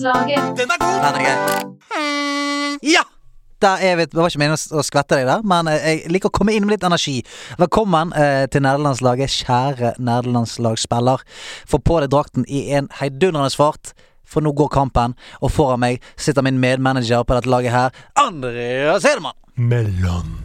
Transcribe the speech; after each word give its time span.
Den 0.00 0.70
er 0.70 0.78
god! 0.80 1.00
Den 1.04 1.14
er 1.14 1.24
gøy. 1.26 2.90
Ja! 2.92 3.02
Er 3.60 3.96
vi, 3.96 4.06
det 4.08 4.16
var 4.16 4.30
ikke 4.30 4.40
meningen 4.40 4.78
å 4.78 4.82
skvette 4.86 5.18
deg 5.18 5.26
der, 5.28 5.42
men 5.44 5.68
eh, 5.68 5.82
jeg 5.84 6.12
liker 6.14 6.30
å 6.30 6.36
komme 6.38 6.54
inn 6.56 6.64
med 6.64 6.78
litt 6.78 6.86
energi. 6.88 7.18
Velkommen 7.60 8.14
eh, 8.16 8.46
til 8.48 8.64
nederlandslaget, 8.64 9.34
kjære 9.42 9.90
nederlandslagsspiller. 10.00 11.26
Få 11.68 11.82
på 11.84 11.98
deg 12.00 12.14
drakten 12.14 12.48
i 12.48 12.62
en 12.78 12.88
heidundrende 13.02 13.52
fart, 13.52 13.92
for 14.24 14.40
nå 14.40 14.54
går 14.56 14.72
kampen. 14.72 15.12
Og 15.44 15.52
foran 15.52 15.84
meg 15.84 16.00
sitter 16.16 16.46
min 16.48 16.62
medmanager 16.62 17.26
på 17.28 17.36
dette 17.36 17.52
laget 17.52 17.76
her, 17.76 18.02
Andreas 18.24 19.04
Hedemann. 19.04 19.36
Mellom. 19.60 20.38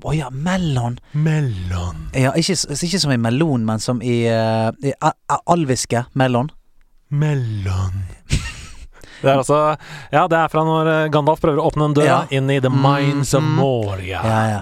Å 0.00 0.16
ja, 0.16 0.32
Mellom. 0.32 0.96
Mellom. 1.12 2.06
Ja, 2.16 2.32
ikke, 2.32 2.56
ikke 2.72 3.02
som 3.04 3.12
i 3.12 3.20
melon, 3.20 3.68
men 3.68 3.84
som 3.84 4.00
i, 4.00 4.22
uh, 4.32 4.72
i 4.80 4.96
alviske 5.44 6.06
mellom. 6.16 6.48
Mellom. 7.12 8.06
Det 9.22 9.30
er 9.30 9.38
altså 9.40 9.76
Ja, 10.12 10.26
det 10.28 10.38
er 10.38 10.48
fra 10.48 10.62
når 10.64 10.86
eh, 10.92 11.08
Gandalf 11.10 11.40
prøver 11.40 11.58
å 11.62 11.70
åpne 11.72 11.84
en 11.90 11.94
dør 11.94 12.04
Ja. 12.04 12.18
inn 12.30 12.50
i 12.50 12.60
The 12.60 12.70
Mines 12.70 13.34
of 13.34 13.42
Mhm. 13.42 13.56
Moria. 13.56 14.20
Ja, 14.22 14.42
ja. 14.50 14.60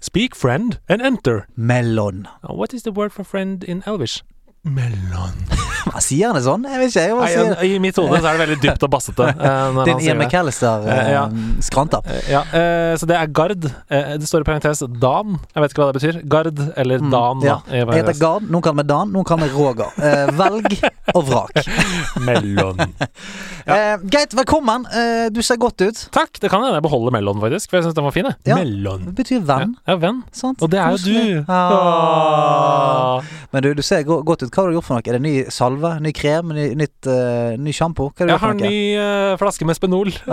Speak 0.00 0.34
friend 0.36 0.78
and 0.88 1.02
enter. 1.02 1.46
Mellom. 1.56 2.26
Uh, 2.44 2.54
What 2.54 2.72
is 2.74 2.82
the 2.84 2.92
word 2.92 3.12
for 3.12 3.24
friend 3.24 3.64
in 3.64 3.82
Elvish? 3.86 4.22
Mellom. 4.66 5.34
Hva 5.86 6.00
sier 6.02 6.26
han 6.26 6.34
det 6.34 6.42
sånn? 6.42 6.64
Jeg 6.66 6.80
vet 6.80 6.90
ikke. 6.90 7.02
Jeg 7.06 7.16
Nei, 7.20 7.26
sier 7.30 7.60
I 7.62 7.78
mitt 7.78 7.98
hode 8.00 8.18
så 8.18 8.26
er 8.26 8.34
det 8.34 8.40
veldig 8.42 8.56
dypt 8.64 8.82
og 8.86 8.90
bassete. 8.90 9.28
Uh, 9.46 9.84
Din 9.86 10.00
Ian 10.02 10.18
det. 10.18 10.26
McAllister 10.26 10.82
Uh, 10.82 11.10
ja. 11.12 11.20
uh. 11.30 11.76
Eh, 12.10 12.30
Ja, 12.32 12.40
eh, 12.58 12.94
så 12.98 13.06
det 13.06 13.14
er 13.20 13.28
Gard. 13.30 13.68
Eh, 13.88 14.16
det 14.18 14.26
står 14.26 14.42
i 14.42 14.46
parentes 14.48 14.82
Dan. 15.00 15.36
Jeg 15.54 15.62
vet 15.62 15.74
ikke 15.74 15.84
hva 15.84 15.92
det 15.92 16.00
betyr. 16.00 16.18
Gard 16.32 16.58
eller 16.76 16.98
Mm, 17.04 17.10
Dan. 17.14 17.44
ja. 17.46 17.56
Da, 17.68 17.76
Jeg 17.76 17.86
heter. 18.00 18.18
Gard, 18.18 18.48
noen 18.50 18.64
kaller 18.66 18.80
meg 18.80 18.88
Dan, 18.90 19.12
noen 19.14 19.24
kaller 19.28 19.46
meg 19.46 19.54
Roger. 19.54 19.94
Eh, 20.02 20.32
velg 20.34 20.74
og 21.14 21.22
vrak. 21.30 21.62
Mellom. 22.26 22.82
Eh, 23.66 23.94
greit, 24.10 24.34
velkommen. 24.34 24.86
Eh, 24.90 25.28
du 25.34 25.40
ser 25.46 25.60
godt 25.62 25.80
ut. 25.86 26.02
Takk. 26.14 26.40
Det 26.42 26.50
kan 26.50 26.64
hende 26.66 26.80
jeg 26.80 26.86
beholder 26.88 27.14
Mellom, 27.14 27.38
faktisk, 27.44 27.70
for 27.70 27.78
jeg 27.78 27.86
syns 27.86 27.96
den 28.00 28.08
var 28.08 28.16
fin. 28.16 28.30
Ja. 28.48 28.58
Mellom. 28.58 29.06
Det 29.12 29.14
betyr 29.22 29.46
venn, 29.46 29.76
Ja, 29.86 29.94
ja, 29.94 29.98
venn. 30.02 30.22
sant? 30.34 30.62
Og 30.66 30.70
det 30.74 30.82
er 30.82 30.96
jo 30.96 31.02
du. 31.06 31.44
Ah. 31.46 31.70
Ah. 33.16 33.32
Men 33.54 33.62
du, 33.62 33.70
du 33.78 33.82
ser 33.86 34.02
godt 34.06 34.42
ut. 34.42 34.50
Hva 34.56 34.62
har 34.64 34.70
du 34.72 34.76
gjort 34.78 34.86
for 34.86 34.96
noe? 34.96 35.04
Er 35.04 35.18
det 35.18 35.20
ny 35.20 35.32
salve, 35.52 35.88
ny 36.00 36.14
krem, 36.16 36.48
ny, 36.56 36.62
nytt, 36.80 37.04
uh, 37.12 37.52
ny 37.60 37.74
sjampo? 37.76 38.06
Hva 38.16 38.24
har 38.24 38.30
du 38.30 38.32
Jeg 38.32 38.40
har 38.40 38.54
ny 38.56 38.78
uh, 38.96 39.34
flaske 39.36 39.66
med 39.68 39.76
Spenol. 39.76 40.08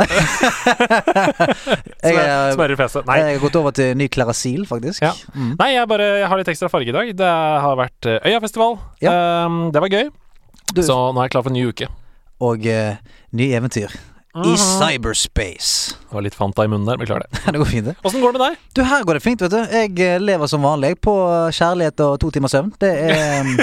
Jeg, 2.08 2.16
er- 2.16 2.56
i 2.56 2.78
fjeset. 2.80 3.04
Nei. 3.10 3.18
jeg 3.20 3.36
har 3.36 3.42
gått 3.44 3.58
over 3.60 3.76
til 3.76 3.92
ny 4.00 4.08
Klerasil, 4.08 4.64
faktisk. 4.70 5.04
Ja. 5.04 5.12
Mm. 5.36 5.58
Nei, 5.60 5.70
jeg 5.76 5.90
bare 5.92 6.08
jeg 6.22 6.32
har 6.32 6.40
litt 6.40 6.54
ekstra 6.56 6.72
farge 6.72 6.94
i 6.94 6.96
dag. 6.96 7.12
Det 7.20 7.34
har 7.68 7.76
vært 7.80 8.08
eh, 8.08 8.32
Øyafestival. 8.32 8.80
Um, 9.04 9.60
det 9.76 9.84
var 9.84 9.92
gøy. 9.92 10.08
Du, 10.72 10.80
Så 10.88 10.96
nå 10.96 11.20
er 11.20 11.28
jeg 11.28 11.36
klar 11.36 11.44
for 11.44 11.52
en 11.52 11.60
ny 11.60 11.68
uke. 11.68 11.92
og 12.40 12.64
uh, 12.64 12.96
nye 13.36 13.60
eventyr. 13.60 13.92
I 14.34 14.56
cyberspace. 14.58 15.94
Det 16.10 16.16
var 16.16 16.24
litt 16.26 16.34
Fanta 16.36 16.64
i 16.66 16.70
munnen 16.72 16.88
der, 16.90 16.98
beklager 16.98 17.28
det. 17.30 17.42
det 17.54 17.60
går 17.62 17.70
fint, 17.70 17.86
det. 17.86 17.94
Åssen 18.02 18.22
går 18.24 18.34
det 18.34 18.40
med 18.42 18.46
deg? 18.48 18.58
Du, 18.74 18.82
her 18.90 19.04
går 19.06 19.20
det 19.20 19.24
fint, 19.24 19.44
vet 19.46 19.54
du. 19.54 19.60
Jeg 19.78 19.92
eh, 20.02 20.16
lever 20.24 20.50
som 20.50 20.66
vanlig 20.66 20.96
på 21.06 21.14
kjærlighet 21.54 22.02
og 22.08 22.16
to 22.24 22.32
timers 22.34 22.56
søvn. 22.56 22.72
Det 22.82 22.90
er 23.14 23.44
mm, 23.46 23.54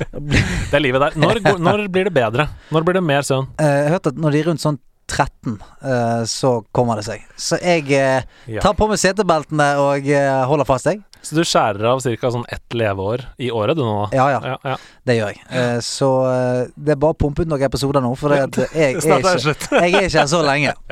Det 0.72 0.74
er 0.74 0.82
livet 0.82 1.04
der. 1.06 1.14
Når, 1.20 1.40
når 1.68 1.84
blir 1.94 2.10
det 2.10 2.14
bedre? 2.16 2.48
Når 2.74 2.86
blir 2.88 2.98
det 2.98 3.04
mer 3.06 3.22
søvn? 3.26 3.46
eh, 3.62 3.70
Jeg 3.70 3.86
har 3.86 3.94
hørt 4.00 4.10
at 4.10 4.18
når 4.26 4.34
de 4.38 4.42
rundt 4.50 4.64
sånn 4.66 4.80
13, 5.10 5.58
eh, 5.82 6.22
så 6.30 6.52
kommer 6.72 7.00
det 7.00 7.06
seg. 7.08 7.24
Så 7.36 7.58
jeg 7.60 7.90
eh, 7.96 8.26
tar 8.62 8.76
på 8.78 8.88
meg 8.90 9.00
setebeltene 9.02 9.72
og 9.82 10.06
eh, 10.08 10.42
holder 10.48 10.68
fast, 10.68 10.90
jeg. 10.90 11.02
Så 11.22 11.36
du 11.36 11.42
skjærer 11.44 11.84
av 11.84 12.00
ca. 12.00 12.30
sånn 12.32 12.46
ett 12.48 12.74
leveår 12.74 13.26
i 13.44 13.50
året, 13.52 13.76
du 13.76 13.84
nå? 13.84 14.08
Ja, 14.16 14.30
ja. 14.32 14.40
Ja, 14.40 14.56
ja. 14.72 14.76
Det 15.04 15.16
gjør 15.18 15.34
jeg. 15.34 15.42
Eh, 15.52 15.78
så 15.84 16.08
det 16.76 16.94
er 16.94 17.00
bare 17.02 17.12
å 17.16 17.20
pumpe 17.20 17.44
ut 17.44 17.50
noen 17.50 17.66
episoder 17.66 18.00
nå, 18.04 18.14
for 18.16 18.32
det 18.32 18.40
jeg, 18.40 18.70
er 18.72 18.96
ikke, 18.96 19.20
jeg 19.82 19.92
er 19.92 20.08
ikke 20.08 20.22
her 20.22 20.30
så 20.30 20.40
lenge. 20.46 20.72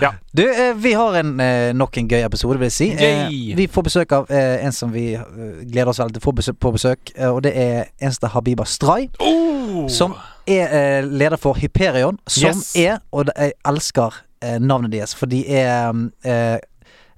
Ja. 0.00 0.10
Du, 0.30 0.42
eh, 0.44 0.74
vi 0.74 0.92
har 0.92 1.14
en, 1.14 1.40
eh, 1.40 1.72
nok 1.74 1.96
en 1.96 2.08
gøy 2.08 2.20
episode, 2.20 2.58
vil 2.60 2.68
jeg 2.68 2.74
si. 2.74 3.54
Vi 3.56 3.66
får 3.72 3.86
besøk 3.86 4.12
av 4.12 4.26
en 4.28 4.74
som 4.76 4.92
vi 4.92 5.06
gleder 5.16 5.88
oss 5.88 6.00
veldig 6.02 6.18
til 6.18 6.20
å 6.20 6.26
få 6.26 6.34
besøk, 6.36 6.58
på 6.60 6.72
besøk, 6.74 7.12
og 7.30 7.40
det 7.46 7.54
er 7.56 7.88
eneste 7.96 8.28
Habiba 8.34 8.66
Stray. 8.68 9.08
Oh! 9.24 9.86
Som 9.88 10.12
er 10.46 10.76
eh, 10.76 11.06
leder 11.08 11.36
for 11.40 11.54
Hyperion, 11.60 12.18
som 12.26 12.54
Yes. 12.54 12.74
er, 12.76 13.00
og 13.12 13.28
jeg 13.36 13.52
elsker 13.66 14.20
eh, 14.42 14.58
navnet 14.62 14.92
deres, 14.94 15.14
for 15.16 15.26
de 15.26 15.42
er 15.48 15.90
eh, 16.24 16.58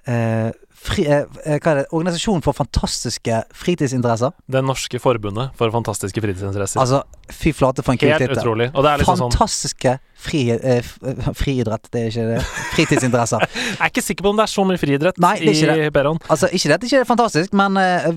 eh, 0.09 0.50
fri, 0.78 1.05
eh, 1.11 1.25
Hva 1.59 1.72
er 1.72 1.81
det? 1.83 1.87
Organisasjonen 1.93 2.43
for 2.47 2.55
fantastiske 2.56 3.41
fritidsinteresser. 3.53 4.31
Det 4.49 4.62
norske 4.65 5.00
forbundet 5.03 5.50
for 5.59 5.72
fantastiske 5.75 6.22
fritidsinteresser. 6.22 6.81
Altså, 6.81 7.03
fy 7.34 7.50
flate 7.53 7.83
for 7.84 7.93
en 7.97 7.99
kul 8.00 8.12
tittel. 8.15 8.39
utrolig. 8.39 8.71
Og 8.75 8.84
det 8.87 8.93
er 8.94 9.03
liksom 9.03 9.19
sånn 9.25 9.34
Fantastiske 9.34 9.97
fri, 10.19 10.45
eh, 10.55 10.83
friidrett, 11.39 11.91
det 11.95 12.00
er 12.00 12.09
ikke 12.12 12.27
det. 12.31 12.41
Fritidsinteresser. 12.77 13.45
Jeg 13.78 13.83
er 13.83 13.93
ikke 13.93 14.06
sikker 14.06 14.25
på 14.28 14.33
om 14.33 14.39
det 14.41 14.47
er 14.49 14.55
så 14.55 14.65
mye 14.66 14.81
friidrett 14.81 15.19
Nei, 15.22 15.34
det 15.43 15.53
er 15.53 15.59
ikke 15.60 15.77
i 15.83 15.89
Hyperion. 15.91 16.19
Altså, 16.31 16.49
ikke 16.55 16.71
det 16.71 16.78
at 16.78 16.81
det 16.87 16.91
ikke 16.93 17.03
er 17.05 17.10
fantastisk, 17.10 17.53
men 17.59 17.77
eh, 17.83 18.09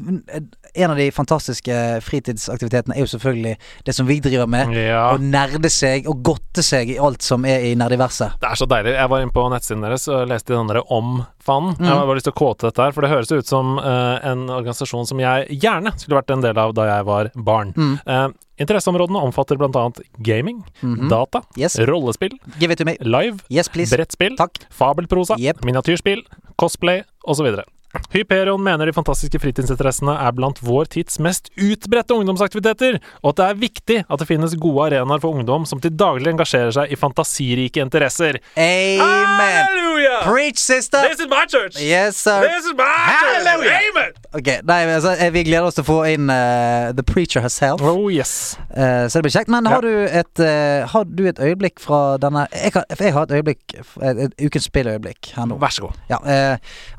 en 0.73 0.91
av 0.91 0.97
de 0.97 1.07
fantastiske 1.11 1.75
fritidsaktivitetene 2.05 2.95
er 2.95 3.03
jo 3.05 3.09
selvfølgelig 3.11 3.55
det 3.87 3.95
som 3.95 4.07
vi 4.09 4.19
driver 4.23 4.49
med. 4.51 4.73
Ja. 4.77 5.03
Å 5.13 5.19
nerde 5.21 5.71
seg 5.71 6.07
og 6.09 6.21
godte 6.25 6.63
seg 6.65 6.93
i 6.93 6.99
alt 7.01 7.25
som 7.25 7.45
er 7.49 7.65
i 7.69 7.73
nerdiverset. 7.79 8.37
Det 8.41 8.51
er 8.51 8.59
så 8.59 8.67
deilig. 8.69 8.95
Jeg 8.97 9.11
var 9.13 9.23
inne 9.23 9.35
på 9.35 9.47
nettsiden 9.53 9.85
deres 9.85 10.07
og 10.11 10.29
leste 10.31 10.55
den 10.55 10.71
derre 10.71 10.83
om-fanen. 10.91 11.75
Mm. 11.79 11.87
Jeg 11.87 11.95
har 11.95 12.05
bare 12.09 12.19
lyst 12.19 12.29
til 12.29 12.35
å 12.35 12.39
kåte 12.41 12.69
dette 12.69 12.85
her, 12.85 12.95
for 12.95 13.05
det 13.05 13.11
høres 13.13 13.33
ut 13.33 13.49
som 13.49 13.75
uh, 13.79 14.19
en 14.27 14.47
organisasjon 14.49 15.09
som 15.09 15.21
jeg 15.21 15.59
gjerne 15.61 15.93
skulle 15.97 16.21
vært 16.21 16.35
en 16.35 16.45
del 16.45 16.61
av 16.61 16.75
da 16.77 16.87
jeg 16.89 17.09
var 17.09 17.31
barn. 17.35 17.73
Mm. 17.75 17.97
Uh, 18.07 18.29
interesseområdene 18.61 19.21
omfatter 19.25 19.57
annet 19.61 20.01
gaming, 20.17 20.63
-hmm. 20.81 21.09
data, 21.09 21.41
Yes. 21.57 21.79
rollespill, 21.79 22.37
Give 22.59 22.71
it 22.73 22.77
to 22.77 22.85
me. 22.85 22.97
live, 22.99 23.39
Yes, 23.49 23.69
brettspill, 23.69 24.37
Takk. 24.37 24.59
fabelprosa, 24.69 25.35
Yep. 25.37 25.63
miniatyrspill, 25.65 26.23
cosplay 26.55 27.03
osv. 27.25 27.80
Hyperion 28.13 28.61
mener 28.63 28.85
de 28.89 28.93
fantastiske 28.95 29.39
fritidsinteressene 29.41 30.13
er 30.25 30.33
blant 30.35 30.59
vår 30.63 30.89
tids 30.95 31.19
mest 31.23 31.49
utbredte 31.59 32.15
ungdomsaktiviteter, 32.15 32.99
og 33.23 33.33
at 33.33 33.39
det 33.41 33.45
er 33.49 33.59
viktig 33.61 33.97
at 34.07 34.21
det 34.21 34.27
finnes 34.29 34.55
gode 34.61 34.87
arenaer 34.89 35.21
for 35.23 35.35
ungdom 35.37 35.65
som 35.69 35.81
til 35.83 35.93
daglig 35.99 36.31
engasjerer 36.33 36.71
seg 36.75 36.91
i 36.91 36.99
fantasirike 36.99 37.83
interesser. 37.83 38.39
Amen. 38.55 39.61
Halleluja! 39.61 40.21
Preach, 40.25 40.59
sister. 40.61 41.03
This 41.09 41.19
is 41.23 41.29
my 41.31 41.45
church! 41.47 41.79
Yes, 41.81 42.17
sir. 42.17 42.43
This 42.47 42.65
is 42.69 42.75
my 42.77 43.15
church! 43.19 43.47
Amen! 43.71 44.13
Ok, 44.35 44.49
nei, 44.67 44.81
altså, 44.87 45.15
eh, 45.19 45.31
Vi 45.33 45.43
gleder 45.47 45.67
oss 45.67 45.75
til 45.79 45.83
å 45.85 45.89
få 45.89 45.99
inn 46.11 46.29
uh, 46.31 46.91
The 46.95 47.03
Preacher 47.07 47.43
herself. 47.43 47.81
Oh 47.83 48.07
yes. 48.11 48.55
Uh, 48.71 49.07
så 49.11 49.19
det 49.19 49.25
blir 49.27 49.35
kjekt. 49.35 49.51
Men 49.51 49.67
har, 49.67 49.81
Ja. 49.81 49.81
du 49.81 50.19
et, 50.21 50.39
uh, 50.43 50.87
har 50.91 51.03
du 51.07 51.25
et 51.27 51.39
øyeblikk 51.39 51.79
fra 51.81 52.17
denne 52.21 52.45
Jeg, 52.53 52.71
kan, 52.75 52.83
jeg 52.99 53.13
har 53.15 53.23
et 53.27 53.31
øyeblikk 53.39 53.75
Et, 53.75 54.17
et 54.27 54.45
ukens 54.47 54.67
spilløyeblikk 54.69 55.31
her 55.35 55.47
nå. 55.49 55.57
Vær 55.61 55.73
så 55.73 55.87
god. 55.87 55.99
Ja, 56.11 56.19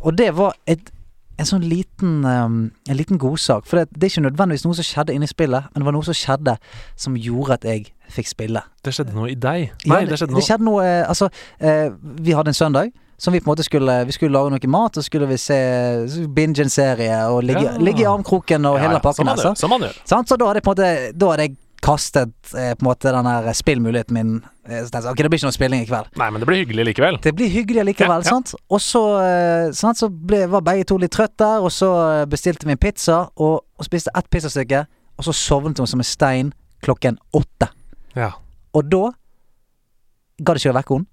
og 0.02 0.16
det 0.18 0.30
var 0.36 0.56
et, 0.66 0.81
en 1.42 1.50
sånn 1.50 1.66
liten 1.68 2.22
um, 2.24 2.56
En 2.88 2.96
liten 2.98 3.18
godsak. 3.20 3.66
For 3.68 3.80
det, 3.82 3.92
det 3.94 4.06
er 4.08 4.12
ikke 4.14 4.24
nødvendigvis 4.30 4.64
noe 4.66 4.78
som 4.78 4.86
skjedde 4.86 5.14
inni 5.16 5.28
spillet, 5.30 5.68
men 5.72 5.82
det 5.82 5.88
var 5.88 5.96
noe 5.96 6.06
som 6.06 6.16
skjedde 6.16 6.56
som 6.96 7.18
gjorde 7.18 7.58
at 7.60 7.68
jeg 7.68 7.90
fikk 8.12 8.28
spille. 8.32 8.62
Det 8.84 8.94
skjedde 8.94 9.14
noe 9.16 9.30
i 9.32 9.38
deg. 9.38 9.70
Ja, 9.84 9.94
Nei, 9.94 10.02
det 10.08 10.18
skjedde 10.20 10.34
noe 10.34 10.40
Det 10.42 10.48
skjedde 10.48 10.68
noe 10.68 10.84
eh, 10.84 11.06
Altså, 11.08 11.30
eh, 11.60 11.88
vi 12.22 12.36
hadde 12.36 12.52
en 12.54 12.58
søndag 12.58 12.92
som 13.22 13.32
vi 13.32 13.38
på 13.38 13.46
en 13.46 13.52
måte 13.52 13.62
skulle 13.66 14.00
Vi 14.08 14.14
skulle 14.16 14.34
lage 14.34 14.50
noe 14.50 14.70
mat, 14.72 14.96
og 14.98 15.04
skulle 15.06 15.28
vi 15.30 15.38
se 15.38 15.58
binge 16.34 16.64
en 16.64 16.72
serie 16.72 17.20
og 17.30 17.44
ligge, 17.46 17.62
Ja. 17.68 17.76
ligge 17.78 18.02
i 18.02 18.08
armkroken 18.10 18.66
og 18.66 18.78
Ja, 18.78 18.88
hele 18.88 19.00
pakken 19.00 19.28
som 19.56 19.70
man 19.70 19.84
gjør? 19.86 20.00
Så 20.04 20.36
da 20.36 20.46
hadde 20.48 20.58
jeg 20.58 20.66
på 20.66 20.74
en 20.74 20.76
måte 20.76 21.18
Da 21.18 21.30
hadde 21.30 21.46
jeg 21.46 21.56
kastet 21.82 22.52
eh, 22.54 22.72
på 22.78 22.84
en 22.84 22.88
måte 22.88 23.10
den 23.14 23.26
her 23.26 23.48
spillmuligheten 23.58 24.14
min. 24.14 24.32
Eh, 24.68 24.84
så 24.84 24.92
tenkte 24.92 25.00
jeg, 25.08 25.12
ok, 25.16 25.22
det 25.24 25.30
blir 25.32 25.40
ikke 25.40 25.48
noe 25.50 25.56
spilling 25.56 25.82
i 25.82 25.88
kveld. 25.88 26.10
Nei, 26.20 26.28
men 26.30 26.42
det 26.42 26.48
blir 26.48 26.60
hyggelig 26.62 26.84
likevel. 26.92 27.18
Det 27.24 27.32
blir 27.38 27.50
hyggelig 27.50 27.84
likevel, 27.90 28.22
Ja, 28.22 28.30
ja. 28.30 28.34
sant? 28.36 28.54
Og 28.70 28.80
så, 28.84 29.02
eh, 29.24 29.72
sant? 29.76 29.98
så 29.98 30.08
ble, 30.12 30.44
var 30.52 30.62
begge 30.66 30.86
to 30.92 30.98
litt 31.02 31.14
trøtte, 31.16 31.48
og 31.62 31.72
så 31.74 31.90
eh, 32.20 32.24
bestilte 32.30 32.68
vi 32.68 32.76
en 32.76 32.82
pizza, 32.82 33.24
og, 33.36 33.64
og 33.78 33.88
spiste 33.88 34.14
ett 34.14 34.30
pizzastykke, 34.30 34.84
og 35.18 35.26
så 35.26 35.34
sovnet 35.36 35.82
hun 35.82 35.90
som 35.90 36.00
en 36.02 36.06
stein 36.06 36.52
klokken 36.86 37.18
åtte. 37.34 37.68
Ja. 38.18 38.30
Og 38.78 38.86
da 38.90 39.08
gadd 40.42 40.58
ikke 40.62 40.72
å 40.72 40.78
vekke 40.78 40.96
henne. 41.00 41.08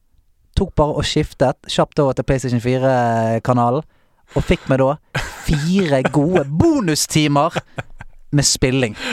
Tok 0.57 0.71
bare 0.75 0.95
og 0.97 1.05
skiftet 1.05 1.69
kjapt 1.69 1.99
over 2.01 2.15
til 2.17 2.25
PlayStation 2.27 2.61
4-kanalen, 2.63 3.85
og 4.37 4.43
fikk 4.45 4.65
meg 4.69 4.81
da 4.81 4.93
fire 5.45 6.03
gode 6.13 6.43
bonustimer 6.59 7.53
med 8.31 8.45
spilling. 8.45 8.95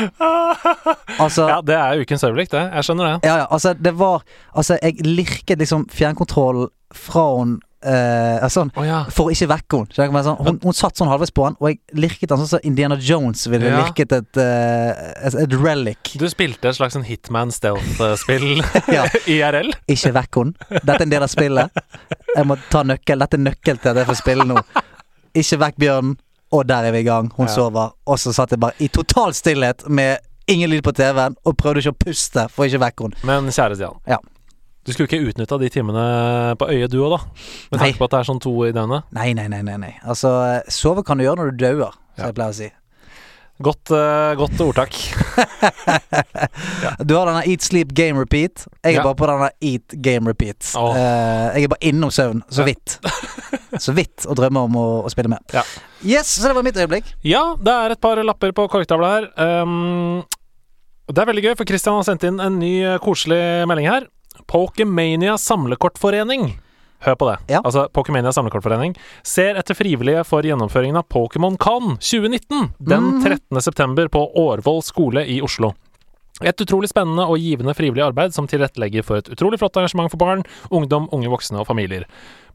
Altså 1.21 1.47
ja, 1.49 1.61
det 1.65 1.75
er 1.77 2.01
ukens 2.03 2.25
øyeblikk, 2.27 2.51
det. 2.53 2.63
Jeg 2.75 2.85
skjønner 2.87 3.07
det. 3.09 3.29
Ja, 3.29 3.37
ja, 3.43 3.47
altså 3.51 3.73
det 3.75 3.93
var 3.99 4.23
Altså, 4.55 4.77
jeg 4.83 5.01
lirket 5.07 5.59
liksom 5.63 5.87
fjernkontrollen 5.93 6.69
fra 6.95 7.25
hun 7.39 7.57
Uh, 7.87 8.43
sånn, 8.51 8.71
oh, 8.75 8.83
ja. 8.83 9.03
for 9.15 9.29
å 9.29 9.31
ikke 9.31 9.47
vekke 9.53 9.79
henne. 9.79 10.23
Sånn, 10.25 10.39
hun, 10.43 10.57
hun 10.65 10.75
satt 10.75 10.97
sånn 10.99 11.07
halvveis 11.07 11.31
på 11.31 11.45
han, 11.45 11.55
og 11.61 11.69
jeg 11.69 11.77
lirket 11.95 12.33
den 12.33 12.41
sånn 12.41 12.49
som 12.57 12.65
Indiana 12.67 12.97
Jones 12.99 13.45
ville 13.53 13.69
Ja. 13.69 13.83
lirket 13.85 14.11
et, 14.17 14.41
uh, 14.41 15.13
et, 15.29 15.37
et 15.45 15.55
relic. 15.61 16.11
Du 16.19 16.25
spilte 16.33 16.73
et 16.73 16.79
slags 16.81 16.97
sånn 16.97 17.05
Hitman 17.07 17.53
Stealth-spill 17.55 18.65
Ja. 18.97 19.05
IRL? 19.37 19.71
Ikke 19.93 20.11
vekk 20.17 20.41
henne. 20.41 20.69
Dette 20.81 20.97
er 20.97 21.05
en 21.07 21.15
del 21.15 21.29
av 21.29 21.31
spillet. 21.31 21.85
Jeg 22.33 22.49
må 22.51 22.57
ta 22.73 22.83
nøkkel. 22.91 23.23
Dette 23.23 23.39
er 23.39 23.45
nøkkel 23.45 23.79
til 23.79 23.93
at 23.93 24.03
jeg 24.03 24.11
får 24.11 24.19
spille 24.25 24.49
nå. 24.51 24.65
Ikke 25.45 25.61
vekk 25.69 25.79
bjørnen. 25.85 26.17
Og 26.57 26.65
der 26.69 26.87
er 26.89 26.95
vi 26.95 27.03
i 27.05 27.09
gang. 27.09 27.29
Hun 27.37 27.47
Ja. 27.47 27.53
sover. 27.53 27.91
Og 28.07 28.19
så 28.19 28.33
satt 28.33 28.51
jeg 28.55 28.61
bare 28.63 28.73
i 28.81 28.89
total 28.89 29.35
stillhet 29.37 29.85
med 29.89 30.19
ingen 30.49 30.71
lyd 30.71 30.83
på 30.87 30.93
TV-en, 30.95 31.37
og 31.45 31.57
prøvde 31.59 31.83
ikke 31.83 31.93
å 31.93 31.99
puste 32.07 32.49
for 32.51 32.65
å 32.65 32.69
ikke 32.71 32.81
vekke 32.85 33.03
henne. 33.09 33.25
Men 33.27 33.51
kjære 33.53 33.75
Stian. 33.77 33.99
Ja. 34.07 34.19
Du 34.87 34.93
skulle 34.95 35.09
ikke 35.11 35.27
utnytta 35.33 35.59
de 35.59 35.69
timene 35.69 36.55
på 36.57 36.69
øyet, 36.71 36.91
du 36.93 37.01
òg, 37.03 37.17
da? 37.19 37.25
Med 37.73 37.81
tanke 37.81 37.99
på 37.99 38.05
at 38.07 38.11
det 38.15 38.19
er 38.21 38.29
sånn 38.33 38.41
to 38.41 38.53
i 38.65 38.71
døgnet. 38.71 39.03
Nei, 39.13 39.33
nei, 39.35 39.49
nei, 39.49 39.61
nei, 39.67 39.77
nei. 39.77 39.95
Altså, 40.07 40.31
sove 40.71 41.03
kan 41.05 41.19
du 41.19 41.25
gjøre 41.25 41.37
når 41.43 41.51
du 41.57 41.65
dauer, 41.65 41.91
som 42.15 42.23
Ja. 42.23 42.27
jeg 42.31 42.35
pleier 42.37 42.53
å 42.53 42.55
si. 42.55 42.71
Godt, 43.63 43.91
uh, 43.91 44.35
godt 44.37 44.61
ordtak. 44.61 44.93
Du 47.09 47.15
har 47.17 47.27
denne 47.29 47.43
Eat, 47.49 47.63
Sleep, 47.65 47.93
Game, 47.97 48.19
Repeat. 48.21 48.67
Jeg 48.85 48.95
er 48.95 48.99
Ja. 48.99 49.03
bare 49.07 49.15
på 49.17 49.27
denne 49.31 49.49
Eat, 49.65 49.95
Game, 50.05 50.29
Repeat. 50.29 50.73
Oh. 50.77 50.91
Uh, 50.93 51.57
jeg 51.57 51.65
er 51.65 51.69
bare 51.73 51.89
innom 51.89 52.11
søvn, 52.13 52.43
så 52.53 52.63
Ja. 52.63 52.67
vidt. 52.73 52.99
så 53.81 53.93
vidt 53.97 54.27
og 54.29 54.37
drømmer 54.37 54.61
om 54.69 54.77
å, 54.77 54.87
å 55.07 55.11
spille 55.13 55.29
med. 55.33 55.39
Ja. 55.55 55.63
Yes, 56.05 56.35
så 56.39 56.49
det 56.49 56.55
var 56.57 56.63
mitt 56.67 56.77
øyeblikk. 56.77 57.05
Ja, 57.25 57.55
det 57.57 57.73
er 57.73 57.91
et 57.97 58.01
par 58.01 58.17
lapper 58.23 58.53
på 58.53 58.69
korktavla 58.73 59.09
her. 59.15 59.31
Um, 59.63 60.25
det 61.09 61.19
er 61.23 61.27
veldig 61.33 61.45
gøy, 61.45 61.57
for 61.57 61.65
Christian 61.69 61.95
har 61.97 62.05
sendt 62.05 62.25
inn 62.27 62.41
en 62.43 62.59
ny 62.59 62.83
eh, 62.85 62.99
koselig 62.99 63.39
melding 63.71 63.87
her. 63.89 64.07
Pokemania 64.51 65.37
samlekortforening. 65.39 66.57
Hør 67.05 67.17
på 67.21 67.29
det. 67.31 67.37
Ja. 67.53 67.61
Altså, 67.63 67.87
Pokémania 67.93 68.33
samlekortforening 68.33 68.95
ser 69.27 69.59
etter 69.61 69.77
frivillige 69.77 70.23
for 70.29 70.47
gjennomføringen 70.47 70.99
av 71.01 71.09
Pokémon 71.13 71.59
Con 71.61 71.97
2019 72.01 72.71
den 72.79 73.11
13. 73.25 73.61
september 73.61 74.09
på 74.09 74.23
Årvoll 74.47 74.81
skole 74.87 75.27
i 75.29 75.41
Oslo. 75.45 75.75
Et 76.45 76.61
utrolig 76.61 76.91
spennende 76.91 77.25
og 77.25 77.41
givende 77.41 77.73
frivillig 77.77 78.05
arbeid 78.05 78.35
som 78.37 78.49
tilrettelegger 78.49 79.05
for 79.07 79.23
et 79.23 79.29
utrolig 79.33 79.61
flott 79.61 79.77
arrangement 79.81 80.13
for 80.13 80.21
barn, 80.21 80.45
ungdom, 80.69 81.09
unge 81.13 81.31
voksne 81.33 81.63
og 81.63 81.69
familier. 81.69 82.05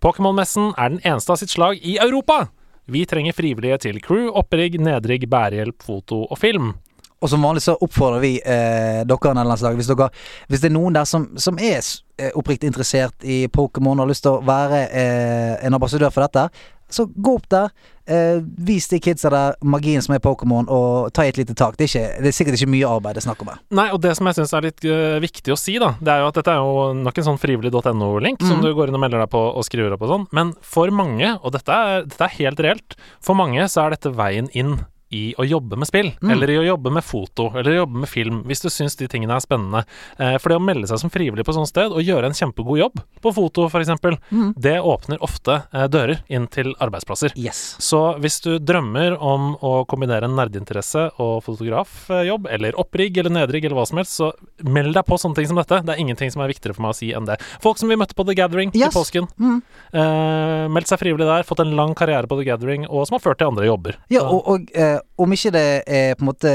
Pokémon-messen 0.06 0.76
er 0.78 0.94
den 0.94 1.02
eneste 1.02 1.34
av 1.34 1.42
sitt 1.42 1.54
slag 1.54 1.82
i 1.82 1.98
Europa! 2.02 2.48
Vi 2.92 3.06
trenger 3.06 3.34
frivillige 3.38 3.78
til 3.86 4.02
crew, 4.04 4.28
opprigg, 4.36 4.76
nedrigg, 4.82 5.28
bærehjelp, 5.30 5.82
foto 5.86 6.26
og 6.28 6.38
film. 6.42 6.74
Og 7.22 7.30
som 7.30 7.44
vanlig 7.46 7.62
så 7.62 7.78
oppfordrer 7.78 8.20
vi 8.24 8.34
eh, 8.42 9.02
dere 9.06 9.34
nederlandslag 9.38 9.76
hvis, 9.78 9.92
dere, 9.94 10.10
hvis 10.50 10.64
det 10.64 10.72
er 10.72 10.78
noen 10.78 10.96
der 10.98 11.06
som, 11.06 11.30
som 11.38 11.58
er 11.62 11.80
eh, 12.18 12.32
oppriktig 12.36 12.72
interessert 12.72 13.24
i 13.24 13.44
Pokémon 13.54 13.94
og 14.00 14.06
har 14.08 14.14
lyst 14.14 14.26
til 14.26 14.38
å 14.40 14.44
være 14.46 14.86
eh, 14.90 15.56
en 15.68 15.78
ambassadør 15.78 16.10
for 16.12 16.26
dette, 16.26 16.48
så 16.92 17.06
gå 17.08 17.38
opp 17.38 17.46
der. 17.54 17.70
Eh, 18.12 18.42
vis 18.68 18.90
de 18.92 18.98
kidsa 19.00 19.30
der 19.32 19.54
magien 19.64 20.02
som 20.04 20.12
er 20.18 20.20
Pokémon, 20.20 20.66
og 20.68 21.14
ta 21.16 21.24
i 21.24 21.30
et 21.32 21.38
lite 21.40 21.54
tak. 21.56 21.78
Det 21.80 21.86
er, 21.86 21.92
ikke, 21.94 22.24
det 22.26 22.32
er 22.32 22.36
sikkert 22.36 22.58
ikke 22.58 22.72
mye 22.74 22.90
arbeid 22.90 23.16
det 23.16 23.22
er 23.22 23.28
snakk 23.30 23.46
om 23.46 23.52
her. 23.54 23.62
Nei, 23.80 23.86
og 23.96 24.02
det 24.04 24.12
som 24.18 24.28
jeg 24.28 24.36
syns 24.42 24.52
er 24.58 24.66
litt 24.66 24.84
uh, 24.90 25.16
viktig 25.24 25.54
å 25.56 25.60
si, 25.62 25.78
da, 25.80 25.94
det 26.04 26.12
er 26.12 26.26
jo 26.26 26.28
at 26.34 26.40
dette 26.42 26.52
er 26.52 26.60
jo 26.60 26.90
nok 27.00 27.22
en 27.22 27.28
sånn 27.30 27.40
frivillig.no-link 27.40 28.44
som 28.44 28.58
Mhm. 28.60 28.66
du 28.66 28.74
går 28.76 28.92
inn 28.92 28.98
og 29.00 29.04
melder 29.06 29.24
deg 29.24 29.32
på 29.32 29.40
og 29.56 29.64
skriver 29.70 29.96
opp 29.96 30.04
og 30.04 30.12
sånn, 30.12 30.28
men 30.36 30.52
for 30.60 30.92
mange, 30.92 31.38
og 31.40 31.54
dette 31.56 31.72
er, 31.72 32.04
dette 32.10 32.28
er 32.28 32.36
helt 32.42 32.60
reelt, 32.68 32.98
for 33.24 33.40
mange 33.40 33.64
så 33.72 33.86
er 33.86 33.96
dette 33.96 34.12
veien 34.18 34.50
inn 34.52 34.82
i 35.12 35.34
å 35.38 35.44
jobbe 35.48 35.78
med 35.78 35.88
spill, 35.88 36.12
Mm. 36.22 36.32
eller 36.32 36.50
i 36.50 36.58
å 36.58 36.66
jobbe 36.66 36.92
med 36.92 37.04
foto, 37.04 37.50
eller 37.58 37.76
jobbe 37.82 38.00
med 38.04 38.10
film, 38.10 38.44
hvis 38.48 38.62
du 38.62 38.70
syns 38.70 38.96
de 38.98 39.08
tingene 39.08 39.36
er 39.36 39.40
spennende. 39.44 39.86
Eh, 40.20 40.38
for 40.38 40.50
det 40.50 40.58
å 40.58 40.64
melde 40.64 40.88
seg 40.88 41.00
som 41.00 41.10
frivillig 41.10 41.44
på 41.46 41.54
sånt 41.54 41.68
sted, 41.68 41.92
og 41.92 42.00
gjøre 42.02 42.26
en 42.26 42.34
kjempegod 42.38 42.78
jobb, 42.80 43.02
på 43.22 43.34
foto 43.34 43.66
f.eks., 43.68 43.90
Mm. 44.32 44.54
det 44.58 44.80
åpner 44.82 45.18
ofte 45.22 45.64
eh, 45.74 45.88
dører 45.88 46.22
inn 46.30 46.48
til 46.48 46.74
arbeidsplasser. 46.80 47.32
Yes. 47.36 47.76
Så 47.80 48.18
hvis 48.20 48.40
du 48.42 48.58
drømmer 48.60 49.18
om 49.22 49.56
å 49.62 49.86
kombinere 49.86 50.24
en 50.26 50.36
nerdinteresse 50.36 51.12
og 51.20 51.44
fotografjobb, 51.44 52.48
eller 52.50 52.72
opprigg 52.80 53.18
eller 53.18 53.30
nedrigg 53.34 53.66
eller 53.66 53.76
hva 53.76 53.86
som 53.88 53.98
helst, 54.02 54.16
så 54.18 54.32
meld 54.64 54.94
deg 54.96 55.06
på 55.06 55.18
sånne 55.20 55.36
ting 55.36 55.48
som 55.52 55.58
dette. 55.60 55.82
Det 55.86 55.96
er 55.96 56.00
ingenting 56.02 56.32
som 56.32 56.42
er 56.44 56.48
viktigere 56.54 56.76
for 56.78 56.84
meg 56.88 56.94
å 56.96 57.00
si 57.02 57.12
enn 57.14 57.26
det. 57.28 57.40
Folk 57.62 57.78
som 57.82 57.90
vi 57.92 57.96
møtte 58.00 58.16
på 58.16 58.26
The 58.26 58.36
Gathering 58.36 58.72
Yes. 58.74 58.96
i 58.96 59.00
påsken. 59.00 59.28
Mm. 59.40 59.62
Eh, 59.94 60.68
meldt 60.72 60.88
seg 60.88 61.00
frivillig 61.02 61.28
der, 61.28 61.44
fått 61.48 61.60
en 61.64 61.76
lang 61.76 61.94
karriere 61.98 62.28
på 62.30 62.38
The 62.40 62.46
Gathering, 62.48 62.86
og 62.88 63.08
som 63.08 63.18
har 63.18 63.24
ført 63.26 63.42
til 63.42 63.50
andre 63.52 63.68
jobber. 63.68 63.98
Ja, 64.14 64.24
og, 64.24 64.48
og 64.48 64.72
eh, 64.78 65.00
om 65.18 65.32
ikke 65.36 65.52
det 65.56 65.66
er 65.88 66.16
på 66.18 66.26
en 66.26 66.30
måte 66.32 66.52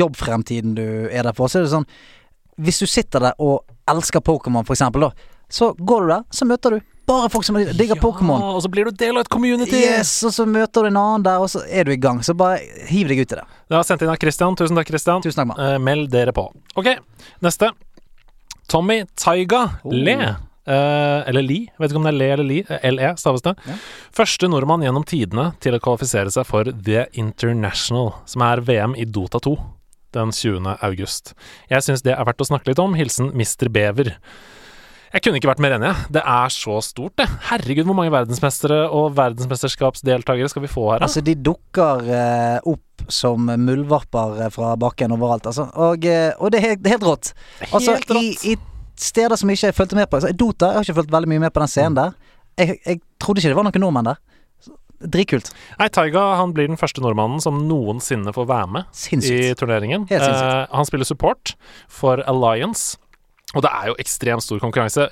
jobbfremtiden 0.00 0.74
du 0.78 0.86
er 1.10 1.22
der 1.26 1.32
for, 1.36 1.48
så 1.50 1.60
er 1.60 1.66
det 1.66 1.72
sånn 1.74 1.86
Hvis 2.60 2.78
du 2.82 2.86
sitter 2.90 3.22
der 3.24 3.38
og 3.40 3.62
elsker 3.88 4.20
Pokémon, 4.20 4.66
for 4.66 4.74
eksempel, 4.76 5.06
da, 5.08 5.10
så 5.50 5.72
går 5.74 6.02
du 6.04 6.08
der, 6.12 6.24
så 6.30 6.44
møter 6.46 6.76
du 6.76 6.80
bare 7.10 7.30
folk 7.32 7.42
som 7.46 7.56
digger 7.56 7.96
Pokémon. 7.98 8.38
Ja, 8.38 8.50
og 8.54 8.60
så 8.62 8.68
blir 8.70 8.86
du 8.86 8.92
del 8.94 9.16
av 9.16 9.24
et 9.24 9.30
community! 9.32 9.80
Yes, 9.82 10.12
og 10.28 10.30
så 10.36 10.44
møter 10.46 10.84
du 10.84 10.90
en 10.92 10.98
annen 11.00 11.24
der, 11.26 11.40
og 11.42 11.48
så 11.50 11.64
er 11.66 11.88
du 11.88 11.90
i 11.90 11.98
gang. 11.98 12.20
Så 12.22 12.36
bare 12.38 12.60
hiv 12.86 13.08
deg 13.10 13.24
ut 13.24 13.32
i 13.32 13.38
det. 13.40 13.46
Det 13.66 13.74
har 13.78 13.86
sendt 13.88 14.04
inn 14.04 14.12
av 14.12 14.20
Christian. 14.20 14.54
Tusen 14.60 14.78
takk, 14.78 14.92
Christian. 14.92 15.24
Tusen 15.24 15.40
takk, 15.40 15.48
mann. 15.50 15.58
Eh, 15.64 15.78
meld 15.82 16.12
dere 16.12 16.30
på. 16.36 16.44
Ok, 16.78 16.92
neste. 17.42 17.72
Tommy 18.70 19.00
Taiga 19.18 19.64
Oh. 19.82 19.90
Le. 19.90 20.36
Eh, 20.70 21.28
eller 21.30 21.42
Li. 21.42 21.58
Vet 21.80 21.90
ikke 21.90 22.00
om 22.00 22.06
det 22.06 22.12
er 22.14 22.18
Le 22.20 22.28
eller 22.36 22.46
Li. 22.46 22.60
Eh, 22.68 22.86
LE 22.94 23.10
staves 23.18 23.42
det. 23.46 23.56
Ja. 23.66 23.78
Første 24.14 24.50
nordmann 24.50 24.84
gjennom 24.86 25.06
tidene 25.08 25.50
til 25.62 25.74
å 25.74 25.82
kvalifisere 25.82 26.30
seg 26.34 26.46
for 26.46 26.70
The 26.70 27.08
International, 27.18 28.12
som 28.30 28.46
er 28.46 28.62
VM 28.66 28.94
i 28.98 29.08
Dota 29.08 29.42
2 29.42 29.56
den 30.14 30.32
20. 30.34 30.76
august. 30.82 31.34
Jeg 31.70 31.86
syns 31.86 32.02
det 32.06 32.14
er 32.16 32.26
verdt 32.26 32.42
å 32.42 32.48
snakke 32.48 32.70
litt 32.70 32.80
om. 32.82 32.96
Hilsen 32.98 33.30
Mr. 33.34 33.70
Bever. 33.72 34.16
Jeg 35.10 35.24
kunne 35.24 35.40
ikke 35.40 35.50
vært 35.50 35.62
mer 35.62 35.74
enig. 35.74 35.90
Det 36.14 36.22
er 36.22 36.52
så 36.54 36.76
stort, 36.86 37.16
det. 37.18 37.26
Herregud, 37.48 37.88
hvor 37.88 37.96
mange 37.98 38.12
verdensmestere 38.14 38.84
og 38.94 39.16
verdensmesterskapsdeltakere 39.18 40.50
skal 40.52 40.62
vi 40.62 40.70
få 40.70 40.84
her, 40.92 41.02
da? 41.02 41.08
Altså, 41.08 41.22
de 41.26 41.34
dukker 41.34 42.06
eh, 42.14 42.58
opp 42.70 43.10
som 43.10 43.50
muldvarper 43.58 44.44
fra 44.54 44.76
bakken 44.78 45.16
overalt, 45.16 45.50
altså. 45.50 45.66
Og, 45.74 46.06
eh, 46.06 46.30
og 46.38 46.54
det, 46.54 46.60
er 46.60 46.68
helt, 46.68 46.84
det 46.84 46.92
er 46.92 46.98
helt 46.98 47.08
rått. 47.08 47.32
Altså, 47.72 47.96
Helt 47.96 48.14
rått. 48.14 48.46
I, 48.46 48.52
i 48.54 48.69
steder 49.00 49.36
som 49.40 49.48
jeg 49.50 49.58
ikke 49.60 49.76
fulgte 49.80 49.96
med 49.98 50.10
på. 50.12 50.20
Dota, 50.36 50.70
jeg 50.74 50.80
har 50.80 50.86
ikke 50.88 50.98
fulgt 51.00 51.14
veldig 51.14 51.30
mye 51.32 51.42
med 51.46 51.52
på 51.56 51.62
den 51.64 51.68
scenen 51.72 51.92
Mm. 51.96 52.00
der. 52.02 52.12
Jeg, 52.60 52.80
jeg 52.86 53.00
trodde 53.22 53.40
ikke 53.40 53.48
det 53.54 53.56
var 53.56 53.64
noen 53.68 53.80
nordmenn 53.86 54.08
der. 54.10 54.18
Dritkult. 55.00 55.46
Nei, 55.80 55.86
Taiga 55.88 56.22
han 56.36 56.50
blir 56.52 56.66
den 56.68 56.76
første 56.76 57.00
nordmannen 57.00 57.40
som 57.40 57.62
noensinne 57.64 58.34
får 58.36 58.46
være 58.50 58.66
med 58.68 58.84
Sinnssykt. 58.92 59.46
i 59.48 59.54
turneringen. 59.56 60.04
Helt. 60.10 60.26
Eh, 60.28 60.66
han 60.76 60.84
spiller 60.84 61.08
support 61.08 61.54
for 61.88 62.20
Alliance. 62.28 62.98
Og 63.50 63.64
det 63.64 63.70
er 63.74 63.88
jo 63.90 63.94
ekstremt 63.98 64.44
stor 64.44 64.60
konkurranse. 64.62 65.08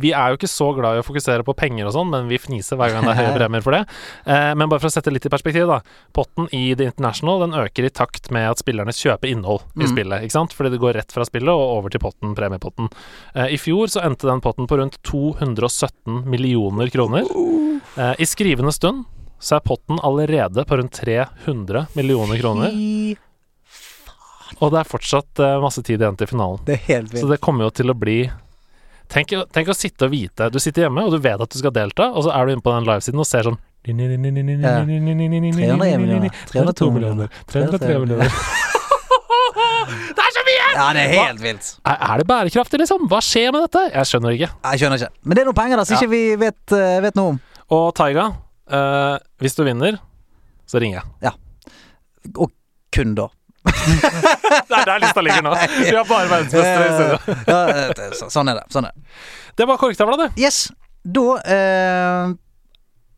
Vi 0.00 0.12
er 0.16 0.30
jo 0.32 0.38
ikke 0.38 0.48
så 0.48 0.70
glad 0.72 0.96
i 0.96 1.02
å 1.02 1.04
fokusere 1.04 1.44
på 1.44 1.52
penger 1.54 1.84
og 1.90 1.92
sånn, 1.92 2.08
men 2.14 2.30
vi 2.30 2.38
fniser 2.40 2.78
hver 2.80 2.94
gang 2.94 3.04
det 3.04 3.12
er 3.12 3.18
høye 3.20 3.34
premier 3.36 3.60
for 3.66 3.76
det. 3.76 3.82
Eh, 4.24 4.54
men 4.56 4.70
bare 4.72 4.80
for 4.80 4.88
å 4.88 4.94
sette 4.94 5.12
litt 5.12 5.26
i 5.28 5.32
perspektiv, 5.34 5.66
da. 5.68 5.82
Potten 6.16 6.48
i 6.56 6.62
The 6.80 6.86
International 6.88 7.42
den 7.44 7.52
øker 7.60 7.84
i 7.84 7.90
takt 7.92 8.30
med 8.32 8.48
at 8.54 8.62
spillerne 8.64 8.88
kjøper 8.96 9.28
innhold 9.34 9.66
i 9.76 9.84
Mm. 9.84 9.92
spillet. 9.92 10.22
ikke 10.24 10.32
sant? 10.38 10.54
Fordi 10.56 10.70
det 10.72 10.80
går 10.80 10.94
rett 10.96 11.12
fra 11.12 11.26
spillet 11.28 11.52
og 11.52 11.76
over 11.76 11.90
til 11.90 12.00
potten, 12.00 12.32
premiepotten. 12.34 12.88
Eh, 13.36 13.52
I 13.52 13.56
fjor 13.60 13.86
så 13.92 14.00
endte 14.02 14.30
den 14.32 14.40
potten 14.40 14.66
på 14.66 14.78
rundt 14.80 14.96
217 15.04 16.24
millioner 16.24 16.88
kroner. 16.88 17.28
Eh, 17.98 18.14
I 18.18 18.24
skrivende 18.24 18.72
stund 18.72 19.04
så 19.38 19.56
er 19.56 19.60
potten 19.60 20.00
allerede 20.00 20.64
på 20.64 20.78
rundt 20.80 20.92
300 21.04 21.86
millioner 21.94 22.40
kroner. 22.40 22.72
Og 24.60 24.70
det 24.72 24.80
er 24.80 24.88
fortsatt 24.88 25.42
eh, 25.42 25.58
masse 25.62 25.82
tid 25.82 26.02
igjen 26.02 26.16
til 26.20 26.30
finalen. 26.30 26.60
Det 26.66 26.78
er 26.78 26.82
helt 26.88 27.14
Så 27.18 27.28
det 27.30 27.40
kommer 27.42 27.66
jo 27.68 27.74
til 27.74 27.90
å 27.90 27.96
bli 27.98 28.18
Tenk, 29.12 29.34
tenk 29.52 29.68
å 29.68 29.74
sitte 29.76 30.06
og 30.06 30.14
vite 30.14 30.46
Du 30.48 30.56
sitter 30.62 30.86
hjemme, 30.86 31.02
og 31.04 31.12
du 31.12 31.18
vet 31.20 31.40
at 31.40 31.50
du 31.52 31.58
skal 31.60 31.74
delta, 31.76 32.08
og 32.14 32.24
så 32.24 32.32
er 32.32 32.46
du 32.46 32.54
inne 32.54 32.64
på 32.64 32.72
den 32.72 32.86
livesiden 32.88 33.20
og 33.20 33.28
ser 33.28 33.44
sånn 33.50 33.58
301 33.84 34.32
millioner. 36.00 36.30
302 36.48 36.90
millioner. 36.94 37.28
303 37.52 37.98
millioner. 38.00 38.32
Det 39.84 40.22
er 40.22 40.32
så 40.32 40.42
mye! 40.46 40.68
Ja, 40.74 40.86
det 40.96 41.02
er 41.02 41.10
helt 41.12 41.42
vilt. 41.42 41.66
Er, 41.84 41.98
er 42.00 42.22
det 42.22 42.26
bærekraftig, 42.28 42.80
liksom? 42.80 43.04
Hva 43.10 43.20
skjer 43.24 43.52
med 43.54 43.66
dette? 43.66 43.82
Jeg 43.92 44.08
skjønner 44.10 44.36
ikke. 44.36 44.48
Jeg 44.70 44.80
skjønner 44.80 45.02
ikke. 45.02 45.20
Men 45.22 45.36
det 45.36 45.42
er 45.42 45.48
noen 45.50 45.58
penger 45.58 45.80
der 45.80 45.88
som 45.88 45.94
Ja. 45.94 46.00
ikke 46.00 46.12
vi 46.14 46.22
vet, 46.40 46.74
eh, 46.78 46.96
vet 47.04 47.18
noe 47.18 47.34
om. 47.34 47.38
Og 47.74 47.84
Taiga, 47.96 48.26
uh, 48.72 49.16
hvis 49.42 49.56
du 49.58 49.62
vinner, 49.66 50.00
så 50.68 50.80
ringer 50.82 51.02
jeg. 51.22 51.34
Og 52.40 52.52
kun 52.94 53.14
da. 53.18 53.28
Det 53.64 54.76
er 54.78 54.84
der 54.88 55.00
lista 55.02 55.22
ligger 55.24 55.44
nå. 55.46 55.52
Vi 55.78 55.94
har 55.96 56.04
bare 56.08 56.28
verdensmestere 56.30 56.84
i 56.84 56.94
studio. 56.94 57.36
Ja, 57.48 58.10
så- 58.18 58.30
sånn 58.34 58.50
er 58.52 58.60
det. 58.60 58.64
Sånn 58.74 58.88
er 58.88 58.92
det. 58.92 59.02
Det 59.56 59.66
var 59.70 59.78
korktavla, 59.80 60.16
det. 60.24 60.30
Yes, 60.42 60.66
da 61.04 61.24
eh, 61.44 62.34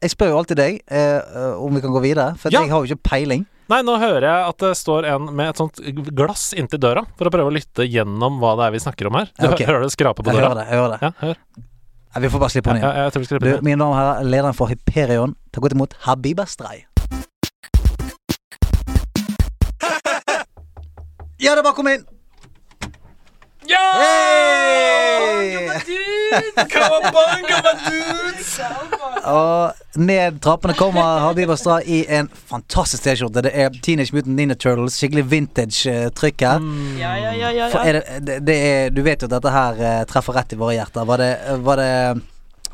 Jeg 0.03 0.13
spør 0.13 0.29
jo 0.35 0.39
alltid 0.39 0.57
deg 0.61 0.81
eh, 0.93 1.55
om 1.57 1.75
vi 1.75 1.81
kan 1.81 1.91
gå 1.95 2.01
videre, 2.05 2.37
for 2.39 2.51
Ja. 2.53 2.61
jeg 2.63 2.71
har 2.71 2.85
jo 2.85 2.95
ikke 2.95 3.03
peiling. 3.11 3.47
Nei, 3.69 3.81
nå 3.83 3.97
hører 3.99 4.23
jeg 4.23 4.49
at 4.53 4.59
det 4.63 4.73
står 4.79 5.07
en 5.11 5.25
med 5.35 5.49
et 5.49 5.57
sånt 5.59 5.81
glass 6.15 6.53
inntil 6.55 6.79
døra, 6.79 7.03
for 7.19 7.27
å 7.27 7.33
prøve 7.35 7.51
å 7.51 7.55
lytte 7.57 7.83
gjennom 7.89 8.37
hva 8.39 8.53
det 8.61 8.67
er 8.69 8.71
vi 8.77 8.79
snakker 8.85 9.09
om 9.09 9.15
her. 9.19 9.27
Du 9.41 9.49
okay. 9.49 9.67
hører 9.67 9.83
det 9.83 9.91
skrape 9.97 10.23
på 10.23 10.31
Jeg 10.31 10.39
døra? 10.39 10.53
hører 10.53 10.61
det. 10.61 10.67
jeg 10.71 10.79
hører 10.79 10.93
det 10.93 11.01
Ja, 11.03 11.11
hør. 11.25 11.37
Nei, 12.15 12.21
Vi 12.23 12.29
får 12.33 12.41
bare 12.41 12.51
slippe 12.55 12.71
den 12.71 12.77
inn. 12.77 12.83
ja, 12.87 12.93
jeg 13.03 13.11
skal 13.13 13.23
Du, 13.23 13.29
klippe 13.29 13.57
det. 13.57 13.63
mine 13.67 13.79
damer 13.83 13.91
og 13.93 13.97
herrer, 13.99 14.31
lederen 14.31 14.55
for 14.55 14.69
Hyperion 14.71 15.35
Ta 15.53 15.61
godt 15.61 15.73
imot 15.75 15.97
Habiba 16.07 16.43
Astray. 16.47 16.85
Ja, 21.37 21.53
det 21.53 21.61
er 21.61 21.67
bare 21.67 21.75
å 21.75 21.77
komme 21.77 21.97
inn! 21.99 22.07
Ja! 23.67 23.83
Og 29.27 29.99
ned 29.99 30.39
trappene 30.45 30.75
kommer 30.79 31.25
Habib 31.25 31.51
Stra 31.59 31.81
i 31.83 32.05
en 32.13 32.29
fantastisk 32.51 33.05
T-skjorte. 33.05 33.43
Det 33.47 33.53
er 33.53 33.75
Teenage 33.83 34.15
Mutant 34.15 34.37
Ninja 34.39 34.57
Turtles. 34.57 34.97
Skikkelig 35.01 35.27
vintage-trykk 35.33 36.47
her. 36.47 36.71
Ja, 37.01 37.13
ja, 37.21 37.35
ja, 37.35 37.51
ja, 37.59 37.69
det, 37.75 38.05
det, 38.23 38.39
det 38.47 38.57
er, 38.71 38.95
du 38.95 39.03
vet 39.07 39.23
jo 39.23 39.29
at 39.29 39.37
dette 39.37 39.53
her 39.53 39.83
eh, 39.83 40.01
treffer 40.09 40.39
rett 40.39 40.55
i 40.55 40.61
våre 40.61 40.79
hjerter. 40.79 41.09
Var 41.11 41.23
det, 41.25 41.31
var 41.67 41.83
det 41.83 41.93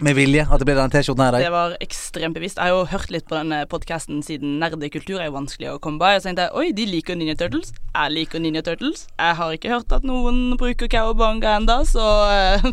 Med 0.00 0.16
vilje 0.16 0.44
at 0.48 0.60
det 0.60 0.66
ble 0.66 0.76
denne 0.78 0.92
T-skjorten 0.92 1.22
her 1.24 1.32
i 1.32 1.36
dag? 1.36 1.44
Det 1.44 1.52
var 1.54 1.74
ekstremt 1.84 2.36
bevisst. 2.36 2.58
Jeg 2.58 2.72
har 2.72 2.74
jo 2.74 2.88
hørt 2.90 3.12
litt 3.12 3.26
på 3.28 3.36
denne 3.36 3.62
podkasten 3.70 4.22
siden 4.24 4.56
nerdekultur 4.62 5.20
er 5.20 5.28
jo 5.28 5.36
vanskelig 5.36 5.72
å 5.74 5.80
komme 5.82 6.00
by. 6.00 6.16
Og 6.16 6.22
så 6.22 6.30
tenkte 6.30 6.48
jeg 6.48 6.56
oi, 6.58 6.72
de 6.76 6.86
liker 6.88 7.18
Ninja 7.18 7.36
Turtles. 7.38 7.74
Jeg 7.92 8.14
liker 8.16 8.42
Ninja 8.42 8.64
Turtles. 8.66 9.06
Jeg 9.18 9.38
har 9.40 9.56
ikke 9.56 9.74
hørt 9.74 9.92
at 9.92 10.06
noen 10.08 10.56
bruker 10.60 10.90
Cowabunga 10.90 11.58
enda, 11.60 11.82
så 11.88 12.06
uh, 12.30 12.66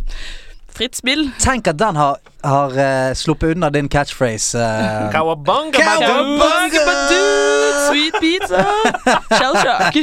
fritt 0.79 0.97
spill. 0.97 1.27
Tenk 1.43 1.67
at 1.69 1.79
den 1.81 1.99
har, 1.99 2.17
har 2.45 2.79
uh, 2.79 3.11
sluppet 3.17 3.55
unna 3.57 3.69
din 3.73 3.91
catchphrase. 3.91 4.57
Uh, 4.57 5.11
Cowabunga, 5.13 5.75
cowabonga, 5.75 6.87
Badoo! 6.87 7.59
Sweet 7.89 8.17
pizza, 8.21 8.65
Shellshock. 9.33 9.95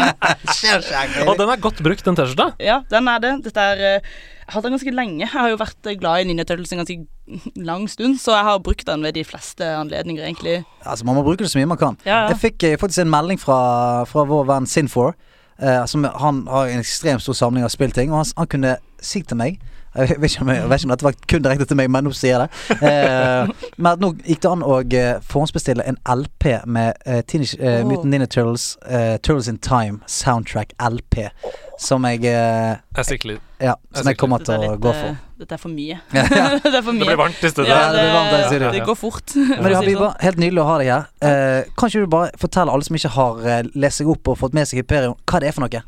Og 1.29 1.37
den 1.39 1.51
er 1.53 1.61
godt 1.61 1.83
brukt, 1.85 2.07
den 2.07 2.17
T-skjorta. 2.19 2.53
Ja, 2.63 2.81
den 2.91 3.09
er 3.09 3.23
det. 3.23 3.35
Dette 3.47 3.67
er 3.73 3.85
eh, 3.91 4.01
har 4.01 4.36
hatt 4.49 4.65
den 4.65 4.75
ganske 4.77 4.95
lenge. 4.95 5.21
Jeg 5.25 5.33
har 5.33 5.51
jo 5.51 5.59
vært 5.61 5.89
glad 6.01 6.23
i 6.23 6.27
Ninja 6.29 6.47
Turtles 6.47 6.73
en 6.73 6.83
ganske 6.83 7.61
lang 7.69 7.87
stund, 7.91 8.19
så 8.23 8.37
jeg 8.37 8.49
har 8.49 8.59
brukt 8.65 8.87
den 8.87 9.03
ved 9.03 9.17
de 9.17 9.25
fleste 9.27 9.67
anledninger, 9.77 10.25
egentlig. 10.25 10.65
Altså, 10.85 11.05
man 11.05 11.19
må 11.19 11.23
bruke 11.27 11.43
det 11.43 11.51
så 11.51 11.59
mye 11.59 11.71
man 11.73 11.81
kan. 11.81 11.97
Ja, 12.07 12.25
ja. 12.25 12.29
Jeg 12.35 12.43
fikk 12.45 12.67
eh, 12.69 12.79
faktisk 12.79 13.05
en 13.05 13.11
melding 13.11 13.41
fra, 13.41 14.05
fra 14.09 14.27
vår 14.29 14.47
venn 14.51 14.67
Sinfor. 14.71 15.17
Eh, 15.63 15.87
som, 15.87 16.05
han 16.05 16.45
har 16.51 16.69
en 16.69 16.85
ekstremt 16.85 17.25
stor 17.25 17.33
samling 17.33 17.65
av 17.65 17.73
spillting, 17.75 18.13
og 18.13 18.23
han, 18.23 18.35
han 18.37 18.53
kunne 18.53 18.77
si 19.03 19.23
til 19.23 19.41
meg 19.41 19.59
jeg 20.09 20.21
vet, 20.21 20.31
ikke 20.31 20.43
om, 20.43 20.49
jeg 20.49 20.69
vet 20.71 20.81
ikke 20.81 20.87
om 20.87 20.93
dette 20.93 21.05
var 21.05 21.15
kun 21.29 21.45
direkte 21.45 21.65
til 21.65 21.79
meg, 21.81 21.91
men 21.91 22.05
nå 22.05 22.13
sier 22.17 22.35
jeg 22.35 22.43
det. 22.43 22.89
Eh, 22.89 23.71
men 23.81 24.03
nå 24.03 24.13
gikk 24.27 24.43
det 24.45 24.51
an 24.51 24.65
å 24.67 24.81
eh, 24.85 25.23
forhåndsbestille 25.25 25.87
en 25.89 25.97
LP 26.13 26.49
med 26.69 26.99
uh, 27.07 27.23
Teenage 27.25 27.57
eh, 27.57 27.81
Mutant 27.87 28.11
Ninja 28.13 28.29
Turtles, 28.29 28.75
eh, 28.85 29.17
Turtles 29.17 29.49
in 29.49 29.59
Time 29.65 30.03
soundtrack 30.11 30.75
LP. 30.77 31.31
Som 31.79 32.07
jeg 32.09 32.25
eh, 32.25 32.77
Jeg 32.97 33.05
sikler. 33.05 33.41
Ja, 33.57 33.73
som 33.97 34.09
jeg 34.11 34.19
kommer 34.21 34.43
til 34.45 34.53
å 34.53 34.61
litt, 34.61 34.81
gå 34.85 34.91
eh, 34.91 34.99
for. 35.01 35.17
Dette 35.41 35.57
er 35.57 35.61
for 35.61 35.73
mye. 35.73 35.97
Det 36.13 36.73
er 36.73 36.83
for 36.85 36.93
Det 36.97 37.07
blir 37.09 37.19
varmt 37.21 37.41
i 37.41 37.51
stedet. 37.53 37.69
Ja, 37.69 37.87
det 37.89 37.97
det, 37.97 38.05
blir 38.05 38.17
varmt 38.17 38.53
du. 38.53 38.67
det 38.77 38.83
går 38.89 38.99
fort. 39.01 39.35
Men 39.37 39.65
det 39.65 39.77
Habiba, 39.79 40.11
sånn. 40.11 40.23
helt 40.25 40.41
nydelig 40.43 40.63
å 40.63 40.67
ha 40.69 40.77
deg 40.81 40.91
her. 40.93 41.07
Eh, 41.25 41.71
kan 41.77 41.93
ikke 41.93 42.05
du 42.05 42.13
bare 42.13 42.31
fortelle 42.41 42.73
alle 42.73 42.89
som 42.89 42.99
ikke 42.99 43.13
har 43.17 43.43
eh, 43.49 43.71
lest 43.77 44.03
seg 44.03 44.11
opp 44.13 44.33
og 44.33 44.39
fått 44.43 44.57
med 44.57 44.69
seg 44.69 44.83
Hyperion, 44.83 45.17
hva 45.29 45.41
det 45.41 45.51
er 45.51 45.57
for 45.57 45.65
noe? 45.65 45.83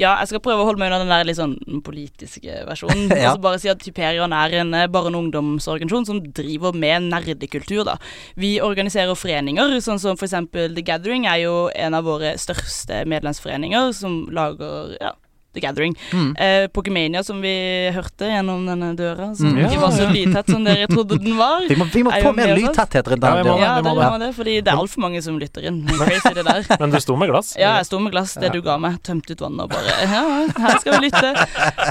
Ja, 0.00 0.12
jeg 0.20 0.30
skal 0.30 0.44
prøve 0.44 0.64
å 0.64 0.68
holde 0.68 0.80
meg 0.80 0.92
unna 0.92 1.00
den 1.02 1.12
der 1.12 1.28
litt 1.28 1.40
sånn 1.40 1.56
politiske 1.86 2.62
versjonen. 2.68 3.08
Ja. 3.16 3.32
Og 3.32 3.38
så 3.38 3.44
bare 3.46 3.58
si 3.62 3.70
at 3.72 3.84
Hyperion 3.84 4.32
er 4.36 4.58
en 4.60 4.74
eh, 4.76 4.88
barne- 4.92 5.16
og 5.16 5.26
ungdomsorganisasjon 5.26 6.08
som 6.08 6.20
driver 6.36 6.76
med 6.76 7.08
nerdekultur, 7.08 7.80
da. 7.88 7.96
Vi 8.36 8.56
organiserer 8.64 9.16
foreninger, 9.16 9.78
sånn 9.84 10.00
som 10.02 10.20
for 10.20 10.28
eksempel 10.28 10.76
The 10.76 10.84
Gathering 10.84 11.24
er 11.30 11.46
jo 11.46 11.54
en 11.72 11.96
av 11.96 12.04
våre 12.08 12.34
største 12.40 13.06
medlemsforeninger, 13.08 13.92
som 13.96 14.26
lager 14.36 14.92
ja, 15.00 15.14
The 15.56 15.62
Gathering. 15.64 15.96
Mm. 16.12 16.30
Eh, 16.36 16.66
Pokemania, 16.76 17.22
som 17.26 17.40
vi 17.42 17.54
hørte 17.96 18.28
gjennom 18.30 18.66
denne 18.68 18.92
døra, 18.98 19.30
som 19.36 19.50
Mm. 19.56 19.64
ikke 19.66 19.80
var 19.80 19.92
så 19.96 20.06
lydtett 20.12 20.50
som 20.52 20.64
dere 20.66 20.86
trodde 20.90 21.16
den 21.22 21.36
var. 21.38 21.64
Vi 21.68 21.76
må, 21.80 21.86
vi 21.92 22.02
må 22.04 22.12
få 22.12 22.32
mer 22.36 22.52
lydtetthet 22.56 23.08
rundt 23.10 23.24
Ja, 23.24 23.30
denne 23.32 23.42
vi 23.42 23.48
må 23.50 23.56
det, 23.56 23.64
Ja, 23.64 23.74
vi 23.76 23.82
må 23.88 23.94
det 23.94 24.02
det. 24.04 24.10
må 24.12 24.18
det, 24.22 24.30
fordi 24.36 24.54
det 24.62 24.72
er 24.72 24.80
altfor 24.82 25.00
mange 25.06 25.22
som 25.24 25.38
lytter 25.40 25.64
inn. 25.70 25.80
Crazy 25.88 26.34
det 26.36 26.44
der. 26.46 26.66
Men 26.80 26.90
du 26.94 26.98
sto 27.00 27.16
med 27.16 27.30
glass. 27.32 27.54
Ja, 27.58 27.76
jeg 27.80 27.86
sto 27.88 27.98
med 28.02 28.12
glass, 28.12 28.34
det 28.40 28.52
du 28.52 28.60
ga 28.62 28.76
meg. 28.78 29.00
Tømte 29.02 29.32
ut 29.32 29.40
vannet 29.46 29.64
og 29.66 29.70
bare 29.70 29.96
Ja, 30.04 30.22
her 30.60 30.78
skal 30.82 31.00
vi 31.00 31.08
lytte. 31.08 31.32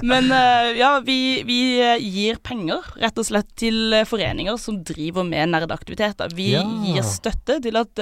Men 0.03 0.31
eh, 0.31 0.71
ja, 0.79 0.99
vi, 1.05 1.17
vi 1.47 1.59
eh, 1.81 1.97
gir 1.99 2.37
penger, 2.45 2.85
rett 3.01 3.17
og 3.17 3.25
slett, 3.25 3.49
til 3.57 3.93
eh, 3.93 4.05
foreninger 4.05 4.57
som 4.61 4.81
driver 4.85 5.23
med 5.25 5.49
nerdeaktiviteter. 5.55 6.29
Vi 6.35 6.51
Ja. 6.53 6.63
gir 6.85 7.01
støtte 7.03 7.61
til 7.63 7.75
at 7.81 7.99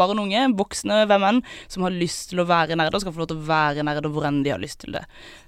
barn 0.00 0.18
og 0.18 0.26
unge, 0.26 0.46
voksne, 0.58 1.02
hvem 1.10 1.28
enn, 1.28 1.40
som 1.68 1.86
har 1.86 1.94
lyst 1.94 2.30
til 2.32 2.42
å 2.42 2.48
være 2.48 2.76
nerder, 2.78 3.02
skal 3.02 3.14
få 3.14 3.24
lov 3.24 3.32
til 3.32 3.40
å 3.42 3.46
være 3.48 3.86
nerder 3.86 4.12
hvor 4.12 4.28
enn 4.28 4.42
de 4.46 4.54
har 4.54 4.62
lyst 4.62 4.80
til 4.84 4.96
det. 4.96 5.04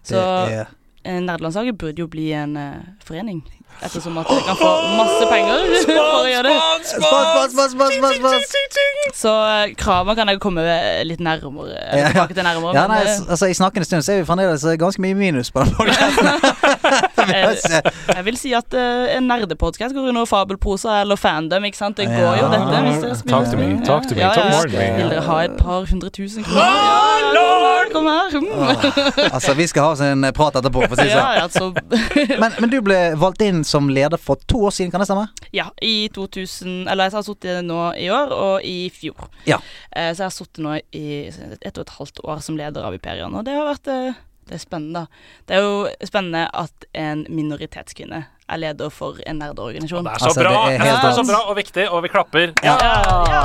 Så 0.06 0.20
Det 0.20 0.62
eh, 1.04 1.20
Nerdelandslaget 1.20 1.76
burde 1.76 2.00
jo 2.00 2.08
bli 2.08 2.30
en 2.32 2.54
uh, 2.56 2.78
forening, 3.04 3.42
ettersom 3.84 4.16
at 4.22 4.28
de 4.30 4.38
kan 4.46 4.56
få 4.56 4.70
masse 4.96 5.26
penger 5.28 5.66
for 5.84 6.00
å 6.00 6.22
gjøre 6.30 6.48
det. 6.48 6.54
Spons, 6.88 7.52
spons, 7.52 7.74
spons, 7.74 7.98
spons, 7.98 8.16
spons! 8.22 9.18
Så 9.20 9.32
eh, 9.50 9.74
kravene 9.78 10.16
kan 10.16 10.32
jeg 10.32 10.40
komme 10.42 10.64
litt 11.04 11.20
nærmere, 11.20 11.76
eller 11.76 12.00
Ja, 12.00 12.06
ja. 12.06 12.12
tilbake 12.14 12.38
til 12.38 12.46
nærmere. 12.46 12.72
Ja, 12.76 12.86
nei, 12.88 13.02
men, 13.04 13.28
altså 13.28 13.50
I 13.52 13.56
snakkende 13.58 13.88
stund 13.88 14.06
så 14.06 14.14
er 14.14 14.22
vi 14.22 14.28
fremdeles 14.30 14.64
eh, 14.64 14.78
ganske 14.80 15.04
mye 15.04 15.18
minus 15.18 15.52
på 15.52 15.64
den 15.64 15.76
podcasten. 15.76 16.30
Jeg 18.18 18.24
vil 18.28 18.38
si 18.40 18.54
at 18.56 18.76
uh, 18.76 19.16
en 19.16 19.28
nerdepodkast 19.30 19.96
går 19.96 20.10
under 20.12 20.28
fabelprosa 20.28 21.00
eller 21.02 21.20
fandom, 21.20 21.64
ikke 21.68 21.80
sant. 21.80 22.00
Det 22.00 22.08
går 22.10 22.40
jo 22.40 22.50
dette. 22.52 22.82
Hvis 22.88 23.02
dere 23.04 23.18
spiller 23.20 23.34
Talk 23.34 23.50
to 23.50 23.60
me, 23.60 23.68
talk 23.84 24.08
to 24.08 24.18
me, 24.18 24.22
talk 24.22 24.50
more 24.52 24.68
to 24.68 24.76
me. 24.76 24.90
Vil 25.00 25.14
dere 25.14 25.26
ha 25.28 25.40
et 25.48 25.58
par 25.60 25.88
hundre 25.90 26.12
tusen 26.14 26.46
kroner? 26.46 26.62
Ja, 26.62 27.24
kom 27.94 28.06
her, 28.06 28.30
her. 28.30 29.34
altså, 29.34 29.54
vi 29.54 29.66
skal 29.68 29.86
ha 29.86 29.92
oss 29.94 30.02
en 30.04 30.24
eh, 30.26 30.32
prat 30.34 30.56
etterpå, 30.58 30.84
for 30.86 30.96
å 30.96 30.98
si 30.98 31.06
det 31.08 31.14
Ja, 31.14 31.46
sånn. 31.52 31.76
Men, 32.42 32.54
men 32.60 32.70
du 32.72 32.78
ble 32.84 32.98
valgt 33.20 33.42
inn 33.44 33.62
som 33.66 33.88
leder 33.92 34.20
for 34.20 34.40
to 34.50 34.64
år 34.68 34.74
siden, 34.74 34.92
kan 34.92 35.02
det 35.02 35.08
stemme? 35.08 35.26
Ja, 35.54 35.68
i 35.82 36.08
2000 36.14 36.88
Eller 36.90 37.08
jeg 37.08 37.16
har 37.16 37.26
sittet 37.26 37.64
nå 37.66 37.80
i 38.00 38.08
år 38.12 38.32
og 38.34 38.66
i 38.66 38.88
fjor. 38.94 39.28
Ja. 39.48 39.60
Uh, 39.94 40.10
så 40.10 40.24
jeg 40.24 40.26
har 40.26 40.34
sittet 40.34 40.62
nå 40.64 40.76
i 40.94 41.06
ett 41.30 41.74
og 41.76 41.84
et 41.84 41.96
halvt 41.98 42.22
år 42.24 42.44
som 42.44 42.58
leder 42.58 42.86
av 42.86 42.96
Hyperion, 42.96 43.34
og 43.34 43.46
det 43.46 43.56
har 43.56 43.68
vært 43.68 43.92
eh, 43.92 44.22
det 44.48 44.58
er 44.58 44.62
spennende. 44.62 45.06
Det 45.48 45.56
er 45.56 45.64
jo 45.64 45.88
spennende 46.04 46.46
at 46.54 46.86
en 46.94 47.26
minoritetskvinne 47.28 48.24
er 48.48 48.58
leder 48.60 48.90
for 48.92 49.16
en 49.26 49.38
nerdeorganisasjon. 49.40 50.04
Det 50.04 50.12
er 50.12 50.18
så 50.20 50.26
Altså, 50.26 50.40
bra! 50.44 50.50
det 50.68 50.74
er 50.74 50.84
helt 50.84 51.00
det 51.02 51.10
er 51.10 51.16
så 51.16 51.24
bra 51.30 51.38
og 51.50 51.56
viktig, 51.56 51.84
og 51.90 52.02
vi 52.04 52.08
klapper. 52.12 52.52
Ja, 52.62 52.74
ja, 52.84 53.42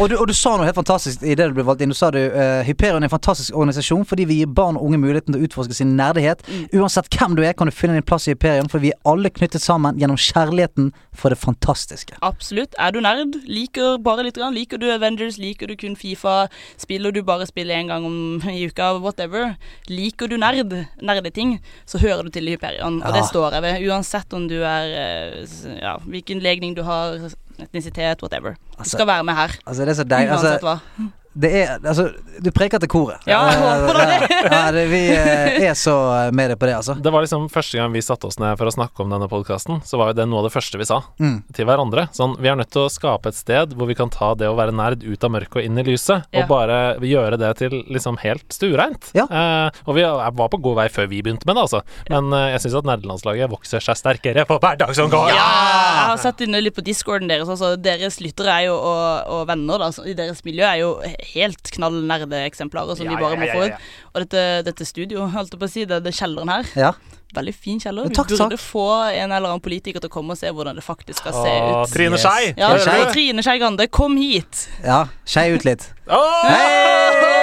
Og 0.00 0.10
du, 0.10 0.14
og 0.20 0.28
du 0.28 0.34
sa 0.36 0.52
noe 0.56 0.66
helt 0.68 0.76
fantastisk 0.78 1.22
i 1.26 1.34
det 1.34 1.48
du 1.50 1.54
ble 1.56 1.64
valgt 1.66 1.82
inn. 1.82 1.90
Du 1.90 1.96
sa 1.98 2.10
du 2.14 2.18
uh, 2.20 2.62
Hyperion 2.66 3.02
er 3.02 3.08
en 3.08 3.12
fantastisk 3.12 3.54
organisasjon 3.56 4.04
fordi 4.06 4.26
vi 4.30 4.36
gir 4.42 4.50
barn 4.54 4.76
og 4.78 4.84
unge 4.86 5.00
muligheten 5.02 5.34
til 5.34 5.40
å 5.42 5.48
utforske 5.48 5.74
sin 5.74 5.96
nerdighet. 5.98 6.44
Mm. 6.46 6.68
Uansett 6.82 7.10
hvem 7.16 7.34
du 7.38 7.42
er, 7.42 7.56
kan 7.58 7.66
du 7.66 7.74
finne 7.74 7.96
din 7.98 8.06
plass 8.06 8.28
i 8.28 8.34
Hyperion, 8.36 8.68
for 8.70 8.78
vi 8.84 8.92
er 8.94 9.00
alle 9.10 9.30
knyttet 9.34 9.64
sammen 9.64 9.98
gjennom 9.98 10.20
kjærligheten 10.20 10.92
for 11.16 11.32
det 11.34 11.40
fantastiske. 11.42 12.14
Absolutt. 12.22 12.76
Er 12.78 12.92
du 12.94 13.00
nerd, 13.02 13.40
liker 13.48 13.98
bare 14.04 14.22
litt, 14.28 14.36
grann, 14.38 14.54
liker 14.54 14.78
du 14.78 14.86
Avengers, 14.92 15.38
liker 15.40 15.66
du 15.66 15.74
kun 15.80 15.96
Fifa, 15.98 16.46
spiller 16.78 17.10
du 17.16 17.22
bare 17.26 17.46
spill 17.48 17.70
en 17.74 17.88
gang 17.90 18.06
om, 18.06 18.16
i 18.52 18.66
uka, 18.70 18.92
whatever, 19.02 19.56
liker 19.90 20.28
du 20.30 20.36
nerd, 20.38 20.76
nerdeting, 21.02 21.56
så 21.88 21.98
hører 21.98 22.28
du 22.28 22.30
til 22.36 22.46
i 22.48 22.54
Hyperion. 22.54 23.00
Og 23.02 23.08
Ja. 23.10 23.16
det 23.18 23.24
står 23.32 23.52
jeg 23.56 23.62
ved, 23.62 23.80
uansett 23.88 23.95
om 24.36 24.48
du 24.48 24.56
er 24.62 24.92
eh, 24.92 25.78
Ja, 25.80 25.96
hvilken 26.04 26.40
legning 26.44 26.76
du 26.76 26.82
har, 26.82 27.16
etnisitet, 27.58 28.20
whatever. 28.22 28.54
Du 28.54 28.80
Altså, 28.82 28.96
skal 28.96 29.06
være 29.06 29.24
med 29.24 29.34
her. 29.34 29.56
Altså, 29.66 29.82
det 29.84 29.88
er 29.94 29.94
så 29.94 30.04
deilig. 30.04 30.30
Uansett 30.32 30.52
Altså, 30.52 30.66
hva. 30.66 31.12
Det 31.36 31.50
er 31.62 31.72
Altså, 31.84 32.06
du 32.42 32.48
preker 32.54 32.80
til 32.80 32.88
koret. 32.88 33.20
Ja, 33.28 33.42
jeg 33.50 33.60
Eh, 33.60 33.84
håper 33.84 33.98
det. 34.10 34.28
ja, 34.52 34.60
det. 34.72 34.84
Vi 34.90 35.00
eh, 35.12 35.68
er 35.70 35.74
så 35.76 35.94
med 36.32 36.50
deg 36.52 36.58
på 36.60 36.66
det, 36.68 36.74
altså. 36.78 36.94
Det 37.02 37.12
var 37.12 37.24
liksom 37.24 37.46
første 37.52 37.76
gang 37.78 37.92
vi 37.92 38.00
satte 38.04 38.26
oss 38.28 38.38
ned 38.40 38.56
for 38.58 38.70
å 38.70 38.72
snakke 38.74 39.04
om 39.04 39.12
denne 39.12 39.28
podkasten, 39.30 39.82
så 39.84 39.98
var 40.00 40.10
jo 40.12 40.16
det 40.20 40.26
noe 40.30 40.40
av 40.42 40.48
det 40.48 40.54
første 40.56 40.80
vi 40.80 40.86
sa 40.88 41.02
Mm. 41.20 41.42
til 41.56 41.66
hverandre. 41.68 42.06
Sånn, 42.16 42.36
vi 42.40 42.48
er 42.48 42.56
nødt 42.56 42.70
til 42.72 42.86
å 42.86 42.90
skape 42.92 43.28
et 43.28 43.36
sted 43.38 43.74
hvor 43.76 43.86
vi 43.88 43.94
kan 43.98 44.10
ta 44.12 44.34
det 44.34 44.48
å 44.48 44.56
være 44.56 44.72
nerd 44.76 45.04
ut 45.04 45.24
av 45.24 45.30
mørket 45.32 45.56
og 45.60 45.64
inn 45.68 45.78
i 45.78 45.84
lyset, 45.86 46.24
Ja. 46.32 46.42
og 46.42 46.48
bare 46.48 46.78
gjøre 47.00 47.38
det 47.38 47.52
til 47.58 47.70
liksom 47.90 48.18
helt 48.24 48.48
stuereint. 48.52 49.10
Ja. 49.14 49.26
Eh, 49.30 49.70
og 49.86 49.94
vi 49.96 50.02
var 50.02 50.48
på 50.48 50.60
god 50.62 50.76
vei 50.76 50.88
før 50.88 51.08
vi 51.08 51.22
begynte 51.22 51.46
med 51.46 51.56
det, 51.56 51.62
altså. 51.68 51.82
Men 52.10 52.32
eh, 52.32 52.52
jeg 52.56 52.64
syns 52.66 52.78
at 52.80 52.84
nerdelandslaget 52.90 53.50
vokser 53.52 53.80
seg 53.84 53.96
sterkere 53.96 54.46
for 54.46 54.58
hver 54.58 54.76
dag 54.78 54.94
som 54.96 55.10
går. 55.12 55.28
Ja, 55.30 55.46
jeg 55.46 56.08
har 56.12 56.16
sett 56.22 56.40
inne 56.46 56.60
litt 56.62 56.76
på 56.76 56.84
discorden 56.84 57.28
deres. 57.28 57.48
Altså, 57.48 57.74
deres 57.80 58.20
lyttere 58.20 58.52
er 58.60 58.66
jo, 58.68 58.76
og, 58.76 59.26
og 59.36 59.46
venner 59.48 59.78
da, 59.84 59.90
i 60.06 60.14
deres 60.16 60.42
miljø 60.44 60.64
er 60.64 60.80
jo 60.82 60.90
helt 61.34 61.70
knall 61.76 61.98
nerdeeksemplarer 62.06 62.98
som 62.98 63.06
Ja, 63.08 63.12
vi 63.14 63.20
bare 63.22 63.36
ja, 63.36 63.40
må 63.40 63.48
ja, 63.48 63.54
få 63.56 63.66
ja, 63.66 63.76
ut. 63.76 63.92
Og 64.14 64.24
dette, 64.24 64.42
dette 64.70 64.88
studio, 64.88 65.26
holdt 65.32 65.54
jeg 65.54 65.60
på 65.62 65.68
å 65.68 65.72
si, 65.72 65.84
det, 65.88 66.00
det 66.06 66.14
kjelleren 66.16 66.52
her. 66.52 66.72
Ja. 66.78 66.92
Veldig 67.36 67.54
fin 67.54 67.80
kjeller. 67.82 68.06
Vi 68.08 68.14
Takk, 68.16 68.30
burde 68.32 68.56
takk. 68.56 68.62
få 68.62 68.86
en 69.10 69.32
eller 69.34 69.50
annen 69.50 69.60
politiker 69.64 70.00
til 70.00 70.08
å 70.08 70.14
komme 70.14 70.36
og 70.36 70.40
se 70.40 70.52
hvordan 70.54 70.78
det 70.78 70.84
faktisk 70.86 71.20
skal 71.24 71.34
se 71.36 71.56
Åh, 71.56 71.82
ut. 71.82 71.92
Trine 71.92 72.16
Yes. 72.16 72.54
Ja, 72.56 72.70
Trine 73.12 73.42
Skei. 73.42 73.42
Skei 73.48 73.58
Grande, 73.60 73.88
kom 73.92 74.16
hit! 74.16 74.68
ja. 74.84 75.02
Skei 75.26 75.50
ut 75.56 75.66
litt. 75.68 75.90
Åh! 76.06 77.42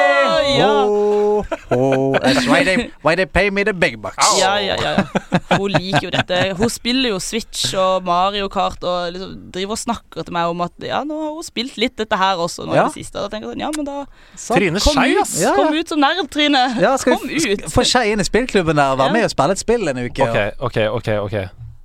Ja. 0.58 0.70
Oh, 0.86 1.46
oh, 1.72 2.14
that's 2.22 2.46
why 2.48 2.64
they, 2.64 2.90
why 3.04 3.16
they 3.16 3.26
pay 3.26 3.50
me 3.50 3.64
the 3.64 3.74
big 3.74 3.98
bucks. 4.02 4.18
Ja, 4.40 4.54
ja, 4.62 4.76
ja, 4.78 4.94
ja. 5.00 5.40
Hun 5.58 5.72
liker 5.74 6.08
jo 6.08 6.12
dette. 6.14 6.40
Hun 6.60 6.70
spiller 6.70 7.14
jo 7.16 7.20
Switch 7.24 7.74
og 7.80 8.04
Mario 8.08 8.48
Kart 8.54 8.84
og 8.84 9.14
liksom 9.16 9.34
driver 9.54 9.76
og 9.78 9.82
snakker 9.82 10.28
til 10.28 10.34
meg 10.36 10.52
om 10.54 10.62
at 10.66 10.86
ja, 10.86 11.02
nå 11.08 11.18
har 11.24 11.34
hun 11.38 11.46
spilt 11.48 11.78
litt 11.82 11.96
dette 12.00 12.18
her 12.20 12.38
også 12.44 12.68
nå 12.68 12.76
Ja. 12.78 12.86
i 12.86 12.92
det 12.92 12.98
siste. 13.00 13.18
Og 13.22 13.28
da 13.28 13.34
tenker 13.34 13.50
jeg 13.50 13.56
sånn, 13.58 13.66
ja, 13.66 13.72
men 13.78 13.90
da 13.90 13.98
så, 14.36 14.58
Trine 14.60 14.80
kom 14.84 14.98
Skei, 15.00 15.10
ut, 15.16 15.22
ass! 15.26 15.34
Ja, 15.42 15.50
ja. 15.50 15.56
kom 15.58 15.74
ut 15.80 15.94
som 15.96 16.04
nerd, 16.04 16.24
Trine. 16.34 16.64
Ja, 16.84 16.94
skal 17.02 17.18
kom 17.18 17.28
vi 17.30 17.42
ut. 17.54 17.66
få 17.74 17.86
Skei 17.88 18.14
inn 18.14 18.24
i 18.24 18.28
spillklubben 18.28 18.76
der 18.80 18.94
og 18.96 19.02
være 19.04 19.14
Ja. 19.14 19.18
med 19.20 19.28
og 19.30 19.34
spille 19.36 19.58
et 19.58 19.64
spill 19.64 19.88
en 19.94 20.04
uke? 20.06 20.30
Ok, 20.30 20.40
ok, 20.70 20.80
ok. 21.00 21.12
ok 21.28 21.38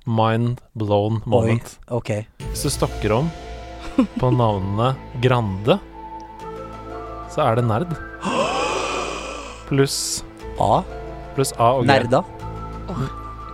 Mind 0.09 0.57
blown 0.79 1.21
moment. 1.29 1.75
Oi, 1.89 1.97
ok. 1.99 2.11
Hvis 2.49 2.63
du 2.65 2.69
stokker 2.73 3.11
om 3.13 3.27
på 4.17 4.31
navnene 4.33 4.95
Grande, 5.21 5.75
så 7.29 7.43
er 7.51 7.59
det 7.59 7.67
nerd. 7.69 7.91
Pluss 9.69 10.23
A. 10.59 10.81
pluss 11.35 11.53
A 11.57 11.71
og 11.77 11.85
G. 11.85 11.87
Nerda. 11.91 12.23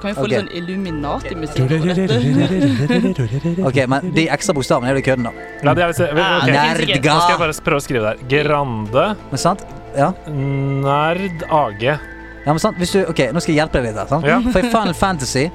Kan 0.01 0.11
vi 0.11 0.13
få 0.17 0.25
litt 0.29 0.41
sånn 0.41 0.51
Illuminati-musikk 0.59 1.67
på 1.69 1.77
dette? 1.95 3.61
Ok, 3.65 3.77
men 3.89 4.11
de 4.15 4.25
ekstra 4.33 4.53
bokstavene 4.57 4.91
er 4.91 4.99
jo 4.99 5.05
kødden, 5.07 5.27
da. 5.29 5.31
Ja, 5.63 5.73
det 5.73 5.85
er, 5.85 5.93
okay. 5.93 6.09
Ah, 6.21 6.39
Nå 6.41 6.45
det. 6.45 6.55
Nerdga. 6.55 7.15
skal 7.21 7.33
jeg 7.33 7.41
bare 7.41 7.55
prøve 7.67 7.79
å 7.81 7.85
skrive 7.85 8.03
der. 8.11 8.17
Grande, 8.31 9.05
Men 9.31 9.41
sant? 9.41 9.65
Ja. 9.95 10.09
nerd, 10.27 11.45
AG. 11.49 11.83
ja, 11.87 11.97
men 12.45 12.59
sant? 12.59 12.77
Hvis 12.77 12.91
du 12.91 13.05
Ok, 13.07 13.21
nå 13.31 13.39
skal 13.39 13.53
jeg 13.55 13.61
hjelpe 13.63 13.79
deg 13.79 13.87
litt 13.89 13.99
her. 14.01 14.09
Sant? 14.11 14.27
Ja. 14.27 14.41
For 14.51 14.59
i 14.59 14.71
Final 14.73 14.93
Fantasy 14.97 15.45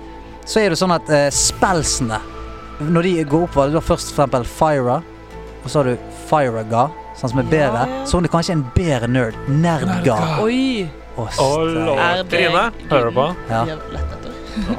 så 0.48 0.62
er 0.64 0.72
det 0.72 0.80
sånn 0.80 0.94
at 0.96 1.06
uh, 1.12 1.28
spelsene 1.30 2.16
Når 2.80 3.02
de 3.06 3.12
går 3.28 3.44
opp 3.44 3.58
du 3.70 3.76
har 3.76 3.84
først 3.84 4.14
for 4.14 4.24
eksempel 4.24 4.46
Fyra, 4.48 4.96
og 5.60 5.68
så 5.68 5.82
har 5.82 5.90
du 5.92 6.08
Fyraga, 6.30 6.88
sånn 7.20 7.34
som 7.34 7.42
er 7.42 7.50
bedre. 7.50 7.84
Ja, 7.84 7.98
ja. 8.00 8.06
Så 8.08 8.18
er 8.18 8.26
det 8.26 8.32
kanskje 8.32 8.56
en 8.56 8.64
bedre 8.76 9.10
nerd. 9.10 9.36
Nerdga. 9.48 10.00
Nerdga. 10.00 10.18
Oi! 10.46 10.88
Å. 11.20 11.26
Er 12.00 12.24
Trine, 12.30 12.64
hører 12.88 13.10
du 13.10 13.16
på? 13.18 13.28
Ja. 13.50 13.64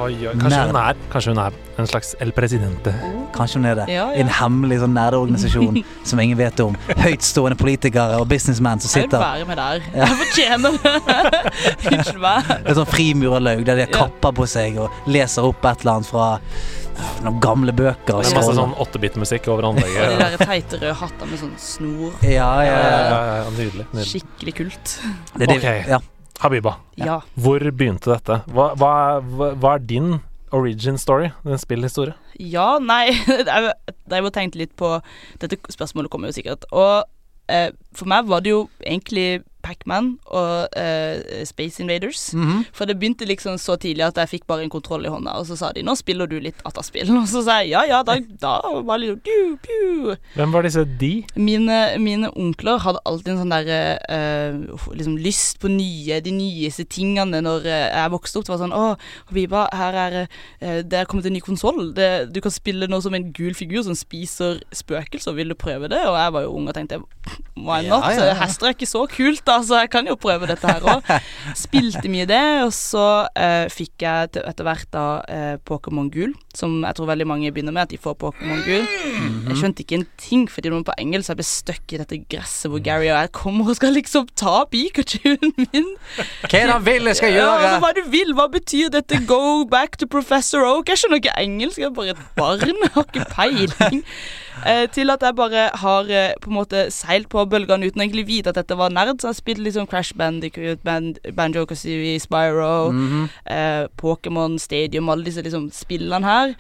Oi, 0.02 0.14
oi, 0.28 0.34
kanskje, 0.40 0.62
hun 0.70 0.80
er, 0.82 1.00
kanskje 1.12 1.34
hun 1.34 1.42
er 1.44 1.58
en 1.82 1.88
slags 1.90 2.14
El 2.24 2.32
Presidente. 2.36 2.94
Kanskje 3.36 3.60
hun 3.62 3.68
er 3.70 3.80
det. 3.82 3.88
Ja, 3.92 4.08
ja. 4.12 4.20
En 4.22 4.32
hemmelig 4.42 4.82
sånn 4.84 4.94
nerdeorganisasjon 4.98 5.80
som 6.10 6.22
ingen 6.24 6.40
vet 6.40 6.60
om. 6.64 6.78
Høytstående 7.02 7.58
politikere 7.60 8.20
og 8.22 8.28
businessmenn 8.32 8.84
som 8.84 8.94
Jeg 9.02 9.10
vil 9.10 9.20
være 9.24 9.48
med 9.50 9.62
der. 9.62 9.88
Ja. 9.96 10.06
Jeg 10.06 10.20
fortjener 10.26 10.78
det. 10.84 10.94
Unnskyld 11.96 12.22
meg. 12.26 12.54
Et 12.62 12.78
sånn 12.78 12.92
frimurerlaug 12.92 13.66
der 13.68 13.82
de 13.82 13.88
har 13.88 13.96
kapper 13.96 14.38
på 14.42 14.48
seg 14.50 14.80
og 14.82 15.02
leser 15.12 15.48
opp 15.50 15.66
et 15.72 15.84
eller 15.86 16.00
annet 16.00 16.12
fra 16.12 16.30
noen 17.26 17.40
gamle 17.42 17.74
bøker. 17.76 18.18
Og 18.18 18.24
Det 18.26 18.32
er 18.32 18.38
masse 18.38 18.56
sånn 18.58 18.74
8-bit-musikk 18.86 19.50
over 19.54 19.70
Og 19.72 19.82
de 19.82 19.92
der 20.20 20.38
teite 20.42 20.82
røde 20.82 20.96
hatter 21.02 21.30
med 21.30 21.42
sånn 21.42 21.54
snor. 21.62 22.16
Ja, 22.22 22.30
Ja, 22.32 22.66
ja, 22.68 22.78
ja, 22.78 22.90
ja. 22.92 23.04
ja, 23.12 23.36
ja, 23.42 23.52
nydelig. 23.58 23.86
nydelig. 23.92 24.10
Skikkelig 24.12 24.58
kult. 24.62 24.98
Det 25.36 25.48
er 25.48 25.54
det, 25.54 25.60
Ok. 25.62 25.94
ja. 25.96 26.02
Habiba, 26.42 26.76
Ja. 26.98 27.20
hvor 27.38 27.60
begynte 27.72 28.10
dette? 28.10 28.42
Hva, 28.50 28.72
hva, 28.76 29.22
hva, 29.54 29.76
er 29.76 29.84
din 29.86 30.20
origin 30.52 30.98
story? 30.98 31.30
Din 31.46 31.60
spillhistorie? 31.62 32.16
Ja, 32.40 32.80
nei 32.82 33.12
Jeg 34.10 34.24
må 34.26 34.32
tenke 34.34 34.58
litt 34.58 34.74
på 34.80 34.96
Dette 35.40 35.60
spørsmålet 35.70 36.10
kommer 36.10 36.32
jo 36.32 36.38
sikkert. 36.40 36.66
Og 36.74 37.06
eh, 37.48 37.70
for 37.94 38.10
meg 38.10 38.26
var 38.26 38.42
det 38.42 38.56
jo 38.56 38.64
egentlig 38.82 39.44
Pacman 39.62 40.18
og 40.26 40.68
uh, 40.78 41.44
Space 41.48 41.82
Invaders. 41.82 42.34
Mhm. 42.34 42.66
For 42.74 42.86
det 42.90 42.98
begynte 43.00 43.26
liksom 43.30 43.58
så 43.62 43.76
tidlig 43.82 44.06
at 44.08 44.18
jeg 44.18 44.30
fikk 44.36 44.48
bare 44.50 44.64
en 44.66 44.70
kontroll 44.74 45.06
i 45.06 45.12
hånda, 45.14 45.38
og 45.40 45.46
så 45.48 45.58
sa 45.58 45.72
de 45.72 45.84
'nå 45.84 45.96
spiller 45.98 46.28
du 46.28 46.40
litt 46.40 46.62
Ataspill'. 46.66 47.10
Og 47.22 47.28
så 47.30 47.44
sa 47.46 47.60
jeg 47.62 47.72
ja 47.72 47.84
ja, 47.86 48.02
da, 48.04 48.16
da 48.42 48.60
var 48.82 48.98
det 48.98 49.08
liksom 49.08 49.22
pew, 49.26 49.58
pew. 49.62 50.16
Hvem 50.36 50.52
var 50.54 50.62
disse 50.66 50.86
de? 51.00 51.24
Mine, 51.36 51.98
mine 52.00 52.30
onkler 52.38 52.80
hadde 52.82 53.00
alltid 53.06 53.34
en 53.34 53.42
sånn 53.44 53.54
derre 53.54 53.80
uh, 54.10 54.88
liksom 54.98 55.18
lyst 55.22 55.60
på 55.62 55.70
nye, 55.70 56.20
de 56.22 56.32
nyeste 56.34 56.86
tingene 56.90 57.42
når 57.42 57.66
eh, 57.70 57.88
jeg 57.92 58.12
vokste 58.14 58.40
opp. 58.40 58.46
Det 58.48 58.54
var 58.56 58.62
sånn 58.64 58.74
'Å, 58.76 58.96
Habiba, 59.30 59.68
her 59.74 59.94
er 59.94 60.18
uh, 60.26 60.82
det 60.84 60.94
er 60.94 61.06
kommet 61.06 61.26
en 61.26 61.34
ny 61.34 61.42
konsoll. 61.44 61.94
Du 61.94 62.42
kan 62.42 62.52
spille 62.52 62.88
noe 62.90 63.02
som 63.02 63.14
en 63.14 63.32
gul 63.34 63.54
figur 63.54 63.84
som 63.84 63.96
spiser 63.96 64.62
spøkelser. 64.74 65.34
Vil 65.38 65.50
du 65.54 65.56
prøve 65.56 65.88
det?' 65.92 66.02
Og 66.08 66.18
jeg 66.18 66.34
var 66.34 66.42
jo 66.42 66.56
ung 66.56 66.68
og 66.68 66.74
tenkte 66.76 67.02
why 67.58 67.82
Ja, 67.86 67.90
not? 68.00 68.10
ja, 68.16 68.26
ja. 68.32 68.34
Hester 68.42 68.68
er 68.68 68.74
ikke 68.76 68.88
så 68.90 69.06
kult, 69.12 69.44
da, 69.46 69.51
så 69.66 69.82
jeg 69.84 69.92
kan 69.94 70.08
jo 70.08 70.16
prøve 70.20 70.48
dette 70.50 70.68
her 70.68 70.84
òg. 70.94 71.08
Spilte 71.58 72.10
mye 72.12 72.28
det, 72.30 72.42
og 72.66 72.72
så 72.76 73.06
eh, 73.38 73.68
fikk 73.72 74.06
jeg 74.06 74.32
etter 74.42 74.68
hvert 74.68 74.88
da 74.94 75.06
eh, 75.28 75.56
Pokémon 75.68 76.10
Gul, 76.14 76.34
som 76.58 76.82
jeg 76.86 76.98
tror 76.98 77.10
veldig 77.12 77.28
mange 77.30 77.52
begynner 77.52 77.76
med, 77.76 77.88
at 77.88 77.94
de 77.94 78.00
får 78.02 78.18
Pokémon 78.22 78.62
Gul. 78.66 78.88
Jeg 79.50 79.60
skjønte 79.60 79.86
ikke 79.86 80.00
en 80.02 80.08
ting 80.22 80.48
fordi 80.52 80.70
det 80.70 80.76
var 80.78 80.88
på 80.92 80.98
engelsk, 81.04 81.32
jeg 81.32 81.40
ble 81.42 81.48
stuck 81.48 81.96
i 81.96 82.00
dette 82.02 82.22
gresset 82.32 82.72
hvor 82.72 82.84
Gary 82.84 83.10
og 83.10 83.18
jeg 83.18 83.32
kommer 83.36 83.72
og 83.72 83.78
skal 83.80 83.96
liksom 83.98 84.30
ta 84.40 84.62
Pikachuen 84.72 85.54
min. 85.58 85.90
Hva 86.18 86.52
er 86.52 86.70
det 86.70 86.76
han 86.76 86.86
vil 86.86 87.12
jeg 87.12 87.20
skal 87.20 87.36
gjøre? 87.36 87.58
Ja, 87.66 87.74
hva 87.84 87.92
du 87.98 88.04
vil, 88.14 88.36
hva 88.38 88.48
betyr 88.52 88.92
dette 88.94 89.22
'go 89.28 89.66
back 89.66 89.98
to 89.98 90.08
Professor 90.08 90.66
Oak'? 90.68 90.90
Jeg 90.92 91.02
skjønner 91.02 91.22
ikke 91.22 91.38
engelsk, 91.42 91.82
jeg 91.82 91.90
er 91.92 91.98
bare 91.98 92.16
et 92.16 92.24
barn, 92.38 92.80
jeg 92.86 92.94
har 92.96 93.08
ikke 93.10 93.28
peiling. 93.36 94.04
Eh, 94.66 94.88
til 94.94 95.10
at 95.10 95.22
jeg 95.26 95.36
bare 95.36 95.70
har 95.82 96.10
eh, 96.12 96.34
på 96.42 96.50
en 96.52 96.56
måte 96.58 96.86
seilt 96.92 97.30
på 97.32 97.46
bølgene 97.50 97.88
uten 97.88 98.02
egentlig 98.04 98.28
vite 98.28 98.52
at 98.52 98.56
dette 98.60 98.78
var 98.78 98.90
nerd. 98.94 99.18
Så 99.20 99.28
jeg 99.30 99.34
har 99.36 99.40
spilt 99.40 99.64
liksom 99.64 99.88
Crash 99.90 100.14
Bandicoot, 100.18 100.84
Band, 100.84 101.16
Banjo 101.36 101.66
Kazooie, 101.66 102.20
Spyro, 102.20 102.92
Mhm. 102.92 103.30
eh, 103.48 103.88
Pokémon 103.98 104.60
Stadium, 104.60 105.10
alle 105.10 105.26
disse 105.26 105.42
liksom 105.42 105.70
spillene 105.72 106.24
her, 106.26 106.54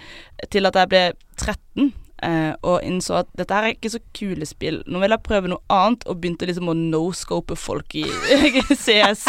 til 0.50 0.66
at 0.66 0.76
jeg 0.76 0.90
ble 0.90 1.12
13. 1.38 1.94
eh, 2.26 2.54
og 2.68 2.86
innså 2.86 3.20
at 3.22 3.30
dette 3.38 3.56
her 3.56 3.68
er 3.68 3.76
ikke 3.76 3.92
så 3.94 4.02
kule 4.18 4.48
spill. 4.50 4.82
Nå 4.90 5.02
vil 5.04 5.14
jeg 5.14 5.24
prøve 5.26 5.52
noe 5.52 5.62
annet, 5.74 6.06
og 6.10 6.20
begynte 6.22 6.48
liksom 6.50 6.72
å 6.72 6.76
no-scope 6.78 7.58
folk 7.60 7.96
i 8.00 8.06
CS. 8.86 9.26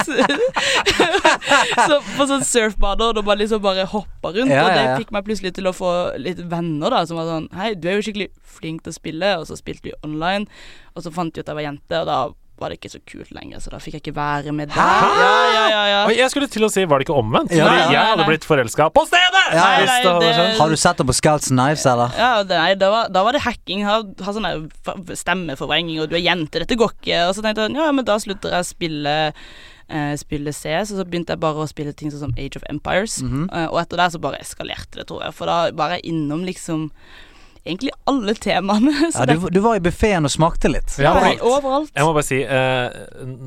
så 1.87 1.99
på 2.17 2.29
sånn 2.29 2.45
surfbader, 2.47 3.17
da 3.17 3.25
man 3.27 3.41
liksom 3.41 3.63
bare 3.65 3.89
hoppa 3.91 4.35
rundt, 4.35 4.53
Ja, 4.53 4.67
og 4.67 4.73
det 4.75 4.83
ja, 4.83 4.91
ja. 4.93 5.01
fikk 5.01 5.13
meg 5.15 5.27
plutselig 5.29 5.55
til 5.59 5.71
å 5.71 5.75
få 5.77 5.93
litt 6.21 6.43
venner, 6.53 6.93
da, 6.93 7.05
som 7.09 7.21
var 7.21 7.31
sånn 7.31 7.49
Hei, 7.57 7.73
du 7.79 7.89
er 7.91 7.99
jo 7.99 8.07
skikkelig 8.07 8.31
flink 8.59 8.85
til 8.85 8.93
å 8.95 8.99
spille, 8.99 9.35
og 9.41 9.49
så 9.49 9.59
spilte 9.59 9.89
vi 9.91 9.97
online, 10.07 10.47
og 10.97 11.05
så 11.07 11.13
fant 11.15 11.33
vi 11.35 11.41
ut 11.41 11.47
at 11.47 11.53
jeg 11.53 11.61
var 11.61 11.69
jente, 11.69 12.03
og 12.03 12.09
da 12.11 12.21
var 12.63 12.73
det 12.73 12.79
ikke 12.79 12.93
så 12.95 13.01
kult 13.09 13.33
lenger, 13.35 13.61
så 13.63 13.73
da 13.75 13.81
fikk 13.83 13.97
jeg 13.99 14.03
ikke 14.05 14.15
være 14.17 14.55
med 14.57 14.71
der. 14.71 14.79
Ja, 14.79 15.11
ja, 15.53 15.65
ja, 15.73 15.83
ja. 15.91 16.01
Oi, 16.09 16.15
jeg 16.19 16.31
skulle 16.33 16.49
til 16.53 16.65
å 16.67 16.71
si, 16.73 16.85
var 16.89 17.03
det 17.03 17.09
ikke 17.09 17.19
omvendt? 17.19 17.53
Ja, 17.55 17.67
Fordi 17.67 17.97
jeg 17.97 18.07
hadde 18.09 18.23
nei. 18.23 18.29
blitt 18.31 18.47
forelska 18.49 18.89
på 18.95 19.05
stedet! 19.11 19.43
Ja, 19.53 19.65
Nei, 19.67 19.85
nei, 19.89 19.99
det 20.07 20.31
det- 20.39 20.59
Har 20.61 20.71
du 20.71 20.77
sett 20.81 20.97
det 21.03 21.07
på 21.09 21.15
Scouts 21.19 21.51
and 21.51 21.59
Knives, 21.59 21.85
eller? 21.87 22.15
Ja, 22.17 22.31
det, 22.43 22.57
nei, 22.57 22.75
da 22.81 22.91
var, 22.95 23.11
da 23.13 23.25
var 23.27 23.37
det 23.37 23.43
hacking. 23.45 23.85
Ha, 23.85 23.99
ha 24.25 24.33
sånn 24.33 24.49
stemmeforvrengning, 25.19 26.01
og 26.01 26.09
du 26.11 26.17
er 26.17 26.25
jente, 26.25 26.63
dette 26.63 26.79
går 26.79 26.95
ikke. 26.97 27.19
Og 27.29 27.37
så 27.37 27.45
tenkte 27.45 27.67
jeg 27.67 27.77
ja, 27.77 27.91
men 27.93 28.07
da 28.09 28.17
slutter 28.23 28.55
jeg 28.57 28.65
å 28.65 28.69
spille, 28.69 29.17
eh, 29.89 30.15
spille 30.21 30.55
CS, 30.57 30.95
og 30.95 31.03
så 31.03 31.09
begynte 31.09 31.35
jeg 31.37 31.43
bare 31.43 31.65
å 31.65 31.69
spille 31.69 31.93
ting 31.93 32.13
sånn 32.15 32.27
som 32.29 32.39
Age 32.39 32.57
of 32.57 32.65
Empires. 32.71 33.21
Mm 33.23 33.33
-hmm. 33.49 33.69
og 33.71 33.81
etter 33.83 33.97
det 33.97 34.13
så 34.13 34.21
bare 34.21 34.41
eskalerte 34.41 34.97
det, 34.99 35.07
tror 35.07 35.23
jeg. 35.25 35.35
For 35.35 35.47
da 35.47 35.71
var 35.73 35.91
jeg 35.91 36.05
innom 36.05 36.45
liksom 36.45 36.91
egentlig 37.65 37.93
alle 38.11 38.35
temaene. 38.35 38.93
Så 39.13 39.23
Ja, 39.23 39.27
du, 39.35 39.49
du 39.55 39.61
var 39.65 39.77
i 39.79 39.83
buffeen 39.85 40.27
og 40.27 40.33
smakte 40.35 40.71
litt. 40.73 40.97
Ja, 40.99 41.13
var 41.15 41.39
overalt. 41.47 41.93
Jeg 41.95 42.07
må 42.07 42.15
bare 42.17 42.27
si, 42.27 42.41
eh, 42.43 42.97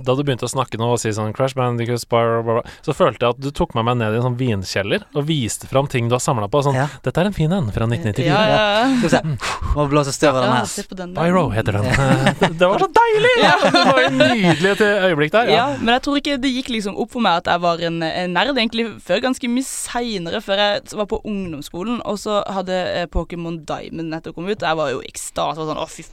da 0.05 0.15
du 0.15 0.23
begynte 0.23 0.47
å 0.47 0.51
snakke 0.51 0.79
nå 0.79 0.87
og 0.95 0.99
si 1.01 1.11
sånn 1.15 1.33
Crash 1.35 1.55
Bandicoot, 1.57 2.01
så 2.05 2.95
følte 2.95 3.25
jeg 3.25 3.35
at 3.35 3.41
du 3.43 3.49
tok 3.55 3.75
med 3.75 3.87
meg 3.89 3.99
ned 3.99 4.15
i 4.15 4.19
en 4.21 4.25
sånn 4.29 4.37
vinkjeller 4.39 5.03
og 5.15 5.27
viste 5.27 5.67
fram 5.69 5.89
ting 5.91 6.07
du 6.09 6.15
har 6.15 6.23
samla 6.23 6.47
på. 6.51 6.63
Sånn, 6.65 6.77
Ja. 6.79 6.87
dette 7.03 7.21
er 7.21 7.29
en 7.31 7.35
fin 7.35 7.51
en 7.51 7.71
fra 7.75 7.87
1994. 7.87 8.25
Ja, 8.29 8.41
ja, 8.47 8.63
ja. 8.85 8.85
Skal 9.01 9.09
vi 9.09 9.13
se. 9.15 9.73
Må 9.75 9.87
blåse 9.91 10.13
støv 10.15 10.35
av 10.39 10.45
den 10.45 10.55
her. 10.55 10.65
den 10.95 11.13
der. 11.15 11.51
Heter 11.55 11.79
den. 11.79 11.85
Det 12.59 12.67
var 12.69 12.79
så 12.79 12.87
deilig! 12.87 13.33
Ja. 13.43 13.55
Det 13.75 13.83
var 13.91 14.01
jo 14.01 14.09
nydelig 14.15 14.71
et 14.71 14.81
øyeblikk 14.85 15.31
der. 15.35 15.51
Ja, 15.51 15.65
men 15.79 15.93
jeg 15.97 16.03
tror 16.07 16.19
ikke 16.21 16.37
det 16.41 16.51
gikk 16.55 16.69
liksom 16.77 16.95
opp 17.01 17.11
for 17.15 17.23
meg 17.25 17.41
at 17.43 17.49
jeg 17.51 17.61
var 17.65 17.83
en, 17.89 17.99
en 18.05 18.33
nerd, 18.35 18.53
egentlig 18.55 18.87
før 19.03 19.21
ganske 19.27 19.49
mye 19.51 19.67
seinere, 19.67 20.41
før 20.45 20.61
jeg 20.63 20.95
var 20.95 21.09
på 21.11 21.19
ungdomsskolen, 21.27 21.99
og 22.07 22.19
så 22.21 22.39
hadde 22.55 22.75
eh, 22.95 23.05
Pokémon 23.11 23.59
Diamond 23.67 24.04
nettopp 24.11 24.37
kom 24.37 24.47
ut, 24.49 24.61
jeg 24.61 24.79
var 24.79 24.93
jo 24.93 25.01
i 25.01 25.09
ekstase. 25.09 25.65
Sånn, 25.65 25.81
å, 25.81 25.87
fy 25.89 26.05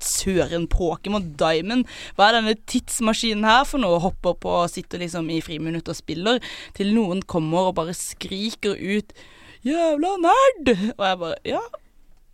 søren, 0.00 0.64
Pokémon 0.70 1.26
Diamond, 1.40 1.88
hva 2.16 2.30
er 2.30 2.38
denne 2.38 2.56
tidsmaskinen 2.70 3.44
her 3.44 3.66
for 3.68 3.82
noe? 3.82 4.00
Hopper 4.00 4.36
på 4.40 4.54
og 4.62 4.72
sitter 4.72 5.02
liksom 5.02 5.28
i 5.32 5.42
friminutt 5.44 5.90
og 5.92 5.98
spiller, 5.98 6.40
til 6.76 6.94
noen 6.96 7.20
kommer 7.28 7.70
og 7.70 7.76
bare 7.80 7.96
skriker 7.96 8.76
ut 8.80 9.12
'jævla 9.60 10.16
nerd', 10.24 10.72
og 10.96 11.04
jeg 11.04 11.18
bare 11.20 11.36
ja. 11.44 11.60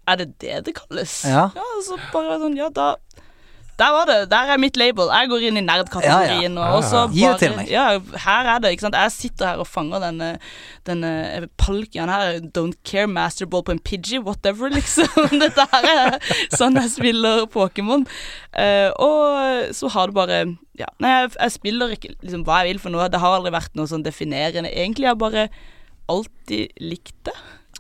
Er 0.07 0.17
det 0.17 0.39
det 0.39 0.67
det 0.67 0.77
kalles? 0.79 1.25
Ja. 1.27 1.51
ja 1.51 1.65
så 1.83 1.99
bare 2.13 2.39
sånn, 2.39 2.55
ja 2.55 2.69
da 2.71 2.95
Der 3.77 3.93
var 3.93 4.07
det. 4.09 4.31
Der 4.31 4.53
er 4.53 4.61
mitt 4.61 4.77
label. 4.81 5.11
Jeg 5.13 5.29
går 5.29 5.43
inn 5.49 5.59
i 5.61 5.65
nerdkategorien. 5.65 6.57
Ja, 6.57 6.81
så 6.81 7.03
Gi 7.13 7.25
det 7.27 7.41
til 7.43 7.57
meg. 7.59 7.69
Ja, 7.71 7.99
her 8.25 8.49
er 8.55 8.63
det. 8.65 8.71
ikke 8.73 8.87
sant 8.87 8.97
Jeg 8.97 9.13
sitter 9.13 9.51
her 9.51 9.61
og 9.61 9.69
fanger 9.69 10.01
denne 10.01 10.31
Denne 10.89 11.11
palken 11.61 12.09
her. 12.13 12.41
Don't 12.57 12.79
care, 12.89 13.07
masterball 13.11 13.65
på 13.67 13.75
en 13.77 13.83
Pidgey, 13.83 14.23
whatever, 14.23 14.73
liksom. 14.73 15.29
Dette 15.43 15.67
her 15.73 15.91
er 15.93 16.17
sånn 16.57 16.79
jeg 16.81 16.95
spiller 16.95 17.45
Pokémon. 17.53 18.07
Uh, 18.57 18.91
og 18.97 19.75
så 19.77 19.93
har 19.93 20.09
det 20.09 20.17
bare 20.17 20.41
Ja, 20.77 20.89
nei, 21.03 21.13
jeg, 21.13 21.35
jeg 21.37 21.57
spiller 21.59 21.93
ikke 21.97 22.15
liksom 22.15 22.47
hva 22.49 22.63
jeg 22.63 22.75
vil 22.75 22.83
for 22.87 22.95
noe. 22.95 23.11
Det 23.13 23.21
har 23.21 23.37
aldri 23.37 23.53
vært 23.55 23.77
noe 23.77 23.91
sånn 23.91 24.07
definerende. 24.07 24.73
Egentlig 24.73 25.11
har 25.11 25.17
jeg 25.19 25.25
bare 25.27 25.49
alltid 26.13 26.81
likt 26.81 27.17
det. 27.29 27.37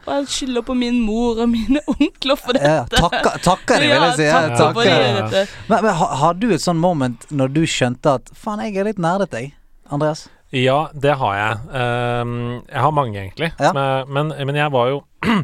Og 0.07 0.13
jeg 0.21 0.29
skylder 0.31 0.63
på 0.67 0.77
min 0.79 1.01
mor 1.03 1.41
og 1.43 1.51
mine 1.51 1.83
onkler 1.97 2.39
for 2.39 2.55
dette. 2.55 2.71
Ja, 2.71 2.85
takker, 2.87 3.41
takker 3.43 3.83
de, 3.83 3.91
vil 3.91 4.05
jeg 4.07 4.17
si. 4.21 4.29
Ja, 4.29 4.41
takker 4.55 4.81
takker. 4.87 5.31
de, 5.35 5.41
Ja. 5.41 5.45
Men, 5.69 5.85
men 5.85 6.01
har 6.23 6.39
du 6.39 6.49
et 6.55 6.63
sånn 6.63 6.79
moment 6.81 7.27
når 7.35 7.53
du 7.57 7.63
skjønte 7.67 8.17
at 8.21 8.31
faen, 8.39 8.63
jeg 8.67 8.79
er 8.79 8.91
litt 8.93 9.03
nerdete, 9.03 9.43
jeg? 9.43 9.55
Andreas? 9.91 10.29
Ja, 10.55 10.87
det 10.95 11.17
har 11.19 11.35
jeg. 11.37 11.59
Um, 11.75 12.37
jeg 12.71 12.83
har 12.87 12.95
mange, 12.95 13.19
egentlig. 13.19 13.51
Ja. 13.59 13.73
Men, 14.07 14.31
men 14.31 14.59
jeg 14.59 14.71
var 14.73 14.93
jo 14.93 15.03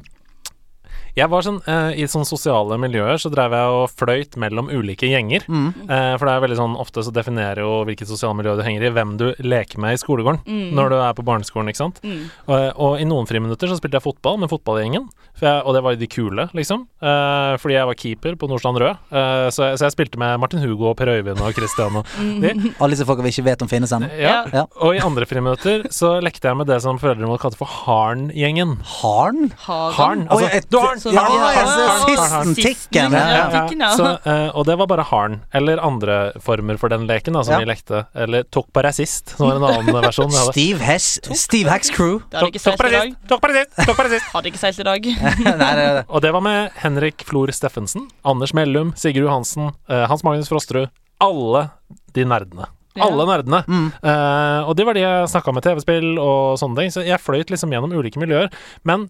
Jeg 1.13 1.29
var 1.29 1.45
sånn 1.45 1.59
eh, 1.69 1.91
I 2.01 2.07
sånne 2.09 2.25
sosiale 2.25 2.79
miljøer 2.81 3.19
så 3.21 3.29
drev 3.33 3.53
jeg 3.53 3.73
og 3.77 3.91
fløyt 3.93 4.37
mellom 4.41 4.71
ulike 4.73 5.11
gjenger. 5.11 5.45
Mm. 5.45 5.67
Eh, 5.85 6.13
for 6.17 6.25
det 6.25 6.33
er 6.33 6.45
veldig 6.47 6.57
sånn 6.57 6.77
ofte 6.81 7.05
så 7.05 7.13
definerer 7.13 7.61
jo 7.61 7.83
hvilket 7.89 8.09
sosiale 8.09 8.37
miljø 8.39 8.55
du 8.57 8.63
henger 8.65 8.87
i, 8.89 8.93
hvem 8.97 9.13
du 9.21 9.27
leker 9.45 9.83
med 9.83 9.99
i 9.99 10.01
skolegården 10.01 10.41
Mm. 10.49 10.73
når 10.75 10.89
du 10.89 10.97
er 10.97 11.13
på 11.19 11.25
barneskolen, 11.27 11.69
ikke 11.69 11.83
sant. 11.83 12.01
Mm. 12.03 12.23
Og, 12.49 12.57
og 12.81 13.01
i 13.03 13.05
noen 13.09 13.29
friminutter 13.29 13.69
så 13.69 13.77
spilte 13.77 14.01
jeg 14.01 14.07
fotball 14.07 14.41
med 14.41 14.51
fotballgjengen, 14.53 15.11
jeg, 15.47 15.63
og 15.67 15.75
det 15.75 15.83
var 15.85 15.95
de 16.01 16.07
kule, 16.07 16.49
liksom. 16.55 16.87
Uh, 17.03 17.57
fordi 17.61 17.75
jeg 17.75 17.87
var 17.87 17.95
keeper 17.99 18.37
på 18.39 18.49
Nordstrand 18.51 18.79
Rød, 18.83 18.97
Uh, 19.13 19.49
så, 19.53 19.69
jeg- 19.71 19.79
så 19.79 19.85
jeg 19.89 19.93
spilte 19.97 20.19
med 20.19 20.39
Martin 20.41 20.61
Hugo 20.63 20.91
og 20.91 20.97
Per 20.97 21.07
Øyvind 21.13 21.41
og 21.41 21.53
Christian 21.57 21.97
og 22.01 22.07
de. 22.17 22.53
Alle 22.81 22.91
disse 22.95 23.05
folka 23.07 23.23
vi 23.23 23.29
ikke 23.33 23.45
vet 23.45 23.63
om 23.63 23.69
finnes 23.69 23.93
ennå. 23.93 24.09
Ja. 24.19 24.45
Ja. 24.53 24.65
Og 24.81 24.95
i 24.97 25.01
andre 25.05 25.27
friminutter 25.29 25.85
så 25.93 26.15
lekte 26.23 26.49
jeg 26.49 26.57
med 26.57 26.67
det 26.71 26.81
som 26.85 26.99
foreldrene 26.99 27.29
våre 27.29 27.39
kalte 27.43 27.59
for 27.61 27.67
Harn-gjengen. 27.69 28.79
Harn? 29.03 29.53
Harn, 29.67 30.27
altså 30.29 30.63
Du 30.71 30.79
har 30.81 30.95
den 30.95 31.03
Sånn, 31.03 31.15
Ja, 31.15 31.25
tikken, 32.55 33.83
eh, 34.27 34.51
og 34.55 34.67
det 34.67 34.77
var 34.79 34.87
bare 34.87 35.05
Harn, 35.11 35.41
eller 35.55 35.79
andre 35.83 36.33
former 36.41 36.79
for 36.79 36.89
den 36.93 37.07
leken 37.09 37.35
da, 37.35 37.43
som 37.43 37.55
Ja. 37.55 37.59
vi 37.61 37.67
lekte. 37.73 38.07
Eller 38.15 38.43
tok 38.45 38.73
bare 38.73 38.93
sist, 38.93 39.37
som 39.37 39.49
var 39.49 39.57
en 39.57 39.87
annen 39.87 40.03
versjon. 40.09 40.31
Steve, 40.53 40.79
Hess, 40.81 41.19
Steve 41.35 41.69
Hacks 41.69 41.91
Crew. 41.91 42.21
Tok 42.31 42.53
på 42.53 42.73
i 42.75 42.77
bare 42.77 42.91
dag. 42.91 43.09
sist, 43.13 43.29
tok 43.29 43.41
bare 43.41 43.53
sist, 43.53 43.87
tok 43.87 43.97
bare 43.97 44.11
sist. 44.11 44.27
Hadde 44.33 44.47
ikke 44.53 44.59
seilt 44.63 44.79
i 44.81 44.83
dag. 44.89 45.03
Og 46.13 46.23
det 46.25 46.33
var 46.35 46.45
med 46.45 46.77
Henrik 46.83 47.25
Flor 47.29 47.53
Steffensen, 47.55 48.09
Anders 48.27 48.55
Mellum, 48.57 48.93
Sigurd 48.99 49.29
Johansen, 49.29 49.73
eh, 49.89 50.05
Hans 50.11 50.25
Magnus 50.27 50.51
Frosterud. 50.53 50.93
Alle 51.23 51.69
de 52.17 52.27
nerdene. 52.27 52.69
Ja. 52.95 53.07
Alle 53.07 53.25
nerdene. 53.29 53.63
Mm. 53.65 53.89
Uh, 54.05 54.69
og 54.69 54.77
det 54.77 54.85
var 54.85 54.97
de 54.97 55.05
jeg 55.05 55.31
snakka 55.33 55.55
med 55.57 55.65
TV-spill 55.65 56.11
og 56.21 56.59
sånne 56.61 56.83
ting, 56.83 56.93
så 56.93 57.05
jeg 57.07 57.23
fløyt 57.23 57.53
liksom 57.53 57.73
gjennom 57.73 57.95
ulike 57.97 58.21
miljøer. 58.21 58.53
Men 58.89 59.07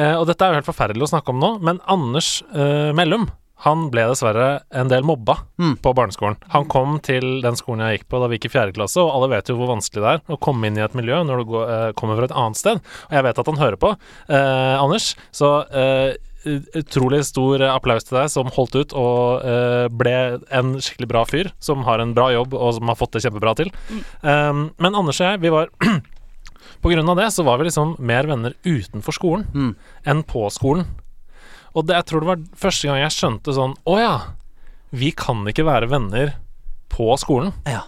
uh, 0.00 0.16
Og 0.18 0.26
dette 0.30 0.42
er 0.42 0.50
jo 0.50 0.58
helt 0.58 0.70
forferdelig 0.70 1.06
å 1.06 1.12
snakke 1.12 1.30
om 1.30 1.38
nå, 1.42 1.52
men 1.62 1.78
Anders 1.86 2.40
uh, 2.56 2.90
Mellum 2.96 3.28
han 3.62 3.88
ble 3.90 4.02
dessverre 4.10 4.62
en 4.74 4.88
del 4.88 5.02
mobba 5.06 5.36
Mm. 5.58 5.76
på 5.80 5.94
barneskolen. 5.94 6.36
Han 6.50 6.64
kom 6.66 6.98
til 7.00 7.40
den 7.40 7.54
skolen 7.56 7.80
jeg 7.86 8.00
gikk 8.00 8.08
på 8.10 8.20
da 8.20 8.26
vi 8.28 8.36
gikk 8.38 8.46
i 8.50 8.52
fjerde 8.58 8.74
klasse, 8.74 8.98
og 9.00 9.12
alle 9.14 9.28
vet 9.30 9.48
jo 9.48 9.56
hvor 9.56 9.70
vanskelig 9.76 10.02
det 10.02 10.12
er 10.14 10.34
å 10.34 10.40
komme 10.40 10.66
inn 10.66 10.76
i 10.76 10.82
et 10.84 10.94
miljø 10.94 11.22
når 11.24 11.38
du 11.38 11.44
går, 11.52 11.70
eh, 11.70 11.92
kommer 11.92 12.16
fra 12.16 12.24
et 12.24 12.34
annet 12.36 12.56
sted. 12.56 12.80
Og 13.08 13.12
jeg 13.12 13.22
vet 13.22 13.38
at 13.38 13.46
han 13.46 13.56
hører 13.62 13.76
på, 13.78 13.96
eh, 14.28 14.76
Anders, 14.82 15.14
så 15.32 15.64
eh, 15.72 16.16
utrolig 16.76 17.24
stor 17.24 17.62
applaus 17.70 18.04
til 18.04 18.18
deg 18.18 18.28
som 18.28 18.50
holdt 18.52 18.74
ut 18.76 18.92
og 18.92 19.40
eh, 19.48 19.86
ble 19.88 20.40
en 20.52 20.74
skikkelig 20.76 21.08
bra 21.08 21.22
fyr, 21.24 21.48
som 21.58 21.84
har 21.84 22.00
en 22.00 22.12
bra 22.12 22.26
jobb 22.34 22.52
og 22.52 22.74
som 22.74 22.90
har 22.90 22.96
fått 23.00 23.12
det 23.16 23.22
kjempebra 23.24 23.54
til. 23.56 23.70
Um, 24.20 24.74
men 24.78 24.94
Anders 24.94 25.22
og 25.22 25.30
jeg, 25.30 25.40
vi 25.40 25.48
var 25.54 25.70
På 26.84 26.90
grunn 26.92 27.08
av 27.08 27.16
det 27.16 27.30
så 27.32 27.44
var 27.46 27.56
vi 27.58 27.64
liksom 27.70 27.94
mer 28.04 28.26
venner 28.28 28.52
utenfor 28.66 29.14
skolen 29.16 29.46
Mm. 29.54 29.74
enn 30.04 30.22
på 30.28 30.50
skolen. 30.52 30.84
Og 31.74 31.86
det, 31.86 31.96
jeg 31.98 32.06
tror 32.10 32.22
det 32.22 32.30
var 32.30 32.42
første 32.58 32.88
gang 32.88 33.00
jeg 33.02 33.14
skjønte 33.16 33.54
sånn 33.56 33.74
Å 33.90 33.94
ja, 33.98 34.14
vi 34.94 35.10
kan 35.18 35.40
ikke 35.50 35.66
være 35.66 35.88
venner 35.90 36.36
på 36.94 37.08
skolen. 37.18 37.50
Ja. 37.66 37.82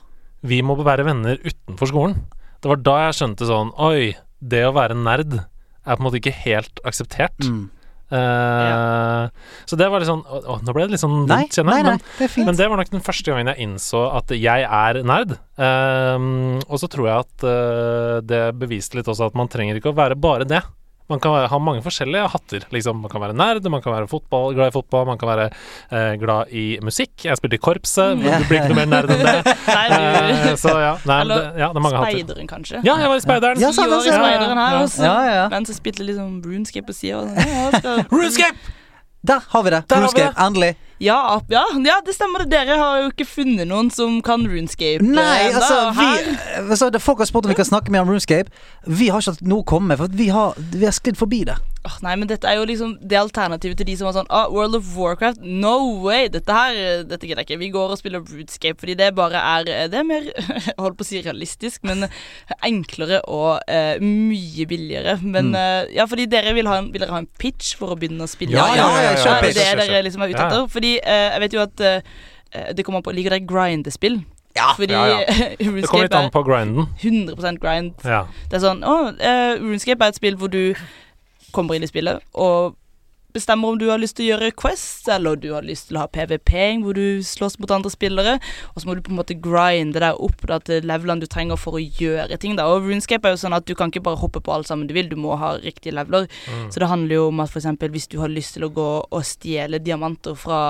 Vi 0.47 0.59
må 0.67 0.75
være 0.81 1.07
venner 1.07 1.39
utenfor 1.45 1.93
skolen. 1.93 2.25
Det 2.63 2.71
var 2.73 2.83
da 2.83 2.97
jeg 3.05 3.19
skjønte 3.21 3.47
sånn 3.47 3.71
Oi, 3.79 4.17
det 4.43 4.65
å 4.67 4.75
være 4.75 4.97
nerd 4.99 5.39
er 5.39 5.95
på 5.95 6.01
en 6.01 6.07
måte 6.09 6.19
ikke 6.19 6.35
helt 6.35 6.83
akseptert. 6.89 7.39
Mm. 7.47 7.69
Eh, 8.07 9.29
Så 9.67 9.79
det 9.79 9.89
var 9.91 9.99
litt 9.99 10.07
sånn 10.07 10.23
å, 10.23 10.39
å, 10.39 10.57
Nå 10.63 10.75
ble 10.77 10.85
det 10.87 10.95
litt 10.95 11.03
sånn 11.03 11.25
vondt, 11.27 11.57
kjenner 11.57 11.75
jeg. 11.81 11.87
nei, 11.87 11.97
Men, 11.97 12.05
det 12.21 12.45
men 12.47 12.59
det 12.59 12.69
var 12.71 12.79
nok 12.79 12.93
den 12.93 13.03
første 13.03 13.33
gangen 13.33 13.51
jeg 13.51 13.67
innså 13.67 14.03
at 14.15 14.31
jeg 14.35 14.67
er 14.67 15.01
nerd. 15.07 15.35
Uh, 15.59 16.59
og 16.67 16.79
så 16.83 16.91
tror 16.91 17.11
jeg 17.11 17.27
at 17.27 17.47
uh, 17.47 18.19
det 18.23 18.43
beviste 18.61 18.99
litt 18.99 19.11
også 19.11 19.31
at 19.31 19.39
man 19.39 19.51
trenger 19.51 19.79
ikke 19.79 19.91
å 19.91 19.99
være 19.99 20.19
bare 20.19 20.47
det. 20.49 20.63
Man 21.09 21.21
kan 21.23 21.31
være, 21.37 21.47
ha 21.53 21.59
mange 21.63 21.83
forskjellige 21.85 22.29
hatter. 22.33 22.65
Liksom. 22.75 22.99
Man 23.05 23.11
kan 23.13 23.21
være 23.23 23.35
nerd, 23.39 23.67
man 23.71 23.83
kan 23.85 23.93
være 23.95 24.09
fotball, 24.11 24.55
glad 24.57 24.73
i 24.73 24.75
fotball, 24.75 25.05
man 25.07 25.19
kan 25.21 25.29
være 25.31 25.45
eh, 25.53 26.15
glad 26.19 26.51
i 26.51 26.65
musikk. 26.83 27.13
Jeg 27.29 27.39
spilte 27.39 27.59
i 27.59 27.63
korpset, 27.63 28.17
men 28.19 28.41
du 28.43 28.49
blir 28.49 28.59
ikke 28.63 28.73
noe 28.75 28.81
mer 28.81 28.91
nerd 28.91 29.13
enn 29.15 29.23
det. 29.23 29.55
Nei, 29.77 29.85
Eh, 29.97 30.55
så 30.59 30.73
ja, 30.81 30.93
nei, 31.07 31.21
Eller 31.23 31.37
det, 31.43 31.61
ja, 31.63 31.69
det 31.73 31.79
er 31.81 31.85
mange 31.85 32.01
hatter. 32.01 32.17
Speideren, 32.19 32.49
kanskje. 32.51 32.81
Ja, 32.87 32.97
jeg 33.01 33.09
var 33.13 33.17
i 33.21 33.23
Speideren. 33.25 33.61
Ja, 33.63 33.71
Ti 33.71 33.79
sant, 33.79 33.93
sant, 33.95 34.05
sant. 34.09 34.19
speideren 34.19 34.59
her, 34.59 34.75
Ja, 34.77 34.87
så 34.91 35.05
Ja, 35.07 35.15
ja, 35.27 35.35
ja. 35.43 35.47
mens 35.55 35.71
jeg 35.73 35.79
spilte 35.79 36.07
liksom 36.07 36.41
RuneScape 36.45 36.87
på 36.91 36.97
sida. 36.97 37.23
RuneScape! 38.13 38.75
Der 39.27 39.41
har 39.53 39.63
vi 39.67 39.71
det. 39.75 39.85
Der 39.91 39.97
har 39.97 40.03
vi 40.03 40.07
RuneScape. 40.07 40.35
det. 40.35 40.47
Endelig. 40.47 40.73
Ja, 40.99 41.41
ja, 41.53 41.65
ja, 41.85 42.01
det 42.07 42.15
stemmer 42.17 42.45
det. 42.45 42.51
Dere 42.55 42.79
har 42.81 43.01
jo 43.03 43.11
ikke 43.11 43.27
funnet 43.29 43.69
noen 43.69 43.91
som 43.93 44.21
kan 44.25 44.47
RuneScape. 44.49 45.05
Nei, 45.05 45.51
eh, 45.51 45.57
altså, 45.59 45.81
vi, 45.99 46.37
altså 46.63 46.89
Folk 47.03 47.21
har 47.21 47.29
spurt 47.29 47.45
om 47.45 47.53
vi 47.53 47.59
kan 47.59 47.69
snakke 47.69 47.93
mer 47.93 48.07
om 48.07 48.13
RuneScape. 48.15 48.49
Vi 48.87 49.11
har 49.13 49.21
ikke 49.21 49.37
hatt 49.37 49.45
noe 49.45 49.65
å 49.65 49.69
komme 49.69 49.93
med, 49.93 50.01
for 50.01 50.17
vi 50.17 50.31
har, 50.33 50.57
vi 50.73 50.87
har 50.89 50.97
sklidd 50.97 51.21
forbi 51.21 51.45
det. 51.51 51.59
Åh, 51.87 51.97
nei, 52.03 52.15
men 52.19 52.27
dette 52.27 52.49
er 52.51 52.57
jo 52.59 52.65
liksom 52.67 52.97
det 53.07 53.19
alternativet 53.21 53.79
til 53.79 53.87
de 53.87 53.95
som 53.97 54.09
var 54.09 54.15
sånn 54.17 54.31
oh, 54.35 54.49
World 54.51 54.75
of 54.79 54.89
Warcraft, 54.99 55.45
no 55.47 55.77
way! 56.03 56.27
Dette 56.35 56.51
her, 56.57 56.75
eh, 56.75 57.03
dette 57.07 57.29
gidder 57.29 57.45
jeg 57.45 57.49
ikke. 57.51 57.59
Vi 57.61 57.69
går 57.75 57.95
og 57.95 58.01
spiller 58.01 58.25
Rootscape 58.27 58.81
fordi 58.83 58.97
det 58.99 59.13
bare 59.15 59.39
er 59.39 59.71
eh, 59.71 59.85
Det 59.93 60.01
er 60.01 60.09
mer 60.09 60.27
holdt 60.83 60.99
på 60.99 61.07
å 61.07 61.09
si 61.09 61.21
realistisk, 61.23 61.85
men 61.87 62.09
enklere 62.67 63.21
og 63.31 63.61
eh, 63.71 63.97
mye 64.03 64.67
billigere. 64.71 65.19
Men 65.23 65.53
Mm. 65.53 65.55
eh, 65.61 65.95
ja, 65.95 66.05
fordi 66.11 66.25
dere 66.27 66.53
vil 66.57 66.67
ha, 66.67 66.81
en, 66.83 66.89
vil 66.93 67.01
dere 67.05 67.13
ha 67.15 67.21
en 67.23 67.29
pitch 67.39 67.77
for 67.79 67.95
å 67.95 67.99
begynne 68.01 68.25
å 68.27 68.31
spille? 68.31 68.57
Ja, 68.59 68.67
ja, 68.75 68.87
ja, 68.99 69.13
ja, 69.15 69.37
det 69.45 69.53
er 69.63 69.77
det 69.79 69.87
dere 69.93 70.03
liksom 70.09 70.25
er 70.27 70.33
ute 70.33 70.43
etter. 70.43 70.65
ja. 70.65 70.67
Fordi 70.73 70.95
eh, 70.99 71.27
jeg 71.37 71.45
vet 71.45 71.55
jo 71.55 71.63
at 71.63 71.81
eh, 71.87 72.01
eh, 72.51 72.73
det 72.75 72.85
kommer 72.89 73.05
på 73.07 73.15
Liker 73.15 73.37
dere 73.37 73.47
grindespill? 73.47 74.25
Ja. 74.57 74.71
Fordi 74.75 74.95
Ja, 74.97 75.07
ja. 75.21 75.25
Det 75.61 75.85
kommer 75.87 76.07
litt 76.09 76.15
an 76.17 76.31
på 76.33 76.43
grinden. 76.47 76.87
100% 77.03 77.59
grind. 77.61 77.93
Ja. 78.09 78.23
Det 78.49 78.57
er 78.57 78.63
sånn 78.65 78.81
Å, 78.89 78.95
uh, 79.13 79.53
RuneScape 79.61 80.01
er 80.01 80.15
et 80.15 80.17
spill 80.17 80.39
hvor 80.41 80.49
du 80.49 80.73
kommer 81.55 81.77
inn 81.77 81.87
i 81.87 81.91
spillet 81.91 82.23
og 82.35 82.77
bestemmer 83.37 83.69
om 83.69 83.79
du 83.79 83.89
har 83.91 84.01
lyst 84.01 84.17
til 84.19 84.27
å 84.27 84.31
gjøre 84.35 84.55
Quest, 84.57 85.09
eller 85.13 85.37
du 85.41 85.51
har 85.55 85.67
lyst 85.67 85.91
til 85.91 85.99
å 85.99 86.05
ha 86.05 86.11
PVP-ing 86.13 86.85
hvor 86.85 86.97
du 86.97 87.23
slåss 87.27 87.59
mot 87.61 87.73
andre 87.75 87.93
spillere, 87.93 88.37
og 88.73 88.81
så 88.81 88.89
må 88.89 88.97
du 88.97 89.03
på 89.05 89.13
en 89.13 89.21
måte 89.21 89.37
grinde 89.43 90.01
deg 90.03 90.21
opp 90.25 90.47
da, 90.49 90.59
til 90.65 90.87
levelene 90.89 91.25
du 91.25 91.29
trenger 91.31 91.61
for 91.61 91.77
å 91.77 91.83
gjøre 91.83 92.39
ting. 92.41 92.57
da, 92.59 92.69
Og 92.71 92.87
RuneScape 92.87 93.29
er 93.29 93.37
jo 93.37 93.43
sånn 93.45 93.57
at 93.57 93.69
du 93.69 93.75
kan 93.79 93.93
ikke 93.93 94.05
bare 94.09 94.21
hoppe 94.23 94.43
på 94.45 94.55
alt 94.55 94.71
sammen 94.71 94.89
du 94.89 94.95
vil, 94.97 95.11
du 95.11 95.19
må 95.21 95.37
ha 95.41 95.55
riktige 95.61 95.97
leveler. 95.97 96.31
Mm. 96.49 96.69
Så 96.73 96.83
det 96.83 96.91
handler 96.93 97.19
jo 97.19 97.29
om 97.31 97.45
at 97.45 97.57
eksempel 97.57 97.93
hvis 97.93 98.09
du 98.13 98.19
har 98.23 98.33
lyst 98.33 98.57
til 98.57 98.67
å 98.69 98.73
gå 98.73 98.91
og 99.05 99.27
stjele 99.27 99.83
diamanter 99.85 100.37
fra 100.39 100.61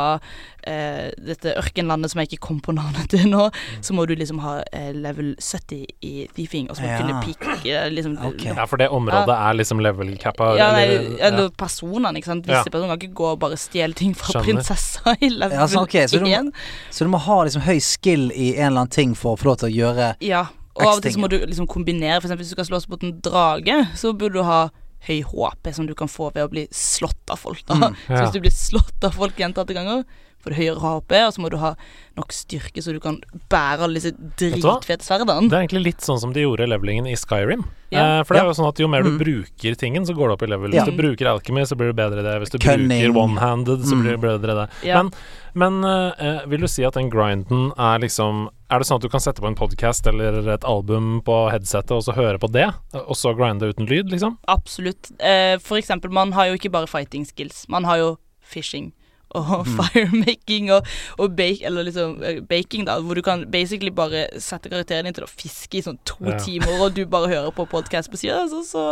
eh, 0.67 1.11
dette 1.19 1.55
ørkenlandet 1.57 2.11
som 2.11 2.21
jeg 2.21 2.29
ikke 2.33 2.41
kom 2.49 2.61
på 2.61 2.75
navnet 2.75 3.09
til 3.13 3.29
nå, 3.31 3.47
så 3.81 3.95
må 3.97 4.07
du 4.07 4.15
liksom 4.19 4.41
ha 4.45 4.59
eh, 4.73 4.91
level 4.93 5.35
70 5.39 5.87
i 6.03 6.27
thiefing, 6.35 6.69
og 6.71 6.77
så 6.77 6.83
må 6.83 6.89
Ja. 6.89 6.99
du 6.99 7.05
kunne 7.07 7.23
peake 7.25 7.85
liksom 7.95 8.19
okay. 8.27 8.53
Ja, 8.55 8.67
for 8.67 8.77
det 8.83 8.89
området 8.91 9.37
er 9.37 9.55
liksom 9.61 9.81
level-cappa. 9.81 10.57
ja, 10.59 10.73
nei, 10.73 11.17
eller 11.21 11.51
personene, 11.51 12.17
ikke 12.19 12.33
sant. 12.33 12.47
Visse 12.47 12.65
Ja. 12.67 12.71
personer 12.71 12.97
kan 12.97 12.99
ikke 13.09 13.15
gå 13.15 13.31
og 13.33 13.39
bare 13.41 13.57
stjele 13.57 13.95
ting 13.95 14.15
fra 14.15 14.33
Skjønner. 14.33 14.45
prinsessa 14.61 15.17
i 15.21 15.29
level 15.31 15.59
Ja, 15.59 15.67
sånn, 15.67 15.83
okay. 15.83 16.07
så 16.07 16.19
du 16.19 16.25
må- 16.27 16.35
1. 16.37 16.53
Så 16.91 17.05
du 17.05 17.11
må 17.11 17.19
ha 17.21 17.43
liksom 17.45 17.63
høy 17.63 17.79
skill 17.81 18.31
i 18.33 18.57
en 18.57 18.73
eller 18.73 18.81
annen 18.87 18.91
ting 18.91 19.15
for 19.15 19.37
å 19.37 19.41
få 19.41 19.45
lov 19.53 19.59
til 19.59 19.71
å 19.71 19.75
gjøre 19.77 20.15
Ja, 20.21 20.47
og 20.77 20.83
av 20.87 20.97
og 20.99 21.03
til 21.03 21.13
så 21.13 21.19
må 21.21 21.29
du 21.31 21.39
liksom 21.47 21.67
kombinere. 21.67 22.21
Eksempel 22.21 22.39
hvis 22.45 22.51
du 22.53 22.57
skal 22.57 22.65
slåss 22.69 22.89
mot 22.89 23.03
en 23.03 23.21
drage, 23.21 23.89
så 23.97 24.13
burde 24.17 24.35
du 24.35 24.43
ha 24.43 24.69
høy 25.07 25.23
HP 25.23 25.73
som 25.73 25.87
du 25.87 25.95
kan 25.95 26.09
få 26.09 26.33
ved 26.35 26.43
å 26.45 26.51
bli 26.51 26.67
slått 26.73 27.31
av 27.31 27.39
folk. 27.39 27.65
da 27.67 27.75
Mm, 27.75 27.95
Så 28.09 28.23
hvis 28.25 28.33
du 28.33 28.41
blir 28.41 28.51
slått 28.51 29.05
av 29.05 29.13
folk 29.15 29.37
gjentatte 29.37 29.73
ganger, 29.73 30.05
får 30.47 30.55
det 30.55 30.61
høyere 30.61 30.81
HP, 30.83 31.13
og 31.27 31.33
så 31.35 31.43
må 31.43 31.51
du 31.51 31.57
ha 31.61 31.73
nok 32.17 32.33
styrke 32.33 32.81
så 32.85 32.95
du 32.95 33.01
kan 33.03 33.19
bære 33.53 33.85
alle 33.85 33.99
disse 33.99 34.13
dritfete 34.41 35.05
sverdene. 35.05 35.49
Det 35.51 35.57
er 35.59 35.65
egentlig 35.67 35.83
litt 35.91 36.05
sånn 36.07 36.21
som 36.23 36.33
de 36.33 36.45
gjorde 36.47 36.69
levelingen 36.71 37.09
i 37.11 37.17
Skyrim. 37.19 37.65
Ja. 37.93 38.19
Eh, 38.19 38.23
for 38.27 38.35
det 38.35 38.43
er 38.43 38.49
jo 38.49 38.55
sånn 38.59 38.69
at 38.71 38.81
jo 38.83 38.89
mer 38.91 39.03
du 39.05 39.11
Mm. 39.11 39.19
bruker 39.21 39.77
tingen, 39.79 40.07
så 40.07 40.15
går 40.17 40.29
det 40.29 40.33
opp 40.37 40.43
i 40.43 40.47
level. 40.51 40.73
Ja. 40.75 40.85
Hvis 40.85 40.95
du 40.97 41.03
bruker 41.03 41.27
alchemy, 41.31 41.63
så 41.67 41.77
blir 41.77 41.93
du 41.93 41.97
bedre 41.99 42.19
i 42.21 42.23
det. 42.23 42.41
Hvis 42.43 42.51
du 42.51 42.59
Cunning. 42.59 43.13
bruker 43.13 43.21
one-handed, 43.21 43.85
så 43.85 43.95
Mm. 43.95 44.03
blir 44.03 44.17
du 44.17 44.19
bedre 44.27 44.51
i 44.51 44.67
det. 44.67 44.71
Ja. 44.89 45.03
Men, 45.03 45.13
men 45.55 45.85
eh, 46.19 46.47
vil 46.47 46.61
du 46.61 46.67
si 46.69 46.85
at 46.85 46.95
den 46.95 47.11
grinden 47.11 47.73
er 47.79 47.99
liksom 47.99 48.49
Er 48.69 48.79
det 48.81 48.89
sånn 48.89 48.97
at 48.97 49.03
du 49.03 49.09
kan 49.09 49.21
sette 49.21 49.39
på 49.41 49.47
en 49.47 49.55
podkast 49.55 50.09
eller 50.09 50.49
et 50.51 50.65
album 50.65 51.23
på 51.23 51.53
headsetet 51.53 51.93
og 51.93 52.03
så 52.03 52.13
høre 52.17 52.37
på 52.37 52.51
det, 52.51 52.67
og 52.95 53.15
så 53.15 53.31
grinde 53.37 53.63
uten 53.73 53.87
lyd, 53.87 54.11
liksom? 54.11 54.39
Absolutt. 54.49 55.13
Eh, 55.21 55.57
for 55.59 55.77
eksempel, 55.79 56.11
man 56.11 56.33
har 56.33 56.47
jo 56.47 56.55
ikke 56.59 56.73
bare 56.73 56.89
fighting 56.89 57.25
skills. 57.25 57.69
Man 57.69 57.85
har 57.85 57.99
jo 57.99 58.19
fishing 58.43 58.93
og 59.35 59.67
firemaking 59.67 60.71
og, 60.73 60.87
og 61.19 61.35
bake, 61.37 61.65
eller 61.67 61.85
liksom 61.89 62.23
eh, 62.25 62.41
baking, 62.47 62.87
da, 62.87 62.99
hvor 63.03 63.19
du 63.19 63.23
kan 63.27 63.45
basically 63.51 63.91
bare 63.91 64.27
sette 64.41 64.71
karakteren 64.73 65.05
din 65.11 65.17
til 65.19 65.27
å 65.27 65.31
fiske 65.31 65.81
i 65.81 65.85
sånn 65.85 65.99
to 66.09 66.17
Ja. 66.27 66.39
timer, 66.39 66.81
og 66.87 66.95
du 66.97 67.05
bare 67.07 67.29
hører 67.33 67.51
på 67.57 67.67
podkast 67.69 68.11
på 68.13 68.17
sida, 68.23 68.45
så, 68.49 68.63
så 68.65 68.85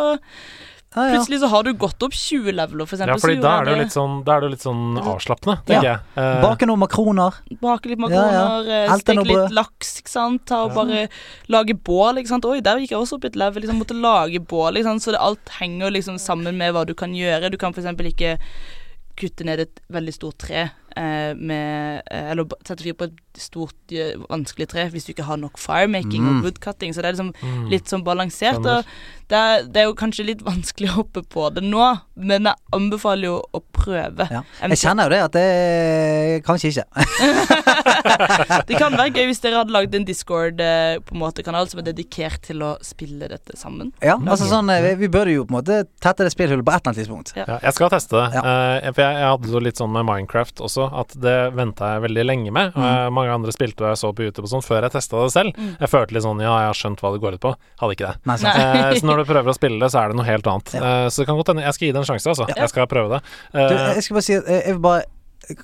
Ja, 0.94 1.08
ja. 1.08 1.14
plutselig 1.16 1.40
så 1.42 1.48
har 1.50 1.64
du 1.66 1.72
gått 1.74 2.02
opp 2.06 2.12
20 2.14 2.52
leveler, 2.54 2.86
for 2.86 2.94
eksempel. 2.94 3.16
Ja, 3.16 3.22
fordi 3.22 3.40
da 3.42 3.54
er 3.58 3.64
det 3.66 3.72
jo 3.72 3.78
litt 3.80 3.94
sånn, 3.96 4.12
da 4.26 4.36
er 4.36 4.44
det 4.44 4.50
litt 4.52 4.62
sånn 4.62 4.82
avslappende, 5.00 5.56
tenker 5.66 5.88
jeg. 5.88 6.02
Eh, 6.22 6.36
Bake 6.44 6.68
noen 6.70 6.82
makroner. 6.84 7.40
Bake 7.64 7.90
litt 7.90 7.98
makroner, 8.04 8.68
ja. 8.70 8.84
eh, 8.84 8.94
steke 9.02 9.24
litt 9.26 9.50
laks, 9.56 9.90
ikke 10.04 10.12
sant. 10.12 10.44
Ta 10.46 10.60
og 10.68 10.76
bare 10.76 11.08
lage 11.50 11.74
bål, 11.74 12.20
ikke 12.22 12.30
sant. 12.30 12.46
Oi, 12.46 12.60
der 12.62 12.78
gikk 12.78 12.94
jeg 12.94 13.00
også 13.00 13.18
opp 13.18 13.26
i 13.26 13.32
et 13.32 13.40
level. 13.42 13.64
Liksom, 13.64 13.80
måtte 13.82 13.98
lage 13.98 14.38
bål, 14.38 14.78
ikke 14.78 14.90
sant. 14.92 15.02
Så 15.02 15.16
det, 15.16 15.22
alt 15.24 15.54
henger 15.58 15.90
liksom 15.96 16.20
sammen 16.22 16.54
med 16.62 16.76
hva 16.76 16.84
du 16.86 16.94
kan 16.94 17.10
gjøre. 17.18 17.50
Du 17.50 17.58
kan 17.58 17.74
for 17.74 17.82
eksempel 17.82 18.12
ikke 18.12 18.36
kutte 19.18 19.46
ned 19.46 19.62
et 19.62 19.82
veldig 19.94 20.14
stort 20.16 20.38
tre 20.46 20.62
eh, 20.64 21.32
med 21.36 22.02
eh, 22.10 22.30
Eller 22.32 22.48
sette 22.66 22.84
fyr 22.84 22.96
på 22.98 23.08
et 23.08 23.20
stort, 23.40 23.76
eh, 23.92 24.14
vanskelig 24.30 24.68
tre 24.70 24.86
hvis 24.92 25.06
du 25.08 25.12
ikke 25.14 25.26
har 25.28 25.40
nok 25.40 25.58
firemaking 25.58 26.22
Mm. 26.24 26.38
og 26.38 26.44
woodcutting. 26.48 26.94
Så 26.94 27.02
det 27.02 27.10
er 27.10 27.16
liksom 27.16 27.34
mm. 27.40 27.68
litt 27.72 27.90
sånn 27.90 28.04
balansert. 28.04 28.60
Og 28.64 28.84
det 29.28 29.38
er, 29.38 29.64
det 29.64 29.82
er 29.82 29.88
jo 29.88 29.94
kanskje 29.98 30.26
litt 30.28 30.42
vanskelig 30.50 30.90
å 30.92 30.98
hoppe 31.00 31.22
på 31.22 31.48
det 31.54 31.64
nå, 31.64 31.98
men 32.14 32.50
jeg 32.50 32.54
anbefaler 32.76 33.28
jo 33.28 33.36
å 33.52 33.62
prøve. 33.74 34.28
Ja. 34.30 34.42
Jeg 34.62 34.78
kjenner 34.82 35.08
jo 35.08 35.14
det 35.14 35.22
at 35.24 35.32
det 35.38 36.44
kanskje 36.46 36.70
ikke. 36.72 36.86
Det 38.68 38.76
kan 38.78 38.94
være 38.96 39.12
gøy 39.14 39.28
hvis 39.30 39.40
dere 39.42 39.60
hadde 39.62 39.72
lagd 39.74 39.94
en 39.96 40.04
Discord-kanal 40.06 41.68
som 41.70 41.80
er 41.80 41.86
dedikert 41.88 42.42
til 42.46 42.62
å 42.64 42.74
spille 42.84 43.28
dette 43.30 43.56
sammen. 43.58 43.92
Ja, 44.04 44.16
altså 44.18 44.48
sånn 44.50 44.68
eh, 44.72 44.82
vi, 44.84 44.92
vi 45.04 45.08
burde 45.12 45.34
jo 45.34 45.44
på 45.46 45.54
en 45.54 45.58
måte 45.58 45.78
tette 46.02 46.26
det 46.26 46.32
spillhullet 46.34 46.64
på 46.66 46.72
et 46.74 46.80
eller 46.80 46.92
annet 46.92 47.00
tidspunkt. 47.02 47.32
Ja. 47.38 47.46
Ja, 47.48 47.58
jeg 47.64 47.76
skal 47.76 47.92
teste 47.92 48.18
det. 48.18 48.26
Ja. 48.36 48.42
Eh, 48.44 48.90
for 48.92 49.04
jeg, 49.04 49.18
jeg 49.20 49.30
hadde 49.32 49.52
det 49.54 49.62
litt 49.68 49.80
sånn 49.80 49.92
med 49.94 50.06
Minecraft 50.08 50.62
også, 50.64 50.88
at 51.02 51.16
det 51.24 51.36
venta 51.56 51.94
jeg 51.94 52.04
veldig 52.08 52.26
lenge 52.28 52.54
med. 52.54 52.76
Mm. 52.76 53.14
Eh, 53.24 53.26
mange 53.26 53.34
andre 53.40 53.54
spilte 53.56 53.80
og 53.84 53.88
jeg 53.94 54.00
så 54.02 54.12
på 54.14 54.26
YouTube 54.28 54.44
og 54.44 54.52
sånn 54.52 54.64
før 54.66 54.84
jeg 54.86 54.92
testa 54.94 55.22
det 55.24 55.32
selv. 55.32 55.56
Mm. 55.56 55.72
Jeg 55.80 55.90
følte 55.90 56.14
litt 56.14 56.24
sånn 56.26 56.40
ja, 56.44 56.52
jeg 56.60 56.70
har 56.70 56.78
skjønt 56.78 57.00
hva 57.00 57.12
det 57.14 57.22
går 57.24 57.38
ut 57.38 57.42
på. 57.44 57.54
Hadde 57.80 57.96
ikke 57.96 58.10
det. 58.12 58.16
Nei. 58.28 58.36
Eh, 58.44 58.94
så 59.00 59.08
når 59.08 59.24
du 59.24 59.24
prøver 59.32 59.50
å 59.50 59.56
spille 59.56 59.80
det, 59.80 59.90
så 59.94 60.02
er 60.04 60.12
det 60.12 60.16
noe 60.20 60.28
helt 60.28 60.46
annet. 60.46 60.74
Ja. 60.76 60.84
Eh, 60.84 61.08
så 61.08 61.22
det 61.22 61.26
kan 61.30 61.36
godt 61.40 61.48
hende 61.54 61.64
Jeg 61.64 61.74
skal 61.74 61.86
gi 61.88 61.92
det 61.96 62.00
en 62.04 62.08
sjanse, 62.12 62.28
altså. 62.36 62.46
Ja. 62.52 62.60
Jeg 62.62 62.68
skal 62.74 62.86
prøve 62.86 63.08
det. 63.16 63.20
Du, 63.52 63.58
Eh, 63.64 63.94
jeg 63.96 64.02
skal 64.04 64.14
bare 64.20 64.22
si 64.28 64.34
at 64.38 64.46
jeg, 64.48 64.74
vil 64.76 64.84
bare 64.84 65.02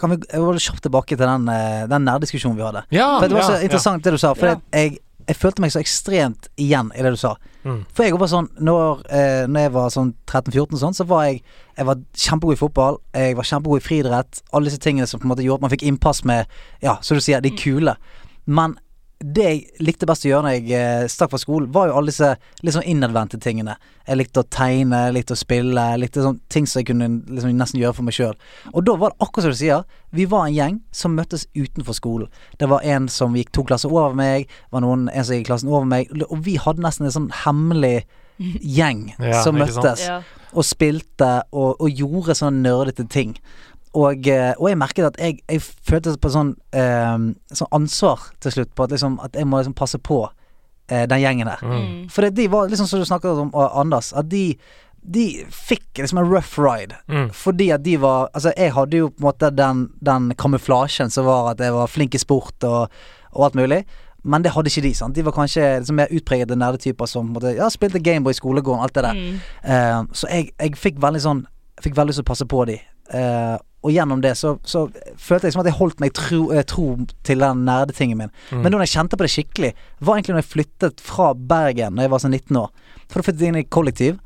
kan 0.01 0.11
vi, 0.13 0.17
jeg 0.29 0.41
vil 0.45 0.59
kjapt 0.61 0.83
tilbake 0.85 1.17
til 1.17 1.25
den, 1.25 1.49
eh, 1.49 1.87
den 1.89 2.05
nærdiskusjonen 2.05 2.57
vi 2.59 2.65
hadde. 2.67 2.83
ja, 2.93 3.19
For 3.19 3.29
Det 3.29 3.37
var 3.39 3.47
så 3.49 3.55
ja, 3.57 3.63
interessant 3.69 4.03
det 4.05 4.13
du 4.13 4.19
sa. 4.19 4.35
For 4.35 4.47
Ja. 4.47 4.57
jeg, 4.73 4.99
jeg 5.31 5.39
følte 5.39 5.63
meg 5.63 5.71
så 5.71 5.79
ekstremt 5.79 6.49
igjen 6.59 6.89
i 6.97 7.05
det 7.07 7.13
du 7.15 7.19
sa. 7.21 7.37
Mm. 7.63 7.85
For 7.95 8.07
jeg 8.07 8.17
var 8.19 8.31
sånn 8.33 8.49
Når, 8.65 9.03
eh, 9.13 9.43
når 9.47 9.67
jeg 9.67 9.73
var 9.75 9.91
sånn 9.93 10.15
13-14 10.25 10.81
sånn, 10.81 10.97
så 10.97 11.05
var 11.07 11.27
jeg 11.29 11.43
Jeg 11.77 11.87
var 11.87 12.01
kjempegod 12.17 12.57
i 12.57 12.61
fotball. 12.61 12.99
Jeg 13.15 13.37
var 13.39 13.47
kjempegod 13.49 13.81
i 13.81 13.85
friidrett. 13.85 14.41
Alle 14.53 14.69
disse 14.69 14.81
tingene 14.83 15.07
som 15.07 15.21
på 15.21 15.25
en 15.25 15.33
måte 15.33 15.45
gjorde 15.45 15.61
at 15.61 15.67
man 15.67 15.73
fikk 15.73 15.87
innpass 15.89 16.25
med 16.25 16.51
Ja, 16.83 16.99
som 17.01 17.17
du 17.17 17.23
sier, 17.25 17.41
de 17.41 17.53
kule. 17.57 17.95
Men 18.47 18.75
det 19.21 19.45
jeg 19.45 19.85
likte 19.85 20.07
best 20.09 20.25
å 20.25 20.31
gjøre 20.31 20.47
når 20.47 20.55
jeg 20.57 20.71
eh, 20.79 21.07
stakk 21.13 21.31
fra 21.35 21.39
skolen, 21.43 21.69
var 21.75 21.91
jo 21.91 21.97
alle 21.99 22.09
disse 22.09 22.31
litt 22.65 22.73
sånn 22.73 22.87
innadvendte 22.89 23.37
tingene. 23.43 23.75
Jeg 24.09 24.17
likte 24.17 24.41
å 24.41 24.47
tegne, 24.49 25.03
jeg 25.07 25.17
likte 25.19 25.37
å 25.37 25.41
spille, 25.41 25.85
jeg 25.93 26.01
likte 26.01 26.25
sånn 26.25 26.39
ting 26.49 26.65
som 26.67 26.81
jeg 26.81 26.89
kunne 26.89 27.09
liksom 27.29 27.53
nesten 27.59 27.83
gjøre 27.83 27.99
for 27.99 28.09
meg 28.09 28.17
sjøl. 28.17 28.33
Og 28.73 28.87
da 28.89 28.95
var 28.97 29.13
det 29.13 29.21
akkurat 29.27 29.45
som 29.45 29.53
du 29.53 29.61
sier, 29.61 29.85
vi 30.17 30.25
var 30.31 30.47
en 30.49 30.57
gjeng 30.57 30.79
som 30.97 31.13
møttes 31.19 31.45
utenfor 31.53 31.99
skolen. 32.01 32.33
Det 32.59 32.71
var 32.73 32.81
en 32.97 33.11
som 33.13 33.37
gikk 33.37 33.53
to 33.53 33.67
klasser 33.69 33.93
over 33.93 34.17
meg, 34.17 34.49
var 34.73 34.87
noen, 34.87 35.11
en 35.13 35.29
som 35.29 35.37
gikk 35.37 35.51
klassen 35.53 35.69
over 35.69 35.85
meg, 35.93 36.09
og 36.31 36.41
vi 36.49 36.57
hadde 36.57 36.81
nesten 36.87 37.11
en 37.11 37.17
sånn 37.19 37.31
hemmelig 37.45 37.99
gjeng 38.41 39.11
Ja, 39.21 39.43
som 39.45 39.59
møttes 39.61 40.07
Ja. 40.09 40.23
og 40.57 40.65
spilte 40.65 41.43
og, 41.53 41.77
og 41.77 41.91
gjorde 41.93 42.35
sånne 42.39 42.65
nerdete 42.65 43.05
ting. 43.13 43.37
Og, 43.99 44.27
eh, 44.31 44.53
og 44.59 44.69
jeg 44.71 44.79
merket 44.79 45.09
at 45.09 45.17
jeg, 45.19 45.41
jeg 45.51 45.63
følte 45.63 46.15
på 46.23 46.31
sånn, 46.31 46.53
eh, 46.77 47.17
sånn 47.59 47.73
ansvar 47.75 48.29
til 48.43 48.55
slutt, 48.55 48.75
på 48.75 48.87
at, 48.87 48.93
liksom, 48.95 49.17
at 49.25 49.39
jeg 49.39 49.49
må 49.51 49.59
liksom 49.59 49.75
passe 49.79 49.99
på 49.99 50.23
eh, 50.91 51.07
den 51.11 51.23
gjengen 51.25 51.51
der. 51.51 51.65
Mm. 51.65 52.05
For 52.13 52.29
de 52.31 52.47
var 52.53 52.71
liksom 52.71 52.87
som 52.91 53.03
du 53.03 53.09
snakket 53.09 53.41
om, 53.43 53.51
og 53.51 53.81
Anders, 53.83 54.13
at 54.15 54.29
de, 54.31 54.45
de 55.03 55.25
fikk 55.51 56.03
liksom 56.03 56.23
en 56.23 56.29
rough 56.31 56.61
ride. 56.61 57.01
Mm. 57.11 57.33
Fordi 57.35 57.71
at 57.75 57.83
de 57.83 57.97
var 58.03 58.29
Altså, 58.35 58.53
jeg 58.57 58.77
hadde 58.77 59.03
jo 59.03 59.09
på 59.11 59.25
en 59.25 59.27
måte 59.27 59.51
den, 59.51 59.89
den 59.99 60.31
kamuflasjen 60.39 61.11
som 61.11 61.27
var 61.27 61.55
at 61.55 61.65
jeg 61.65 61.75
var 61.75 61.91
flink 61.91 62.15
i 62.15 62.23
sport 62.23 62.69
og, 62.69 63.03
og 63.33 63.49
alt 63.49 63.59
mulig. 63.59 63.83
Men 64.23 64.45
det 64.45 64.53
hadde 64.53 64.69
ikke 64.69 64.85
de. 64.85 64.95
sant 64.95 65.17
De 65.17 65.25
var 65.25 65.33
kanskje 65.33 65.63
liksom 65.81 65.97
mer 65.97 66.13
utpregede 66.13 66.59
nerdetyper 66.61 67.09
som 67.09 67.33
måtte, 67.33 67.57
ja, 67.57 67.71
spilte 67.73 68.03
Gameboy 68.05 68.37
i 68.37 68.39
skolegården, 68.39 68.85
alt 68.85 68.95
det 68.95 69.05
der. 69.07 69.17
Mm. 69.17 69.41
Uh, 69.65 70.15
så 70.15 70.29
jeg, 70.31 70.53
jeg 70.61 70.77
fikk 70.79 71.01
veldig 71.03 71.23
sånn 71.25 71.49
fikk 71.81 71.97
veldig 71.97 72.13
lyst 72.13 72.21
til 72.21 72.27
å 72.27 72.31
passe 72.31 72.47
på 72.49 72.65
de. 72.69 72.77
Eh, 73.17 73.57
og 73.81 73.93
gjennom 73.95 74.21
det 74.21 74.35
så, 74.37 74.55
så 74.67 74.85
følte 75.17 75.49
jeg 75.49 75.55
som 75.55 75.63
at 75.63 75.71
jeg 75.71 75.79
holdt 75.79 76.03
meg 76.03 76.13
tro, 76.17 76.41
eh, 76.53 76.65
tro 76.69 76.87
til 77.25 77.45
den 77.45 77.63
nerdetingen 77.65 78.19
min. 78.19 78.33
Mm. 78.51 78.61
Men 78.65 78.75
da 78.75 78.81
jeg 78.85 78.93
kjente 78.93 79.17
på 79.17 79.25
det 79.25 79.33
skikkelig, 79.33 79.71
var 80.05 80.19
egentlig 80.19 80.37
når 80.37 80.43
jeg 80.43 80.51
flyttet 80.51 81.05
fra 81.05 81.31
Bergen 81.35 81.97
Når 81.97 82.05
jeg 82.05 82.13
var 82.13 82.23
sånn 82.25 82.37
19 82.37 82.59
år. 82.61 82.69
For 83.09 83.21
da 83.21 83.27
flyttet 83.29 83.47
jeg 83.47 83.55
inn 83.55 83.63
i 83.63 83.69
kollektiv. 83.73 84.19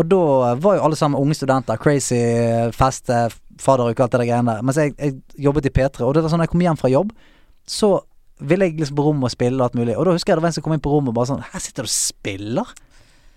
Og 0.00 0.08
da 0.10 0.54
var 0.58 0.78
jo 0.78 0.86
alle 0.88 0.98
sammen 0.98 1.20
unge 1.20 1.36
studenter. 1.36 1.78
Crazy, 1.78 2.16
feste, 2.74 3.26
fadderuke, 3.60 4.02
alt 4.02 4.16
det 4.16 4.22
der 4.22 4.30
greiene 4.30 4.56
der. 4.56 4.64
Mens 4.66 4.80
jeg, 4.80 4.96
jeg 4.96 5.44
jobbet 5.46 5.68
i 5.68 5.74
P3. 5.76 6.02
Og 6.08 6.16
det 6.16 6.24
var 6.24 6.32
sånn 6.32 6.40
når 6.42 6.48
jeg 6.48 6.54
kom 6.56 6.64
hjem 6.64 6.80
fra 6.80 6.90
jobb, 6.94 7.12
så 7.68 7.92
ville 8.42 8.66
jeg 8.66 8.80
liksom 8.80 8.96
på 8.98 9.04
rommet 9.06 9.28
og 9.28 9.34
spille 9.36 9.60
og 9.60 9.68
alt 9.68 9.76
mulig. 9.78 9.94
Og 9.98 10.08
da 10.08 10.16
husker 10.16 10.32
jeg 10.32 10.40
det 10.40 10.46
var 10.46 10.50
en 10.50 10.56
som 10.56 10.64
kom 10.64 10.74
inn 10.74 10.82
på 10.82 10.90
rommet 10.90 11.12
og 11.12 11.18
bare 11.20 11.30
sånn 11.30 11.44
Her 11.52 11.62
sitter 11.62 11.86
du 11.86 11.92
og 11.92 11.94
spiller? 11.94 12.72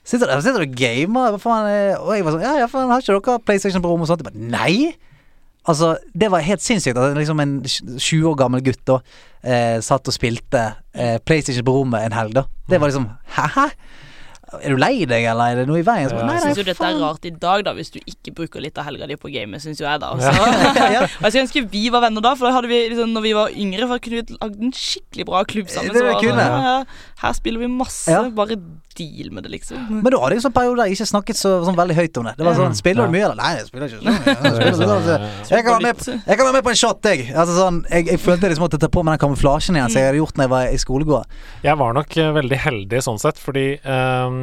Sitter, 0.07 0.31
du- 0.31 0.63
og 0.63 0.79
gamer? 0.79 1.35
Hva 1.35 1.41
faen? 1.43 1.67
er-» 1.67 1.99
Og 1.99 2.15
jeg 2.15 2.25
var 2.25 2.37
sånn 2.37 2.45
Ja, 2.47 2.55
ja, 2.63 2.69
faen, 2.71 2.89
har 2.89 3.03
ikke 3.03 3.19
dere 3.19 3.43
PlayStation 3.43 3.83
på 3.83 3.91
rommet 3.91 4.07
og 4.07 4.15
sånt? 4.15 4.23
Jeg 4.23 4.31
bare 4.31 4.49
Nei! 4.55 4.95
Altså, 5.67 5.97
det 6.15 6.29
var 6.31 6.45
helt 6.45 6.63
sinnssykt 6.63 6.97
at 6.97 7.17
liksom 7.17 7.41
en 7.43 7.57
20 7.65 8.29
år 8.29 8.37
gammel 8.39 8.63
gutt 8.63 8.83
da 8.87 9.01
eh, 9.43 9.79
satt 9.83 10.07
og 10.07 10.15
spilte 10.15 10.61
eh, 10.95 11.17
PlayStation 11.19 11.65
på 11.67 11.75
rommet 11.75 12.05
en 12.07 12.15
helg, 12.15 12.35
da. 12.37 12.45
Det 12.69 12.79
var 12.79 12.91
liksom 12.91 13.09
Hæ? 13.35 13.67
Er 14.63 14.69
du 14.71 14.77
lei 14.79 15.03
deg, 15.05 15.25
eller 15.27 15.51
er 15.51 15.55
det 15.59 15.65
noe 15.67 15.81
i 15.81 15.83
veien? 15.83 16.07
Ja, 16.09 16.27
Jeg 16.31 16.41
syns 16.45 16.57
jo 16.61 16.63
dette 16.63 16.85
er 16.87 16.99
rart 17.01 17.25
i 17.27 17.31
dag, 17.35 17.65
da, 17.67 17.73
hvis 17.75 17.91
du 17.91 17.99
ikke 17.99 18.31
bruker 18.37 18.63
litt 18.63 18.77
av 18.79 18.85
helga 18.87 19.07
di 19.09 19.17
på 19.19 19.27
gamet, 19.33 19.59
syns 19.61 19.81
jo 19.81 19.85
jeg, 19.87 19.99
da. 19.99 20.13
Ja. 20.23 20.31
Ja. 20.97 21.01
Og 21.03 21.27
jeg 21.27 21.31
skulle 21.33 21.43
ønske 21.47 21.65
vi 21.73 21.89
var 21.91 22.01
venner 22.05 22.23
da, 22.23 22.31
for 22.39 22.47
da 22.47 22.53
hadde 22.55 22.69
vi 22.71 22.79
liksom, 22.93 23.11
når 23.11 23.25
vi 23.27 23.33
var 23.35 23.51
yngre, 23.51 23.87
for 23.91 23.99
kunne 23.99 24.21
vi 24.23 24.37
lagd 24.39 24.63
en 24.63 24.71
skikkelig 24.73 25.25
bra 25.27 25.43
klubb 25.51 25.67
sammen. 25.73 25.91
Det 25.93 26.03
så 26.05 26.15
kunne. 26.23 26.47
ja, 26.47 26.59
ja, 26.63 27.15
her 27.25 27.33
spiller 27.35 27.59
vi 27.65 27.67
masse, 27.75 28.07
Ja. 28.11 28.23
bare 28.31 28.55
deal 28.97 29.29
med 29.29 29.43
det, 29.45 29.51
liksom. 29.53 29.77
Men 30.01 30.07
da 30.09 30.17
hadde 30.23 30.33
jeg 30.33 30.39
en 30.39 30.45
sånn 30.47 30.55
periode 30.55 30.79
der 30.79 30.87
jeg 30.89 30.95
ikke 30.97 31.05
snakket 31.11 31.37
så, 31.37 31.51
sånn 31.67 31.75
veldig 31.77 31.97
høyt 31.99 32.17
om 32.17 32.25
det. 32.25 32.33
Det 32.39 32.45
var 32.47 32.55
sånn. 32.57 32.73
Spiller 32.79 33.05
du 33.05 33.11
Ja. 33.11 33.13
mye, 33.13 33.25
eller? 33.27 33.37
Nei, 33.37 33.51
jeg 33.59 33.67
spiller 33.67 33.91
ikke 33.91 33.99
sånn. 33.99 34.07
Jeg, 34.07 34.53
spiller 34.55 34.77
sånn, 34.79 34.93
altså. 34.95 35.17
jeg, 35.51 35.63
kan 35.67 35.71
være 35.75 35.83
med, 35.85 35.99
på- 35.99 36.15
jeg 36.15 36.37
kan 36.39 36.45
være 36.47 36.55
med 36.57 36.63
på 36.65 36.71
en 36.73 36.79
shot, 36.81 37.03
jeg. 37.11 37.27
Altså 37.35 37.57
sånn, 37.59 37.77
jeg, 37.91 38.07
jeg 38.09 38.19
følte 38.23 38.49
liksom 38.49 38.65
at 38.65 38.73
jeg 38.77 38.81
tar 38.87 38.93
på 38.95 39.03
meg 39.05 39.19
den 39.19 39.21
kamuflasjen 39.27 39.77
igjen 39.77 39.91
som 39.93 40.01
jeg 40.01 40.09
hadde 40.09 40.21
gjort 40.23 40.39
når 40.41 40.47
jeg 40.47 40.53
var 40.55 40.71
i 40.73 40.81
skolegården. 40.81 41.37
Jeg 41.67 41.77
var 41.83 41.93
nok 41.99 42.17
eh, 42.17 42.31
veldig 42.39 42.59
heldig 42.65 43.03
sånn 43.05 43.21
sett, 43.21 43.37
fordi 43.43 43.67
ehm, 43.85 44.36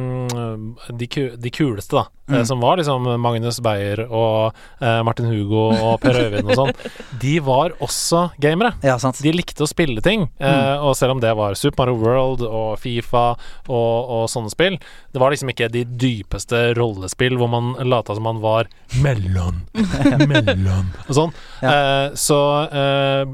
de, 0.97 1.07
de 1.37 1.49
kuleste, 1.53 1.95
da, 1.95 2.05
eh, 2.07 2.11
Mm. 2.35 2.45
som 2.45 2.59
var 2.59 2.77
liksom 2.79 3.03
Magnus 3.21 3.59
Beyer 3.61 3.99
og 4.09 4.55
eh, 4.81 5.01
Martin 5.05 5.27
Hugo 5.29 5.67
og 5.77 5.99
Per 6.01 6.17
Øyvind 6.17 6.49
og 6.49 6.55
sånn, 6.57 6.71
de 7.21 7.35
var 7.45 7.75
også 7.85 8.31
gamere. 8.41 8.71
Ja, 8.81 8.95
sant. 8.97 9.19
De 9.21 9.29
likte 9.31 9.61
å 9.61 9.69
spille 9.69 10.01
ting, 10.01 10.27
eh, 10.41 10.77
og 10.81 10.95
selv 10.97 11.13
om 11.15 11.21
det 11.21 11.35
var 11.37 11.53
Super 11.53 11.85
Mario 11.85 11.99
World 12.01 12.41
og 12.47 12.79
Fifa 12.81 13.35
og, 13.69 14.09
og 14.09 14.23
sånne 14.31 14.49
spill, 14.49 14.79
det 15.13 15.21
var 15.21 15.29
liksom 15.35 15.51
ikke 15.53 15.69
de 15.69 15.83
dypeste 15.85 16.73
rollespill 16.79 17.37
hvor 17.37 17.51
man 17.51 17.75
lata 17.85 18.15
som 18.17 18.25
man 18.25 18.41
var 18.41 18.71
Mellom. 19.03 19.61
Mellom. 20.31 20.89
og 21.05 21.13
sånn. 21.13 21.33
Ja. 21.61 21.75
Eh, 21.75 22.09
så 22.17 22.39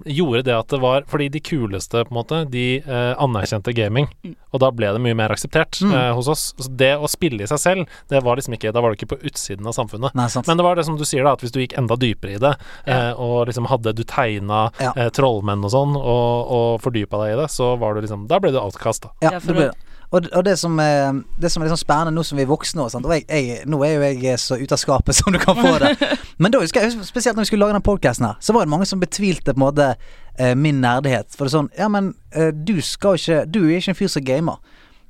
gjorde 0.09 0.43
det 0.47 0.55
at 0.57 0.67
det 0.71 0.79
var 0.81 1.03
Fordi 1.07 1.29
de 1.31 1.39
kuleste, 1.43 2.03
på 2.07 2.11
en 2.11 2.17
måte, 2.19 2.41
de 2.51 2.81
anerkjente 3.21 3.71
gaming. 3.75 4.07
Mm. 4.25 4.35
Og 4.51 4.59
da 4.59 4.69
ble 4.75 4.89
det 4.91 4.99
mye 5.03 5.15
mer 5.15 5.31
akseptert 5.31 5.79
Mm. 5.81 5.93
hos 6.17 6.27
oss. 6.27 6.43
Så 6.57 6.69
det 6.77 6.91
å 6.97 7.07
spille 7.09 7.43
i 7.45 7.49
seg 7.49 7.59
selv, 7.61 7.97
det 8.11 8.21
var 8.25 8.35
liksom 8.39 8.55
ikke 8.57 8.73
Da 8.75 8.81
var 8.83 8.91
du 8.91 8.99
ikke 8.99 9.11
på 9.15 9.19
utsiden 9.29 9.67
av 9.67 9.75
samfunnet. 9.77 10.15
Nei, 10.17 10.27
sant. 10.31 10.47
Men 10.47 10.57
det 10.59 10.65
var 10.67 10.75
det 10.75 10.85
som 10.85 10.97
du 10.99 11.05
sier, 11.07 11.23
da, 11.23 11.33
at 11.37 11.43
hvis 11.45 11.53
du 11.55 11.61
gikk 11.63 11.77
enda 11.79 11.95
dypere 11.99 12.35
i 12.35 12.41
det, 12.41 12.55
eh, 12.85 13.11
og 13.15 13.47
liksom 13.49 13.69
hadde 13.71 13.93
du 13.97 14.03
tegna 14.03 14.71
Ja. 14.81 14.91
eh, 14.95 15.09
trollmenn 15.09 15.63
og 15.63 15.71
sånn, 15.71 15.95
og, 15.95 16.51
og 16.51 16.81
fordypa 16.83 17.23
deg 17.25 17.35
i 17.37 17.39
det, 17.43 17.47
så 17.53 17.75
var 17.79 17.95
du 17.95 18.01
liksom 18.01 18.27
Da 18.27 18.39
ble 18.39 18.51
du 18.51 18.59
outcast, 18.61 19.07
da. 19.07 19.15
Ja, 19.21 19.39
det 19.39 19.55
ble 19.55 19.69
det. 19.71 19.77
Og, 20.11 20.25
og 20.35 20.43
det 20.43 20.57
som, 20.59 20.75
er, 20.83 21.21
det 21.39 21.47
som 21.53 21.61
er 21.63 21.69
litt 21.69 21.71
sånn 21.77 21.85
spennende 21.85 22.11
nå 22.11 22.23
som 22.27 22.35
vi 22.35 22.43
er 22.43 22.49
voksne, 22.49 22.83
og, 22.83 22.95
og 22.99 23.13
jeg, 23.15 23.23
jeg, 23.31 23.61
nå 23.71 23.77
er 23.87 23.93
jo 23.93 24.01
jeg 24.09 24.25
eh, 24.33 24.39
så 24.43 24.57
ute 24.59 24.75
av 24.75 24.81
skapet 24.81 25.15
som 25.21 25.31
du 25.31 25.39
kan 25.39 25.55
få 25.55 25.77
det. 25.79 25.93
Men 26.41 26.51
da 26.51 26.59
husker 26.59 26.83
jeg, 26.83 26.97
spesielt 27.07 27.37
når 27.39 27.47
vi 27.47 27.51
skulle 27.53 27.63
lage 27.69 27.77
den 27.79 27.85
podcasten 27.85 28.27
her, 28.27 28.35
så 28.43 28.51
var 28.57 28.67
det 28.67 28.73
mange 28.73 28.89
som 28.89 28.99
betvilte 28.99 29.53
på 29.55 29.61
en 29.61 29.63
måte 29.63 29.87
eh, 30.35 30.51
min 30.59 30.81
nerdighet. 30.83 31.31
For 31.31 31.47
det 31.47 31.53
er 31.53 31.57
sånn 31.61 31.71
Ja, 31.79 31.87
men 31.87 32.11
eh, 32.35 32.51
du 32.51 32.81
skal 32.83 33.15
ikke 33.19 33.45
Du 33.47 33.61
er 33.63 33.77
ikke 33.79 33.93
en 33.95 33.99
fyr 34.01 34.11
som 34.11 34.25
gamer. 34.27 34.59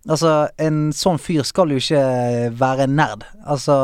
Altså, 0.09 0.49
en 0.57 0.89
sånn 0.95 1.19
fyr 1.21 1.43
skal 1.45 1.71
jo 1.73 1.77
ikke 1.81 2.01
være 2.57 2.87
en 2.87 2.95
nerd. 2.97 3.25
Altså 3.45 3.75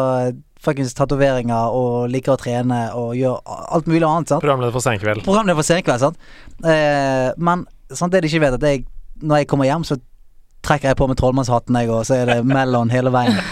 fuckings 0.64 0.96
tatoveringer 0.98 1.76
og 1.78 2.08
liker 2.10 2.34
å 2.34 2.40
trene 2.42 2.80
og 2.98 3.14
gjør 3.16 3.38
alt 3.46 3.88
mulig 3.90 4.02
annet, 4.08 4.32
sant. 4.32 4.42
Programleder 4.42 4.74
for 4.74 4.84
Senkveld. 4.84 5.22
Programleder 5.28 5.60
for 5.60 5.68
Senkveld, 5.68 6.02
sant. 6.02 6.18
Eh, 6.66 7.30
men 7.38 7.68
sant, 7.94 8.12
det 8.14 8.24
de 8.26 8.32
ikke 8.32 8.42
vet, 8.48 8.58
at 8.58 8.66
jeg, 8.66 8.86
når 9.22 9.44
jeg 9.44 9.50
kommer 9.52 9.70
hjem, 9.70 9.86
så 9.88 10.00
trekker 10.66 10.92
jeg 10.92 10.98
på 11.00 11.08
meg 11.08 11.20
trollmannshatten, 11.20 11.78
jeg, 11.80 11.92
og 11.94 12.02
så 12.10 12.18
er 12.18 12.32
det 12.32 12.40
Mellon 12.50 12.92
hele 12.94 13.14
veien. 13.14 13.38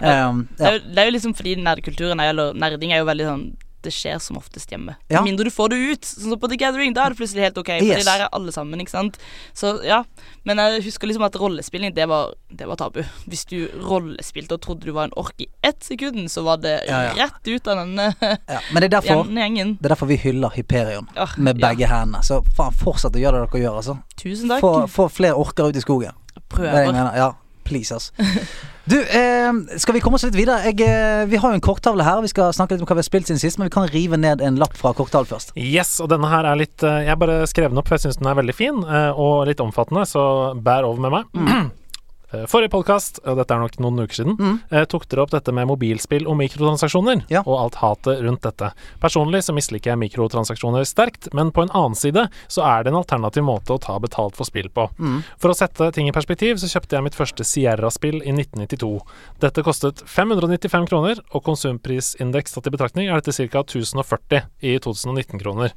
Um, 0.00 0.46
Det, 0.56 0.64
er 0.64 0.76
jo, 0.78 0.84
det 0.94 1.00
er 1.02 1.08
jo 1.10 1.12
liksom 1.12 1.32
fordi 1.36 1.50
nerdkulturen, 1.60 2.20
er, 2.24 2.30
eller 2.32 2.54
nerding 2.56 2.94
er 2.94 3.02
jo 3.02 3.08
veldig 3.08 3.26
sånn 3.26 3.42
det 3.82 3.92
skjer 3.94 4.18
som 4.20 4.36
oftest 4.36 4.70
hjemme. 4.70 4.94
Ja. 5.08 5.20
Med 5.20 5.30
mindre 5.32 5.44
du 5.48 5.50
får 5.54 5.70
det 5.72 5.78
ut. 5.92 6.04
Sånn 6.04 6.30
som 6.34 6.40
på 6.42 6.48
The 6.52 6.56
Gathering, 6.60 6.92
da 6.96 7.06
er 7.06 7.14
det 7.14 7.18
plutselig 7.20 7.46
helt 7.48 7.58
ok. 7.58 7.70
Fordi 7.78 7.88
Yes. 7.90 8.04
der 8.08 8.24
er 8.26 8.28
alle 8.36 8.52
sammen, 8.52 8.80
ikke 8.82 8.90
sant. 8.92 9.16
Så 9.56 9.72
ja. 9.86 10.02
Men 10.44 10.58
jeg 10.58 10.82
husker 10.84 11.06
liksom 11.10 11.24
at 11.26 11.36
rollespilling, 11.40 11.94
det 11.94 12.06
var, 12.08 12.34
det 12.52 12.66
var 12.68 12.76
tabu. 12.80 13.02
Hvis 13.26 13.44
du 13.50 13.68
rollespilte 13.84 14.54
og 14.56 14.60
trodde 14.64 14.84
du 14.88 14.92
var 14.92 15.08
en 15.08 15.16
ork 15.16 15.40
i 15.40 15.48
ett 15.62 15.82
sekund, 15.84 16.28
så 16.30 16.42
var 16.44 16.56
det 16.62 16.76
Ja, 16.88 17.02
ja. 17.10 17.14
rett 17.26 17.48
ut 17.48 17.66
av 17.68 17.76
denne 17.82 18.10
ja. 18.20 18.60
Men 18.72 18.80
det 18.82 18.88
er 18.92 18.96
derfor 19.00 19.24
gjengen. 19.40 19.76
det 19.80 19.86
er 19.90 19.94
derfor 19.94 20.06
vi 20.10 20.16
hyller 20.16 20.50
Hyperion 20.56 21.08
med 21.38 21.60
begge 21.60 21.86
hendene. 21.90 22.22
Så 22.26 22.42
faen, 22.56 22.72
fortsett 22.72 23.16
å 23.16 23.20
gjøre 23.20 23.44
det 23.44 23.50
dere 23.52 23.62
gjør, 23.66 23.76
altså. 23.82 23.98
Tusen 24.20 24.48
takk. 24.52 24.64
Få, 24.90 25.08
flere 25.08 25.34
orker 25.40 25.70
ut 25.72 25.76
i 25.76 25.80
skogen. 25.84 26.12
Prøver. 26.50 26.68
er 26.68 26.76
det 26.76 26.84
jeg 26.84 26.92
mener. 26.94 27.16
Ja, 27.16 27.30
please, 27.70 27.94
ass. 27.94 28.10
Du, 28.90 28.96
eh, 28.98 29.78
skal 29.78 29.94
vi 29.94 30.00
komme 30.02 30.18
oss 30.18 30.24
litt 30.26 30.34
videre? 30.34 30.64
Jeg, 30.66 30.80
eh, 30.82 31.24
vi 31.30 31.38
har 31.38 31.52
jo 31.52 31.58
en 31.60 31.62
korttavle 31.62 32.02
her. 32.02 32.22
Vi 32.24 32.32
skal 32.32 32.50
snakke 32.56 32.74
litt 32.74 32.82
om 32.82 32.88
hva 32.90 32.96
vi 32.98 33.04
har 33.04 33.06
spilt 33.06 33.28
siden 33.30 33.38
sist, 33.42 33.60
men 33.60 33.68
vi 33.68 33.74
kan 33.76 33.86
rive 33.92 34.18
ned 34.18 34.42
en 34.42 34.58
lapp 34.58 34.74
fra 34.78 34.90
korttavlen 34.96 35.30
først. 35.30 35.54
Yes, 35.54 35.98
og 36.02 36.10
denne 36.10 36.30
her 36.32 36.48
er 36.48 36.58
litt 36.58 36.82
eh, 36.82 37.04
Jeg 37.06 37.20
bare 37.20 37.44
skrev 37.50 37.70
den 37.70 37.78
opp, 37.78 37.90
for 37.90 37.98
jeg 37.98 38.08
syns 38.08 38.18
den 38.18 38.30
er 38.32 38.40
veldig 38.40 38.56
fin 38.56 38.82
eh, 38.82 39.12
og 39.14 39.46
litt 39.50 39.62
omfattende, 39.62 40.02
så 40.10 40.24
bær 40.58 40.88
over 40.88 41.06
med 41.06 41.14
meg. 41.14 41.30
Eh, 41.38 41.68
Forrige 42.30 42.70
podkast, 42.70 43.18
og 43.26 43.40
dette 43.40 43.50
er 43.56 43.58
nok 43.58 43.74
noen 43.82 44.04
uker 44.04 44.14
siden, 44.20 44.36
Mm. 44.38 44.60
eh, 44.70 44.84
tok 44.84 45.08
dere 45.08 45.22
opp 45.22 45.30
dette 45.30 45.50
med 45.52 45.66
mobilspill 45.66 46.28
og 46.28 46.36
mikrotransaksjoner, 46.38 47.24
Ja. 47.28 47.40
og 47.44 47.58
alt 47.58 47.74
hatet 47.82 48.22
rundt 48.22 48.42
dette. 48.42 48.72
Personlig 49.00 49.42
så 49.42 49.52
misliker 49.52 49.90
jeg 49.90 49.98
mikrotransaksjoner 49.98 50.86
sterkt, 50.86 51.34
men 51.34 51.50
på 51.50 51.62
en 51.62 51.70
annen 51.70 51.96
side 51.96 52.30
så 52.48 52.62
er 52.62 52.84
det 52.84 52.92
en 52.92 53.02
alternativ 53.02 53.42
måte 53.42 53.74
å 53.74 53.80
ta 53.80 53.98
betalt 53.98 54.36
for 54.36 54.44
spill 54.44 54.68
på. 54.68 54.88
Mm. 55.00 55.24
For 55.38 55.50
å 55.50 55.56
sette 55.56 55.92
ting 55.92 56.06
i 56.06 56.12
perspektiv, 56.12 56.54
så 56.54 56.70
kjøpte 56.70 56.90
jeg 56.90 57.02
mitt 57.02 57.14
første 57.14 57.42
Sierra-spill 57.44 58.22
i 58.24 58.30
1992. 58.30 59.00
Dette 59.40 59.62
kostet 59.64 59.96
595 60.06 60.86
kroner, 60.86 61.18
og 61.34 61.42
konsumprisindeks 61.42 62.54
tatt 62.54 62.66
i 62.68 62.70
betraktning 62.70 63.08
er 63.10 63.20
dette 63.20 63.34
ca. 63.50 63.64
1040 63.64 64.44
i 64.62 64.78
2019-kroner. 64.78 65.72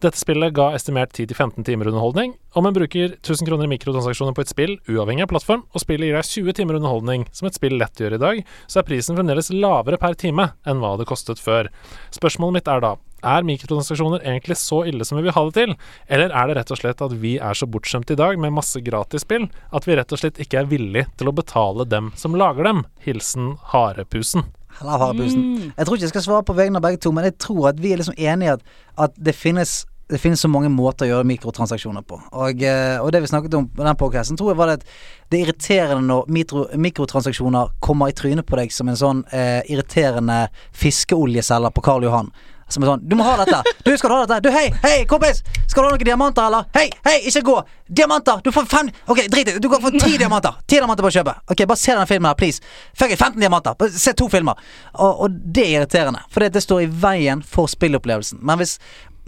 Dette 0.00 0.16
spillet 0.16 0.54
ga 0.54 0.72
estimert 0.72 1.12
10-15 1.12 1.64
timer 1.64 1.86
underholdning. 1.88 2.34
Om 2.58 2.66
en 2.66 2.74
bruker 2.74 3.12
1000 3.12 3.46
kroner 3.46 3.68
i 3.68 3.70
mikrotransaksjoner 3.70 4.34
på 4.34 4.42
et 4.42 4.50
spill, 4.50 4.72
uavhengig 4.90 5.22
av 5.22 5.28
plattform, 5.30 5.60
og 5.70 5.82
spillet 5.82 6.08
gir 6.08 6.16
deg 6.16 6.26
20 6.26 6.56
timer 6.58 6.78
underholdning, 6.80 7.26
som 7.30 7.46
et 7.46 7.54
spill 7.54 7.76
lett 7.78 8.00
gjør 8.02 8.16
i 8.16 8.18
dag, 8.18 8.40
så 8.66 8.80
er 8.80 8.86
prisen 8.88 9.14
fremdeles 9.14 9.52
lavere 9.54 10.00
per 10.02 10.16
time 10.18 10.48
enn 10.66 10.80
hva 10.82 10.96
det 10.98 11.06
kostet 11.06 11.38
før. 11.38 11.68
Spørsmålet 12.16 12.56
mitt 12.56 12.70
er 12.72 12.82
da 12.82 12.96
er 13.22 13.46
mikrotransaksjoner 13.46 14.24
egentlig 14.24 14.56
så 14.58 14.80
ille 14.90 15.06
som 15.06 15.20
vi 15.20 15.28
vil 15.28 15.36
ha 15.36 15.44
det 15.46 15.54
til, 15.54 15.76
eller 16.10 16.34
er 16.34 16.50
det 16.50 16.56
rett 16.58 16.72
og 16.74 16.80
slett 16.80 17.04
at 17.06 17.14
vi 17.22 17.36
er 17.38 17.58
så 17.60 17.68
bortskjemte 17.70 18.16
i 18.16 18.18
dag 18.18 18.40
med 18.42 18.56
masse 18.56 18.82
gratisspill 18.82 19.46
at 19.70 19.86
vi 19.86 19.98
rett 19.98 20.14
og 20.14 20.22
slett 20.22 20.40
ikke 20.42 20.64
er 20.64 20.70
villig 20.70 21.04
til 21.18 21.30
å 21.30 21.34
betale 21.38 21.86
dem 21.86 22.10
som 22.18 22.34
lager 22.38 22.66
dem? 22.66 22.82
Hilsen 23.06 23.52
Harepusen. 23.70 24.48
Eller 24.80 24.98
harepusen. 25.02 25.46
Jeg 25.76 25.86
tror 25.86 25.94
ikke 25.94 26.06
jeg 26.08 26.14
skal 26.16 26.26
svare 26.26 26.46
på 26.46 26.58
vegne 26.58 26.82
av 26.82 26.86
begge 26.86 27.02
to, 27.06 27.14
men 27.14 27.26
jeg 27.26 27.38
tror 27.42 27.70
at 27.70 27.78
vi 27.82 27.94
er 27.94 28.02
liksom 28.02 28.18
enige 28.18 28.50
i 28.50 28.56
at, 28.56 28.66
at 29.06 29.14
det 29.14 29.34
finnes 29.34 29.80
det 30.08 30.18
finnes 30.18 30.40
så 30.40 30.48
mange 30.48 30.70
måter 30.72 31.06
å 31.06 31.10
gjøre 31.12 31.28
mikrotransaksjoner 31.28 32.04
på. 32.08 32.20
Og, 32.32 32.62
eh, 32.62 32.96
og 33.02 33.12
det 33.12 33.20
vi 33.24 33.30
snakket 33.30 33.54
om 33.58 33.68
på 33.68 33.84
den 33.84 33.98
podkasten, 34.00 34.38
tror 34.40 34.52
jeg 34.52 34.60
var 34.60 34.70
det 34.70 34.78
at 34.80 34.86
det 35.28 35.38
er 35.38 35.46
irriterende 35.46 36.06
når 36.08 36.30
mitro, 36.32 36.66
mikrotransaksjoner 36.72 37.74
kommer 37.84 38.08
i 38.08 38.16
trynet 38.16 38.48
på 38.48 38.56
deg 38.56 38.72
som 38.72 38.88
en 38.88 38.96
sånn 38.96 39.24
eh, 39.32 39.60
irriterende 39.68 40.46
fiskeoljeselger 40.72 41.74
på 41.76 41.84
Karl 41.84 42.08
Johan. 42.08 42.32
Som 42.68 42.82
er 42.84 42.90
sånn 42.90 43.04
'Du 43.08 43.16
må 43.16 43.24
ha 43.24 43.36
dette! 43.40 43.62
Du 43.84 43.96
skal 43.96 44.10
du 44.10 44.14
ha 44.14 44.24
dette! 44.26 44.42
Du, 44.44 44.50
hei! 44.52 44.68
Hei, 44.82 45.04
kompis! 45.08 45.42
Skal 45.66 45.82
du 45.82 45.88
ha 45.88 45.92
noen 45.94 46.04
diamanter, 46.04 46.48
eller? 46.48 46.66
Hei! 46.76 46.90
Hei, 47.04 47.16
ikke 47.30 47.42
gå! 47.46 47.56
Diamanter! 47.88 48.42
Du 48.44 48.52
får 48.52 48.68
fem 48.68 48.90
Ok, 49.08 49.22
drit 49.32 49.48
i! 49.48 49.58
Du 49.58 49.70
kan 49.72 49.80
få 49.80 49.90
ti 49.96 50.18
diamanter! 50.20 50.60
Ti 50.66 50.76
diamanter 50.76 51.04
på 51.06 51.12
kjøpet! 51.16 51.40
Ok, 51.48 51.64
bare 51.64 51.80
se 51.80 51.94
denne 51.94 52.06
filmen 52.06 52.28
her, 52.28 52.36
please. 52.36 52.60
Fuck 52.92 53.12
it, 53.12 53.18
15 53.18 53.40
diamanter! 53.40 53.88
Se 53.96 54.12
to 54.12 54.28
filmer! 54.28 54.60
Og, 54.98 55.24
og 55.24 55.30
det 55.30 55.64
er 55.64 55.78
irriterende, 55.78 56.20
for 56.28 56.44
det 56.44 56.62
står 56.64 56.84
i 56.84 56.90
veien 56.92 57.40
for 57.42 57.72
spillopplevelsen. 57.72 58.44
Men 58.44 58.60
hvis 58.60 58.76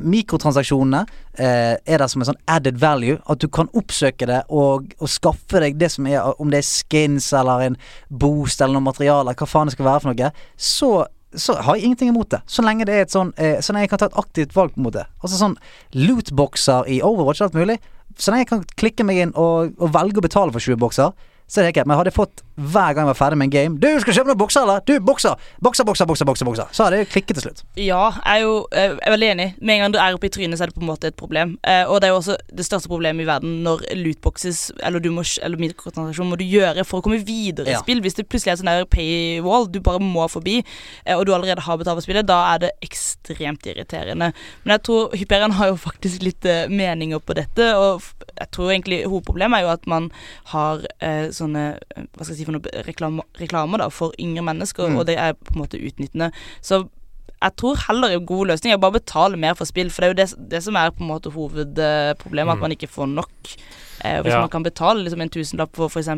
mikrotransaksjonene 0.03 1.05
eh, 1.39 1.77
er 1.77 2.03
der 2.03 2.09
som 2.11 2.23
en 2.23 2.31
sånn 2.33 2.43
added 2.51 2.81
value, 2.81 3.19
at 3.31 3.43
du 3.43 3.49
kan 3.53 3.71
oppsøke 3.77 4.29
det 4.29 4.43
og, 4.49 4.93
og 4.99 5.11
skaffe 5.11 5.63
deg 5.63 5.79
det 5.81 5.91
som 5.93 6.09
er 6.09 6.35
Om 6.41 6.51
det 6.53 6.61
er 6.63 6.69
skins 6.69 7.33
eller 7.37 7.67
en 7.69 7.79
boost 8.09 8.61
eller 8.61 8.79
noe 8.79 8.91
materiale, 8.91 9.35
hva 9.37 9.49
faen 9.49 9.71
det 9.71 9.77
skal 9.77 9.89
være 9.89 10.05
for 10.05 10.13
noe, 10.13 10.35
så 10.57 10.93
så 11.31 11.55
har 11.63 11.77
jeg 11.77 11.85
ingenting 11.87 12.09
imot 12.11 12.31
det. 12.33 12.41
Så 12.51 12.63
lenge 12.67 12.83
det 12.89 12.95
er 12.97 13.05
et 13.05 13.13
sånn 13.13 13.29
eh, 13.39 13.61
Så 13.63 13.71
lenge 13.71 13.85
jeg 13.85 13.93
kan 13.93 14.01
ta 14.03 14.09
et 14.11 14.19
aktivt 14.19 14.55
valg 14.57 14.75
mot 14.75 14.95
det. 14.95 15.05
Altså 15.23 15.39
sånn 15.39 15.57
lootboxer 15.95 16.89
i 16.91 17.01
Overwatch 17.07 17.45
og 17.45 17.51
alt 17.51 17.59
mulig. 17.61 17.77
Så 18.19 18.33
lenge 18.33 18.43
jeg 18.43 18.51
kan 18.51 18.65
klikke 18.83 19.07
meg 19.07 19.21
inn 19.23 19.35
og, 19.39 19.77
og 19.79 19.93
velge 19.95 20.19
å 20.19 20.25
betale 20.27 20.51
for 20.55 20.65
20 20.65 20.81
bokser, 20.83 21.15
så 21.51 21.61
er 21.61 21.67
det 21.69 21.75
greit. 21.75 21.89
Men 21.91 21.99
hadde 21.99 22.13
jeg 22.13 22.19
fått 22.21 22.45
hver 22.61 22.93
gang 22.95 23.07
jeg 23.07 23.11
var 23.15 23.17
ferdig 23.17 23.39
med 23.41 23.49
en 23.49 23.53
game 23.55 23.79
Du, 23.81 23.87
skal 24.03 24.17
kjøpe 24.19 24.31
noen 24.31 24.41
bokser, 24.41 24.63
eller? 24.67 24.83
Du, 24.87 24.93
bokser! 25.03 25.39
Bokser, 25.65 25.87
bokser, 25.89 26.07
bokser, 26.07 26.29
bokser, 26.29 26.47
bokser. 26.49 26.73
Så 26.77 26.87
hadde 26.87 27.01
det 27.01 27.09
klikket 27.11 27.39
til 27.39 27.47
slutt. 27.49 27.63
Ja, 27.81 28.03
jeg 28.21 28.37
er 28.37 28.45
jo 28.45 28.53
jeg 28.75 28.99
er 29.01 29.15
veldig 29.15 29.31
enig. 29.35 29.49
Med 29.61 29.75
en 29.75 29.85
gang 29.85 29.95
du 29.95 29.99
er 30.03 30.17
oppe 30.17 30.29
i 30.29 30.33
trynet, 30.33 30.61
så 30.61 30.67
er 30.67 30.71
det 30.73 30.77
på 30.77 30.85
en 30.85 30.91
måte 30.91 31.11
et 31.11 31.17
problem. 31.19 31.57
Eh, 31.67 31.83
og 31.89 32.01
det 32.01 32.11
er 32.11 32.15
jo 32.15 32.21
også 32.21 32.37
det 32.61 32.67
største 32.67 32.91
problemet 32.93 33.25
i 33.25 33.29
verden 33.29 33.61
når 33.65 33.85
lootboxes 33.99 34.61
eller, 34.87 35.03
du 35.03 35.11
må, 35.15 35.25
eller 35.43 36.25
må 36.31 36.39
du 36.39 36.45
gjøre 36.47 36.85
for 36.87 37.01
å 37.01 37.07
komme 37.07 37.21
videre 37.25 37.73
i 37.73 37.75
Ja. 37.75 37.81
spill. 37.83 38.03
Hvis 38.05 38.19
det 38.19 38.29
plutselig 38.29 38.53
er 38.53 38.61
sånn 38.61 38.71
der 38.71 38.87
paywall 38.91 39.67
du 39.71 39.81
bare 39.81 40.03
må 40.03 40.29
forbi, 40.31 40.61
eh, 41.07 41.17
og 41.17 41.27
du 41.27 41.35
allerede 41.35 41.65
har 41.67 41.81
betalt 41.81 41.97
for 41.99 42.07
spillet, 42.07 42.29
da 42.29 42.55
er 42.55 42.59
det 42.67 42.73
ekstremt 42.85 43.67
irriterende. 43.67 44.33
Men 44.65 44.77
jeg 44.77 44.83
tror 44.87 45.17
Hyperion 45.17 45.57
har 45.59 45.73
jo 45.73 45.81
faktisk 45.81 46.23
litt 46.23 46.45
eh, 46.45 46.69
meninger 46.69 47.21
på 47.25 47.35
dette, 47.35 47.73
og 47.77 48.03
jeg 48.39 48.51
tror 48.53 48.71
egentlig 48.71 49.03
hovedproblemet 49.09 49.61
er 49.61 49.67
jo 49.67 49.73
at 49.75 49.87
man 49.91 50.11
har 50.53 50.85
eh, 51.01 51.31
sånne 51.41 51.65
eh, 51.97 52.05
Hva 52.15 52.25
skal 52.25 52.35
jeg 52.35 52.41
si 52.41 52.47
for 52.49 52.57
noe 52.57 52.85
reklame, 52.87 53.25
reklamer 53.41 53.79
da 53.85 53.89
for 53.91 54.13
yngre 54.21 54.45
mennesker, 54.47 54.89
Mm. 54.91 54.99
og 55.01 55.07
det 55.07 55.17
er 55.19 55.33
på 55.35 55.55
en 55.57 55.63
måte 55.65 55.81
utnyttende. 55.81 56.31
Så 56.63 56.89
jeg 57.41 57.57
tror 57.57 57.77
heller 57.89 58.13
en 58.13 58.27
god 58.29 58.49
løsning 58.53 58.73
er 58.73 58.77
å 58.79 58.81
bare 58.85 58.99
betale 59.01 59.37
mer 59.41 59.55
for 59.57 59.65
spill, 59.65 59.89
for 59.91 60.03
det 60.03 60.09
er 60.09 60.13
jo 60.15 60.21
det, 60.21 60.49
det 60.51 60.63
som 60.63 60.77
er 60.77 60.91
på 60.93 61.01
en 61.01 61.09
måte 61.09 61.33
hovedproblemet, 61.33 62.51
Mm. 62.53 62.57
at 62.57 62.61
man 62.61 62.71
ikke 62.77 62.89
får 62.91 63.09
nok. 63.15 63.57
Eh, 64.05 64.21
hvis 64.23 64.33
Ja. 64.33 64.41
man 64.41 64.49
kan 64.51 64.63
betale 64.63 65.03
liksom 65.05 65.21
en 65.23 65.29
tusenlapp 65.31 65.75
for 65.77 65.89
f.eks. 65.89 66.09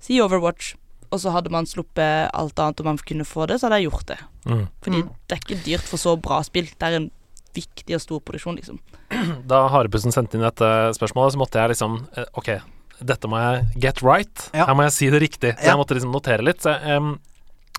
si 0.00 0.20
Overwatch, 0.20 0.74
og 1.10 1.18
så 1.20 1.32
hadde 1.32 1.50
man 1.50 1.64
sluppet 1.66 2.30
alt 2.34 2.54
annet 2.58 2.80
og 2.80 2.84
man 2.86 2.98
kunne 2.98 3.24
få 3.24 3.46
det, 3.48 3.58
så 3.60 3.66
hadde 3.68 3.80
jeg 3.82 3.90
gjort 3.90 4.06
det. 4.06 4.18
Mm. 4.46 4.68
Fordi 4.82 5.02
Mm. 5.02 5.10
det 5.28 5.32
er 5.38 5.40
ikke 5.54 5.64
dyrt 5.64 5.80
for 5.88 5.96
så 5.96 6.16
bra 6.20 6.42
spill. 6.42 6.64
Det 6.66 6.82
er 6.82 6.96
en 6.96 7.10
viktig 7.54 7.94
og 7.94 8.00
stor 8.00 8.20
produksjon, 8.20 8.56
liksom. 8.56 8.78
Da 9.48 9.68
Harepussen 9.68 10.12
sendte 10.12 10.34
inn 10.34 10.42
dette 10.42 10.92
spørsmålet, 10.94 11.32
så 11.32 11.38
måtte 11.38 11.58
jeg 11.58 11.70
liksom 11.70 12.06
eh, 12.16 12.24
Ok, 12.34 12.60
dette 13.04 13.28
må 13.30 13.38
jeg 13.38 13.66
get 13.84 14.02
right. 14.02 14.48
Ja. 14.54 14.66
Her 14.66 14.74
må 14.78 14.82
jeg 14.88 14.92
si 14.96 15.10
det 15.10 15.20
riktig. 15.22 15.54
Så 15.58 15.70
jeg 15.70 15.78
måtte 15.80 15.94
liksom 15.96 16.12
notere 16.14 16.42
litt. 16.46 16.62
Så, 16.64 16.74
jeg, 16.74 16.96
em, 16.98 17.14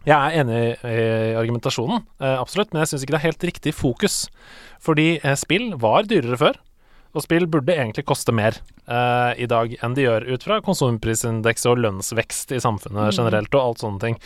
jeg 0.05 0.15
er 0.15 0.39
enig 0.43 0.61
i 0.87 1.35
argumentasjonen, 1.39 2.05
eh, 2.21 2.37
absolutt, 2.39 2.71
men 2.73 2.81
jeg 2.85 2.93
syns 2.93 3.03
ikke 3.03 3.17
det 3.17 3.21
er 3.21 3.27
helt 3.31 3.47
riktig 3.51 3.73
fokus. 3.75 4.27
Fordi 4.79 5.19
eh, 5.23 5.35
spill 5.35 5.73
var 5.81 6.07
dyrere 6.07 6.37
før. 6.39 6.59
Og 7.17 7.23
spill 7.25 7.47
burde 7.49 7.73
egentlig 7.73 8.03
koste 8.05 8.29
mer 8.31 8.53
uh, 8.85 9.33
i 9.33 9.47
dag 9.49 9.71
enn 9.81 9.95
de 9.97 10.03
gjør, 10.03 10.27
ut 10.29 10.43
fra 10.45 10.59
konsumprisindeks 10.61 11.65
og 11.65 11.79
lønnsvekst 11.81 12.53
i 12.53 12.59
samfunnet 12.61 13.07
Mhm. 13.09 13.15
generelt 13.17 13.55
og 13.57 13.63
alt 13.63 13.79
sånne 13.81 13.99
ting. 14.03 14.17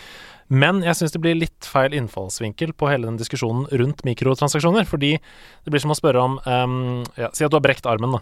Men 0.49 0.82
jeg 0.84 0.97
syns 0.99 1.13
det 1.15 1.21
blir 1.23 1.38
litt 1.39 1.63
feil 1.63 1.95
innfallsvinkel 1.95 2.73
på 2.75 2.89
hele 2.91 3.08
den 3.08 3.15
diskusjonen 3.17 3.69
rundt 3.71 4.03
mikrotransaksjoner. 4.03 4.84
Fordi 4.86 5.13
det 5.15 5.71
blir 5.71 5.79
som 5.79 5.95
å 5.95 5.97
spørre 5.97 6.19
om 6.21 6.36
um, 6.45 7.06
ja, 7.15 7.29
Si 7.32 7.45
at 7.45 7.51
du 7.51 7.56
har 7.56 7.63
brekt 7.63 7.88
armen, 7.88 8.12
da. 8.12 8.19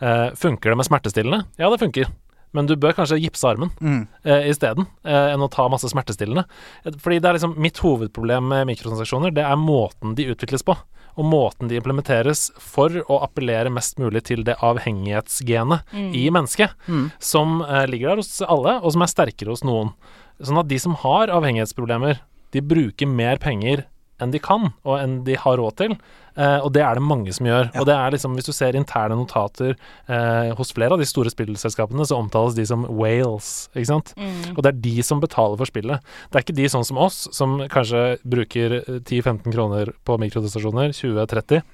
Eh, 0.00 0.30
funker 0.36 0.70
det 0.70 0.76
med 0.76 0.86
smertestillende? 0.86 1.44
Ja, 1.58 1.70
det 1.72 1.78
funker. 1.80 2.10
Men 2.52 2.66
du 2.66 2.76
bør 2.76 2.94
kanskje 2.96 3.18
gipse 3.20 3.44
armen 3.48 3.70
Mm. 3.82 4.06
uh, 4.24 4.48
isteden, 4.48 4.86
uh, 5.04 5.32
enn 5.34 5.42
å 5.44 5.50
ta 5.50 5.68
masse 5.68 5.88
smertestillende. 5.90 6.44
Eh, 6.86 6.92
Fordi 6.96 7.18
det 7.20 7.28
er 7.28 7.34
liksom 7.36 7.56
mitt 7.58 7.76
hovedproblem 7.82 8.48
med 8.48 8.66
mikrotransaksjoner, 8.68 9.34
det 9.34 9.44
er 9.44 9.56
måten 9.56 10.14
de 10.14 10.24
utvikles 10.32 10.62
på. 10.64 10.76
Og 11.18 11.24
måten 11.24 11.68
de 11.68 11.76
implementeres 11.80 12.50
for 12.60 12.88
å 13.08 13.18
appellere 13.24 13.72
mest 13.72 13.98
mulig 13.98 14.22
til 14.24 14.42
det 14.44 14.56
avhengighetsgenet 14.60 15.82
i 16.14 16.28
mennesket, 16.30 16.70
Mm. 16.88 17.10
som 17.18 17.60
uh, 17.62 17.84
ligger 17.86 18.08
der 18.14 18.16
hos 18.16 18.40
alle, 18.42 18.80
og 18.82 18.92
som 18.92 19.02
er 19.02 19.06
sterkere 19.12 19.48
hos 19.52 19.62
noen. 19.64 19.92
Sånn 20.40 20.58
at 20.60 20.68
de 20.68 20.78
som 20.78 20.94
har 20.94 21.28
avhengighetsproblemer, 21.28 22.20
de 22.52 22.60
bruker 22.60 23.06
mer 23.08 23.36
penger 23.38 23.84
enn 24.22 24.32
de 24.32 24.40
kan, 24.40 24.70
og 24.86 24.96
enn 24.98 25.18
de 25.26 25.36
har 25.40 25.58
råd 25.60 25.76
til. 25.80 25.96
Eh, 26.36 26.58
og 26.60 26.70
det 26.76 26.82
er 26.84 26.98
det 26.98 27.04
mange 27.04 27.32
som 27.32 27.48
gjør. 27.48 27.70
Ja. 27.70 27.80
Og 27.80 27.88
det 27.88 27.96
er 27.96 28.12
liksom, 28.12 28.36
hvis 28.36 28.48
du 28.48 28.52
ser 28.56 28.76
interne 28.76 29.16
notater 29.18 29.72
eh, 29.72 30.52
hos 30.56 30.72
flere 30.76 30.96
av 30.96 31.00
de 31.00 31.08
store 31.08 31.32
spillselskapene, 31.32 32.04
så 32.08 32.18
omtales 32.20 32.56
de 32.58 32.66
som 32.68 32.84
whales, 32.88 33.70
ikke 33.74 33.90
sant. 33.90 34.12
Mm. 34.20 34.54
Og 34.54 34.62
det 34.64 34.72
er 34.72 34.82
de 34.86 34.94
som 35.06 35.22
betaler 35.22 35.60
for 35.60 35.68
spillet. 35.68 36.14
Det 36.30 36.40
er 36.40 36.46
ikke 36.46 36.58
de 36.60 36.68
sånn 36.72 36.86
som 36.88 37.00
oss, 37.00 37.24
som 37.36 37.58
kanskje 37.72 38.04
bruker 38.24 38.78
eh, 38.82 39.00
10-15 39.00 39.48
kroner 39.50 39.92
på 40.08 40.18
mikrotestasjoner, 40.24 40.96
20-30. 40.96 41.64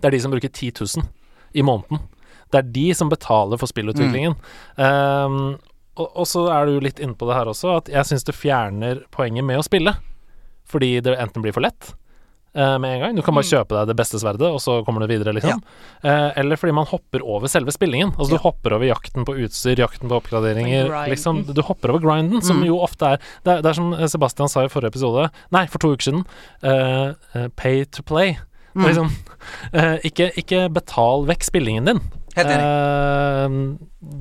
Det 0.00 0.08
er 0.08 0.16
de 0.16 0.22
som 0.22 0.34
bruker 0.34 0.50
10 0.50 0.72
000 0.82 1.10
i 1.58 1.66
måneden. 1.66 2.02
Det 2.50 2.58
er 2.58 2.70
de 2.74 2.86
som 2.98 3.10
betaler 3.10 3.60
for 3.60 3.70
spillutviklingen. 3.70 4.34
Ehm, 4.82 5.42
og, 6.00 6.06
og 6.08 6.26
så 6.26 6.46
er 6.50 6.66
du 6.66 6.80
litt 6.82 6.98
inne 7.02 7.14
på 7.18 7.28
det 7.28 7.36
her 7.36 7.50
også, 7.50 7.76
at 7.78 7.90
jeg 7.92 8.08
syns 8.08 8.26
det 8.26 8.34
fjerner 8.34 9.04
poenget 9.14 9.46
med 9.46 9.60
å 9.60 9.66
spille. 9.66 9.94
Fordi 10.70 11.00
det 11.02 11.16
enten 11.18 11.42
blir 11.42 11.52
for 11.56 11.64
lett 11.66 11.90
uh, 12.56 12.76
med 12.82 12.94
en 12.96 13.00
gang. 13.04 13.16
Du 13.18 13.22
kan 13.22 13.34
bare 13.34 13.44
Mm. 13.46 13.50
kjøpe 13.52 13.74
deg 13.78 13.86
det 13.90 13.96
beste 13.98 14.18
sverdet, 14.22 14.46
og 14.50 14.58
så 14.62 14.80
kommer 14.86 15.02
du 15.02 15.06
videre, 15.10 15.32
liksom. 15.34 15.60
Eh, 16.02 16.32
eller 16.40 16.56
fordi 16.58 16.72
man 16.74 16.86
hopper 16.90 17.22
over 17.22 17.46
selve 17.50 17.70
spillingen. 17.74 18.10
Altså 18.16 18.32
Ja. 18.32 18.38
du 18.38 18.42
hopper 18.42 18.72
over 18.74 18.86
jakten 18.86 19.24
på 19.24 19.34
utstyr, 19.38 19.76
jakten 19.78 20.08
på 20.10 20.18
oppgraderinger. 20.18 20.90
Liksom, 21.10 21.44
du 21.54 21.62
hopper 21.62 21.90
over 21.90 22.00
grinden, 22.02 22.42
som 22.42 22.58
Mm. 22.60 22.66
jo 22.66 22.78
ofte 22.82 23.06
er 23.12 23.18
det, 23.44 23.52
er 23.58 23.62
det 23.62 23.70
er 23.70 23.74
som 23.74 23.92
Sebastian 24.08 24.48
sa 24.48 24.64
i 24.64 24.68
forrige 24.68 24.90
episode, 24.94 25.30
nei, 25.52 25.66
for 25.66 25.78
to 25.78 25.92
uker 25.94 26.02
siden, 26.10 26.24
eh, 26.62 27.14
eh, 27.34 27.48
pay 27.56 27.84
to 27.84 28.02
play. 28.02 28.36
Mm. 28.74 28.84
Liksom, 28.86 29.10
eh, 29.74 29.98
ikke, 30.06 30.30
ikke 30.38 30.68
betal 30.72 31.26
vekk 31.26 31.42
spillingen 31.46 31.84
din. 31.86 32.00
Helt 32.36 32.46
enig. 32.46 32.66
Eh, 32.66 33.48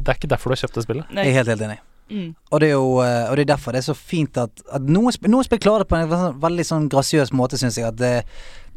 det 0.04 0.08
er 0.10 0.18
ikke 0.18 0.30
derfor 0.30 0.50
du 0.50 0.56
har 0.58 0.64
kjøpt 0.68 0.74
det 0.74 0.84
spillet. 0.88 1.06
Nei. 1.14 1.24
Jeg 1.26 1.34
er 1.34 1.38
helt, 1.44 1.48
helt 1.54 1.62
enig. 1.70 1.80
Mm. 2.10 2.32
Og 2.50 2.62
det 2.62 2.68
er 2.72 2.74
jo 2.74 3.02
eh, 3.06 3.30
Og 3.30 3.36
det 3.38 3.44
er 3.44 3.52
derfor 3.52 3.76
det 3.76 3.84
er 3.84 3.86
så 3.92 3.94
fint 3.94 4.38
at, 4.42 4.64
at 4.74 4.82
noen, 4.82 5.14
noen 5.30 5.46
det 5.46 5.60
på 5.62 5.96
en 5.96 6.10
sånn- 6.10 6.40
veldig 6.42 6.66
sånn 6.66 6.90
grasiøs 6.90 7.32
måte, 7.32 7.58
syns 7.58 7.78
jeg. 7.78 7.86
At 7.86 8.00
det, 8.02 8.26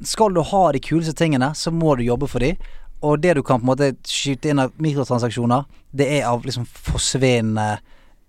skal 0.05 0.35
du 0.35 0.43
ha 0.43 0.73
de 0.73 0.81
kuleste 0.81 1.15
tingene, 1.17 1.53
så 1.55 1.71
må 1.71 1.97
du 1.97 2.05
jobbe 2.05 2.29
for 2.29 2.41
de. 2.45 2.57
Og 3.03 3.23
det 3.23 3.35
du 3.35 3.43
kan 3.43 3.61
på 3.61 3.65
en 3.65 3.73
måte 3.73 3.95
skyte 4.07 4.51
inn 4.51 4.61
av 4.63 4.73
mikrotransaksjoner, 4.79 5.65
det 5.93 6.07
er 6.19 6.29
av 6.29 6.45
liksom 6.47 6.67
forsvinnende 6.67 7.81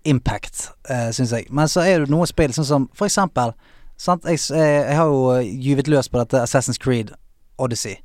impact, 0.04 0.70
uh, 0.90 1.10
syns 1.14 1.32
jeg. 1.32 1.46
Men 1.50 1.70
så 1.70 1.84
er 1.86 2.04
det 2.04 2.12
noen 2.12 2.28
spill, 2.28 2.52
sånn 2.52 2.68
som 2.68 2.88
for 2.96 3.08
eksempel 3.08 3.54
sant? 3.96 4.26
Jeg, 4.28 4.40
eh, 4.52 4.90
jeg 4.90 4.98
har 4.98 5.08
jo 5.08 5.30
eh, 5.38 5.46
gyvet 5.64 5.88
løs 5.88 6.10
på 6.10 6.20
dette 6.20 6.42
Assassin's 6.42 6.80
Creed 6.80 7.14
Odyssey, 7.56 7.96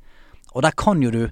og 0.54 0.64
der 0.64 0.76
kan 0.76 1.02
jo 1.02 1.10
du 1.10 1.22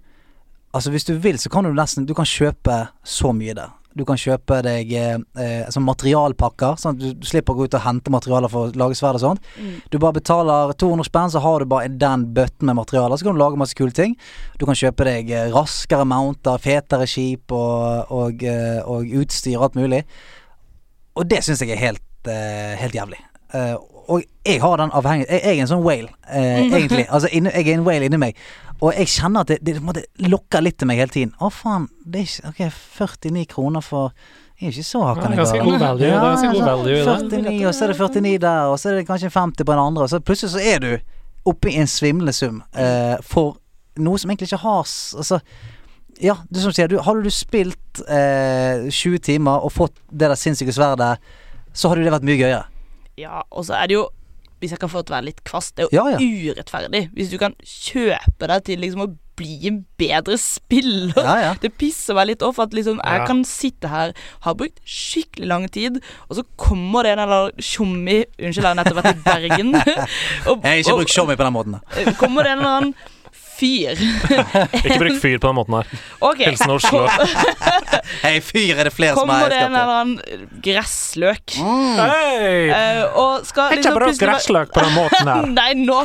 Altså 0.76 0.90
Hvis 0.90 1.04
du 1.09 1.14
vil, 1.14 1.38
så 1.40 1.48
kan 1.48 1.64
du 1.64 1.72
nesten 1.72 2.04
Du 2.04 2.12
kan 2.14 2.26
kjøpe 2.28 2.74
så 3.02 3.31
mye 3.33 3.54
der. 3.57 3.70
Du 3.96 4.05
kan 4.07 4.19
kjøpe 4.21 4.60
deg 4.67 4.90
eh, 4.94 5.17
eh, 5.40 5.69
sånn 5.73 5.87
materialpakker, 5.87 6.77
sånn 6.79 6.96
at 6.96 7.19
du 7.19 7.27
slipper 7.27 7.54
å 7.54 7.58
gå 7.58 7.69
ut 7.69 7.77
og 7.79 7.85
hente 7.87 8.13
materialer 8.13 8.52
for 8.52 8.69
å 8.69 8.79
lage 8.79 8.98
sverd 8.98 9.19
og 9.19 9.25
sånt. 9.25 9.48
Mm. 9.56 9.79
Du 9.90 9.98
bare 10.02 10.19
betaler 10.21 10.75
200 10.79 11.08
spenn, 11.08 11.33
så 11.33 11.42
har 11.42 11.65
du 11.65 11.71
bare 11.73 11.90
den 11.90 12.27
bøtten 12.37 12.69
med 12.69 12.79
materialer. 12.79 13.17
Så 13.17 13.27
kan 13.27 13.38
du 13.38 13.42
lage 13.42 13.60
masse 13.60 13.79
kule 13.79 13.94
ting. 13.96 14.15
Du 14.60 14.67
kan 14.69 14.79
kjøpe 14.79 15.08
deg 15.08 15.33
eh, 15.33 15.48
raskere 15.54 16.06
mounter, 16.08 16.60
fetere 16.63 17.08
skip 17.10 17.54
og, 17.56 18.13
og, 18.15 18.44
eh, 18.44 18.81
og 18.85 19.08
utstyr 19.23 19.56
og 19.58 19.71
alt 19.71 19.81
mulig. 19.81 20.02
Og 21.19 21.27
det 21.27 21.42
syns 21.46 21.65
jeg 21.65 21.75
er 21.75 21.83
helt, 21.88 22.31
eh, 22.31 22.77
helt 22.79 22.94
jævlig. 22.94 23.19
Eh, 23.56 23.75
og 24.09 24.25
jeg 24.46 24.61
har 24.63 24.81
den 24.81 24.94
avhengig 24.96 25.27
jeg, 25.29 25.42
jeg 25.44 25.59
er 25.59 25.63
en 25.63 25.71
sånn 25.71 25.85
whale, 25.85 26.09
eh, 26.31 26.65
egentlig. 26.65 27.04
Altså, 27.15 27.29
jeg 27.33 27.44
er 27.52 27.75
en 27.75 27.87
whale 27.87 28.09
inni 28.09 28.21
meg. 28.21 28.42
Og 28.79 28.94
jeg 28.94 29.11
kjenner 29.11 29.42
at 29.42 29.50
det, 29.50 29.59
det, 29.67 29.79
det, 29.96 30.04
lokker 30.31 30.63
litt 30.63 30.79
til 30.79 30.88
meg 30.88 31.00
hele 31.02 31.13
tiden. 31.13 31.33
Å, 31.42 31.50
faen. 31.52 31.88
Det 32.06 32.23
er 32.23 32.29
ikke 32.29 32.52
Ok, 32.52 32.61
49 33.27 33.46
kroner 33.50 33.85
for 33.85 34.13
Jeg 34.59 34.71
er 34.71 34.77
ikke 34.77 34.87
så 34.87 35.02
Ja, 35.02 35.13
hakkende 35.13 35.40
ganske 35.40 35.63
god 35.65 35.79
value. 35.83 36.02
Det 36.02 36.11
er 36.11 36.25
ganske 36.25 36.52
god 36.54 36.69
value 36.71 36.98
i 36.98 37.04
49, 37.04 37.67
og 37.69 37.75
så 37.75 37.85
er 37.85 37.92
det 37.92 37.98
49 37.98 38.37
der, 38.44 38.61
og 38.67 38.79
så 38.79 38.90
er 38.90 38.98
det 38.98 39.06
kanskje 39.09 39.33
50 39.35 39.65
på 39.65 39.73
den 39.73 39.83
andre, 39.83 40.06
og 40.06 40.13
så 40.13 40.21
plutselig 40.21 40.54
så 40.54 40.63
er 40.63 40.85
du 40.85 40.92
oppe 41.48 41.71
i 41.71 41.81
en 41.81 41.90
svimlende 41.90 42.35
sum 42.37 42.63
eh, 42.77 43.17
for 43.25 43.56
noe 43.98 44.19
som 44.21 44.31
egentlig 44.31 44.50
ikke 44.50 44.63
har 44.63 44.83
Altså 44.83 45.38
ja, 46.19 46.35
det 46.50 46.59
er 46.59 46.65
som 46.65 46.75
sier, 46.75 46.90
du, 46.90 46.98
hadde 47.02 47.23
du 47.23 47.31
spilt 47.31 48.00
eh, 48.11 48.88
20 48.90 49.21
timer 49.23 49.63
og 49.63 49.71
fått 49.71 49.94
det 50.11 50.27
der 50.27 50.38
sinnssyke 50.38 50.75
sverdet, 50.75 51.21
så 51.71 51.90
hadde 51.90 52.02
jo 52.02 52.09
det 52.09 52.15
vært 52.17 52.27
mye 52.27 52.40
gøyere. 52.40 52.65
Ja, 53.19 53.42
og 53.50 53.66
så 53.69 53.75
er 53.79 53.90
det 53.90 53.98
jo 53.98 54.06
Hvis 54.62 54.73
jeg 54.75 54.81
kan 54.83 54.90
få 54.90 55.04
til 55.06 55.12
å 55.14 55.19
være 55.21 55.29
litt 55.29 55.40
kvast, 55.46 55.77
det 55.79 55.85
er 55.85 55.88
jo 55.92 55.94
Ja, 55.94 56.16
ja. 56.16 56.19
urettferdig. 56.19 57.04
Hvis 57.14 57.29
du 57.31 57.37
kan 57.38 57.52
kjøpe 57.62 58.48
deg 58.50 58.64
til 58.66 58.81
liksom 58.83 59.04
å 59.04 59.12
bli 59.38 59.69
en 59.71 59.77
bedre 60.02 60.35
spiller. 60.42 61.12
Ja, 61.14 61.35
ja. 61.44 61.50
Det 61.62 61.71
pisser 61.79 62.16
meg 62.19 62.27
litt 62.33 62.42
off 62.42 62.58
at 62.58 62.73
liksom 62.75 62.98
jeg 62.98 63.21
Ja. 63.21 63.27
kan 63.29 63.44
sitte 63.46 63.87
her, 63.92 64.10
har 64.42 64.56
brukt 64.58 64.81
skikkelig 64.83 65.46
lang 65.46 65.69
tid, 65.71 66.00
og 66.27 66.40
så 66.40 66.42
kommer 66.58 67.06
det 67.06 67.12
en 67.12 67.23
eller 67.23 67.44
annen 67.52 67.62
tjommi 67.62 68.16
Unnskyld, 68.35 68.64
jeg 68.64 68.66
har 68.66 68.75
nettopp 68.81 68.98
vært 68.98 69.14
i 69.14 69.23
Bergen. 69.29 69.71
og, 70.50 70.58
Jeg 70.64 70.73
har 70.73 70.83
ikke 70.83 70.96
brukt 71.04 71.14
tjommi 71.14 71.37
på 71.38 71.46
den 71.46 71.54
måten. 71.54 71.79
da. 71.79 72.00
eh, 72.02 72.10
Kommer 72.19 72.42
det 72.42 72.50
en 72.56 72.58
eller 72.58 72.77
annen 72.81 72.94
fyr 73.59 73.98
Ikke 74.79 74.98
bruk 75.00 75.19
fyr 75.23 75.38
på 75.40 75.48
den 75.48 75.56
måten 75.59 75.77
her. 75.79 75.90
Okay. 76.21 76.50
Hilsen 76.50 76.73
Oslo. 76.75 77.04
Hei, 78.25 78.38
fyr 78.44 78.79
er 78.79 78.88
det 78.88 78.94
flere 78.94 79.17
som 79.17 79.31
har 79.31 79.48
Kommer 79.48 79.52
det 79.52 79.61
en 79.63 79.75
eller 79.75 79.94
annen 79.94 80.61
gressløk 80.65 81.56
Mm. 81.59 81.96
Hei! 81.98 82.69
uh, 82.69 83.17
og 83.19 83.46
skal 83.46 83.73
Ikke 83.73 83.79
liksom 83.81 83.96
bruk 83.96 84.09
plutselig 84.09 84.29
gressløk 84.29 84.73
på 84.75 84.83
den 84.85 84.92
måten 84.94 85.31
her. 85.31 85.48
Nei, 85.59 85.71
nå, 85.79 85.98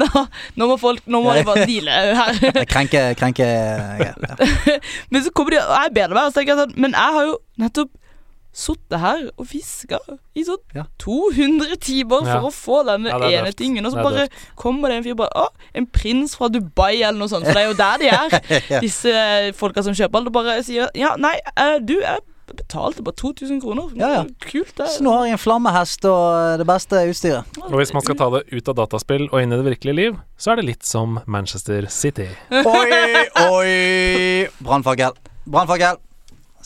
nå 0.00 0.08
Nå 0.56 0.68
må 0.70 0.78
folk 0.80 1.04
Nå 1.10 1.20
må 1.24 1.34
de 1.36 1.44
bare 1.46 1.66
deale 1.68 1.98
her. 2.18 2.40
Jeg 2.46 2.70
Krenke, 2.70 3.02
krenke 3.18 3.46
ja. 3.46 4.12
Men 5.12 5.24
så 5.24 5.32
kommer 5.34 5.56
de 5.56 5.60
og 5.62 5.76
er 5.78 5.94
bedre 5.94 6.16
med, 6.16 6.24
og 6.24 6.32
så 6.32 6.40
tenker 6.40 6.54
jeg 6.54 6.64
sånn 6.64 6.76
Men 6.86 6.96
jeg 6.96 7.16
har 7.18 7.28
jo 7.30 7.38
nettopp 7.62 7.92
sittet 8.56 9.00
her 9.02 9.26
og 9.36 9.46
fiska 9.50 9.98
i 10.34 10.44
sånn 10.46 10.62
Ja. 10.74 10.84
200 11.02 11.76
timer 11.84 12.22
Ja. 12.24 12.38
for 12.40 12.48
å 12.48 12.52
få 12.56 12.78
denne 12.88 13.10
Ja, 13.12 13.18
er 13.18 13.38
ene 13.42 13.50
døft. 13.50 13.58
tingen, 13.58 13.84
og 13.86 13.92
så 13.92 14.02
bare 14.02 14.22
døft. 14.26 14.32
kommer 14.56 14.88
det 14.88 14.96
en 14.96 15.04
fyr 15.04 15.16
bare 15.18 15.28
Å, 15.36 15.48
en 15.74 15.86
prins 15.86 16.34
fra 16.36 16.48
Dubai, 16.48 17.02
eller 17.02 17.18
noe 17.18 17.28
sånt. 17.28 17.44
For 17.44 17.52
det 17.52 17.64
er 17.64 17.68
jo 17.68 17.74
der 17.76 17.98
de 17.98 18.08
er, 18.08 18.62
Ja. 18.70 18.80
disse 18.80 19.52
folka 19.54 19.82
som 19.84 19.92
kjøper 19.92 20.16
alt, 20.22 20.26
og 20.32 20.32
bare 20.32 20.62
sier 20.64 20.88
Ja, 20.94 21.14
nei, 21.20 21.34
eh, 21.56 21.78
du, 21.84 22.00
jeg 22.00 22.18
betalte 22.46 23.02
bare 23.02 23.16
2000 23.18 23.60
kroner. 23.60 23.90
Ja, 23.98 24.08
ja. 24.14 24.24
Kult, 24.40 24.72
det. 24.78 24.86
Så 24.88 25.02
nå 25.02 25.10
har 25.12 25.24
jeg 25.26 25.32
en 25.34 25.42
flammehest 25.42 26.04
og 26.08 26.56
det 26.58 26.66
beste 26.66 26.94
utstyret. 27.10 27.44
Og 27.60 27.72
hvis 27.76 27.92
man 27.92 28.02
skal 28.06 28.14
ta 28.16 28.30
det 28.30 28.44
ut 28.54 28.68
av 28.70 28.76
dataspill 28.76 29.28
og 29.32 29.42
inn 29.42 29.52
i 29.52 29.56
det 29.60 29.66
virkelige 29.66 29.96
liv, 29.98 30.16
så 30.38 30.52
er 30.52 30.56
det 30.62 30.64
litt 30.70 30.86
som 30.86 31.20
Manchester 31.26 31.84
City. 31.90 32.28
Oi, 32.50 33.26
oi! 33.50 34.48
Brannfakkel. 34.62 35.12
Brannfakkel. 35.44 35.98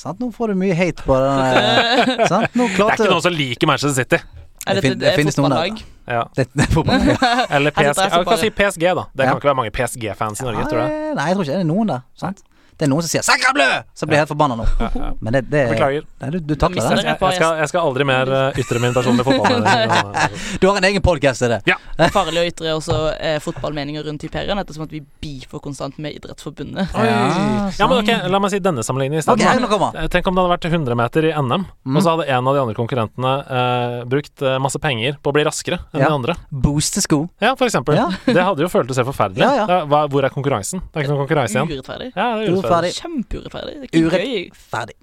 Sant, 0.01 0.21
nå 0.23 0.31
får 0.33 0.53
du 0.55 0.61
mye 0.63 0.75
hate 0.79 1.05
på 1.05 1.17
den. 1.21 1.41
eh, 1.61 2.27
Sant? 2.33 2.55
Nå 2.57 2.69
Det 2.73 2.85
er 2.87 2.95
ikke 2.97 3.11
noen 3.13 3.25
som 3.27 3.35
liker 3.37 3.69
Manchester 3.69 3.97
City. 4.03 4.21
Er 4.69 4.77
Det 4.77 4.83
fin- 4.85 4.99
det 5.01 5.13
finnes 5.17 5.37
noen 5.41 5.53
der. 5.53 5.83
Ja. 6.11 6.23
det, 6.37 6.47
det 6.57 6.67
er 6.67 6.73
fotball. 6.73 7.05
Ja. 7.11 7.17
Eller 7.59 7.71
PSG. 7.77 7.97
det 8.01 8.07
Jeg 8.13 8.27
kan 8.31 8.39
si 8.41 8.51
PSG, 8.51 8.85
da. 8.99 9.05
Det 9.13 9.25
Ja. 9.27 9.31
kan 9.35 9.41
ikke 9.41 9.51
være 9.51 9.59
mange 9.61 9.73
PSG-fans 9.77 10.41
i 10.41 10.47
Norge, 10.49 10.65
tror 10.73 10.81
jeg. 10.85 11.15
Nei, 11.17 11.27
jeg 11.31 11.37
tror 11.37 11.45
ikke 11.49 11.53
det 11.59 11.65
er 11.65 11.69
noen 11.69 11.93
der. 11.93 12.03
Sant? 12.23 12.41
Det 12.81 12.87
er 12.87 12.91
noen 12.95 13.05
som 13.05 13.11
sier 13.13 13.53
bleu!' 13.53 13.83
Så 13.93 14.07
blir 14.09 14.17
jeg 14.17 14.23
helt 14.25 14.31
forbanna 14.33 14.57
nå. 14.57 14.65
Ja, 14.81 14.89
ja. 14.97 15.09
Men 15.21 15.35
det, 15.37 15.43
det 15.53 15.65
Beklager. 15.75 16.05
Nei, 16.23 16.31
du, 16.33 16.39
du 16.41 16.55
takler 16.57 16.81
det. 16.81 17.03
Jeg, 17.05 17.19
jeg, 17.21 17.35
skal, 17.37 17.59
jeg 17.61 17.69
skal 17.69 17.81
aldri 17.85 18.07
mer 18.09 18.31
eh, 18.33 18.61
ytre 18.63 18.81
min 18.81 18.95
personlige 18.97 19.27
fotballmening. 19.29 19.91
Du 20.61 20.67
har 20.71 20.79
en 20.81 20.87
egen 20.89 21.03
podkast 21.05 21.43
til 21.45 21.53
det. 21.53 21.59
Det 21.69 22.07
er 22.07 22.13
farlig 22.15 22.41
å 22.41 22.47
ytre 22.49 22.73
også 22.79 22.97
eh, 23.21 23.37
fotballmeninger 23.45 24.05
rundt 24.09 24.25
Hyperion, 24.25 24.59
ettersom 24.63 24.87
at 24.87 24.95
vi 24.97 25.03
beefer 25.21 25.61
konstant 25.61 25.99
med 26.01 26.17
Idrettsforbundet. 26.17 26.89
Ja, 26.97 27.69
Ja, 27.79 27.87
men 27.91 28.01
ok, 28.01 28.11
La 28.33 28.41
meg 28.41 28.53
si 28.55 28.61
denne 28.65 28.83
sammenligningen 28.87 29.21
i 29.21 29.25
stedet. 29.27 29.45
Ok, 29.45 29.61
nå 29.61 29.69
kommer 29.71 29.93
han. 29.93 30.01
Eh, 30.05 30.09
Tenk 30.13 30.27
om 30.33 30.35
det 30.39 30.45
hadde 30.47 30.55
vært 30.57 30.69
100 30.73 30.97
meter 31.05 31.29
i 31.29 31.35
NM, 31.37 31.67
Mm. 31.85 31.97
og 31.97 32.03
så 32.05 32.13
hadde 32.17 32.27
en 32.33 32.49
av 32.49 32.55
de 32.57 32.61
andre 32.61 32.75
konkurrentene 32.77 33.31
eh, 33.51 33.95
brukt 34.09 34.43
eh, 34.45 34.57
masse 34.63 34.79
penger 34.83 35.17
på 35.23 35.31
å 35.33 35.35
bli 35.37 35.45
raskere 35.47 35.79
enn 35.93 36.01
Ja. 36.03 36.09
de 36.09 36.15
andre. 36.17 36.35
Booste 36.51 37.01
sko. 37.05 37.23
Ja, 37.43 37.55
for 37.57 37.67
eksempel. 37.69 37.97
Ja. 37.97 38.09
Det 38.27 38.37
hadde 38.45 38.63
jo 38.65 38.69
føltes 38.73 38.97
helt 39.01 39.09
forferdelig. 39.09 39.45
Ja, 39.45 39.67
ja. 39.69 40.07
Hvor 40.09 40.25
er 40.25 40.33
konkurransen? 40.33 40.81
Det 40.81 40.97
er 41.01 41.05
ikke 41.05 41.13
noen 41.15 41.23
konkurranse 41.27 41.57
igjen. 41.57 41.71
Urettferdig. 41.73 42.11
Ja, 42.15 42.27
det 42.37 42.47
er 42.49 42.53
urettferdig. 42.55 42.70
Urettferdig. 42.71 42.93
Kjempeurettferdig. 43.03 43.75
Det 43.75 43.89
er 43.91 44.11
ikke 44.11 44.19
gøy. 44.19 44.51
Ferdig. 44.71 44.97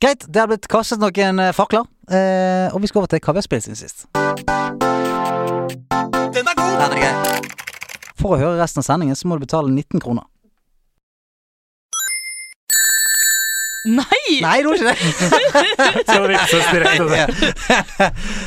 Greit, 0.00 0.24
det 0.32 0.40
har 0.40 0.48
blitt 0.48 0.68
kastet 0.70 1.02
noen 1.02 1.42
eh, 1.44 1.52
fakler, 1.52 1.84
eh, 2.08 2.72
og 2.72 2.80
vi 2.80 2.88
skal 2.88 3.02
over 3.02 3.10
til 3.12 3.20
hva 3.20 3.34
vi 3.36 3.42
har 3.42 3.44
spilt 3.44 3.66
siden 3.66 3.76
sist. 3.76 4.06
Den 6.30 6.46
er 6.46 6.56
god! 6.56 6.76
Den 6.80 6.94
er 6.96 7.00
gøy. 7.04 7.14
For 8.20 8.36
å 8.36 8.40
høre 8.40 8.60
resten 8.60 8.80
av 8.80 8.86
sendingen 8.86 9.18
så 9.18 9.28
må 9.28 9.36
du 9.36 9.44
betale 9.44 9.68
19 9.68 10.00
kroner. 10.00 10.24
Nei! 13.84 14.40
Nei, 14.44 14.58
du 14.62 14.68
må 14.68 14.74
ikke 14.76 14.90
det. 14.90 14.98
Skal 16.04 16.26
vippses 16.28 16.66
direkte? 16.68 17.20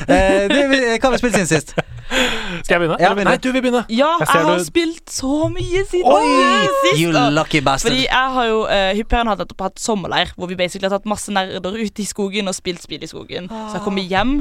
Eh, 0.08 0.46
det, 0.52 0.60
hva 1.00 1.10
har 1.10 1.16
vi 1.16 1.20
spilt 1.24 1.38
siden 1.40 1.50
sist? 1.50 1.74
Skal 1.74 2.76
jeg 2.76 2.82
begynne? 2.84 2.98
Ja, 3.02 3.14
begynne? 3.16 3.32
Nei, 3.32 3.40
du 3.42 3.48
vil 3.56 3.64
begynne. 3.64 3.82
Ja, 3.90 4.12
Jeg 4.22 4.28
jeg, 4.30 4.44
har 4.46 4.60
du- 4.60 4.66
spilt 4.68 5.10
så 5.10 5.48
mye 5.50 5.82
siden 5.90 6.06
Oi! 6.14 6.68
sist. 6.84 7.02
You 7.02 7.12
lucky 7.34 7.64
bastard. 7.66 7.90
Fordi 7.92 8.04
jeg 8.06 8.30
har 8.38 8.46
jo 8.52 8.60
uh, 8.68 8.92
Hyperion 9.00 9.32
har 9.32 9.40
nettopp 9.42 9.66
hatt 9.66 9.82
sommerleir, 9.82 10.34
hvor 10.38 10.52
vi 10.52 10.60
basically 10.60 10.86
har 10.90 10.98
tatt 11.00 11.10
masse 11.10 11.34
nerder 11.34 11.80
ut 11.82 12.00
i 12.00 12.06
skogen 12.06 12.52
og 12.52 12.56
spilt 12.58 12.84
spill 12.86 13.02
i 13.04 13.10
skogen. 13.10 13.50
Så 13.50 13.80
jeg 13.80 13.86
kommer 13.88 14.06
hjem, 14.06 14.36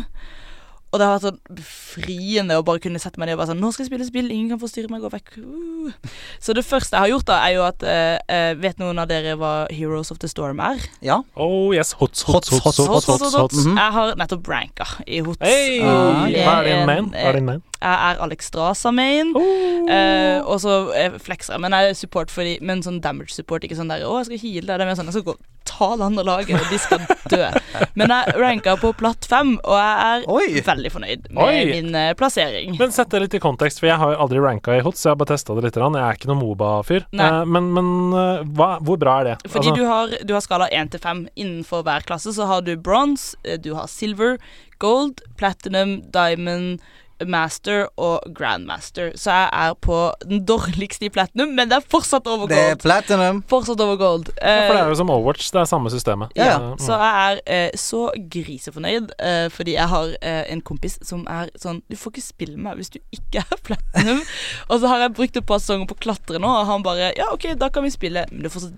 og 0.92 1.00
det 1.00 1.06
har 1.08 1.14
vært 1.14 1.24
sånn 1.24 1.56
befriende 1.56 2.56
å 2.60 2.64
bare 2.66 2.82
kunne 2.84 3.00
sette 3.00 3.16
meg 3.20 3.30
ned 3.30 3.38
og 3.38 3.40
bare 3.40 3.50
sånn 3.54 3.62
Nå 3.62 3.70
skal 3.72 3.86
jeg 3.86 3.90
spille 3.90 4.06
spill, 4.08 4.28
ingen 4.28 4.50
kan 4.52 4.60
forstyrre 4.60 4.92
meg, 4.92 5.00
gå 5.00 5.08
vekk. 5.12 5.30
Uh. 5.40 6.12
Så 6.42 6.52
det 6.56 6.66
første 6.68 6.98
jeg 6.98 7.06
har 7.06 7.12
gjort, 7.14 7.26
da, 7.30 7.38
er 7.46 7.54
jo 7.56 7.64
at 7.64 7.86
eh, 7.88 8.18
eh, 8.28 8.52
Vet 8.60 8.82
noen 8.82 9.00
av 9.00 9.08
dere 9.08 9.32
hva 9.40 9.52
Heroes 9.72 10.12
of 10.12 10.20
the 10.20 10.28
Storm 10.28 10.60
er? 10.60 10.84
Ja. 11.00 11.22
Oh 11.32 11.72
yes, 11.72 11.94
hots, 11.96 12.26
hots, 12.28 12.52
Hots, 12.52 12.60
hots, 12.60 12.76
hots, 12.76 12.86
hots, 12.86 13.08
hots, 13.08 13.08
hot, 13.08 13.22
hots, 13.22 13.22
hot, 13.24 13.40
hot. 13.40 13.56
hots. 13.56 13.66
Mhm. 13.66 13.80
Jeg 13.80 13.96
har 13.96 14.16
nettopp 14.20 14.52
ranka 14.52 14.88
i 15.08 15.24
Hots. 15.24 15.40
Hey, 15.40 15.80
uh. 15.80 16.28
Hva 16.28 16.58
er 16.60 16.68
din 16.68 16.86
main? 16.92 17.12
Hva 17.16 17.28
er 17.32 17.40
din 17.40 17.48
main? 17.48 17.62
Jeg 17.64 17.71
er 17.82 18.22
Alex 18.22 18.50
Strasa 18.50 18.92
main. 18.94 19.34
Oh. 19.36 19.90
Eh, 19.90 20.40
og 20.42 20.60
så 20.62 20.78
flekser 21.22 21.56
jeg, 21.56 21.64
men 21.64 21.76
jeg 21.76 21.92
er 21.92 21.98
support 21.98 22.32
fordi, 22.32 22.58
men 22.62 22.84
sånn 22.84 23.00
damage 23.04 23.34
support. 23.34 23.64
Ikke 23.66 23.78
sånn 23.78 23.92
der 23.92 24.06
'Å, 24.06 24.22
jeg 24.22 24.30
skal 24.30 24.44
heale 24.44 24.66
deg'. 24.66 24.78
Det 24.78 24.86
er 24.86 24.90
mer 24.90 25.00
sånn 25.00 25.10
jeg 25.10 25.18
skal 25.18 25.28
gå 25.30 25.36
og 25.36 25.50
ta 25.64 25.96
det 25.96 26.04
andre 26.04 26.24
laget, 26.26 26.60
og 26.60 26.70
de 26.70 26.78
skal 26.80 27.02
dø. 27.30 27.42
Men 27.98 28.12
jeg 28.12 28.34
ranka 28.40 28.74
på 28.80 28.92
platt 28.98 29.26
fem, 29.28 29.54
og 29.62 29.76
jeg 29.78 30.06
er 30.06 30.26
Oi. 30.32 30.62
veldig 30.66 30.92
fornøyd 30.94 31.28
med 31.30 31.42
Oi. 31.44 31.64
min 31.70 31.98
eh, 31.98 32.12
plassering. 32.18 32.76
Men 32.80 32.94
sett 32.94 33.12
det 33.12 33.22
litt 33.24 33.36
i 33.38 33.42
kontekst, 33.42 33.82
for 33.82 33.90
jeg 33.90 34.00
har 34.00 34.14
jo 34.14 34.20
aldri 34.24 34.42
ranka 34.42 34.76
i 34.76 34.82
hots. 34.84 35.04
Jeg 35.04 35.14
har 35.14 35.20
bare 35.20 35.32
testa 35.34 35.56
det 35.56 35.66
litt. 35.66 35.78
Jeg 35.78 36.02
er 36.02 36.18
ikke 36.18 36.30
noen 36.30 36.42
Moba-fyr. 36.42 37.06
Eh, 37.12 37.38
men 37.48 37.70
men 37.72 37.92
uh, 38.14 38.42
hva, 38.56 38.74
hvor 38.84 38.98
bra 39.00 39.20
er 39.20 39.30
det? 39.32 39.36
Fordi 39.46 39.72
Altså, 39.72 39.76
du, 39.78 39.84
har, 39.88 40.16
du 40.26 40.34
har 40.34 40.44
skala 40.44 40.68
1 40.72 40.92
til 40.94 41.02
5. 41.02 41.22
Innenfor 41.38 41.84
hver 41.86 42.04
klasse 42.08 42.34
så 42.36 42.48
har 42.50 42.66
du 42.66 42.74
bronze, 42.76 43.36
eh, 43.46 43.60
du 43.60 43.72
har 43.78 43.88
silver, 43.90 44.38
gold, 44.82 45.22
platinum, 45.38 46.00
diamond, 46.12 46.82
master 47.28 47.86
og 47.96 48.20
grandmaster. 48.34 49.12
Så 49.16 49.30
jeg 49.30 49.48
er 49.52 49.74
på 49.74 49.98
den 50.28 50.44
dårligste 50.46 51.06
i 51.06 51.08
platinum, 51.12 51.48
men 51.56 51.68
det 51.70 51.76
er 51.78 51.86
fortsatt 51.90 52.26
over 52.26 52.46
gold. 52.46 52.50
Det 52.54 52.70
er 52.70 52.76
platinum. 52.82 53.42
Fortsatt 53.50 53.80
over 53.80 53.96
gold. 54.00 54.28
ja, 54.40 54.66
for 54.68 54.74
det 54.74 54.80
Eh, 54.80 54.84
er 54.84 54.88
jo 54.88 54.94
som 55.02 55.10
Overwatch. 55.10 55.50
Det 55.52 55.60
er 55.60 55.64
samme 55.70 55.90
systemet. 55.90 56.28
Ja, 56.36 56.44
ja. 56.44 56.58
Eh, 56.72 56.76
Så 56.78 56.98
jeg 56.98 57.32
er 57.32 57.40
eh, 57.46 57.70
så 57.76 58.02
grisefornøyd, 58.30 59.10
eh, 59.18 59.48
fordi 59.50 59.72
jeg 59.76 59.88
har 59.88 60.14
eh, 60.22 60.44
en 60.52 60.60
kompis 60.60 60.98
som 61.02 61.26
er 61.30 61.50
sånn 61.58 61.82
Du 61.90 61.96
får 61.96 62.12
ikke 62.16 62.22
spille 62.26 62.56
med 62.56 62.64
meg 62.70 62.76
hvis 62.82 62.90
du 62.94 62.98
ikke 63.12 63.42
er 63.44 63.56
platinum. 63.64 64.22
og 64.70 64.80
så 64.80 64.88
har 64.88 64.98
jeg 65.06 65.14
brukt 65.14 65.36
et 65.36 65.46
par 65.46 65.58
sanger 65.58 65.86
på 65.86 65.94
å 65.98 66.02
klatre 66.06 66.38
nå, 66.42 66.48
og 66.48 66.66
han 66.66 66.82
bare 66.82 67.12
Ja, 67.16 67.30
OK, 67.32 67.52
da 67.58 67.68
kan 67.68 67.82
vi 67.84 67.90
spille, 67.90 68.26
men 68.30 68.42
du 68.42 68.48
er 68.50 68.54
fortsatt 68.54 68.74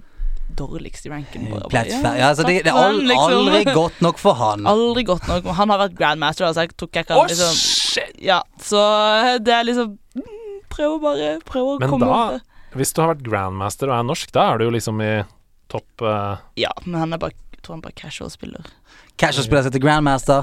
dårligst 0.54 1.06
i 1.06 1.10
ranken. 1.10 1.46
Bare, 1.50 1.60
bare, 1.64 1.70
Plattfer- 1.72 2.16
ja, 2.18 2.28
altså, 2.28 2.44
det, 2.46 2.60
det 2.66 2.70
er 2.70 2.76
takk 2.76 2.84
al 2.84 2.92
for 2.92 2.98
den, 3.00 3.08
liksom. 3.08 3.32
aldri 3.32 3.72
godt 3.74 4.02
nok 4.04 4.18
for 4.20 4.34
han. 4.38 4.66
Aldri 4.70 5.02
godt 5.08 5.26
nok. 5.28 5.46
Han 5.56 5.70
har 5.72 5.78
vært 5.80 5.96
grandmaster, 5.98 6.52
så 6.52 6.60
jeg 6.66 6.74
tror 6.76 6.90
ikke 6.90 7.00
jeg 7.00 7.06
kan 7.08 7.22
liksom 7.26 7.56
shit! 7.94 8.10
Ja, 8.22 8.40
så 8.62 8.80
det 9.44 9.54
er 9.54 9.64
liksom 9.70 9.94
mm, 10.18 10.58
Prøv 10.74 10.96
å 10.96 11.00
bare 11.04 11.30
Prøv 11.46 11.68
å 11.74 11.78
Men 11.82 11.92
komme 11.94 12.08
da- 12.10 12.38
det. 12.38 12.42
Hvis 12.74 12.90
du 12.96 13.00
har 13.04 13.12
vært 13.14 13.22
grandmaster 13.26 13.86
og 13.92 13.94
er 14.00 14.06
norsk, 14.08 14.32
da 14.34 14.48
er 14.52 14.58
du 14.58 14.64
jo 14.66 14.72
liksom 14.74 14.98
i 15.04 15.12
topp 15.70 16.02
eh, 16.02 16.42
Ja, 16.64 16.72
men 16.84 16.98
han 17.04 17.14
er 17.14 17.22
bare 17.22 17.36
jeg 17.54 17.62
tror 17.64 17.78
han 17.78 17.84
bare 17.86 17.94
casual 17.96 18.28
spiller. 18.28 18.66
Casual 19.16 19.46
spiller 19.46 19.62
seg 19.64 19.72
til 19.72 19.80
Grandmaster. 19.80 20.42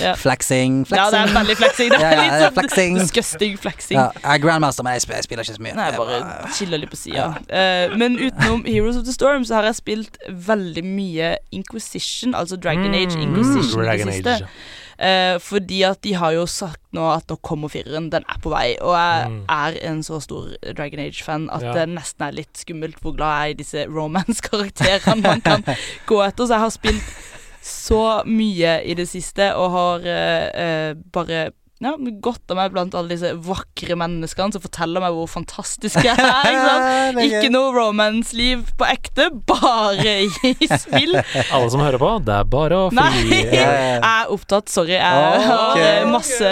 Ja. 0.00 0.14
Flexing, 0.18 0.78
flexing. 0.88 0.96
ja, 0.96 1.10
det 1.12 1.18
er 1.20 1.34
veldig 1.34 1.56
flexing. 1.60 1.90
Det 1.92 1.98
Ja, 2.00 2.08
er 2.08 2.16
ja, 2.16 2.22
litt 2.22 2.32
ja, 2.32 2.46
sånn 2.46 2.54
flexing. 2.56 2.96
disgusting 2.98 3.58
flexing. 3.60 3.98
Ja, 4.00 4.06
jeg 4.16 4.30
er 4.32 4.40
grandmaster, 4.46 4.86
men 4.86 4.96
jeg 4.96 5.04
spiller, 5.04 5.20
jeg 5.20 5.26
spiller 5.28 5.44
ikke 5.44 5.58
så 5.58 5.64
mye. 5.66 5.74
Nei, 5.76 5.90
Jeg 5.90 6.00
bare 6.00 6.48
chiller 6.56 6.80
litt 6.82 6.90
på 6.94 6.98
sida. 7.02 7.26
Eh, 7.52 7.92
men 8.00 8.16
utenom 8.16 8.64
Heroes 8.64 8.96
of 8.96 9.04
the 9.04 9.12
Storm 9.14 9.44
så 9.46 9.58
har 9.58 9.68
jeg 9.68 9.76
spilt 9.82 10.16
veldig 10.48 10.86
mye 10.88 11.34
Inquisition, 11.60 12.32
altså 12.34 12.56
Dragon 12.56 12.96
Age 12.96 13.20
Inquisition 13.20 13.82
i 13.82 13.84
det 13.84 13.90
Dragon 13.90 14.12
siste. 14.16 14.38
Age. 14.38 14.48
Eh, 14.98 15.36
fordi 15.38 15.82
at 15.86 16.00
de 16.02 16.12
har 16.18 16.32
jo 16.34 16.44
sagt 16.50 16.80
nå 16.92 17.04
at 17.14 17.28
nå 17.30 17.36
kommer 17.46 17.68
fireren, 17.70 18.08
den 18.10 18.24
er 18.28 18.38
på 18.42 18.50
vei. 18.50 18.72
Og 18.82 18.94
jeg 18.96 19.28
Mm. 19.30 19.44
er 19.48 19.76
en 19.90 20.02
så 20.02 20.20
stor 20.20 20.48
Dragon 20.74 20.98
Age-fan 21.04 21.48
at 21.54 21.62
Ja. 21.62 21.72
det 21.72 21.88
nesten 21.94 22.26
er 22.26 22.32
litt 22.32 22.54
skummelt 22.58 22.98
hvor 23.00 23.14
glad 23.16 23.30
jeg 23.38 23.46
er 23.46 23.54
i 23.54 23.58
disse 23.62 23.86
romance-karakterene 23.86 25.22
man 25.22 25.40
kan 25.40 25.62
gå 26.06 26.18
etter. 26.26 26.46
Så 26.46 26.52
jeg 26.54 26.60
har 26.60 26.70
spilt 26.70 27.02
så 27.62 28.22
mye 28.26 28.82
i 28.84 28.94
det 28.94 29.08
siste 29.08 29.54
og 29.54 29.70
har 29.70 29.98
eh, 30.06 30.50
eh, 30.54 30.94
bare 31.12 31.50
ja, 31.78 31.92
godt 31.94 32.50
av 32.50 32.56
meg 32.58 32.72
blant 32.74 32.94
alle 32.98 33.12
disse 33.12 33.28
vakre 33.46 33.94
menneskene 33.98 34.56
som 34.56 34.62
forteller 34.64 35.02
meg 35.02 35.14
hvor 35.14 35.28
fantastisk 35.30 36.00
jeg 36.02 36.10
er. 36.10 36.48
Ikke 36.50 36.62
sant? 36.64 37.20
Ikke 37.28 37.50
noe 37.54 37.70
romance-liv 37.76 38.64
på 38.78 38.86
ekte, 38.88 39.28
bare 39.46 40.14
i 40.26 40.68
spill. 40.72 41.14
Alle 41.54 41.68
som 41.70 41.82
hører 41.84 42.00
på, 42.02 42.08
det 42.26 42.34
er 42.34 42.48
bare 42.50 42.80
å 42.80 42.88
Nei, 42.98 43.12
jeg 43.54 44.00
er 44.00 44.32
opptatt. 44.34 44.66
Sorry. 44.72 44.96
Jeg 44.96 45.44
har 45.46 45.78
eh, 45.78 46.02
masse, 46.10 46.50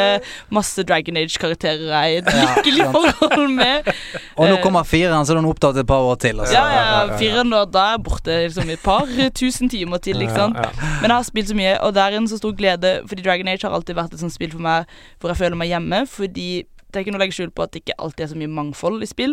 masse 0.54 0.84
Dragon 0.86 1.18
Age-karakterer 1.18 1.90
jeg 1.90 1.96
er 1.96 2.14
i 2.14 2.20
et 2.20 2.30
lykkelig 2.30 2.86
forhold 2.94 3.50
med. 3.56 3.90
Og 4.36 4.52
nå 4.52 4.60
kommer 4.62 4.86
fireren, 4.86 5.26
så 5.26 5.34
er 5.34 5.40
den 5.40 5.50
opptatt 5.50 5.82
et 5.82 5.90
par 5.90 6.06
år 6.06 6.20
til. 6.22 6.38
Altså. 6.38 6.54
Ja, 6.54 6.64
ja, 6.70 7.18
fireren 7.18 7.50
da, 7.50 7.64
da 7.66 7.88
er 7.88 7.96
jeg 7.96 8.04
borte 8.06 8.38
liksom, 8.44 8.70
et 8.76 8.86
par 8.86 9.10
tusen 9.34 9.74
timer 9.74 10.02
til, 10.06 10.22
ikke 10.22 10.38
sant. 10.38 10.62
Men 11.02 11.10
jeg 11.10 11.16
har 11.16 11.28
spilt 11.32 11.50
så 11.50 11.58
mye, 11.58 11.74
og 11.82 11.98
det 11.98 12.06
er 12.06 12.20
en 12.20 12.30
så 12.30 12.38
stor 12.38 12.54
glede, 12.62 12.96
fordi 13.10 13.26
Dragon 13.26 13.50
Age 13.50 13.66
har 13.66 13.74
alltid 13.74 13.98
vært 13.98 14.14
et 14.14 14.22
sånt 14.22 14.36
spill 14.36 14.54
for 14.54 14.62
meg 14.62 14.86
hvor 15.20 15.32
jeg 15.32 15.36
føler 15.42 15.56
meg 15.56 15.68
hjemme, 15.68 16.06
fordi 16.06 16.66
det 16.86 17.00
er 17.00 17.04
ikke 17.04 17.12
noe 17.12 17.18
å 17.18 17.24
legge 17.26 17.34
skjul 17.36 17.50
på 17.52 17.62
at 17.64 17.72
det 17.74 17.80
ikke 17.82 17.96
alltid 18.00 18.22
er 18.24 18.28
så 18.30 18.36
mye 18.40 18.48
mangfold 18.56 19.02
i 19.02 19.06
spill, 19.10 19.32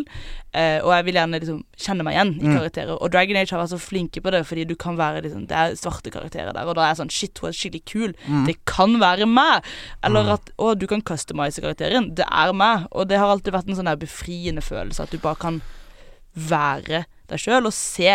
eh, 0.58 0.80
og 0.84 0.90
jeg 0.92 1.06
vil 1.06 1.16
gjerne 1.20 1.40
liksom 1.40 1.60
kjenne 1.80 2.04
meg 2.04 2.16
igjen 2.18 2.32
i 2.42 2.48
Mm. 2.50 2.56
karakterer. 2.58 2.98
Og 3.02 3.12
Dragon 3.14 3.38
Age 3.38 3.52
har 3.54 3.62
vært 3.62 3.70
så 3.72 3.80
flinke 3.80 4.20
på 4.26 4.32
det, 4.32 4.42
fordi 4.50 4.66
du 4.68 4.76
kan 4.76 4.98
være 4.98 5.22
liksom 5.24 5.48
Det 5.48 5.56
er 5.56 5.76
svarte 5.80 6.12
karakterer 6.12 6.52
der, 6.52 6.66
og 6.68 6.76
da 6.76 6.82
er 6.82 6.94
jeg 6.96 6.98
sånn 7.06 7.12
Shit, 7.14 7.38
hun 7.40 7.50
er 7.50 7.54
skikkelig 7.54 7.86
kul. 7.86 8.14
Mm. 8.28 8.46
Det 8.48 8.56
kan 8.66 8.98
være 9.00 9.26
meg. 9.30 9.64
Eller 10.04 10.24
Mm. 10.24 10.34
at 10.34 10.50
Å, 10.58 10.78
du 10.78 10.88
kan 10.88 11.02
customize 11.02 11.62
karakteren. 11.62 12.14
Det 12.16 12.26
er 12.30 12.52
meg. 12.54 12.88
Og 12.92 13.08
det 13.08 13.18
har 13.20 13.28
alltid 13.28 13.54
vært 13.54 13.70
en 13.70 13.76
sånn 13.76 13.86
der 13.86 13.96
befriende 13.98 14.60
følelse, 14.62 15.00
at 15.04 15.12
du 15.12 15.18
bare 15.20 15.36
kan 15.36 15.62
være 16.36 17.06
deg 17.30 17.40
sjøl 17.40 17.66
og 17.70 17.74
se 17.74 18.10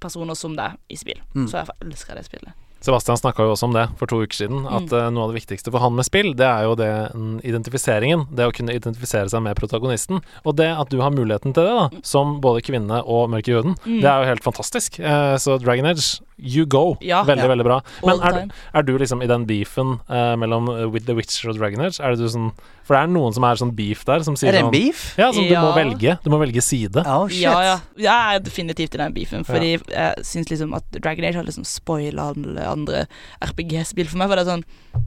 personer 0.00 0.34
som 0.34 0.56
deg 0.56 0.76
i 0.90 0.96
spill. 0.96 1.20
Mm. 1.36 1.46
Så 1.48 1.60
jeg 1.60 1.68
elsker 1.84 2.14
det 2.16 2.24
spillet. 2.26 2.52
Sebastian 2.80 3.16
snakka 3.20 3.44
jo 3.44 3.52
også 3.52 3.64
om 3.68 3.74
det 3.76 3.86
for 4.00 4.06
to 4.08 4.22
uker 4.24 4.32
siden. 4.40 4.62
At 4.66 4.88
Mm. 4.88 4.96
eh, 4.98 5.10
noe 5.10 5.24
av 5.28 5.32
det 5.34 5.40
viktigste 5.44 5.70
for 5.70 5.80
han 5.80 5.94
med 5.94 6.04
spill, 6.08 6.32
det 6.34 6.46
er 6.46 6.62
jo 6.64 6.74
det 6.74 7.12
mm, 7.14 7.40
identifiseringen. 7.44 8.26
Det 8.34 8.46
å 8.48 8.52
kunne 8.56 8.72
identifisere 8.74 9.28
seg 9.28 9.42
med 9.44 9.56
protagonisten. 9.56 10.22
Og 10.46 10.56
det 10.56 10.70
at 10.72 10.88
du 10.88 10.98
har 11.00 11.10
muligheten 11.12 11.52
til 11.52 11.64
det, 11.68 11.76
da, 11.76 12.00
som 12.02 12.40
både 12.40 12.62
kvinne 12.64 13.02
og 13.04 13.28
mørk 13.30 13.48
i 13.48 13.52
huden, 13.52 13.76
Mm. 13.84 14.00
det 14.00 14.08
er 14.08 14.22
jo 14.24 14.28
helt 14.32 14.42
fantastisk. 14.44 14.98
Eh, 15.00 15.36
så 15.36 15.58
Dragon 15.60 15.86
Age, 15.86 16.20
you 16.42 16.66
go. 16.66 16.96
Ja. 17.00 17.22
veldig, 17.24 17.44
Ja. 17.44 17.48
veldig 17.54 17.64
bra. 17.64 17.80
Men 18.04 18.20
er, 18.22 18.32
du- 18.32 18.52
er 18.74 18.82
du 18.82 18.92
liksom 18.98 19.22
i 19.22 19.26
den 19.26 19.46
beefen 19.46 20.00
uh, 20.08 20.36
mellom 20.36 20.68
eh, 20.68 20.86
With 20.90 21.06
the 21.06 21.14
Witcher 21.14 21.50
og 21.50 21.58
Dragon 21.58 21.80
Age? 21.80 22.00
Er 22.00 22.14
det 22.16 22.18
du 22.18 22.28
sånn 22.28 22.50
For 22.84 22.96
det 22.96 23.02
er 23.04 23.12
noen 23.12 23.32
som 23.36 23.44
er 23.44 23.54
sånn 23.60 23.74
beef 23.76 24.04
der, 24.04 24.22
som 24.26 24.34
sier 24.34 24.48
Er 24.48 24.52
det 24.52 24.60
en 24.64 24.66
sånn 24.70 24.72
beef? 24.74 25.02
Ja, 25.18 25.30
som 25.32 25.44
du 25.46 25.54
må 25.54 25.74
velge. 25.76 26.16
Du 26.24 26.30
må 26.30 26.38
velge 26.42 26.62
side. 26.62 27.04
Oh, 27.06 27.28
shit. 27.28 27.42
Ja, 27.44 27.60
ja. 27.62 27.76
Jeg 27.96 28.36
er 28.36 28.40
definitivt 28.42 28.94
i 28.94 28.98
den 28.98 29.12
beefen, 29.14 29.44
fordi 29.46 29.76
jeg 29.78 30.24
syns 30.26 30.50
liksom 30.50 30.74
at 30.74 30.84
Dragon 30.98 31.24
Age 31.24 31.36
har 31.38 31.44
liksom 31.46 31.64
spoila 31.64 32.32
alle 32.34 32.66
andre 32.66 33.04
RPG-spill 33.44 34.08
for 34.10 34.18
meg. 34.18 34.28
For 34.32 34.36
det 34.40 34.46
er 34.46 34.50
sånn 34.56 34.64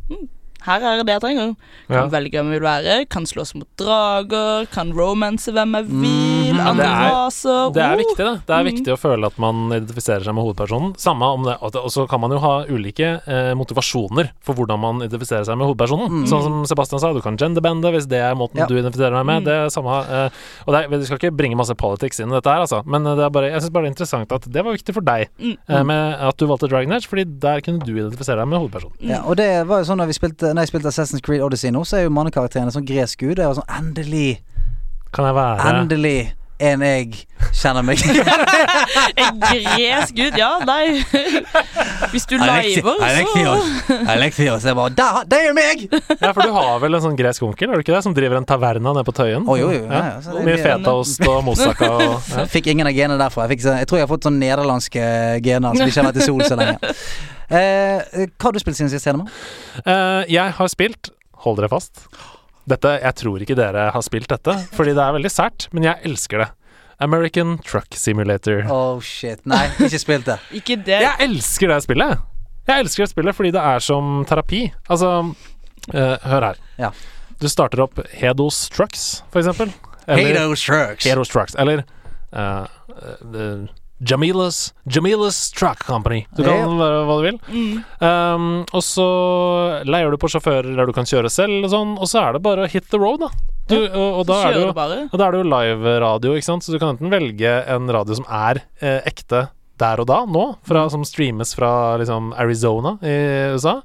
hm, 0.09 0.29
Her 0.65 0.81
er 0.81 1.03
det 1.03 1.13
jeg 1.15 1.21
trenger. 1.21 1.55
Ja. 1.89 2.01
Kan 2.01 2.11
velge 2.13 2.31
hvem 2.39 2.51
jeg 2.53 2.59
vil 2.61 2.67
være. 2.67 2.97
Kan 3.09 3.25
slåss 3.29 3.53
mot 3.55 3.67
drager. 3.77 4.67
Kan 4.71 4.93
romance 4.95 5.51
hvem 5.51 5.75
jeg 5.77 5.87
vil. 5.89 6.53
mm, 6.53 6.59
Andre 6.63 6.85
er- 6.85 7.11
raser. 7.11 7.73
Det 7.73 7.81
er 7.83 7.93
Oh. 7.93 7.97
viktig, 8.03 8.17
det. 8.17 8.45
Det 8.47 8.53
er 8.55 8.63
Mm. 8.63 8.69
viktig 8.71 8.91
å 8.93 8.99
føle 8.99 9.25
at 9.25 9.37
man 9.39 9.55
identifiserer 9.71 10.23
seg 10.23 10.33
med 10.35 10.43
hovedpersonen. 10.45 10.95
Samme 10.97 11.23
om 11.23 11.43
det, 11.43 11.57
og 11.61 11.71
så 11.91 12.07
kan 12.07 12.19
man 12.21 12.31
jo 12.31 12.39
ha 12.39 12.63
ulike 12.65 13.21
eh, 13.27 13.53
motivasjoner 13.53 14.29
for 14.41 14.53
hvordan 14.55 14.79
man 14.79 14.99
identifiserer 15.01 15.45
seg 15.45 15.57
med 15.57 15.67
hovedpersonen. 15.67 16.09
Mm. 16.09 16.25
Sånn 16.27 16.43
som 16.43 16.63
Sebastian 16.65 16.99
sa, 16.99 17.13
du 17.13 17.21
kan 17.21 17.37
genderbende 17.37 17.91
hvis 17.91 18.07
det 18.07 18.19
er 18.21 18.35
måten 18.35 18.57
Ja. 18.57 18.65
du 18.65 18.75
identifiserer 18.75 19.11
deg 19.17 19.25
med. 19.25 19.41
Mm. 19.41 19.45
Det 19.45 19.53
er 19.53 19.67
samme 19.69 19.93
eh, 20.09 20.29
Og 20.67 20.73
det 20.73 20.85
er, 20.85 20.87
vi 20.89 21.05
skal 21.05 21.17
ikke 21.17 21.35
bringe 21.35 21.55
masse 21.57 21.75
politics 21.75 22.19
inn 22.19 22.29
i 22.29 22.35
dette 22.39 22.45
her, 22.49 22.61
altså, 22.61 22.85
men 22.85 23.03
det 23.03 23.19
er 23.19 23.29
bare, 23.29 23.51
jeg 23.51 23.61
syns 23.61 23.71
bare 23.73 23.83
det 23.83 23.89
er 23.91 23.95
interessant 23.95 24.31
at 24.31 24.41
det 24.51 24.63
var 24.63 24.73
viktig 24.73 24.93
for 24.93 25.01
deg 25.01 25.27
Mm. 25.39 25.57
eh, 25.69 25.83
med 25.83 26.15
at 26.21 26.37
du 26.37 26.47
valgte 26.47 26.69
Dragon 26.69 26.91
Age, 26.93 27.07
fordi 27.07 27.39
der 27.39 27.59
kunne 27.61 27.79
du 27.83 27.91
identifisere 27.95 28.37
deg 28.37 28.47
med 28.47 28.59
hovedpersonen. 28.59 28.93
Ja, 29.01 29.21
og 29.25 29.35
det 29.37 29.65
var 29.67 29.79
jo 29.83 29.85
sånn 29.91 29.97
da 29.97 30.05
vi 30.05 30.13
spilte 30.13 30.52
Når 30.53 30.61
jeg 30.61 30.67
spilte 30.69 30.91
Assassin's 30.91 31.21
Creed 31.25 31.41
Odyssey 31.41 31.71
nå, 31.73 31.81
så 31.87 31.97
er 31.97 32.03
jo 32.05 32.13
mannekarakterene 32.13 32.73
sånn 32.73 32.85
gresk 32.85 33.23
gud. 33.23 33.35
Det 33.39 33.47
var 33.47 33.57
sånn 33.57 33.71
Endelig, 33.79 34.43
Kan 35.13 35.25
jeg 35.25 35.35
være 35.37 35.69
endelig 35.69 36.17
en 36.63 36.83
jeg 36.85 37.25
kjenner 37.59 37.83
meg 37.85 37.99
En 39.23 39.39
gresk 39.43 40.13
gud, 40.17 40.37
ja, 40.39 40.49
nei. 40.65 41.01
Hvis 42.13 42.25
du 42.29 42.35
liver, 42.39 42.69
så 42.79 42.93
Alexios. 44.13 44.61
Så 44.63 44.69
jeg 44.71 44.75
bare 44.77 44.93
"Da- 44.97 45.23
Det 45.27 45.39
er 45.39 45.47
jo 45.49 45.53
meg! 45.57 45.83
Ja, 46.21 46.31
for 46.33 46.41
du 46.47 46.51
har 46.55 46.79
vel 46.83 46.95
en 46.97 47.03
sånn 47.03 47.17
gresk 47.19 47.43
onkel, 47.45 47.69
er 47.69 47.79
du 47.79 47.83
ikke 47.85 47.95
det, 47.95 48.03
som 48.05 48.13
driver 48.15 48.37
en 48.39 48.45
taverna 48.47 48.93
nede 48.95 49.05
på 49.07 49.13
Tøyen? 49.17 49.45
Oh, 49.47 49.57
jo, 49.59 49.69
jo, 49.73 49.83
ja, 49.85 50.01
Ja. 50.03 50.21
så 50.23 50.37
det 50.37 50.45
Mye 50.47 50.57
fetaost 50.63 51.27
og 51.27 51.43
moussaka 51.47 51.89
og 51.91 52.01
ja. 52.37 52.45
Fikk 52.49 52.67
ingen 52.73 52.87
av 52.89 52.93
genene 52.95 53.19
derfra. 53.21 53.47
Jeg, 53.47 53.57
fikk, 53.57 53.65
så- 53.67 53.77
jeg 53.79 53.87
tror 53.89 53.97
jeg 54.01 54.07
har 54.07 54.13
fått 54.15 54.27
sånn 54.29 54.39
nederlandske 54.41 55.05
gener 55.43 55.75
som 55.77 55.87
ikke 55.87 56.01
har 56.03 56.11
vært 56.11 56.21
i 56.23 56.27
sol 56.27 56.41
så 56.47 56.59
lenge. 56.59 56.79
Eh, 57.53 57.99
hva 58.39 58.47
har 58.47 58.53
du 58.55 58.57
spilt 58.63 58.77
siden 58.79 58.89
sist, 58.89 59.05
Hedemann? 59.05 59.27
Eh, 59.85 60.23
jeg 60.31 60.53
har 60.57 60.69
spilt 60.71 61.11
Hold 61.43 61.59
dere 61.59 61.67
fast. 61.69 61.99
Dette, 62.69 62.91
Jeg 63.03 63.15
tror 63.19 63.41
ikke 63.43 63.55
dere 63.59 63.89
har 63.91 64.03
spilt 64.05 64.29
dette, 64.31 64.53
fordi 64.75 64.93
det 64.95 65.03
er 65.03 65.15
veldig 65.17 65.31
sært, 65.31 65.67
men 65.75 65.83
jeg 65.89 65.99
elsker 66.07 66.43
det. 66.45 66.49
American 67.03 67.57
Truck 67.65 67.95
Simulator. 67.99 68.61
Oh 68.71 69.01
shit. 69.03 69.41
Nei, 69.49 69.65
ikke 69.83 69.99
spilt 69.99 70.29
det. 70.29 70.37
Ikke 70.59 70.77
det. 70.79 71.01
Jeg 71.03 71.15
elsker 71.25 71.73
det 71.73 71.81
spillet! 71.83 72.21
Jeg 72.69 72.85
elsker 72.85 73.03
det 73.03 73.09
spillet 73.11 73.35
fordi 73.35 73.51
det 73.51 73.59
er 73.59 73.83
som 73.83 74.21
terapi. 74.29 74.61
Altså, 74.87 75.09
uh, 75.91 76.15
hør 76.23 76.47
her. 76.47 76.61
Ja. 76.79 76.93
Du 77.41 77.49
starter 77.51 77.81
opp 77.83 77.99
Hedos 78.15 78.69
Trucks, 78.71 79.23
for 79.33 79.41
eksempel. 79.43 79.73
Hedos 80.07 80.63
Trucks. 80.63 81.03
Hedos 81.03 81.31
Trucks. 81.33 81.57
Eller 81.59 81.83
eh, 82.31 82.65
eh, 83.19 83.65
Jamilas 84.03 84.73
Jamilas 84.89 85.39
Truck 85.55 85.85
Company. 85.87 86.25
Du 86.35 86.43
kan 86.43 86.53
yeah. 86.53 86.75
være 86.79 86.99
hva 87.07 87.17
du 87.17 87.25
vil. 87.27 87.39
Mm. 87.47 87.79
Um, 88.03 88.51
og 88.73 88.83
så 88.85 89.07
leier 89.87 90.11
du 90.11 90.19
på 90.21 90.31
sjåfører 90.33 90.75
der 90.75 90.89
du 90.89 90.93
kan 90.95 91.07
kjøre 91.07 91.31
selv, 91.31 91.63
og 91.63 91.73
sånn, 91.73 91.97
og 91.97 92.11
så 92.11 92.25
er 92.25 92.37
det 92.37 92.43
bare 92.45 92.67
å 92.67 92.71
hit 92.71 92.89
the 92.91 93.01
road, 93.01 93.23
da. 93.23 93.31
Du, 93.71 93.77
og, 93.79 94.19
og, 94.19 94.23
da 94.27 94.41
er 94.43 94.57
det 94.57 94.59
jo, 94.59 94.71
du 94.75 94.79
og 95.07 95.19
da 95.19 95.25
er 95.25 95.35
det 95.35 95.39
jo 95.39 95.47
live-radio, 95.47 96.35
ikke 96.35 96.49
sant, 96.49 96.65
så 96.65 96.73
du 96.73 96.81
kan 96.81 96.97
enten 96.97 97.13
velge 97.13 97.53
en 97.71 97.87
radio 97.95 98.17
som 98.19 98.27
er 98.27 98.59
eh, 98.83 98.99
ekte 99.07 99.45
der 99.81 100.01
og 100.03 100.07
da, 100.09 100.19
nå, 100.29 100.43
fra, 100.67 100.83
som 100.91 101.05
streames 101.07 101.55
fra 101.57 101.95
liksom 101.97 102.31
Arizona 102.39 102.95
i 103.01 103.15
USA, 103.55 103.79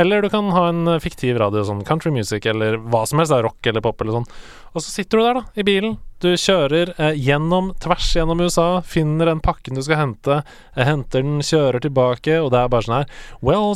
eller 0.00 0.24
du 0.24 0.30
kan 0.32 0.48
ha 0.54 0.68
en 0.70 0.94
fiktiv 1.02 1.36
radio, 1.40 1.64
sånn 1.66 1.84
country 1.86 2.14
music, 2.14 2.46
eller 2.48 2.78
hva 2.78 3.04
som 3.08 3.20
helst, 3.20 3.34
da, 3.34 3.42
rock 3.44 3.68
eller 3.68 3.84
pop 3.84 4.00
eller 4.00 4.20
sånn. 4.20 4.30
Og 4.74 4.82
så 4.82 4.90
sitter 4.90 5.20
du 5.20 5.22
der, 5.24 5.34
da, 5.38 5.44
i 5.54 5.62
bilen. 5.66 5.96
Du 6.24 6.30
kjører 6.40 6.94
eh, 6.96 7.16
gjennom, 7.20 7.68
tvers 7.82 8.06
gjennom 8.16 8.40
USA, 8.40 8.80
finner 8.86 9.28
den 9.28 9.42
pakken 9.44 9.76
du 9.76 9.82
skal 9.84 9.98
hente, 10.00 10.38
eh, 10.74 10.86
henter 10.88 11.22
den, 11.22 11.42
kjører 11.44 11.82
tilbake, 11.84 12.38
og 12.40 12.48
det 12.54 12.58
er 12.62 12.70
bare 12.72 12.86
sånn 12.86 12.94
her 12.96 13.10
Well, 13.44 13.74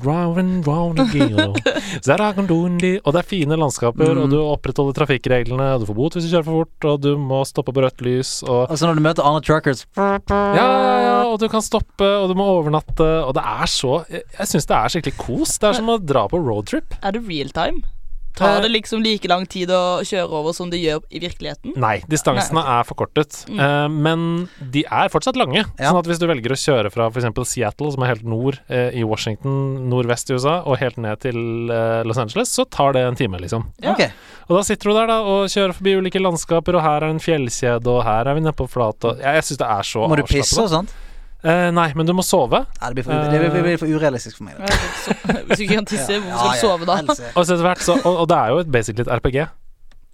round 0.00 1.00
again. 1.04 1.54
Så 2.00 2.12
det 2.12 2.20
Agondondi. 2.20 2.92
Og 3.04 3.12
det 3.16 3.22
er 3.24 3.28
fine 3.28 3.58
landskaper, 3.58 4.14
Mm. 4.14 4.22
og 4.22 4.30
du 4.32 4.38
opprettholder 4.40 4.96
trafikkreglene, 5.00 5.66
og 5.74 5.82
du 5.82 5.88
får 5.90 5.98
bot 5.98 6.16
hvis 6.16 6.28
du 6.28 6.30
kjører 6.32 6.46
for 6.48 6.62
fort, 6.62 6.88
og 6.92 7.00
du 7.04 7.10
må 7.18 7.42
stoppe 7.48 7.74
på 7.74 7.82
rødt 7.84 8.00
lys, 8.06 8.32
og 8.46 8.70
Altså 8.70 8.86
når 8.88 8.94
du 9.00 9.04
møter 9.08 9.26
andre 9.26 9.42
truckers 9.44 9.84
ja, 9.96 10.16
ja, 10.56 10.68
ja, 11.04 11.16
og 11.30 11.38
du 11.42 11.48
kan 11.52 11.62
stoppe, 11.64 12.06
og 12.06 12.28
du 12.30 12.36
må 12.38 12.46
overnatte, 12.56 13.06
og 13.26 13.34
det 13.36 13.42
er 13.44 13.66
så 13.70 14.04
Jeg, 14.10 14.22
jeg 14.38 14.46
syns 14.54 14.66
det 14.70 14.76
er 14.78 14.94
skikkelig 14.94 15.16
kos. 15.20 15.58
Det 15.60 15.68
er 15.72 15.78
som 15.80 15.90
å 15.92 15.98
dra 16.00 16.24
på 16.30 16.38
roadtrip. 16.40 16.94
Er 17.02 17.12
det 17.18 17.26
real 17.28 17.50
time? 17.54 17.82
Tar 18.36 18.56
Eh. 18.56 18.62
det 18.62 18.70
liksom 18.70 19.02
like 19.02 19.28
lang 19.28 19.44
tid 19.46 19.68
å 19.68 20.00
kjøre 20.06 20.30
over 20.30 20.52
som 20.54 20.70
det 20.70 20.78
gjør 20.80 21.02
i 21.10 21.18
virkeligheten? 21.20 21.74
Nei, 21.76 22.00
distansene 22.08 22.62
er 22.62 22.84
forkortet, 22.84 23.44
Mm. 23.50 23.58
Uh, 23.60 23.88
men 23.88 24.48
de 24.70 24.84
er 24.84 25.08
fortsatt 25.08 25.36
lange. 25.36 25.64
Ja. 25.78 25.90
Sånn 25.90 25.98
at 25.98 26.06
hvis 26.06 26.20
du 26.20 26.26
velger 26.26 26.52
å 26.54 26.58
kjøre 26.58 26.90
fra 26.92 27.08
f.eks. 27.10 27.26
Seattle, 27.50 27.90
som 27.92 28.02
er 28.02 28.14
helt 28.14 28.24
nord 28.24 28.60
uh, 28.70 28.90
i 28.94 29.02
Washington, 29.04 29.88
nordvest 29.90 30.30
i 30.30 30.34
USA, 30.34 30.62
og 30.64 30.78
helt 30.78 30.96
ned 30.96 31.20
til 31.20 31.36
uh, 31.70 32.02
Los 32.06 32.18
Angeles, 32.18 32.48
så 32.48 32.64
tar 32.70 32.92
det 32.96 33.02
en 33.04 33.16
time, 33.18 33.38
liksom. 33.42 33.66
Ja. 33.82 33.92
Okay. 33.92 34.10
Og 34.48 34.56
da 34.56 34.62
sitter 34.66 34.90
du 34.90 34.94
der 34.96 35.06
da 35.10 35.20
og 35.22 35.48
kjører 35.50 35.74
forbi 35.76 35.96
ulike 35.98 36.22
landskaper, 36.22 36.74
og 36.78 36.82
her 36.86 37.02
er 37.04 37.10
en 37.10 37.20
fjellkjede, 37.22 37.86
og 37.86 38.04
her 38.06 38.26
er 38.30 38.34
vi 38.34 38.40
nede 38.46 38.56
på 38.56 38.68
flat, 38.70 39.04
og 39.04 39.18
Jeg, 39.20 39.34
jeg 39.40 39.44
syns 39.50 39.58
det 39.58 39.68
er 39.68 39.82
så 39.82 40.08
Må 40.08 40.16
du 40.16 40.22
pisse 40.26 40.60
og 40.62 40.70
sånt? 40.70 40.94
Eh, 41.40 41.70
nei, 41.72 41.86
men 41.96 42.08
du 42.08 42.12
må 42.16 42.24
sove. 42.26 42.64
Nei, 42.80 42.90
det 42.90 42.98
blir 42.98 43.06
for, 43.06 43.16
det 43.16 43.38
blir, 43.40 43.54
det 43.54 43.62
blir 43.64 43.78
for 43.80 43.88
urealistisk 43.88 44.40
for 44.40 44.48
meg. 44.50 44.58
Ja, 44.60 45.38
Hvis 45.48 45.56
du 45.56 45.64
ikke 45.64 45.78
kan 45.78 45.88
tisse, 45.94 46.18
hvorfor 46.20 46.36
skal 46.36 46.52
du 46.52 46.60
sove 46.66 46.88
da? 46.90 46.98
Og, 47.32 47.40
så 47.46 47.54
etter 47.54 47.64
hvert 47.64 47.84
så, 47.86 47.96
og, 48.04 48.22
og 48.24 48.28
det 48.28 48.36
er 48.36 48.52
jo 48.52 48.60
et 48.64 48.72
basically 48.72 49.06
et 49.06 49.12
RPG. 49.16 49.38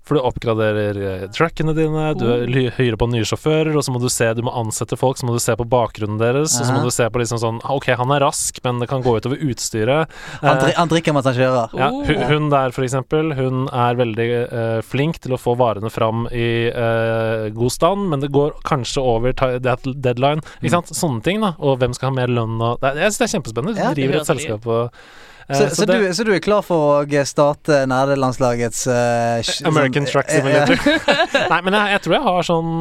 For 0.06 0.14
du 0.14 0.22
oppgraderer 0.22 1.26
trackene 1.34 1.34
truckene 1.34 1.72
dine, 1.74 2.04
du 2.14 2.26
Oh. 2.26 2.72
hyrer 2.76 2.96
på 3.00 3.08
nye 3.10 3.24
sjåfører, 3.26 3.74
og 3.76 3.82
så 3.82 3.90
må 3.92 4.00
du 4.00 4.08
se 4.12 4.28
Du 4.34 4.42
må 4.46 4.52
ansette 4.54 4.96
folk, 4.96 5.16
så 5.18 5.26
må 5.26 5.32
du 5.34 5.40
se 5.42 5.54
på 5.58 5.66
bakgrunnen 5.66 6.18
deres, 6.20 6.54
og 6.60 6.66
så 6.66 6.72
må 6.76 6.82
du 6.84 6.90
se 6.94 7.08
på 7.10 7.18
liksom 7.18 7.40
sånn 7.42 7.60
Ok, 7.64 7.88
han 7.98 8.10
er 8.14 8.20
rask, 8.22 8.60
men 8.64 8.78
det 8.80 8.88
kan 8.88 9.02
gå 9.02 9.16
utover 9.18 9.36
utstyret. 9.42 10.06
Han, 10.42 10.56
Eh, 10.56 10.62
dri 10.62 10.72
han 10.76 10.88
drikker 10.88 11.12
mens 11.16 11.26
han 11.26 11.34
kjører. 11.34 11.74
ja, 11.76 11.90
Oh. 11.90 12.04
hun, 12.04 12.22
hun 12.30 12.50
der, 12.50 12.70
for 12.70 12.82
eksempel, 12.86 13.34
hun 13.34 13.68
er 13.72 13.94
veldig 13.98 14.28
uh, 14.52 14.80
flink 14.82 15.18
til 15.18 15.32
å 15.34 15.40
få 15.40 15.56
varene 15.58 15.90
fram 15.90 16.26
i 16.30 16.70
uh, 16.70 17.50
god 17.50 17.72
stand, 17.72 18.08
men 18.10 18.20
det 18.20 18.30
går 18.32 18.54
kanskje 18.64 19.02
over 19.02 19.32
deadline. 19.32 20.40
Ikke 20.62 20.70
sant? 20.70 20.86
Sånne 20.94 21.22
ting, 21.22 21.40
da. 21.40 21.54
Og 21.58 21.78
hvem 21.80 21.94
skal 21.96 22.10
ha 22.10 22.14
mer 22.14 22.28
lønn 22.28 22.60
og 22.62 22.78
Jeg 22.82 23.10
syns 23.12 23.18
det 23.18 23.26
er 23.28 23.34
kjempespennende. 23.40 23.74
Du 23.94 24.00
driver 24.00 24.20
et 24.20 24.26
selskap 24.30 24.66
og 24.66 24.84
eh, 24.86 24.98
Så, 25.46 25.68
så, 25.76 25.84
det- 25.86 25.98
du, 26.02 26.06
så 26.14 26.24
du 26.26 26.32
er 26.34 26.40
klar 26.42 26.62
for 26.66 27.04
å 27.06 27.20
starte 27.28 27.76
nerdelandslagets 27.86 28.80
uh, 28.90 29.68
American 29.68 30.04
Truck 30.08 30.26
Simulator. 30.32 30.80
Nei, 31.52 31.58
men 31.62 31.76
jeg, 31.78 31.92
jeg 31.94 32.02
tror 32.02 32.14
jeg 32.16 32.24
har 32.24 32.46
sånn 32.48 32.72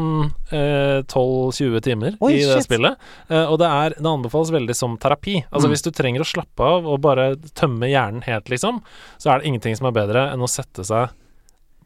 uh, 0.50 1.00
12-20 1.06 1.84
timer 1.86 2.18
Oi, 2.26 2.32
i 2.34 2.40
det 2.42 2.56
shit. 2.58 2.66
spillet. 2.66 2.98
Uh, 3.30 3.44
og 3.54 3.60
det, 3.62 3.70
er, 3.70 3.98
det 4.00 4.10
anbefales 4.16 4.50
veldig 4.56 4.78
som 4.82 4.98
terapi. 4.98 5.44
Altså 5.52 5.66
Mm. 5.70 5.76
Hvis 5.76 5.86
du 5.86 5.92
trenger 5.98 6.22
å 6.26 6.30
slappe 6.30 6.66
av 6.74 6.86
og 6.90 7.00
bare 7.06 7.28
tømme 7.58 7.88
hjernen 7.90 8.26
helt, 8.26 8.50
liksom, 8.54 8.82
så 9.22 9.32
er 9.36 9.40
det 9.42 9.50
ingenting 9.50 9.78
som 9.78 9.88
er 9.90 9.96
bedre 9.98 10.26
enn 10.34 10.42
å 10.46 10.50
sette 10.50 10.86
seg 10.86 11.14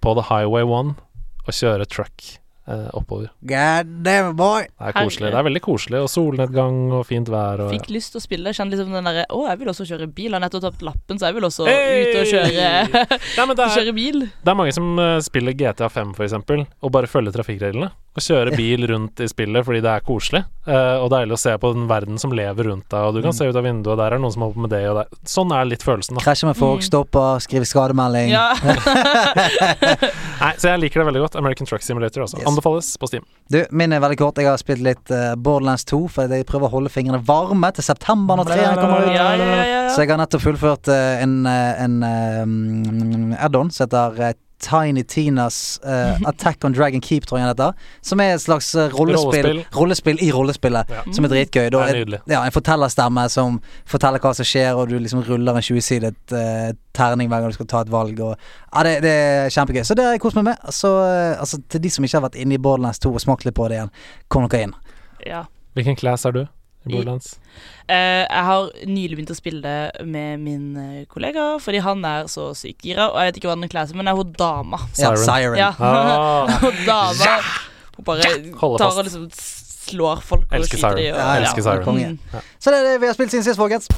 på 0.04 0.16
The 0.16 0.26
Highway 0.32 0.64
One 0.68 0.96
og 1.48 1.56
kjøre 1.56 1.88
truck 1.92 2.38
eh, 2.70 2.88
oppover. 2.98 3.32
God 3.50 3.90
damn 4.06 4.36
boy! 4.40 4.68
Det 4.70 4.92
er 4.92 4.96
koselig. 5.00 5.32
Det 5.34 5.40
er 5.42 5.48
veldig 5.50 5.62
koselig, 5.66 6.02
og 6.06 6.10
solnedgang 6.14 6.78
og 7.00 7.06
fint 7.10 7.30
vær 7.34 7.66
og 7.66 7.74
Fikk 7.74 7.90
lyst 7.94 8.14
til 8.14 8.22
å 8.22 8.24
spille. 8.24 8.54
Kjente 8.56 8.78
liksom 8.78 8.94
den 8.96 9.10
derre 9.10 9.26
Å, 9.30 9.42
jeg 9.50 9.62
vil 9.64 9.72
også 9.74 9.88
kjøre 9.90 10.08
bil. 10.08 10.30
Jeg 10.30 10.38
har 10.38 10.46
nettopp 10.46 10.66
tapt 10.68 10.86
lappen, 10.86 11.20
så 11.22 11.30
jeg 11.30 11.38
vil 11.40 11.50
også 11.50 11.68
Hey! 11.70 12.04
ut 12.06 12.20
og 12.22 12.30
kjøre, 12.34 12.52
Nei, 12.54 13.48
er, 13.58 13.74
kjøre 13.80 13.96
bil. 13.98 14.22
det 14.30 14.54
er 14.54 14.60
mange 14.62 14.76
som 14.76 14.92
eh, 15.02 15.18
spiller 15.26 15.58
GTA 15.58 15.90
5 15.92 16.14
for 16.18 16.28
eksempel, 16.28 16.66
og 16.86 16.94
bare 16.96 17.10
følger 17.12 17.36
trafikkreglene. 17.36 17.92
Og 18.18 18.24
kjøre 18.26 18.56
bil 18.58 18.88
rundt 18.90 19.20
i 19.22 19.28
spillet 19.30 19.64
fordi 19.64 19.82
det 19.86 19.92
er 19.92 20.02
koselig. 20.02 20.44
uh, 20.70 20.98
og 21.02 21.10
deilig 21.14 21.34
å 21.34 21.38
se 21.40 21.54
på 21.58 21.70
den 21.74 21.88
verden 21.90 22.18
som 22.22 22.32
lever 22.36 22.68
rundt 22.70 22.86
deg, 22.90 23.00
og 23.06 23.14
du 23.16 23.22
kan 23.24 23.32
Mm. 23.32 23.38
se 23.38 23.46
ut 23.50 23.56
av 23.56 23.64
vinduet, 23.64 23.88
og 23.94 23.98
der 23.98 24.14
er 24.14 24.20
noen 24.20 24.34
som 24.34 24.42
holder 24.44 24.56
på 24.58 24.62
med 24.66 24.70
det, 24.70 24.82
og 24.90 24.96
der. 25.00 25.08
Sånn 25.26 25.52
er 25.56 25.66
litt 25.66 25.82
følelsen, 25.86 26.18
da. 26.18 26.22
Krasjer 26.22 26.46
med 26.50 26.58
folk, 26.58 26.82
Mm. 26.82 26.88
stopper, 26.90 27.40
skriver 27.42 27.66
skademelding. 27.66 28.30
Ja. 28.30 28.54
Nei, 30.40 30.52
så 30.58 30.70
jeg 30.72 30.80
liker 30.84 31.02
det 31.02 31.08
veldig 31.10 31.22
godt. 31.26 31.36
American 31.40 31.68
Truck 31.70 31.82
Simulator 31.86 32.24
også. 32.26 32.38
Yes. 32.40 32.48
Anbefales 32.50 32.90
på 33.02 33.08
Steam. 33.10 33.26
Du, 33.52 33.60
min 33.72 33.94
er 33.94 34.00
veldig 34.04 34.18
kort. 34.22 34.38
Jeg 34.42 34.50
har 34.50 34.58
spilt 34.62 34.84
litt 34.86 35.12
uh, 35.14 35.34
Borderlands 35.36 35.86
2, 35.90 36.02
for 36.14 36.28
jeg 36.34 36.46
prøver 36.50 36.70
å 36.70 36.74
holde 36.76 36.90
fingrene 36.94 37.22
varme 37.26 37.72
til 37.76 37.84
september 37.88 38.40
når 38.40 38.46
treeren 38.52 38.78
kommer 38.80 39.06
ut. 39.08 39.14
Ja, 39.16 39.30
ja, 39.36 39.46
ja, 39.50 39.64
ja. 39.70 39.82
Så 39.96 40.04
jeg 40.06 40.10
har 40.14 40.22
nettopp 40.22 40.44
fullført 40.46 40.92
uh, 40.92 41.24
en, 41.24 41.40
en 41.48 41.98
mm, 42.04 43.34
add-on 43.40 43.72
som 43.74 43.88
heter 43.88 44.34
Tiny 44.60 45.04
Tinas 45.04 45.80
uh, 45.86 46.20
Attack 46.30 46.66
on 46.66 46.74
Dragon 46.76 47.02
Keep, 47.02 47.26
tror 47.26 47.38
jeg 47.40 47.46
han 47.48 47.54
heter. 47.56 47.74
Som 48.06 48.20
er 48.20 48.34
et 48.36 48.42
slags 48.44 48.70
eh, 48.76 48.90
rollespill, 48.94 49.46
Rollespill. 49.48 49.62
rollespill 49.80 50.22
i 50.26 50.30
rollespillet, 50.36 50.90
Ja. 50.94 51.04
som 51.16 51.26
er 51.26 51.32
dritgøy. 51.34 51.70
Da 51.72 51.86
Det 51.86 51.90
er 51.96 52.00
nydelig. 52.00 52.20
ja, 52.28 52.42
en 52.46 52.52
fortellerstemme 52.56 53.24
som 53.30 53.62
forteller 53.88 54.20
hva 54.20 54.34
som 54.36 54.46
skjer, 54.46 54.74
og 54.76 54.90
du 54.92 54.98
liksom 55.00 55.24
ruller 55.28 55.56
en 55.60 55.66
20-sidet 55.66 56.36
uh, 56.36 56.72
terning 56.94 57.30
hver 57.32 57.42
gang 57.46 57.54
du 57.54 57.58
skal 57.60 57.70
ta 57.72 57.82
et 57.88 57.92
valg. 57.94 58.20
Og, 58.20 58.36
ja, 58.76 58.84
det, 58.84 58.96
det 59.08 59.14
er 59.16 59.50
kjempegøy. 59.56 59.84
Så 59.88 59.96
det 59.96 60.06
har 60.06 60.12
jeg 60.18 60.22
kost 60.28 60.36
meg 60.36 60.50
med. 60.52 60.70
Så 60.76 60.92
uh, 61.00 61.40
altså, 61.40 61.62
til 61.70 61.82
de 61.84 61.90
som 61.96 62.04
ikke 62.04 62.18
har 62.20 62.28
vært 62.30 62.36
inne 62.44 62.60
i 62.60 62.62
Borderlands 62.62 63.00
2 63.00 63.14
og 63.16 63.24
smakt 63.24 63.46
litt 63.48 63.56
på 63.58 63.68
det 63.72 63.80
igjen, 63.80 63.92
kom 64.28 64.48
dere 64.50 64.68
inn. 64.70 64.76
ja. 65.26 65.46
Hvilken 65.78 65.96
class 65.96 66.26
er 66.26 66.34
du 66.34 66.40
i 66.86 66.92
Borderlands? 66.94 67.34
Uh, 67.90 67.96
eh, 67.96 68.24
jeg 68.24 68.44
har 68.48 68.70
nylig 68.88 69.18
begynt 69.18 69.34
å 69.34 69.38
spille 69.38 69.74
med 70.08 70.44
min 70.44 70.78
eh, 70.80 71.06
kollega, 71.12 71.58
fordi 71.60 71.82
han 71.84 72.06
er 72.08 72.30
så 72.32 72.50
sykt 72.58 72.86
gira. 72.88 73.10
Og 73.12 73.20
jeg 73.20 73.32
vet 73.32 73.40
ikke 73.42 73.52
hva 73.52 73.58
den 73.60 73.72
klær 73.72 73.90
seg, 73.90 74.00
men 74.00 74.08
det 74.08 74.14
er 74.14 74.22
hun 74.22 74.32
dama. 74.40 74.80
Siren. 74.94 75.24
Siren. 75.26 75.60
Ja. 75.60 75.74
Ah. 75.76 76.54
hun 76.64 76.80
dama 76.88 77.34
Hun 77.98 78.08
bare 78.08 78.32
tar 78.80 78.88
og 78.94 79.04
liksom 79.04 79.28
slår 79.90 80.24
folk 80.24 80.48
og 80.48 80.58
elsker 80.60 80.80
skyter 80.80 81.02
dem. 81.02 81.12
Ja, 81.12 81.36
elsker 81.42 81.64
ja. 81.66 81.68
Siren. 81.68 82.16
Mm. 82.16 82.50
Så 82.62 82.72
det 82.72 82.80
er 82.80 82.90
det 82.94 82.98
vi 83.04 83.12
har 83.12 83.18
spilt 83.18 83.36
siden 83.36 83.48
sist, 83.48 83.60
folkens. 83.60 83.90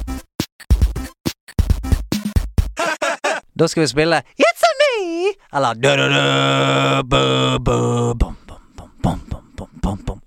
Da 3.52 3.66
skal 3.68 3.84
vi 3.84 3.88
spille 3.92 4.22
It's 4.40 4.64
a 4.66 4.72
me! 4.80 5.32
Eller. 5.54 5.76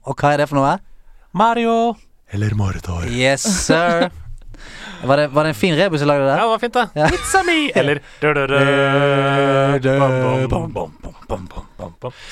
Og 0.06 0.14
hva 0.14 0.34
er 0.34 0.38
det 0.44 0.50
for 0.50 0.62
noe? 0.62 0.76
Mario. 1.34 1.96
Eller 2.32 2.52
Mordor. 2.58 3.08
Yes, 3.08 3.66
sir. 3.66 4.10
Var 5.04 5.18
det, 5.18 5.28
var 5.28 5.44
det 5.44 5.50
en 5.50 5.56
fin 5.56 5.76
rebus 5.76 6.02
du 6.02 6.06
lagde 6.06 6.26
der? 6.26 6.38
Ja, 6.38 6.44
det 6.44 6.50
var 6.50 6.60
fint, 6.60 6.74
det. 6.74 6.90
Ja. 6.94 7.08
It's 7.08 7.36
a 7.36 7.44
me! 7.44 7.72
Eller. 7.76 8.00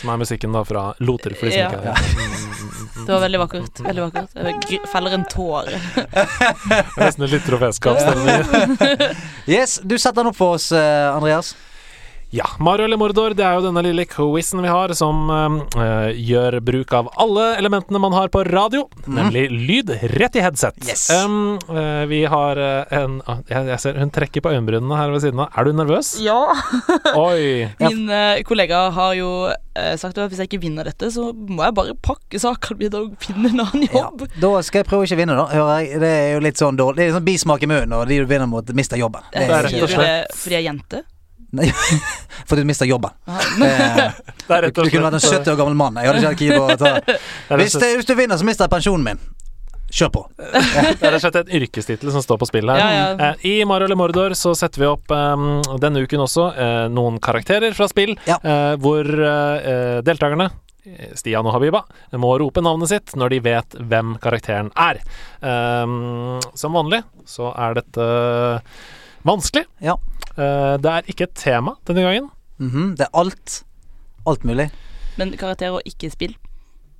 Som 0.01 0.09
er 0.09 0.17
musikken 0.17 0.53
da 0.55 0.63
fra 0.65 0.93
Loter, 0.99 1.35
for 1.37 1.45
de 1.45 1.51
som 1.51 1.59
ikke 1.67 1.81
Det 3.05 3.11
var 3.13 3.21
veldig 3.25 3.41
vakkert. 3.43 3.83
Veldig 3.85 4.05
vakkert. 4.07 4.29
Jeg 4.71 4.79
feller 4.91 5.17
en 5.19 5.25
tåre. 5.29 5.81
Nesten 6.97 7.27
litt 7.29 7.45
troféskapsstemning. 7.49 8.41
Yes, 9.53 9.79
du 9.83 9.97
setter 9.99 10.23
den 10.23 10.31
opp 10.31 10.39
for 10.39 10.55
oss, 10.57 10.71
eh, 10.71 11.09
Andreas. 11.13 11.53
Ja, 12.33 12.47
Mario 12.59 12.85
eller 12.85 12.97
Mordor, 12.97 13.35
det 13.37 13.43
er 13.45 13.59
jo 13.59 13.67
denne 13.67 13.83
lille 13.85 14.07
quizen 14.09 14.63
vi 14.63 14.69
har 14.71 14.89
som 14.97 15.27
øh, 15.29 16.07
gjør 16.17 16.55
bruk 16.65 16.93
av 16.97 17.11
alle 17.21 17.43
elementene 17.59 17.99
man 18.01 18.15
har 18.17 18.31
på 18.33 18.41
radio, 18.47 18.87
nemlig 19.05 19.43
lyd 19.53 19.91
rett 20.15 20.39
i 20.39 20.41
headset. 20.41 20.79
Yes. 20.81 21.03
Um, 21.13 21.59
øh, 21.69 22.07
vi 22.09 22.23
har 22.25 22.57
eh, 22.57 22.95
en 23.03 23.19
ah, 23.29 23.43
jeg, 23.51 23.69
jeg 23.69 23.83
ser 23.83 24.01
hun 24.01 24.09
trekker 24.15 24.41
på 24.41 24.49
øyenbrynene 24.49 24.97
her 24.97 25.13
ved 25.13 25.21
siden 25.27 25.43
av. 25.45 25.53
Er 25.53 25.69
du 25.69 25.77
nervøs? 25.77 26.15
Ja. 26.25 26.39
Oi! 27.21 27.69
Min 27.85 28.09
øh, 28.09 28.41
kollega 28.49 28.87
har 28.97 29.13
jo 29.21 29.29
sagt 30.01 30.17
at 30.17 30.29
hvis 30.29 30.41
jeg 30.41 30.49
ikke 30.49 30.63
vinner 30.65 30.89
dette, 30.89 31.13
så 31.13 31.29
må 31.33 31.61
jeg 31.67 31.77
bare 31.77 31.93
pakke 32.01 32.41
sakene 32.41 32.81
mine 32.81 33.05
og 33.05 33.15
finne 33.21 33.53
en 33.53 33.61
annen 33.67 33.87
Ja, 33.91 34.07
jobb. 34.07 34.25
da 34.41 34.55
skal 34.65 34.81
jeg 34.81 34.89
prøve 34.89 35.05
å 35.05 35.11
ikke 35.11 35.21
vinne, 35.21 35.37
da. 35.37 35.47
Hører 35.53 35.85
jeg. 35.85 36.01
Det 36.01 36.13
er 36.17 36.29
jo 36.33 36.43
litt 36.49 36.65
sånn 36.65 36.81
dårlig 36.81 36.97
Det 36.97 37.11
er 37.11 37.17
sånn 37.19 37.29
bismak 37.29 37.65
i 37.65 37.69
munnen, 37.69 37.93
og 37.93 38.09
de 38.09 38.23
du 38.25 38.29
vinner 38.29 38.49
mot, 38.49 38.73
mister 38.73 38.97
jobben. 38.97 39.21
Det 39.33 39.45
er 39.45 39.59
er 39.59 39.67
rett 39.69 39.81
og 39.85 39.99
det 40.01 40.13
fordi 40.33 40.57
jeg 40.57 40.63
er 40.65 40.71
jente? 40.73 41.05
Nei, 41.53 41.67
fordi 42.49 42.63
du 42.63 42.67
mister 42.69 42.87
jobben. 42.89 43.13
Ja. 43.27 43.69
Eh, 43.69 44.11
Du, 44.43 44.83
du 44.83 44.89
kunne 44.91 45.05
vært 45.07 45.15
en 45.19 45.23
70 45.23 45.53
år 45.53 45.57
gammel 45.61 45.77
mann. 45.79 45.95
Jeg 46.01 46.09
hadde 46.09 46.19
ikke 46.19 46.33
hatt 46.33 46.41
keen 46.41 46.59
å 46.59 46.75
ta 46.75 47.57
hvis, 47.61 47.75
det, 47.79 47.93
hvis 47.99 48.09
du 48.09 48.13
vinner, 48.17 48.37
så 48.41 48.45
mister 48.47 48.65
jeg 48.67 48.73
pensjonen 48.73 49.05
min. 49.07 49.21
Kjør 49.93 50.09
på. 50.09 50.21
Det 50.41 51.05
er 51.05 51.13
rett 51.13 51.19
og 51.19 51.21
slett 51.21 51.37
et 51.43 51.51
yrkestittel 51.59 52.11
som 52.15 52.23
står 52.25 52.39
på 52.41 52.47
spill 52.49 52.71
her. 52.73 52.81
Ja, 52.81 52.89
ja. 52.97 53.29
Eh, 53.29 53.45
I 53.51 53.53
Mario 53.69 53.85
eller 53.87 53.99
Mordor 53.99 54.33
så 54.37 54.51
setter 54.57 54.81
vi 54.83 54.89
opp 54.89 55.13
eh, 55.13 55.45
denne 55.83 56.01
uken 56.03 56.23
også 56.25 56.47
eh, 56.57 56.81
noen 56.91 57.21
karakterer 57.23 57.77
fra 57.77 57.87
spill, 57.91 58.15
Ja. 58.27 58.39
eh, 58.41 58.73
hvor 58.81 59.05
deltakerne 60.03 60.49
Stian 61.15 61.45
og 61.47 61.53
Habiba 61.55 61.79
må 62.19 62.33
rope 62.41 62.59
navnet 62.65 62.89
sitt 62.91 63.13
når 63.15 63.31
de 63.31 63.37
vet 63.45 63.77
hvem 63.87 64.17
karakteren 64.19 64.73
er. 64.75 64.97
Um, 65.39 66.41
som 66.59 66.75
vanlig 66.75 66.99
så 67.29 67.53
er 67.55 67.77
dette 67.79 68.07
vanskelig. 69.23 69.63
Ja. 69.79 69.95
Eh, 70.37 70.77
det 70.81 70.89
er 70.97 71.11
ikke 71.13 71.27
et 71.29 71.35
tema 71.35 71.75
denne 71.85 72.05
gangen. 72.07 72.31
Mhm, 72.59 72.95
Det 72.97 73.07
er 73.07 73.13
alt. 73.13 73.63
Alt 74.25 74.43
mulig. 74.47 74.71
Men 75.17 75.31
karakterer 75.37 75.75
og 75.77 75.81
ikke 75.85 76.09
spill. 76.11 76.35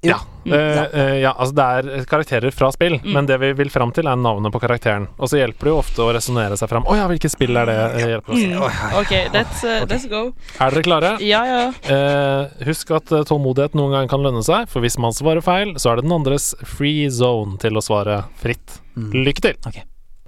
Jo. 0.03 0.09
Ja. 0.11 0.17
Mm. 0.45 0.51
Eh, 0.53 0.99
eh, 0.99 1.21
ja, 1.21 1.31
altså 1.39 1.55
det 1.55 1.63
er 1.63 2.05
karakterer 2.11 2.51
fra 2.51 2.67
spill, 2.75 2.97
Mm. 2.99 3.13
men 3.13 3.25
det 3.25 3.37
vi 3.39 3.53
vil 3.53 3.69
fram 3.71 3.93
til, 3.93 4.05
er 4.05 4.17
navnet 4.19 4.51
på 4.51 4.59
karakteren. 4.59 5.07
Og 5.17 5.29
så 5.29 5.37
hjelper 5.39 5.63
det 5.63 5.71
jo 5.71 5.77
ofte 5.79 6.03
å 6.03 6.11
resonnere 6.13 6.57
seg 6.59 6.67
fram. 6.67 6.83
Å 6.83 6.97
ja, 6.97 7.07
hvilket 7.07 7.31
spill 7.31 7.55
er 7.55 7.65
det? 7.65 7.77
Eh, 8.01 8.07
hjelper 8.11 8.33
oss. 8.33 8.43
Mm. 8.43 8.99
OK, 8.99 9.13
let's, 9.31 9.63
uh, 9.63 9.85
let's 9.87 10.05
go. 10.09 10.33
Er 10.59 10.71
dere 10.75 10.83
klare? 10.83 11.13
Ja, 11.23 11.45
ja. 11.45 11.71
Uh, 11.87 12.49
husk 12.67 12.91
at 12.91 13.05
tålmodighet 13.05 13.73
noen 13.79 13.91
gang 13.95 14.09
kan 14.09 14.19
lønne 14.19 14.43
seg, 14.43 14.67
for 14.67 14.81
hvis 14.81 14.99
man 14.99 15.13
svarer 15.15 15.41
feil, 15.41 15.73
så 15.79 15.93
er 15.93 15.95
det 15.95 16.03
den 16.03 16.11
andres 16.19 16.53
free 16.65 17.07
zone 17.09 17.57
til 17.59 17.71
å 17.79 17.81
svare 17.81 18.25
fritt. 18.35 18.81
Mm. 18.97 19.23
Lykke 19.23 19.39
til! 19.41 19.83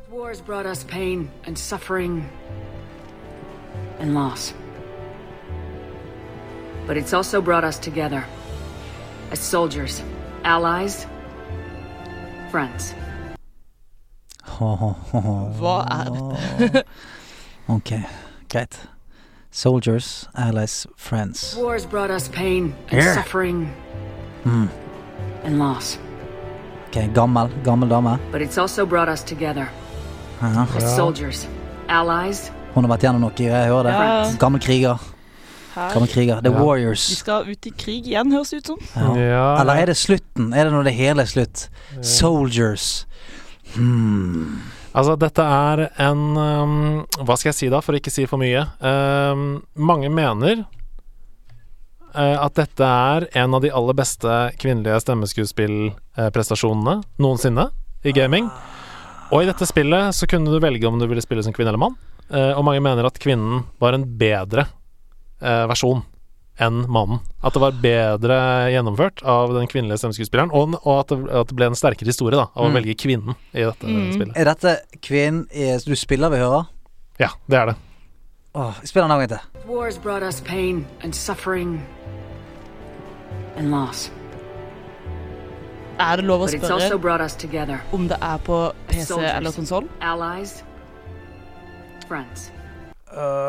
Wars 0.10 0.39
brought 0.39 0.66
us 0.66 0.86
pain 0.86 1.28
and 1.45 1.58
suffering 1.60 2.24
and 3.99 4.13
loss. 4.13 4.53
But 6.88 6.97
it's 6.97 7.13
also 7.13 7.41
brought 7.41 7.63
us 7.63 7.80
together 7.80 8.23
as 9.32 9.39
soldiers, 9.39 10.01
allies, 10.43 11.07
friends. 12.51 12.93
Hva 14.45 15.86
er 15.91 16.57
dette? 16.59 16.86
Ok, 17.67 18.03
greit. 18.49 18.78
Soldiers, 19.51 20.28
allies, 20.36 20.86
friends. 20.95 21.55
Wars 21.57 21.86
brought 21.86 22.11
us 22.11 22.28
pain 22.28 22.76
and 22.91 23.01
Here. 23.01 23.13
suffering 23.15 23.73
Mm. 24.45 24.69
and 25.43 25.57
loss. 25.59 25.97
Ok, 26.88 27.07
gammel, 27.13 27.49
gammel 27.63 27.89
dame. 27.89 28.19
But 28.32 28.41
it's 28.41 28.57
also 28.57 28.86
brought 28.86 29.09
us 29.09 29.23
together 29.23 29.67
Ja. 30.41 30.67
as 30.76 30.95
soldiers, 30.95 31.47
allies, 31.89 32.51
Hun 32.76 32.84
har 32.84 32.91
vært 32.91 33.05
gjennom 33.07 33.23
noe, 33.23 33.36
jeg 33.39 33.71
hører 33.71 33.88
det. 33.88 33.95
Ja. 33.95 34.32
Gammel 34.39 34.61
kriger. 34.63 35.03
Gammel 35.76 36.09
kriger. 36.11 36.39
The. 36.43 36.51
De 36.51 36.55
Warriors. 36.55 37.03
skal 37.19 37.47
ut 37.47 37.67
i 37.67 37.71
krig 37.71 38.07
igjen, 38.07 38.32
høres 38.36 38.51
det 38.51 38.61
ut 38.63 38.71
som. 38.73 39.15
Ja. 39.19 39.55
Eller 39.61 39.82
er 39.82 39.91
det 39.91 39.97
slutten? 39.99 40.53
Er 40.53 40.67
det 40.67 40.76
når 40.76 40.88
det 40.89 40.95
hele 40.95 41.23
er 41.23 41.32
slutt? 41.32 41.67
Soldiers. 42.03 43.05
Hmm. 43.76 44.61
Altså, 44.95 45.17
dette 45.19 45.43
er 45.43 45.82
en 45.99 46.21
um, 46.39 46.76
Hva 47.19 47.36
skal 47.36 47.49
jeg 47.49 47.57
si 47.57 47.67
da, 47.71 47.82
for 47.84 47.95
å 47.95 47.99
ikke 47.99 48.13
si 48.13 48.23
for 48.30 48.39
mye? 48.39 48.61
Um, 48.80 49.65
mange 49.76 50.07
mener 50.13 50.63
uh, 52.15 52.38
at 52.45 52.55
dette 52.55 52.88
er 52.88 53.28
en 53.43 53.57
av 53.57 53.63
de 53.65 53.73
aller 53.76 53.97
beste 53.97 54.38
kvinnelige 54.61 55.01
stemmeskuespillprestasjonene 55.03 57.01
noensinne 57.19 57.67
i 58.07 58.15
gaming. 58.15 58.47
Og 59.34 59.43
i 59.43 59.49
dette 59.49 59.67
spillet 59.67 60.15
så 60.15 60.28
kunne 60.30 60.53
du 60.53 60.63
velge 60.63 60.88
om 60.88 60.99
du 61.01 61.07
ville 61.09 61.23
spille 61.23 61.43
som 61.43 61.55
kvinne 61.55 61.73
eller 61.73 61.82
mann, 61.82 61.99
og 62.57 62.63
mange 62.65 62.82
mener 62.82 63.05
at 63.05 63.19
kvinnen 63.21 63.63
var 63.80 63.93
en 63.93 64.05
bedre 64.17 64.67
eh, 65.41 65.65
versjon 65.69 66.03
enn 66.57 66.86
mannen. 66.88 67.19
At 67.43 67.53
det 67.53 67.59
var 67.61 67.76
bedre 67.84 68.38
gjennomført 68.71 69.19
av 69.28 69.51
den 69.53 69.67
kvinnelige 69.67 69.99
stemmeskuespilleren, 69.99 70.53
og, 70.55 70.78
og 70.86 70.99
at, 71.01 71.09
det, 71.11 71.17
at 71.36 71.49
det 71.51 71.57
ble 71.59 71.67
en 71.67 71.76
sterkere 71.76 72.07
historie 72.07 72.38
da 72.39 72.45
av 72.55 72.63
å 72.63 72.69
Mm. 72.71 72.78
velge 72.80 72.95
kvinnen 72.95 73.36
i 73.53 73.65
dette 73.65 73.86
spillet. 74.15 74.38
Er 74.39 74.45
dette 74.45 74.78
kvinnen 75.03 75.47
du 75.86 75.95
spiller 75.99 76.32
vi 76.32 76.38
hører? 76.39 76.65
Ja, 77.19 77.30
det 77.47 77.57
er 77.59 77.65
det. 77.73 77.76
Åh, 78.55 78.71
jeg 78.80 78.88
spiller 78.88 79.07
den 79.07 79.11
en 79.11 79.28
gang 79.28 79.34
til. 79.36 79.67
Wars 79.67 79.97
brought 79.97 80.23
us 80.23 80.39
pain 80.41 80.86
and 81.03 81.13
suffering 81.13 81.82
and 83.57 83.69
loss. 83.71 84.09
Er 85.99 86.17
det 86.19 86.26
lov 86.28 86.41
å 86.43 86.47
spørre 86.47 86.97
brought 86.99 87.21
us 87.21 87.36
together. 87.36 87.80
om 87.91 88.07
det 88.07 88.17
er 88.21 88.38
på 88.38 88.71
PC 88.88 89.15
eller 89.19 89.51
konsoll? 89.51 89.88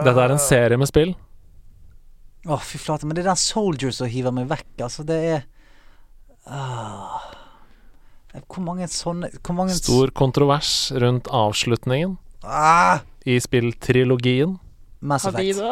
Dette 0.06 0.20
er 0.22 0.34
en 0.34 0.42
serie 0.42 0.78
med 0.78 0.88
spill. 0.90 1.14
Åh, 2.46 2.62
fy 2.62 2.78
flate. 2.78 3.06
Men 3.06 3.16
det 3.16 3.24
er 3.24 3.32
den 3.32 3.40
Soldier 3.40 3.94
som 3.94 4.10
hiver 4.10 4.34
meg 4.34 4.48
vekk. 4.50 4.68
Altså, 4.86 5.04
det 5.06 5.18
er 5.34 5.42
ah. 6.46 7.32
Hvor 8.36 8.60
mange 8.60 8.84
sånne 8.92 9.30
Hvor 9.40 9.56
mange 9.56 9.72
Stor 9.78 10.10
kontrovers 10.12 10.92
rundt 10.92 11.30
avslutningen 11.32 12.18
ah, 12.44 13.00
i 13.26 13.38
spilltrilogien. 13.42 14.58
Mass 15.00 15.26
Effect. 15.26 15.62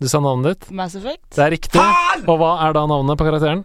Du 0.00 0.08
sa 0.08 0.20
navnet 0.20 0.56
ditt. 0.56 0.70
Mass 0.74 0.96
Effect? 0.98 1.28
Det 1.36 1.44
er 1.44 1.54
riktig. 1.54 1.84
Og 2.26 2.40
hva 2.40 2.54
er 2.66 2.76
da 2.76 2.84
navnet 2.88 3.20
på 3.20 3.28
karakteren? 3.28 3.64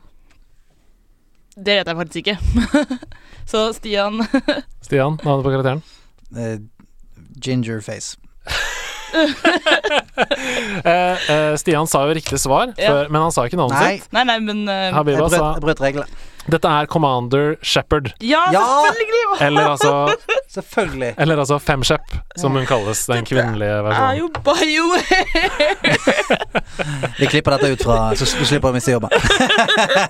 Det 1.56 1.80
vet 1.80 1.88
jeg 1.88 2.00
faktisk 2.00 2.22
ikke. 2.22 2.96
Så 3.52 3.68
Stian 3.78 4.20
Stian, 4.86 5.20
navnet 5.24 5.46
på 5.46 5.52
karakteren? 5.54 5.84
Gingerface. 7.40 8.16
Eh, 10.86 11.30
eh, 11.32 11.54
Stian 11.58 11.88
sa 11.88 12.02
jo 12.06 12.14
riktig 12.18 12.38
svar, 12.42 12.74
Ja. 12.78 12.90
før, 12.92 13.10
men 13.14 13.22
han 13.24 13.32
sa 13.32 13.46
ikke 13.48 13.58
navnet 13.58 13.80
Nei, 13.80 13.98
sitt. 14.00 14.12
Nei, 14.14 14.24
nei, 14.28 14.40
men 14.44 14.68
eh, 14.68 14.92
jeg 14.92 15.06
brøt, 15.08 15.32
sa 15.32 15.54
jeg 15.56 15.64
brøt 15.64 15.82
reglene. 15.82 16.06
Dette 16.46 16.70
er 16.70 16.86
Commander 16.86 17.56
Shepherd. 17.66 18.12
Ja, 18.22 18.44
Ja! 18.54 18.62
selvfølgelig! 18.86 19.22
Eller 19.48 19.70
altså, 19.72 20.16
Selvfølgelig. 20.56 21.14
eller 21.18 21.40
altså 21.42 21.58
Femshep, 21.60 22.14
som 22.38 22.54
hun 22.56 22.66
kalles. 22.70 23.02
Den 23.10 23.26
kvinnelige 23.26 23.70
Er 23.70 23.82
versjonen. 23.84 24.18
jo 24.18 24.30
bio 24.46 24.86
Vi 27.20 27.28
klipper 27.28 27.56
dette 27.58 27.72
ut 27.74 27.84
fra 27.84 27.98
Så 28.16 28.26
slipper 28.30 28.70
vi 28.70 28.72
å 28.72 28.76
miste 28.78 28.94
jobben. 28.94 29.10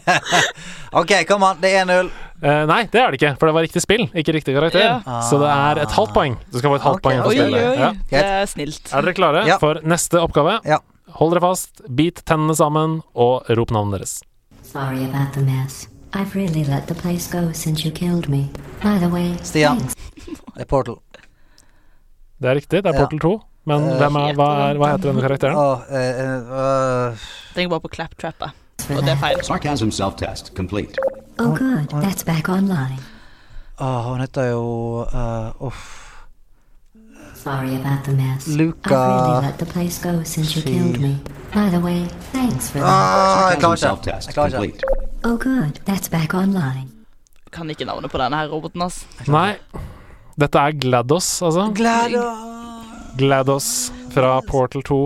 ok, 1.02 1.14
kom 1.30 1.44
an. 1.48 1.58
Det 1.64 1.72
er 1.74 1.86
1-0. 1.88 2.12
Uh, 2.44 2.62
nei, 2.70 2.82
det 2.92 3.00
er 3.02 3.10
det 3.16 3.18
ikke, 3.22 3.32
for 3.40 3.50
det 3.50 3.56
var 3.58 3.66
riktig 3.66 3.82
spill, 3.82 4.06
ikke 4.14 4.36
riktig 4.36 4.54
karakter. 4.58 4.86
Ja. 4.86 5.18
Så 5.26 5.40
det 5.42 5.50
er 5.50 5.82
et 5.86 5.96
halvt 5.98 6.14
poeng. 6.14 6.36
Du 6.52 6.60
skal 6.60 6.70
få 6.76 6.78
et 6.82 6.86
halvt 6.86 7.00
okay. 7.02 7.08
poeng 7.08 7.24
for 7.24 7.32
Oi, 7.32 7.40
oi, 7.64 7.80
Ja. 7.80 7.90
det 8.12 8.22
er 8.28 8.46
snilt. 8.52 8.92
Er 8.94 9.08
dere 9.08 9.16
klare 9.18 9.46
Ja. 9.48 9.58
for 9.62 9.80
neste 9.88 10.22
oppgave? 10.22 10.60
Ja. 10.68 10.82
Hold 11.16 11.34
dere 11.34 11.42
fast, 11.48 11.82
bit 11.90 12.22
tennene 12.28 12.54
sammen 12.60 13.00
og 13.16 13.48
rop 13.56 13.72
navnet 13.72 14.00
deres. 14.04 14.18
Sorry 14.68 15.06
about 15.08 15.32
the 15.34 15.42
mess. 15.48 15.86
I've 16.14 16.36
really 16.36 16.64
let 16.64 16.88
the 16.88 16.94
place 16.96 17.28
go 17.32 17.52
since 17.54 17.86
you 17.86 17.92
killed 17.92 18.30
me. 18.30 18.50
By 18.84 18.98
the 19.00 19.10
way, 19.10 19.38
Stian. 19.44 19.78
thanks. 19.80 19.96
Det 20.56 20.62
er 20.62 20.66
Portal. 20.66 20.96
Det 22.42 22.50
er 22.50 22.56
riktig, 22.56 22.84
det 22.84 22.86
er 22.86 22.94
Ja. 22.94 23.00
Portal 23.00 23.20
2. 23.20 23.42
Men 23.66 23.82
Eh, 23.82 23.98
hvem 23.98 24.16
er, 24.16 24.34
hva, 24.38 24.48
er, 24.70 24.78
hva 24.78 24.92
heter 24.92 25.10
denne 25.10 25.22
karakteren? 25.22 25.56
Åh, 25.58 25.80
eh, 25.90 26.20
eh, 26.22 27.10
øh, 27.12 27.18
Tenker 27.56 27.70
bare 27.70 27.80
på 27.82 27.90
Claptrappa. 27.96 28.50
For 28.82 28.96
Og 28.96 29.02
det 29.04 29.10
er 29.12 29.16
feil. 29.18 29.44
Sarcasm 29.44 29.90
self-test 29.90 30.52
complete. 30.56 30.96
Oh, 31.40 31.58
good. 31.58 31.88
That's 32.04 32.24
back 32.26 32.50
online. 32.50 33.00
åh, 33.80 34.04
hun 34.12 34.20
heter 34.20 34.44
jo 34.52 35.06
Uff. 35.60 36.02
Sorry 37.36 37.76
about 37.76 38.04
the 38.04 38.12
mess. 38.14 38.48
Luca- 38.48 38.96
I've 38.96 39.32
really 39.32 39.46
let 39.48 39.58
the 39.60 39.66
place 39.66 40.00
go 40.10 40.24
since 40.24 40.56
you 40.56 40.62
She- 40.62 40.70
killed 40.74 41.00
me. 41.02 41.18
By 41.54 41.70
the 41.70 41.80
way, 41.80 42.06
thanks 42.34 42.70
for 42.72 42.80
that. 42.80 42.88
Ah, 42.90 43.50
jeg 43.52 43.60
klarer 43.60 43.76
Sarcasm 43.76 44.00
ikke. 44.02 44.12
Jeg 44.12 44.24
self-test 44.24 44.34
klarer 44.34 44.62
ikke. 44.64 44.80
complete. 44.80 45.05
Oh, 45.26 45.38
good. 45.42 45.80
That's 45.86 46.12
back 46.12 46.36
online. 46.38 46.92
Kan 47.52 47.70
ikke 47.74 47.88
navnet 47.88 48.12
på 48.14 48.20
denne 48.22 48.38
her 48.38 48.52
roboten, 48.52 48.84
ass. 48.86 49.04
Nei, 49.32 49.56
dette 50.38 50.60
er 50.62 50.76
GLaDOS, 50.78 51.30
altså. 51.48 51.70
GLaDOS 51.74 52.54
GLaDOS 53.16 53.68
fra 54.14 54.36
Portal 54.46 54.84
2. 54.86 55.00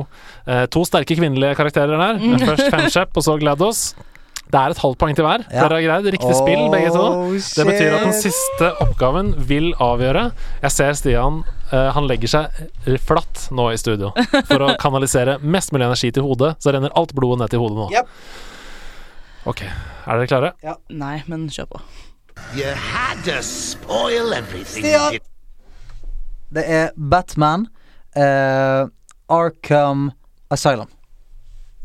Eh, 0.50 0.66
to 0.74 0.84
sterke 0.88 1.16
kvinnelige 1.18 1.56
karakterer 1.56 1.94
der. 2.02 2.20
Først 2.50 2.70
Femshep, 2.74 3.16
og 3.16 3.26
så 3.26 3.38
GLaDOS. 3.42 3.82
Det 4.50 4.58
er 4.58 4.74
et 4.74 4.82
halvt 4.82 4.98
poeng 4.98 5.14
til 5.14 5.28
hver. 5.28 5.44
Ja. 5.46 5.62
Dere 5.68 5.78
har 5.78 5.84
greid 5.86 6.08
riktig 6.16 6.34
spill, 6.34 6.64
begge 6.74 6.90
to. 6.96 7.04
Oh, 7.06 7.36
Det 7.38 7.66
betyr 7.70 7.96
at 8.00 8.06
den 8.08 8.16
siste 8.18 8.72
oppgaven 8.82 9.36
vil 9.48 9.70
avgjøre. 9.78 10.24
Jeg 10.64 10.74
ser 10.74 10.98
Stian 10.98 11.44
eh, 11.70 11.92
han 11.94 12.10
legger 12.10 12.32
seg 12.34 12.98
flatt 13.06 13.46
nå 13.54 13.68
i 13.70 13.78
studio 13.78 14.10
for 14.50 14.66
å 14.66 14.74
kanalisere 14.84 15.38
mest 15.46 15.72
mulig 15.72 15.86
energi 15.86 16.10
til 16.18 16.26
hodet. 16.26 16.56
Så 16.66 16.74
renner 16.74 16.92
alt 16.98 17.14
blodet 17.16 17.44
ned 17.44 17.54
til 17.54 17.62
hodet 17.62 17.78
nå. 17.78 17.92
Yep. 17.94 18.10
Ok, 19.54 19.62
er 20.10 20.22
dere 20.22 20.30
klare? 20.32 20.52
Ja. 20.66 20.76
Nei, 20.90 21.18
men 21.28 21.48
kjør 21.54 21.70
på. 21.74 21.82
You 22.56 22.72
had 22.74 23.24
to 23.28 23.42
spoil 23.46 24.34
everything. 24.34 24.86
Stian. 24.86 25.20
Det 26.54 26.64
er 26.66 26.90
Batman, 26.98 27.68
uh, 28.18 28.90
Arkham 29.30 30.12
Asylum. 30.50 30.90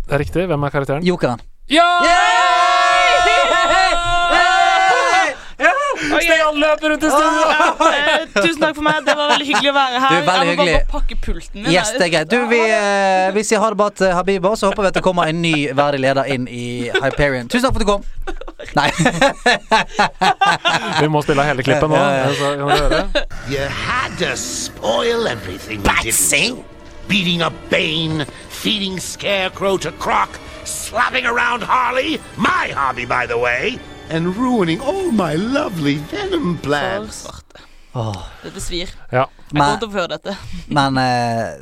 Det 0.07 0.17
er 0.17 0.19
riktig. 0.25 0.47
Hvem 0.47 0.63
er 0.63 0.73
karakteren? 0.73 1.05
Jokeren. 1.05 1.41
Ja! 1.69 1.89
Ok. 2.01 2.64
Stian 6.05 6.59
løper 6.63 6.93
rundt 6.95 7.05
i 7.05 7.11
studio! 7.13 7.43
Eh, 7.95 8.27
tusen 8.35 8.61
takk 8.63 8.75
for 8.79 8.85
meg. 8.87 9.01
Det 9.07 9.15
var 9.19 9.31
veldig 9.33 9.47
hyggelig 9.49 9.71
å 9.71 9.75
være 9.77 10.03
her. 10.05 10.11
Du, 10.11 10.17
veldig 10.17 10.35
jeg 10.35 10.45
må 10.45 10.53
hyggelig. 10.55 10.75
bare 10.75 10.91
pakke 10.93 11.19
pulten 11.25 11.63
min. 11.63 11.71
Yes, 11.73 11.93
det 11.97 12.07
er 12.09 12.13
greit. 12.15 12.31
Du, 12.33 12.39
vi, 12.51 12.61
eh, 12.69 13.29
vi 13.37 13.45
sier 13.47 13.63
ha 13.63 13.71
det 13.73 13.79
bra 13.81 13.89
til 13.95 14.13
Habiba, 14.17 14.55
så 14.59 14.71
håper 14.71 14.87
vi 14.87 14.93
at 14.93 14.99
det 14.99 15.05
kommer 15.07 15.31
en 15.33 15.41
ny 15.45 15.55
verdig 15.77 16.03
leder 16.05 16.31
inn 16.35 16.49
i 16.51 16.65
Hyperion. 16.95 17.49
Tusen 17.53 17.67
takk 17.69 17.75
for 17.77 17.83
at 17.83 17.87
du 17.87 17.91
kom. 17.93 18.03
Nei. 18.75 18.89
Vi 21.03 21.09
må 21.13 21.21
spille 21.25 21.45
hele 21.45 21.65
klippet 21.67 21.91
nå. 21.91 21.99
Så 22.39 22.53
kan 22.57 22.71
dere 22.71 22.79
høre. 22.85 23.25
You 23.51 23.67
had 23.69 24.17
to 24.23 24.31
spoil 24.41 25.27
everything. 25.29 25.83
Batsing 25.85 26.55
didn't 26.55 26.59
you? 26.59 26.65
Beating 27.09 27.43
up 27.43 27.53
Bane, 27.69 28.25
feeding 28.49 28.99
Scarecrow 28.99 29.77
to 29.77 29.93
Croc, 29.93 30.31
slapping 30.65 31.27
around 31.27 31.63
Harley, 31.63 32.19
my 32.39 32.73
hobby 32.75 33.05
by 33.05 33.27
the 33.27 33.37
way, 33.37 33.79
and 34.11 34.37
ruining 34.37 34.81
all 34.81 35.11
my 35.13 35.35
lovely 35.37 35.97
venom 36.11 36.57
For 36.59 36.63
plans. 36.69 37.23
svarte. 37.27 37.63
Oh. 37.95 38.27
Dette 38.43 38.61
svir. 38.61 38.91
Ja. 39.13 39.27
Jeg 39.53 39.61
kommer 39.61 39.79
til 39.79 39.89
å 39.89 39.93
få 39.93 39.99
høre 40.03 40.17
dette. 40.17 40.37
men 40.69 40.97
eh, 40.99 41.53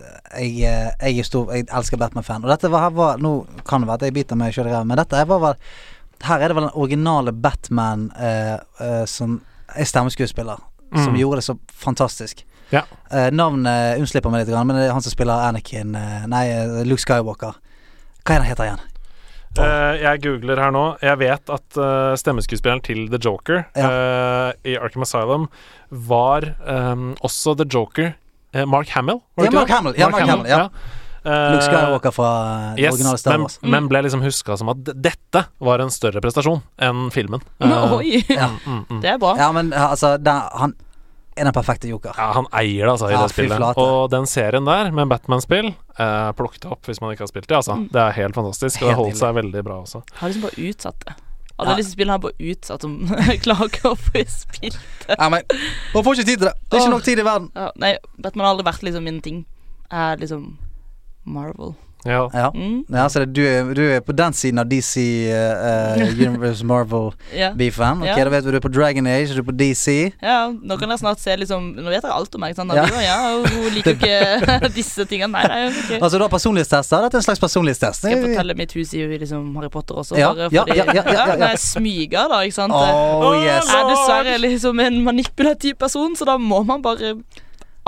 jeg, 0.41 0.53
eh, 0.65 0.91
jeg 1.11 1.19
er 1.21 1.27
stor 1.29 1.51
Jeg 1.53 1.67
elsker 1.69 1.99
Batman-fan. 2.01 2.45
Og 2.45 2.49
dette 2.49 2.71
var, 2.73 2.89
var 2.97 3.19
Nå 3.21 3.35
kan 3.69 3.83
det 3.85 3.89
være 3.91 4.01
at 4.01 4.07
jeg 4.09 4.15
biter 4.17 4.37
meg 4.41 4.55
sjøl 4.55 4.71
i 4.71 4.73
ræva, 4.73 4.85
men 4.89 4.97
dette 4.97 5.27
var 5.29 5.43
vel 5.45 5.59
Her 6.25 6.41
er 6.41 6.49
det 6.49 6.57
vel 6.57 6.69
den 6.71 6.79
originale 6.79 7.33
Batman 7.37 8.07
eh, 8.17 8.55
eh, 8.81 9.05
som 9.11 9.41
er 9.75 9.85
stemmeskuespiller, 9.89 10.57
som 10.95 11.13
Mm. 11.13 11.19
gjorde 11.21 11.37
det 11.41 11.45
så 11.45 11.55
fantastisk. 11.73 12.43
Ja. 12.73 12.83
Eh, 13.11 13.31
navnet 13.33 13.99
unnslipper 14.01 14.31
meg 14.31 14.47
litt, 14.47 14.55
men 14.67 14.77
det 14.77 14.87
er 14.89 14.93
han 14.93 15.03
som 15.03 15.11
spiller 15.13 15.49
Anakin 15.49 15.95
eh, 15.97 16.27
Nei, 16.29 16.45
Luke 16.85 17.01
Skywalker. 17.01 17.57
Hva 18.23 18.35
er 18.35 18.39
det 18.39 18.43
han 18.45 18.51
heter 18.53 18.65
igjen? 18.69 18.83
Eh, 19.61 20.01
jeg 20.01 20.23
googler 20.25 20.61
her 20.63 20.73
nå. 20.73 20.85
Jeg 21.05 21.21
vet 21.21 21.53
at 21.53 21.79
uh, 21.81 22.15
stemmeskuespilleren 22.17 22.81
til 22.87 23.05
The 23.13 23.21
Joker 23.21 23.65
eh, 23.77 24.51
i 24.65 24.79
Arkham 24.81 25.05
Asylum 25.05 25.47
var 25.91 26.47
um, 26.65 27.13
også 27.21 27.57
The 27.61 27.69
Joker. 27.69 28.15
Mark 28.69 28.91
Hamill? 28.93 29.23
var 29.37 29.47
det 29.47 29.53
Ja, 29.53 29.59
Mark 29.59 29.69
det? 29.69 29.75
Hamill. 29.75 29.95
Ja, 29.97 30.09
Mark 30.13 30.29
Hamill, 30.29 30.49
ja. 30.51 30.67
Eh, 31.25 31.53
Luke 31.53 31.63
Skywalker 31.65 32.11
fra 32.11 32.31
Yes, 32.77 32.95
originale 32.95 33.19
Star 33.19 33.39
men, 33.39 33.47
mm. 33.63 33.71
men 33.71 33.89
ble 33.89 34.01
liksom 34.03 34.25
huska 34.25 34.57
som 34.59 34.73
at 34.73 34.89
dette 34.91 35.45
var 35.63 35.83
en 35.83 35.93
større 35.95 36.21
prestasjon 36.21 36.61
enn 36.83 37.07
filmen. 37.15 37.45
Oi. 37.63 38.25
Ja. 38.27 38.51
mm, 38.59 38.81
mm. 38.91 39.03
Det 39.05 39.13
er 39.15 39.21
bra. 39.23 39.37
Ja, 39.39 39.53
men 39.55 39.71
altså 39.73 40.17
den, 40.19 40.43
Han 40.59 40.75
er 41.37 41.45
den 41.49 41.55
perfekte 41.57 41.89
joker. 41.89 42.13
Ja, 42.19 42.31
han 42.37 42.47
eier 42.53 42.85
det, 42.87 42.93
altså, 42.93 43.09
i 43.09 43.13
Ja, 43.15 43.23
det 43.27 43.33
spillet. 43.33 43.57
flate. 43.57 43.81
Og 43.81 44.11
den 44.13 44.27
serien 44.27 44.65
der, 44.69 44.91
med 44.93 45.09
Batman-spill, 45.09 45.73
eh, 45.99 46.31
plukket 46.39 46.67
opp 46.69 46.85
hvis 46.87 47.01
man 47.01 47.13
ikke 47.15 47.25
har 47.25 47.31
spilt 47.33 47.49
det, 47.49 47.57
altså. 47.57 47.77
Mm. 47.79 47.89
Det 47.93 48.01
er 48.03 48.17
helt 48.21 48.35
fantastisk, 48.35 48.83
og 48.83 48.89
det 48.89 48.97
holdt 49.01 49.21
seg 49.21 49.35
veldig 49.41 49.63
bra 49.65 49.79
også. 49.83 50.03
Har 50.21 50.29
liksom 50.33 50.43
bare 50.49 50.69
utsatt 50.71 50.99
det. 51.07 51.15
Ja. 51.53 51.63
Alle 51.63 51.77
disse 51.79 51.93
spillene 51.95 52.17
har 52.17 52.23
bare 52.25 52.51
utsatt 52.53 52.83
som 52.83 52.95
klager 53.45 53.85
å 53.87 53.95
få 53.95 54.25
det. 54.25 54.73
Ja, 55.09 55.29
men 55.29 55.43
Man 55.95 56.05
får 56.05 56.17
ikke 56.19 56.27
tid 56.27 56.39
til 56.41 56.49
det. 56.49 56.55
Det 56.69 56.79
er 56.79 56.81
ikke 56.83 56.95
nok 56.97 57.05
tid 57.07 57.19
i 57.23 57.27
verden. 57.29 57.51
Ja, 57.55 57.69
nei, 57.77 57.93
Batman 58.19 58.47
har 58.47 58.55
aldri 58.57 58.67
vært 58.67 58.83
liksom 58.89 59.05
min 59.07 59.21
ting. 59.23 59.45
Er 59.93 60.17
liksom 60.19 60.59
Marvel. 61.25 61.75
Ja. 62.05 62.29
Ja. 62.35 62.51
Mm. 62.55 62.85
ja 62.91 63.09
så 63.09 63.23
det, 63.23 63.35
du, 63.37 63.43
er, 63.47 63.75
du 63.75 63.83
er 63.83 64.01
på 64.01 64.15
den 64.17 64.35
siden 64.35 64.59
av 64.59 64.67
DC 64.71 65.03
uh, 65.31 66.03
Universe 66.27 66.67
Marvel-beefen. 66.67 68.03
yeah. 68.03 68.17
Ok, 68.17 68.25
Da 68.25 68.33
vet 68.35 68.47
vi 68.47 68.51
du 68.51 68.59
er 68.59 68.65
på 68.65 68.73
Dragon 68.73 69.07
Age, 69.07 69.35
du 69.35 69.43
er 69.43 69.47
på 69.47 69.55
DC. 69.59 69.87
Ja, 70.23 70.39
nå 70.51 70.79
kan 70.81 70.91
jeg 70.91 71.03
snart 71.03 71.23
se 71.23 71.37
liksom 71.39 71.73
Nå 71.79 71.89
vet 71.89 72.03
jeg 72.03 72.13
alt 72.13 72.35
om 72.35 72.43
Alexander 72.43 72.81
Ja. 72.81 72.87
ja. 72.91 73.03
ja, 73.07 73.19
hun 73.37 73.69
liker 73.75 73.95
jo 73.95 73.99
ikke 73.99 74.71
disse 74.79 75.07
tingene. 75.11 75.33
Nei, 75.33 75.45
nei, 75.49 75.61
okay. 75.71 76.01
Altså 76.01 76.19
du 76.19 76.27
har 76.27 76.33
personlighetstester. 76.33 77.07
Dette 77.07 77.19
er 77.19 77.23
en 77.23 77.29
slags 77.29 77.43
personlighetstest. 77.43 78.03
Skal 78.03 78.17
jeg 78.17 78.27
fortelle 78.27 78.59
mitt 78.59 78.75
hus 78.77 78.95
i 78.99 79.05
liksom 79.13 79.55
Harry 79.57 79.71
Potter 79.73 80.03
også? 80.03 80.19
Ja, 80.19 80.33
bare 80.35 80.51
ja, 80.51 80.67
fordi, 80.67 80.79
ja, 80.79 80.89
ja, 80.91 81.07
ja, 81.07 81.29
ja. 81.33 81.39
Når 81.39 81.55
jeg 81.55 81.63
smyger, 81.63 82.29
da, 82.33 82.43
ikke 82.47 82.59
sant. 82.59 82.75
Oh, 82.75 83.33
yes. 83.39 83.71
Jeg 83.71 83.79
er 83.79 83.89
dessverre 83.93 84.37
liksom 84.43 84.83
en 84.83 85.01
manipulativ 85.07 85.79
person, 85.81 86.17
så 86.19 86.29
da 86.29 86.37
må 86.41 86.63
man 86.67 86.83
bare 86.85 87.15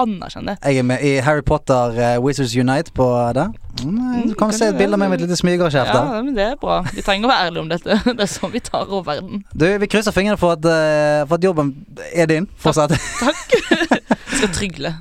anerkjenne. 0.00 0.56
Jeg 0.64 0.80
er 0.82 0.86
med 0.86 1.02
i 1.06 1.12
Harry 1.24 1.42
Potter 1.46 1.94
uh, 1.98 2.24
Wizards 2.24 2.54
Unite 2.56 2.92
på 2.96 3.06
det. 3.36 3.46
Mm, 3.84 4.28
du 4.30 4.34
kan 4.38 4.48
kan 4.48 4.56
se 4.58 4.68
et 4.70 4.78
bilde 4.78 4.94
av 4.94 5.02
meg 5.02 5.10
med 5.10 5.20
et 5.20 5.26
lite 5.26 5.38
smygerskjeft 5.40 5.90
Ja, 5.90 6.00
der. 6.00 6.22
men 6.22 6.36
det 6.36 6.44
er 6.52 6.56
bra. 6.60 6.80
Vi 6.94 7.02
trenger 7.02 7.26
å 7.26 7.32
være 7.32 7.48
ærlige 7.48 7.64
om 7.64 7.70
dette. 7.72 7.98
Det 8.18 8.26
er 8.26 8.30
sånn 8.30 8.52
vi 8.54 8.62
tar 8.62 8.86
over 8.86 9.06
verden. 9.08 9.42
Du, 9.54 9.66
vi 9.82 9.90
krysser 9.90 10.14
fingrene 10.14 10.38
for 10.40 10.54
at, 10.54 10.64
uh, 10.66 11.24
for 11.26 11.38
at 11.38 11.46
jobben 11.50 11.74
er 12.12 12.30
din 12.30 12.48
fortsatt. 12.60 12.94
Takk. 13.20 13.58
Jeg 14.34 14.40
skal 14.40 14.54
trygle. 14.54 14.94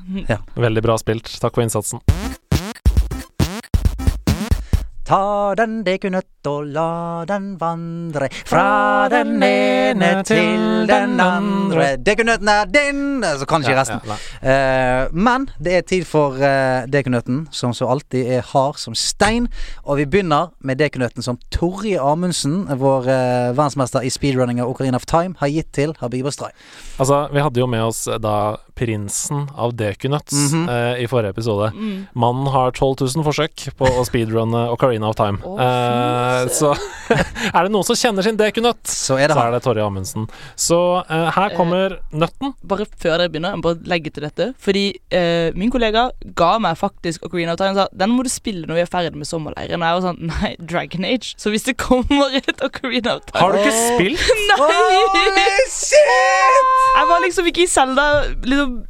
Veldig 0.55 0.85
bra 0.85 0.97
spilt. 1.01 1.29
Takk 1.41 1.57
for 1.57 1.65
innsatsen. 1.65 2.01
Ta 5.03 5.51
den 5.59 5.81
dekunøtt 5.83 6.47
og 6.47 6.67
la 6.75 7.23
den 7.27 7.53
vandre 7.59 8.27
fra 8.47 9.07
den 9.11 9.37
ene 9.43 10.09
til 10.27 10.87
den 10.87 11.19
andre. 11.19 11.93
Dekunøtten 11.99 12.51
er 12.51 12.67
din! 12.71 13.23
Så 13.23 13.47
kan 13.47 13.63
ikke 13.63 13.71
Ja, 13.71 13.81
resten. 13.81 13.99
ja. 14.07 14.15
Eh, 15.03 15.07
men 15.11 15.49
det 15.59 15.75
er 15.75 15.81
tid 15.81 16.05
for 16.05 16.35
uh, 16.39 16.83
dekunøtten, 16.87 17.47
som 17.51 17.73
så 17.73 17.87
alltid 17.87 18.27
er 18.27 18.41
hard 18.53 18.79
som 18.79 18.95
stein. 18.95 19.47
Og 19.83 19.97
vi 19.97 20.05
begynner 20.05 20.51
med 20.59 20.79
dekunøtten 20.79 21.23
som 21.23 21.39
Torje 21.51 21.99
Amundsen, 21.99 22.67
vår 22.67 23.07
uh, 23.07 23.51
verdensmester 23.55 24.03
i 24.03 24.11
speedrunning 24.11 24.59
av 24.59 24.71
Ocarina 24.71 24.99
of 24.99 25.05
Time, 25.05 25.35
har 25.39 25.47
gitt 25.47 25.71
til 25.73 25.95
Habib 25.99 26.27
Astray. 26.27 26.51
Altså, 26.99 27.27
vi 27.33 27.43
hadde 27.43 27.59
jo 27.59 27.67
med 27.67 27.83
oss 27.83 28.07
eh, 28.07 28.19
da 28.19 28.55
prinsen 28.75 29.47
av 29.55 29.75
Dekunøtts 29.75 30.33
-hmm. 30.53 30.67
uh, 30.69 31.03
i 31.03 31.07
forrige 31.07 31.29
episode. 31.29 31.71
Mm. 31.75 32.07
Mannen 32.13 32.47
har 32.47 32.71
12 32.71 32.95
000 33.15 33.23
forsøk 33.23 33.69
på 33.77 33.85
å 33.85 34.03
speedrunne 34.05 34.69
Ocarina 34.69 34.92
of 35.01 35.15
Time. 35.17 35.39
Oh, 35.43 35.57
Eh, 35.63 36.47
så 36.53 36.73
er 37.55 37.63
det 37.65 37.71
noen 37.73 37.85
som 37.87 37.95
kjenner 37.97 38.21
sin 38.25 38.37
dekunøtt, 38.37 38.83
Så 38.85 39.17
er 39.17 39.27
det 39.31 39.35
så 39.37 39.47
er 39.47 39.51
det 39.55 39.61
Torje 39.65 39.83
Amundsen. 39.85 40.27
Så 40.59 40.77
eh, 41.09 41.29
her 41.33 41.55
kommer 41.57 41.97
nøtten. 42.13 42.53
Bare 42.61 42.85
før 42.85 43.17
dere 43.17 43.29
begynner, 43.33 43.55
jeg 43.55 43.61
må 43.61 43.65
bare 43.65 43.89
legge 43.89 44.11
til 44.13 44.27
dette. 44.27 44.51
Fordi 44.61 44.85
eh, 45.09 45.49
min 45.57 45.71
kollega 45.73 46.09
ga 46.37 46.51
meg 46.61 46.77
faktisk 46.77 47.25
Ocarina 47.25 47.55
of 47.55 47.61
Time 47.61 47.73
og 47.73 47.81
sa 47.81 47.87
den 48.03 48.13
må 48.13 48.23
du 48.23 48.29
spille 48.29 48.67
når 48.69 48.77
vi 48.77 48.85
er 48.85 48.91
ferdig 48.93 49.17
med 49.17 49.29
sommerleiren. 49.29 49.81
Og 49.81 49.89
jeg 49.89 49.97
var 49.97 50.05
sånn 50.05 50.21
Nei, 50.33 50.53
Dragon 50.61 51.09
Age. 51.09 51.33
Så 51.41 51.49
hvis 51.53 51.65
det 51.65 51.77
kommer 51.81 52.33
et 52.37 52.61
Ocarina 52.61 53.17
of 53.17 53.25
Time 53.31 53.41
Har 53.41 53.55
du 53.55 53.63
ikke 53.63 53.75
spilt? 53.89 54.27
Nei! 54.53 55.23
Jeg 56.93 57.07
var 57.09 57.23
liksom 57.23 57.47
ikke 57.49 57.63
i 57.65 57.69
Selda 57.71 58.07
liksom, 58.43 58.81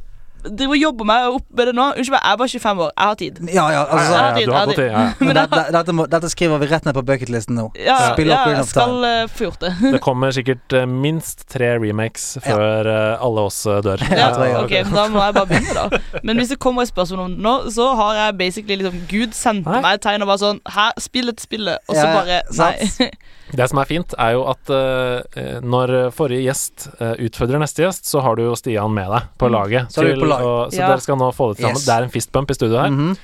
Driver 0.44 0.74
og 0.76 0.80
jobber 0.80 1.08
meg 1.08 1.36
opp 1.38 1.46
med 1.56 1.68
det 1.70 1.74
nå. 1.76 1.86
Unnskyld 1.94 2.14
meg, 2.14 2.22
jeg 2.24 2.32
er 2.32 2.40
bare 2.40 2.52
25 2.52 2.82
år. 2.84 2.90
Jeg 2.94 3.10
har 3.10 3.18
tid. 3.20 3.40
Ja, 3.48 3.64
ja, 3.72 3.82
altså, 3.84 4.14
Ja, 4.14 4.24
Ja, 4.24 4.44
du 4.44 4.52
har 4.52 4.82
ja. 4.84 5.04
Men 5.24 5.38
dette, 5.38 5.60
dette, 5.76 5.94
må, 5.96 6.06
dette 6.10 6.30
skriver 6.32 6.62
vi 6.62 6.68
rett 6.70 6.88
ned 6.88 6.96
på 6.96 7.04
bucketlisten 7.06 7.58
nå. 7.58 7.66
Ja, 7.80 7.96
ja, 8.18 8.40
jeg 8.52 8.66
skal 8.68 8.96
uh, 9.04 9.24
få 9.30 9.48
gjort 9.48 9.64
det. 9.64 9.72
Det 9.96 10.00
kommer 10.04 10.34
sikkert 10.34 10.76
uh, 10.76 10.84
minst 10.90 11.46
tre 11.52 11.74
remakes 11.80 12.26
før 12.44 12.90
uh, 12.90 13.24
alle 13.24 13.46
oss 13.48 13.62
dør. 13.64 14.04
Ja, 14.14 14.30
jeg 14.44 14.56
ok, 14.60 14.74
Da 14.94 15.06
må 15.10 15.22
jeg 15.24 15.34
bare 15.36 15.48
begynne, 15.50 15.74
da. 15.74 16.20
Men 16.22 16.38
hvis 16.38 16.52
det 16.54 16.58
kommer 16.62 16.84
et 16.84 16.92
spørsmål 16.92 17.24
om 17.24 17.34
det 17.34 17.44
nå, 17.44 17.54
så 17.74 17.88
har 17.98 18.20
jeg 18.20 18.38
basically 18.38 18.78
liksom 18.82 19.00
Gud 19.10 19.34
sendte 19.36 19.80
meg 19.80 19.98
et 19.98 20.04
tegn 20.04 20.24
og 20.24 20.30
bare 20.30 20.42
sånn 20.42 20.60
Hæ, 20.70 20.90
spill 21.02 21.32
et 21.32 21.42
spillet. 21.42 21.82
Og 21.88 21.96
så 21.96 22.04
Ja, 22.04 22.12
bare. 22.14 22.42
Nei. 22.60 23.10
Det 23.52 23.68
som 23.68 23.78
er 23.78 23.84
fint, 23.84 24.14
er 24.18 24.32
jo 24.32 24.44
at 24.48 24.70
uh, 24.72 25.60
når 25.60 25.92
forrige 26.16 26.46
gjest 26.46 26.86
uh, 27.00 27.12
utfordrer 27.20 27.60
neste 27.60 27.84
gjest, 27.84 28.08
så 28.08 28.22
har 28.24 28.36
du 28.36 28.46
jo 28.46 28.54
Stian 28.56 28.94
med 28.94 29.10
deg 29.12 29.28
på 29.38 29.50
laget. 29.52 29.88
Mm. 29.88 29.92
Så 29.92 30.00
til, 30.06 30.20
på 30.20 30.28
lag. 30.30 30.42
og, 30.42 30.72
så 30.72 30.80
Ja. 30.80 30.88
dere 30.94 31.00
skal 31.04 31.18
nå 31.20 31.28
få 31.36 31.50
det 31.52 31.60
sammen. 31.62 31.76
Yes. 31.76 31.84
Det 31.86 31.94
er 31.94 32.02
en 32.08 32.14
fistbump 32.14 32.50
i 32.50 32.54
studio 32.54 32.78
her. 32.80 32.90
Mhm. 32.90 33.16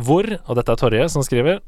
Hvor, 0.00 0.26
og 0.46 0.56
dette 0.56 0.72
er 0.72 0.76
Torje 0.80 1.08
som 1.10 1.22
skriver 1.26 1.60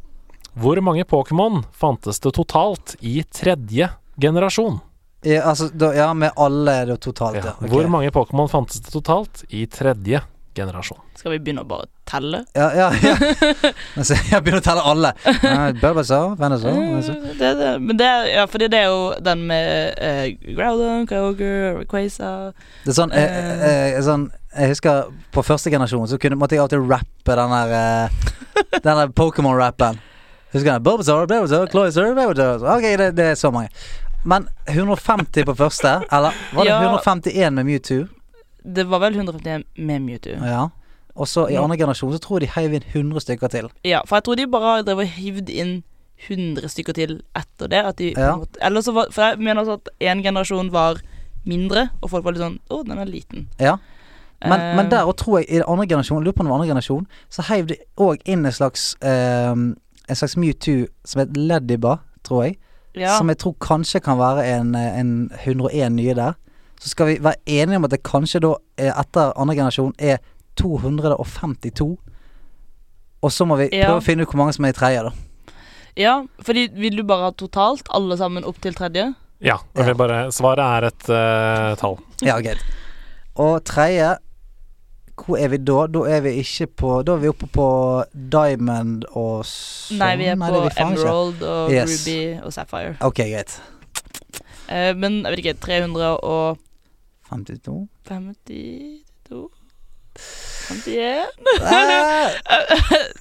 Hvor 0.54 0.78
mange 0.80 1.04
Pokémon 1.04 1.64
fantes 1.74 2.20
det 2.22 2.32
totalt 2.34 2.94
i 3.00 3.22
tredje 3.24 3.90
generasjon? 4.20 4.80
ja, 5.24 5.42
altså, 5.46 5.68
da, 5.70 5.92
ja, 5.94 6.08
med 6.14 6.32
alle 6.36 6.84
det 6.86 7.00
totalt, 7.00 7.36
ja. 7.36 7.44
Ja. 7.44 7.52
ok. 7.60 7.68
Hvor 7.70 7.88
mange 7.88 8.10
Pokémon 8.10 8.48
fantes 8.50 8.80
det 8.82 8.90
totalt 8.92 9.44
i 9.50 9.66
tredje 9.66 10.20
generasjon? 10.56 10.98
Skal 11.18 11.32
vi 11.34 11.38
begynne 11.38 11.62
å 11.64 11.68
bare 11.68 11.86
telle? 12.08 12.42
Ja, 12.56 12.68
ja, 12.76 12.88
ja. 13.02 13.14
Jeg 14.32 14.42
begynner 14.44 14.60
å 14.60 14.64
telle 14.64 14.82
alle. 14.92 15.12
Venusaur 15.80 16.36
Venusaur. 16.40 16.76
Eh, 16.76 17.32
Det, 17.38 17.50
det, 17.60 17.70
men 17.80 17.96
det, 18.00 18.06
er- 18.06 18.28
ja, 18.34 18.44
fordi 18.50 18.68
det 18.72 18.78
er 18.82 18.90
jo 18.90 19.00
den 19.24 19.46
med 19.48 19.98
uh, 19.98 20.54
Groudon, 20.56 21.06
Kyogre, 21.10 21.84
Quaza 21.90 22.30
Det 22.84 22.92
er 22.92 22.98
sånn, 23.00 23.12
eh, 23.16 23.40
eh, 23.40 23.66
eh, 23.96 23.98
sånn 24.04 24.28
Jeg 24.58 24.74
husker 24.74 25.10
på 25.32 25.44
første 25.46 25.70
generasjon 25.72 26.08
så 26.10 26.18
kunne, 26.20 26.36
måtte 26.40 26.56
jeg 26.58 26.64
alltid 26.66 26.84
rappe 26.90 27.36
den 27.38 27.54
der 27.56 27.76
eh, 27.78 28.78
Den 28.78 28.96
der 29.02 29.12
Pokémon-rappen. 29.16 30.00
Husker 30.52 30.68
du 30.68 30.72
den? 30.74 30.82
Bulbasaur, 30.84 31.26
Bulbasaur, 31.30 31.68
Cloyster, 31.72 32.10
Bulbasaur 32.16 32.66
Ok, 32.76 32.88
det, 33.00 33.12
det 33.16 33.30
er 33.32 33.38
så 33.40 33.50
mange. 33.54 33.70
Men 34.28 34.44
150 34.70 35.42
på 35.48 35.54
første, 35.58 35.96
eller 36.12 36.36
var 36.54 36.62
det 36.62 36.70
Ja. 36.70 36.82
151 36.84 37.56
med 37.56 37.66
Mewtwo? 37.66 38.02
Det 38.64 38.84
var 38.90 39.00
vel 39.00 39.14
151 39.18 39.64
med 39.76 40.00
Mewtwo. 40.02 40.36
Ja. 40.46 40.68
Og 41.14 41.28
så 41.28 41.46
i 41.50 41.56
andre 41.60 41.76
generasjon 41.76 42.12
så 42.14 42.18
tror 42.24 42.40
jeg 42.40 42.48
de 42.48 42.52
heiv 42.60 42.72
inn 42.78 42.84
100 42.94 43.20
stykker 43.20 43.48
til. 43.52 43.70
Ja, 43.84 44.00
for 44.06 44.16
jeg 44.16 44.24
tror 44.24 44.36
de 44.36 44.46
bare 44.46 44.62
har 44.76 44.82
drevet 44.86 45.08
og 45.10 45.16
hivd 45.18 45.50
inn 45.50 45.82
100 46.28 46.68
stykker 46.72 46.94
til 46.96 47.22
etter 47.36 47.68
det. 47.68 47.82
At 47.84 47.96
de, 47.98 48.12
Ja. 48.16 48.36
eller 48.60 48.80
så 48.80 48.92
var, 48.94 49.06
for 49.10 49.22
jeg 49.22 49.38
mener 49.38 49.60
altså 49.60 49.72
at 49.80 49.88
én 50.00 50.22
generasjon 50.22 50.70
var 50.72 51.00
mindre, 51.44 51.88
og 52.00 52.10
folk 52.10 52.24
var 52.24 52.32
litt 52.32 52.42
sånn 52.42 52.60
Å, 52.70 52.84
den 52.86 52.98
er 52.98 53.04
liten. 53.04 53.48
Ja. 53.60 53.76
Men, 54.42 54.60
Eh, 54.60 54.76
men 54.76 54.88
der 54.90 55.04
og 55.06 55.16
tror 55.16 55.38
jeg 55.38 55.50
i 55.50 55.54
den 55.60 55.64
andre 55.68 55.86
generasjon, 55.86 56.22
lurer 56.24 56.32
på 56.32 56.40
om 56.40 56.46
det 56.46 56.50
var 56.50 56.58
andre 56.60 56.68
generasjon, 56.68 57.06
så 57.30 57.42
heiv 57.42 57.66
de 57.68 57.76
òg 57.98 58.22
inn 58.26 58.46
en 58.46 58.52
slags 58.52 58.96
eh, 59.02 59.52
En 60.08 60.16
slags 60.18 60.36
Mewtwo 60.36 60.86
som 61.04 61.20
het 61.20 61.36
Leddiba, 61.36 61.98
tror 62.24 62.42
jeg. 62.44 62.56
ja. 62.96 63.18
Som 63.18 63.28
jeg 63.28 63.38
tror 63.38 63.54
kanskje 63.60 64.00
kan 64.02 64.18
være 64.18 64.44
en, 64.44 64.74
eh, 64.74 64.98
en 64.98 65.30
101 65.44 65.92
nye 65.92 66.14
der. 66.14 66.32
Så 66.82 66.90
skal 66.90 67.06
vi 67.12 67.18
være 67.22 67.38
enige 67.46 67.78
om 67.78 67.84
at 67.86 67.92
det 67.94 68.00
kanskje 68.02 68.40
da 68.42 68.54
er 68.82 68.92
etter 68.98 69.32
andre 69.38 69.54
generasjon 69.54 69.92
er 70.02 70.18
252. 70.58 71.92
Og 73.22 73.30
så 73.30 73.46
må 73.46 73.56
vi 73.60 73.68
Ja. 73.70 73.86
prøve 73.86 74.00
å 74.00 74.04
finne 74.04 74.22
ut 74.26 74.32
hvor 74.32 74.40
mange 74.42 74.52
som 74.56 74.64
er 74.66 74.72
i 74.74 74.76
tredje, 74.76 75.04
da. 75.06 75.12
ja, 75.96 76.14
fordi 76.42 76.68
vil 76.74 76.96
du 76.96 77.04
bare 77.06 77.28
ha 77.28 77.30
totalt, 77.38 77.86
alle 77.94 78.16
sammen 78.18 78.44
opp 78.44 78.58
til 78.60 78.74
tredje? 78.74 79.14
Ja, 79.42 79.58
vil 79.74 79.94
bare, 79.94 80.30
svaret 80.32 80.58
er 80.62 80.84
et 80.88 81.08
uh, 81.10 81.74
tall. 81.78 81.98
Ja, 82.22 82.40
greit. 82.40 82.58
Og 83.36 83.62
tredje 83.64 84.16
Hvor 85.22 85.36
er 85.38 85.48
vi 85.52 85.58
da? 85.58 85.86
Da 85.86 86.00
er 86.08 86.20
vi 86.24 86.30
ikke 86.40 86.66
på 86.80 86.90
Da 87.04 87.12
er 87.14 87.20
vi 87.22 87.28
oppe 87.28 87.46
på 87.52 87.66
Diamond 88.32 89.04
og 89.12 89.44
sånn. 89.46 89.98
Nei, 90.00 90.16
vi 90.16 90.24
er 90.32 90.36
Nei, 90.36 90.48
på. 90.50 90.62
Emerald 90.80 91.42
og 91.42 91.70
Yes. 91.70 92.06
Ruby 92.06 92.40
og 92.42 92.52
Sapphire. 92.52 92.96
Ok, 93.00 93.20
greit. 93.28 93.60
Uh, 94.70 94.92
men 94.96 95.22
jeg 95.22 95.30
vet 95.36 95.38
ikke 95.44 95.60
352 95.60 96.56
52 97.32 97.88
51 98.08 99.02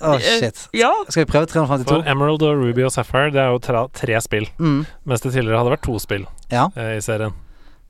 Å, 0.01 0.15
shit. 0.19 0.57
Ja. 0.75 0.89
Skal 1.09 1.23
vi 1.25 1.29
prøve 1.31 1.47
352? 1.51 1.87
For 1.91 2.09
Emerald 2.11 2.43
og 2.45 2.57
Ruby 2.61 2.83
og 2.87 2.91
Sapphire, 2.93 3.31
det 3.33 3.41
er 3.43 3.53
jo 3.53 3.61
tre, 3.63 3.83
tre 3.95 4.17
spill. 4.23 4.47
Mm. 4.59 4.81
Mens 5.07 5.23
det 5.23 5.31
tidligere 5.35 5.61
hadde 5.61 5.73
vært 5.75 5.85
to 5.87 5.95
spill 6.03 6.25
Ja. 6.51 6.67
eh, 6.75 6.97
i 6.97 7.01
serien. 7.05 7.33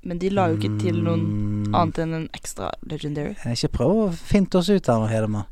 Men 0.04 0.18
de 0.22 0.30
la 0.34 0.48
jo 0.50 0.58
ikke 0.58 0.80
til 0.82 0.96
noen 1.06 1.22
Mm. 1.70 1.76
annet 1.78 2.00
enn 2.02 2.14
en 2.18 2.30
ekstra 2.34 2.72
legendary. 2.90 3.36
Ikke 3.46 3.70
prøv 3.72 3.90
å 4.10 4.14
finte 4.14 4.56
oss 4.58 4.70
ut 4.70 4.86
her 4.88 5.28
nå, 5.28 5.46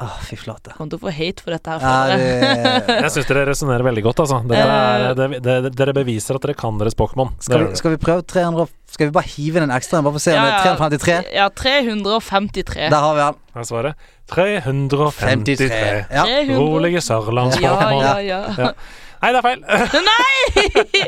Å, 0.00 0.06
Åh, 0.06 0.18
fy 0.24 0.36
flate. 0.36 0.72
Kommer 0.78 0.90
til 0.94 0.98
å 0.98 1.02
få 1.02 1.12
hate 1.12 1.42
for 1.44 1.50
dette 1.52 1.68
her. 1.68 1.80
Ja, 1.84 2.16
det, 2.16 2.16
jeg. 2.24 2.86
det, 2.86 2.94
Jeg 3.02 3.10
syns 3.12 3.26
dere 3.28 3.42
resonnerer 3.50 3.84
veldig 3.84 4.02
godt, 4.06 4.20
altså. 4.24 4.38
Dere, 4.48 4.76
er, 5.10 5.14
det, 5.14 5.42
det, 5.44 5.72
dere 5.76 5.92
beviser 5.92 6.34
at 6.38 6.40
dere 6.46 6.54
kan 6.56 6.78
deres 6.80 6.94
Pokémon. 6.96 7.34
Skal, 7.38 7.66
vi, 7.66 7.76
skal 7.76 7.90
vi 7.92 7.98
prøve 8.00 8.24
300 8.24 8.64
Skal 8.90 9.06
vi 9.08 9.12
bare 9.14 9.30
hive 9.30 9.60
inn 9.60 9.64
en 9.68 9.72
ekstra 9.76 10.00
bare 10.02 10.16
for 10.16 10.20
å 10.20 10.24
se 10.24 10.32
om 10.34 10.42
det 10.42 10.54
er 10.56 10.64
353? 10.74 11.18
Ja, 11.36 11.44
353. 11.54 12.88
Der 12.90 13.04
har 13.04 13.14
vi 13.14 13.22
den. 13.22 13.38
Her 13.54 13.62
er 13.62 13.68
svaret 13.68 14.08
353. 14.32 15.68
Ja. 16.10 16.24
300. 16.26 16.58
Rolige 16.58 16.98
Ja, 16.98 17.04
sørlands-Pokémon. 17.06 18.02
ja, 18.02 18.16
ja. 18.26 18.40
Ja. 18.58 18.72
Nei, 19.20 19.30
det 19.30 19.38
er 19.38 19.44
feil. 19.44 19.60
Nei! 20.10 21.06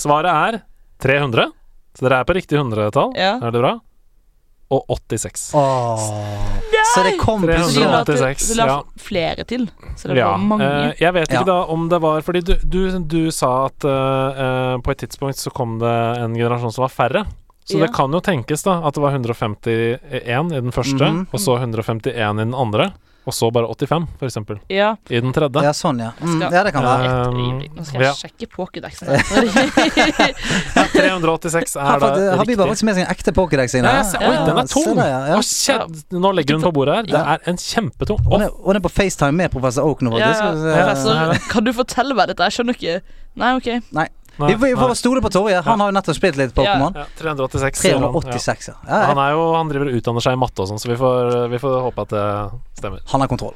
Svaret 0.00 0.30
er 0.32 0.60
300. 1.04 1.48
Så 1.96 2.06
dere 2.06 2.20
er 2.22 2.28
på 2.28 2.36
riktig 2.38 2.56
hundretall. 2.60 3.12
Ja. 3.18 3.34
Er 3.42 3.52
det 3.54 3.60
bra? 3.62 3.74
Og 4.72 4.86
86. 4.88 5.50
Åh. 5.54 6.06
Så 6.94 7.02
det 7.04 7.12
kom 7.20 7.42
Så 7.42 7.46
de 7.50 7.56
plutselig 7.58 7.84
la, 7.92 7.98
til, 8.08 8.16
86, 8.16 8.46
så 8.48 8.54
de 8.54 8.58
la 8.62 8.66
ja. 8.70 8.78
flere 8.96 9.44
til. 9.48 9.66
Så 10.00 10.08
det 10.08 10.16
Ja, 10.16 10.30
var 10.32 10.38
mange. 10.38 10.64
eh, 10.88 10.94
jeg 11.00 11.12
vet 11.14 11.28
ikke 11.28 11.42
Ja. 11.42 11.44
da 11.44 11.58
om 11.74 11.88
det 11.92 12.00
var 12.00 12.22
Fordi 12.24 12.40
du, 12.40 12.54
du, 12.64 12.98
du 13.00 13.30
sa 13.30 13.66
at 13.66 13.84
eh, 13.84 14.42
eh, 14.46 14.78
på 14.82 14.90
et 14.94 14.98
tidspunkt 15.04 15.36
så 15.36 15.52
kom 15.52 15.78
det 15.82 15.92
en 16.22 16.34
generasjon 16.34 16.72
som 16.72 16.82
var 16.86 16.92
færre. 16.94 17.26
Så 17.64 17.78
Ja. 17.78 17.86
det 17.86 17.92
kan 17.94 18.10
jo 18.10 18.20
tenkes 18.20 18.64
da 18.64 18.80
at 18.86 18.94
det 18.94 19.02
var 19.02 19.12
151 19.12 20.52
i 20.52 20.60
den 20.60 20.72
første, 20.72 21.04
Mhm. 21.12 21.26
og 21.32 21.38
så 21.40 21.58
151 21.60 22.40
i 22.40 22.44
den 22.44 22.54
andre. 22.54 22.92
Og 23.26 23.34
så 23.36 23.50
bare 23.54 23.68
85, 23.70 24.06
for 24.18 24.26
eksempel. 24.26 24.58
Ja. 24.72 24.96
I 25.08 25.20
den 25.22 25.32
tredje. 25.34 25.62
Ja, 25.62 25.70
sånn, 25.76 26.00
ja. 26.02 26.10
Mm, 26.18 26.32
Skal- 26.40 26.56
ja, 26.56 26.62
det 26.66 26.72
kan 26.74 26.82
være. 26.86 27.12
Um. 27.28 27.60
Nå 27.76 27.84
skal 27.86 28.00
jeg 28.02 28.08
ja. 28.08 28.14
sjekke 28.18 28.48
Pokédexen. 28.50 29.06
Ja, 30.76 30.84
386 30.92 31.76
er 31.76 32.00
da 32.02 32.08
riktig. 32.08 32.26
Habib 32.32 32.38
har 32.38 32.42
riktig. 32.42 32.58
faktisk 32.58 32.86
med 32.88 32.96
seg 32.96 33.04
en 33.06 33.12
ekte 33.12 33.34
pokédex 33.36 33.74
inne. 33.78 33.92
Ja, 33.92 34.02
oi, 34.28 34.34
den 34.46 34.60
er 34.62 34.68
tung! 34.70 34.88
Det, 34.88 34.96
der, 34.98 35.10
ja, 35.12 35.38
ja. 35.38 35.78
Nå 36.24 36.32
legger 36.36 36.58
hun 36.58 36.66
på 36.66 36.72
bordet 36.74 36.96
her. 37.00 37.08
Det 37.12 37.22
er 37.34 37.50
en 37.52 37.60
kjempetung. 37.62 38.20
Og 38.26 38.38
den 38.38 38.46
er- 38.48 38.56
og 38.56 38.72
den 38.72 38.80
er 38.82 38.86
på 38.88 38.92
FaceTime 38.92 39.36
med 39.42 39.52
professor 39.54 39.86
Oak 39.88 40.02
nå, 40.02 40.12
faktisk. 40.16 40.42
ja. 40.42 40.74
Professor, 40.82 41.50
kan 41.52 41.64
du 41.68 41.72
fortelle 41.76 42.14
meg 42.18 42.32
dette? 42.32 42.48
Jeg 42.48 42.58
skjønner 42.58 42.78
ikke 42.78 43.00
Nei, 43.34 43.54
OK. 43.56 43.68
nei, 43.96 44.08
Vi 44.36 44.54
får, 44.56 44.66
vi 44.66 44.74
får 44.76 44.94
stole 44.96 45.20
på 45.22 45.30
Torje. 45.30 45.60
Han 45.66 45.80
har 45.80 45.90
jo 45.92 45.96
nettopp 45.98 46.16
spilt 46.16 46.36
litt 46.40 46.54
Pokémon. 46.56 46.94
Ja, 46.96 47.04
386. 47.18 47.78
sier 47.82 47.98
han. 47.98 48.02
Ja. 48.08 48.12
386, 48.20 48.68
ja. 48.72 48.74
ja. 48.88 49.00
Han, 49.12 49.18
er 49.18 49.34
jo, 49.36 49.42
han 49.54 49.68
driver 49.68 49.90
og 49.92 49.98
utdanner 50.00 50.24
seg 50.24 50.32
i 50.38 50.40
matte 50.40 50.62
og 50.64 50.70
sånn, 50.72 50.80
så 50.82 50.88
vi 50.88 50.96
får, 50.96 51.34
vi 51.52 51.58
får 51.62 51.76
håpe 51.88 52.06
at 52.06 52.14
det 52.16 52.24
stemmer. 52.80 53.02
Han 53.12 53.20
har 53.20 53.28
kontroll. 53.28 53.54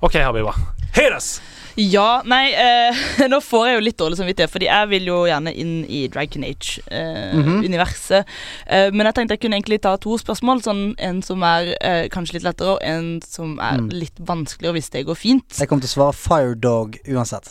OK, 0.00 0.16
Habiba. 0.24 0.54
Us! 1.14 1.36
Ja, 1.76 2.20
nei 2.22 2.52
eh, 2.54 2.94
Nå 3.32 3.40
får 3.42 3.64
jeg 3.66 3.74
jo 3.74 3.80
litt 3.82 3.96
dårlig 3.98 4.14
samvittighet, 4.20 4.50
fordi 4.52 4.68
jeg 4.68 4.88
vil 4.92 5.08
jo 5.10 5.16
gjerne 5.26 5.50
inn 5.58 5.72
i 5.90 6.04
Dragon. 6.06 6.44
Age-universet. 6.46 8.24
eh, 8.66 8.90
men 8.94 9.08
jeg 9.08 9.16
tenkte 9.16 9.34
jeg 9.36 9.42
kunne 9.42 9.58
egentlig 9.58 9.80
ta 9.82 9.96
to 10.00 10.14
spørsmål. 10.20 10.62
Sånn 10.64 10.84
En 11.02 11.18
som 11.26 11.42
er 11.46 11.72
eh, 11.80 12.04
kanskje 12.14 12.38
litt 12.38 12.46
lettere, 12.46 12.76
og 12.76 12.84
en 12.86 13.20
som 13.26 13.56
er 13.58 13.80
Mm. 13.84 13.88
litt 13.90 14.18
vanskeligere, 14.22 14.72
hvis 14.78 14.90
det 14.94 15.02
går 15.08 15.16
fint. 15.18 15.58
Jeg 15.58 15.66
kommer 15.68 15.82
til 15.82 15.90
å 15.90 15.96
svare 15.96 16.14
Firedog 16.14 16.94
uansett. 17.10 17.50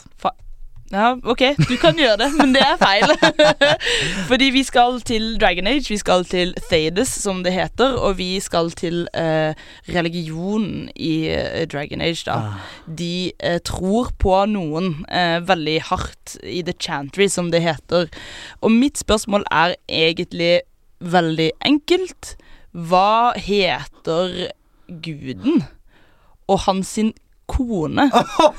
Ja, 0.94 1.16
OK, 1.26 1.42
du 1.58 1.74
kan 1.82 1.96
gjøre 1.98 2.20
det, 2.20 2.28
men 2.38 2.52
det 2.54 2.60
er 2.62 2.76
feil. 2.78 3.10
Fordi 4.30 4.50
vi 4.54 4.62
skal 4.62 5.00
til 5.02 5.32
Dragon 5.42 5.66
Age, 5.66 5.88
vi 5.90 5.98
skal 5.98 6.22
til 6.28 6.54
Thades, 6.68 7.10
som 7.10 7.40
det 7.42 7.50
heter, 7.52 7.96
og 7.98 8.14
vi 8.20 8.38
skal 8.40 8.70
til 8.78 9.08
eh, 9.18 9.58
religionen 9.90 10.86
i 10.94 11.26
eh, 11.34 11.64
Dragon 11.66 12.04
Age, 12.04 12.22
da. 12.28 12.36
Ah. 12.38 12.70
De 12.86 13.32
eh, 13.42 13.58
tror 13.66 14.12
på 14.22 14.36
noen 14.52 15.02
eh, 15.10 15.40
veldig 15.42 15.80
hardt 15.90 16.36
i 16.46 16.62
The 16.62 16.76
Chantry, 16.78 17.26
som 17.26 17.50
det 17.50 17.64
heter. 17.66 18.06
Og 18.62 18.70
mitt 18.70 19.02
spørsmål 19.02 19.48
er 19.50 19.74
egentlig 19.90 20.60
veldig 21.02 21.50
enkelt. 21.66 22.36
Hva 22.70 23.34
heter 23.34 24.52
guden 25.02 25.64
og 26.46 26.66
hans 26.68 26.94
sin 26.96 27.14
kone 27.50 28.06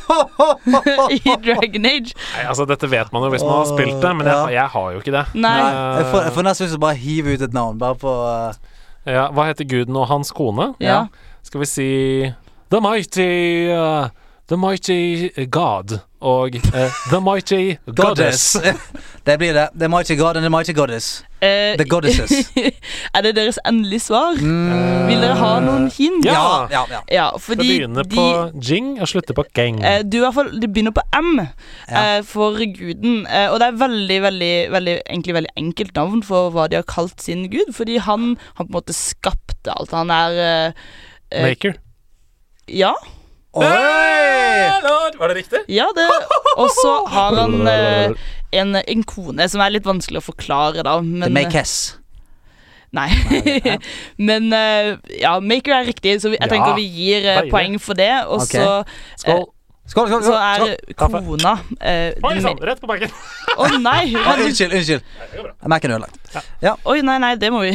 i 1.18 1.36
Dragon 1.44 1.88
Age? 1.90 2.16
Nei, 2.16 2.46
altså 2.46 2.68
Dette 2.70 2.90
vet 2.92 3.12
man 3.14 3.26
jo 3.26 3.32
hvis 3.34 3.46
man 3.46 3.60
har 3.62 3.70
spilt 3.70 4.00
det, 4.02 4.14
men 4.20 4.30
jeg, 4.30 4.56
jeg 4.58 4.74
har 4.76 4.92
jo 4.94 5.04
ikke 5.04 5.16
det. 5.16 5.26
Nei. 5.36 5.58
Jeg 5.62 6.10
får, 6.12 6.20
jeg 6.28 6.36
får 6.38 6.48
nesten 6.50 6.68
lyst 6.68 6.76
til 6.76 6.82
å 6.82 6.86
bare 6.86 7.02
hive 7.02 7.36
ut 7.36 7.46
et 7.48 7.56
navn, 7.56 7.80
bare 7.82 8.00
på 8.02 8.16
uh, 8.26 8.76
Ja, 9.06 9.30
Hva 9.36 9.50
heter 9.52 9.68
guden 9.70 9.98
og 10.00 10.10
hans 10.10 10.34
kone? 10.36 10.72
Ja. 10.84 11.06
Skal 11.46 11.62
vi 11.62 11.70
si 11.70 11.90
The 12.74 12.82
Mighty 12.82 13.30
uh, 13.74 14.10
The 14.50 14.58
Mighty 14.58 15.30
God 15.54 16.00
og 16.26 16.58
uh, 16.74 17.00
The 17.12 17.22
Mighty 17.22 17.76
Goddess. 17.96 18.58
det 19.28 19.38
blir 19.42 19.54
det. 19.54 19.68
The 19.80 19.90
Mighty 19.90 20.18
God 20.18 20.38
and 20.40 20.46
the 20.46 20.50
Mighty 20.50 20.74
Goddess. 20.74 21.24
Uh, 21.42 21.76
The 21.78 21.86
Goddesses. 21.86 22.50
er 23.16 23.22
det 23.22 23.36
deres 23.38 23.60
endelige 23.68 24.00
svar? 24.08 24.40
Mm. 24.42 25.08
Vil 25.10 25.22
dere 25.22 25.36
ha 25.38 25.52
noen 25.62 25.86
hint? 25.94 26.26
Ja. 26.26 26.66
ja, 26.72 26.82
ja. 26.90 27.02
Ja, 27.12 27.28
Det 27.36 27.44
fordi 27.46 27.68
begynner 27.70 28.08
de 28.10 28.18
på 28.18 28.28
jing 28.70 28.96
og 29.02 29.10
slutter 29.12 29.38
på 29.38 29.46
gang. 29.54 29.82
Uh, 29.86 30.02
Du 30.02 30.18
i 30.18 30.24
hvert 30.24 30.38
fall, 30.38 30.50
Det 30.62 30.72
begynner 30.74 30.96
på 30.96 31.06
M 31.20 31.40
eh, 31.40 32.22
for 32.26 32.58
guden. 32.78 33.26
Eh, 33.28 33.50
og 33.52 33.60
det 33.62 33.68
er 33.68 33.80
veldig, 33.80 34.22
veldig, 34.22 34.54
veldig 34.74 34.96
egentlig 35.06 35.38
veldig 35.40 35.54
enkelt 35.62 35.96
navn 35.96 36.24
for 36.26 36.54
hva 36.56 36.68
de 36.72 36.80
har 36.80 36.88
kalt 36.90 37.22
sin 37.22 37.46
gud. 37.52 37.74
Fordi 37.76 37.98
han 38.02 38.34
har 38.56 38.66
på 38.66 38.70
en 38.72 38.78
måte 38.80 38.96
skapt 38.98 39.70
alt. 39.70 39.94
Han 39.94 40.14
er 40.14 40.40
eh, 40.46 40.88
eh, 41.32 41.46
Maker. 41.50 41.78
Ja. 42.72 42.94
Var 43.56 45.28
det 45.32 45.36
riktig? 45.38 45.62
Ja, 45.72 45.88
det 45.96 46.08
Og 46.58 46.70
så 46.76 46.96
har 47.12 47.36
han 47.40 47.68
eh, 47.68 48.26
en, 48.56 48.76
en 48.76 49.04
kone 49.08 49.48
som 49.52 49.64
er 49.64 49.74
litt 49.76 49.88
vanskelig 49.88 50.20
å 50.22 50.26
forklare, 50.26 50.84
da. 50.86 50.98
Men, 51.02 51.28
The 51.28 51.32
Makess. 51.34 51.76
Nei. 52.96 53.10
Men 54.30 54.52
eh, 54.56 54.94
ja, 55.20 55.34
Maker 55.44 55.80
er 55.82 55.90
riktig, 55.90 56.18
så 56.24 56.32
vi, 56.32 56.38
jeg 56.40 56.48
Ja, 56.48 56.52
tenker 56.54 56.78
vi 56.78 56.86
gir 56.88 57.26
eh, 57.26 57.42
deilig. 57.42 57.52
poeng 57.52 57.80
for 57.84 58.00
det. 58.00 58.12
Og 58.32 58.46
så, 58.48 58.84
Skål. 59.20 59.46
Skål, 59.86 60.08
skål, 60.10 60.24
skål. 60.24 60.34
så 60.34 60.38
er 60.42 60.56
skål. 60.58 60.96
Kaffe. 60.98 61.20
kona 61.28 61.52
eh, 61.80 62.14
Oi 62.26 62.40
sann, 62.42 62.58
rett 62.66 62.80
på 62.82 62.88
baken. 62.90 63.12
Å 63.56 63.68
nei! 63.78 64.16
Ah, 64.18 64.32
hun- 64.34 64.48
unnskyld, 64.48 64.74
unnskyld. 64.74 65.04
Mac-en 65.70 65.92
er 65.92 66.00
ødelagt. 66.00 66.18
Oi, 66.90 67.02
nei, 67.06 67.18
nei, 67.22 67.30
det 67.40 67.52
må 67.54 67.62
vi. 67.62 67.72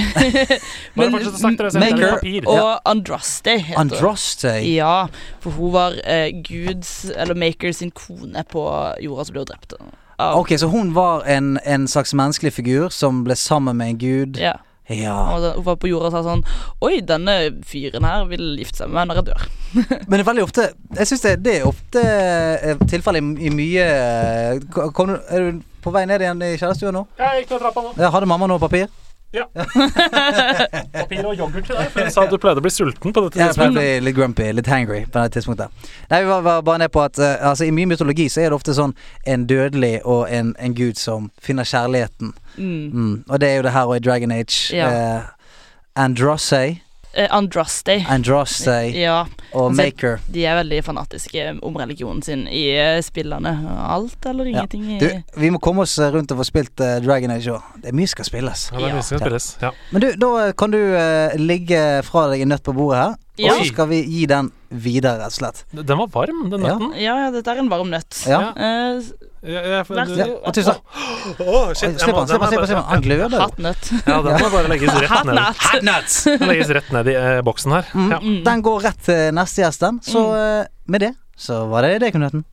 Bare 0.97 1.11
fortsett 1.15 1.37
å 1.37 1.39
snakke, 1.39 1.57
dere, 1.63 1.71
så 1.71 1.79
jeg 1.85 1.95
Maker 1.95 2.17
papir. 2.17 2.49
Og 2.51 2.91
Andraste 2.91 3.55
heter 3.61 3.77
hun. 3.77 3.81
Androste. 3.85 4.55
Ja, 4.67 4.97
for 5.45 5.55
hun 5.61 5.73
var 5.77 5.95
eh, 6.03 6.33
Guds, 6.51 6.93
eller 7.15 7.39
Maker 7.39 7.73
sin 7.79 7.93
kone 7.95 8.43
på 8.51 8.67
jorda 9.07 9.25
som 9.31 9.39
ble 9.39 9.47
drept. 9.53 9.79
av- 9.79 10.41
Ok, 10.43 10.51
så 10.61 10.69
hun 10.69 10.91
var 10.93 11.23
en, 11.31 11.55
en 11.65 11.87
slags 11.89 12.13
menneskelig 12.13 12.53
figur 12.53 12.91
som 12.93 13.23
ble 13.25 13.39
sammen 13.41 13.79
med 13.79 13.95
en 13.95 13.99
gud. 14.03 14.37
Ja. 14.43 14.57
Ja. 14.91 15.15
Og 15.35 15.45
hun 15.61 15.65
var 15.69 15.77
på 15.79 15.91
jorda 15.91 16.11
og 16.11 16.15
sa 16.17 16.23
sånn 16.27 16.41
Oi, 16.83 17.01
denne 17.07 17.37
fyren 17.67 18.07
her 18.07 18.25
vil 18.31 18.57
gifte 18.59 18.83
seg 18.83 18.91
med 18.91 18.99
meg 18.99 19.11
når 19.11 19.21
jeg 19.21 19.29
dør. 19.29 19.45
Men 20.09 20.17
det 20.17 20.23
er 20.25 20.29
veldig 20.31 20.47
ofte 20.49 20.65
Jeg 20.99 21.11
syns 21.11 21.27
det, 21.27 21.35
det 21.47 21.57
er 21.61 21.69
ofte 21.69 22.03
eh, 22.03 22.81
tilfellet 22.91 23.23
i, 23.23 23.47
i 23.47 23.53
mye 23.55 23.85
eh, 23.87 24.65
kom, 24.97 25.15
Er 25.31 25.47
du 25.47 25.61
på 25.81 25.93
vei 25.95 26.03
ned 26.11 26.25
igjen 26.25 26.43
i 26.45 26.57
kjellerstua 26.61 26.91
nå? 26.93 27.07
Jeg 27.21 27.45
gikk 27.45 27.55
ned 27.55 27.63
trappa 27.63 27.85
nå. 27.87 27.95
Ja, 27.97 28.11
hadde 28.13 28.29
mamma 28.29 28.51
noe 28.51 28.61
papir? 28.61 28.91
Papir 30.93 31.27
og 31.27 31.37
yoghurt 31.39 31.67
til 31.67 31.77
deg. 31.77 31.91
For 31.93 32.03
hun 32.03 32.11
sa 32.11 32.25
at 32.27 32.33
du 32.33 32.39
pleide 32.43 32.59
å 32.59 32.65
bli 32.65 32.73
sulten 32.75 33.15
på 33.15 33.23
dette 33.27 33.39
Jeg 33.39 33.55
pleide 33.55 33.71
å 33.71 33.77
bli 33.79 34.05
litt 34.09 34.17
grumpy, 34.17 34.49
litt 34.59 34.71
hangry 34.71 35.05
på 35.07 35.23
det 35.23 35.37
tidspunktet. 35.37 35.71
Nei, 36.11 36.23
vi 36.25 36.31
var, 36.33 36.43
var 36.47 36.65
bare 36.67 36.83
ned 36.83 36.93
på 36.95 37.05
at 37.05 37.21
uh, 37.23 37.37
altså, 37.53 37.69
i 37.69 37.75
mye 37.75 37.93
mytologi 37.93 38.27
så 38.33 38.43
er 38.43 38.51
det 38.51 38.59
ofte 38.59 38.75
sånn 38.75 38.97
en 39.31 39.47
dødelig 39.51 40.01
og 40.03 40.25
en, 40.35 40.55
en 40.59 40.75
gud 40.75 40.99
som 40.99 41.31
finner 41.43 41.69
kjærligheten. 41.69 42.35
Mm. 42.57 42.87
Mm. 42.91 43.15
Og 43.29 43.43
det 43.43 43.53
er 43.53 43.61
jo 43.61 43.67
det 43.69 43.75
her 43.77 43.93
og 43.93 44.01
i 44.01 44.05
Dragon 44.09 44.35
Age. 44.35 44.59
Ja. 44.75 44.91
Uh, 44.91 45.23
Androsse, 46.01 46.81
Eh, 47.13 47.27
Andraste. 47.31 48.07
Androsse 48.09 48.75
Ja, 48.95 49.27
og 49.53 49.71
Altså, 49.71 49.83
Maker. 49.83 50.19
de 50.33 50.45
er 50.47 50.55
veldig 50.55 50.85
fanatiske 50.85 51.59
om 51.63 51.77
religionen 51.77 52.23
sin 52.23 52.47
i 52.47 52.69
eh, 52.71 53.03
spillene. 53.03 53.51
Alt 53.91 54.27
eller 54.27 54.45
ingenting. 54.45 54.85
Ja. 54.95 54.99
Du, 55.01 55.41
vi 55.41 55.51
må 55.51 55.59
komme 55.59 55.83
oss 55.83 55.99
eh, 55.99 56.13
rundt 56.13 56.31
og 56.31 56.39
få 56.39 56.47
spilt 56.47 56.81
uh, 56.81 57.01
Dragon 57.03 57.31
Age 57.35 57.51
òg. 57.51 57.63
Det 57.83 57.91
er 57.91 57.97
mye 57.99 58.11
skal 58.11 58.25
spilles. 58.25 58.69
Ja, 58.71 58.79
det 58.79 58.91
er 58.91 58.95
mye 58.95 59.03
skal 59.09 59.25
spilles. 59.25 59.49
Ja. 59.63 59.73
Men 59.91 60.05
du, 60.05 60.09
da 60.23 60.53
kan 60.53 60.71
du 60.71 60.79
uh, 60.79 61.35
ligge 61.41 61.83
fra 62.07 62.29
deg 62.31 62.45
en 62.45 62.55
nøtt 62.55 62.63
på 62.67 62.77
bordet 62.77 63.03
her, 63.03 63.19
Ja. 63.41 63.55
og 63.57 63.63
så 63.65 63.71
skal 63.73 63.89
vi 63.91 64.03
gi 64.05 64.27
den 64.31 64.51
videre, 64.71 65.17
rett 65.23 65.33
og 65.33 65.39
slett. 65.41 65.65
Den 65.73 65.99
var 65.99 66.11
varm, 66.15 66.45
den 66.53 66.63
nøtten. 66.67 66.93
Ja, 67.01 67.17
ja, 67.25 67.31
dette 67.35 67.51
er 67.55 67.63
en 67.63 67.71
varm 67.73 67.91
nøtt. 67.91 68.21
Ja. 68.29 68.41
Uh, 68.55 69.01
ja, 69.41 69.61
ja, 69.65 69.79
Vær 69.89 70.05
så 70.11 70.19
Ja, 70.19 70.27
god. 70.29 70.37
og 70.45 70.55
tusen 70.55 70.75
takk. 70.75 71.01
Åh, 71.41 71.71
shit, 71.73 71.97
Slipp 71.97 72.13
den, 72.13 72.19
han, 72.19 72.29
slipp 72.29 72.43
den. 72.43 72.59
han, 72.59 72.67
slipp 72.67 72.77
han. 72.77 72.85
Han 72.91 73.05
gløder. 73.07 73.39
hatt 73.41 73.59
nøtt. 73.65 73.89
Ja, 74.05 74.19
den 74.27 74.37
må 74.45 74.51
bare 74.53 74.69
legges 74.75 74.93
rett 75.01 75.25
ned. 75.31 75.41
Hatt 75.65 75.87
nøtt. 75.89 76.19
Den 76.43 76.53
legges 76.53 76.73
rett 76.77 76.93
ned 76.93 77.09
i 77.09 77.17
eh, 77.17 77.41
boksen 77.49 77.73
her. 77.79 77.89
Mm. 77.97 78.11
Ja. 78.13 78.21
Den 78.51 78.63
går 78.69 78.85
rett 78.91 79.01
til 79.09 79.33
neste 79.41 79.65
gjest, 79.65 79.81
den. 79.87 80.03
Så 80.05 80.27
eh, 80.37 80.69
med 80.93 81.07
det 81.09 81.15
så 81.41 81.63
var 81.73 81.87
det 81.89 82.03
det, 82.05 82.11
Knuten. 82.13 82.45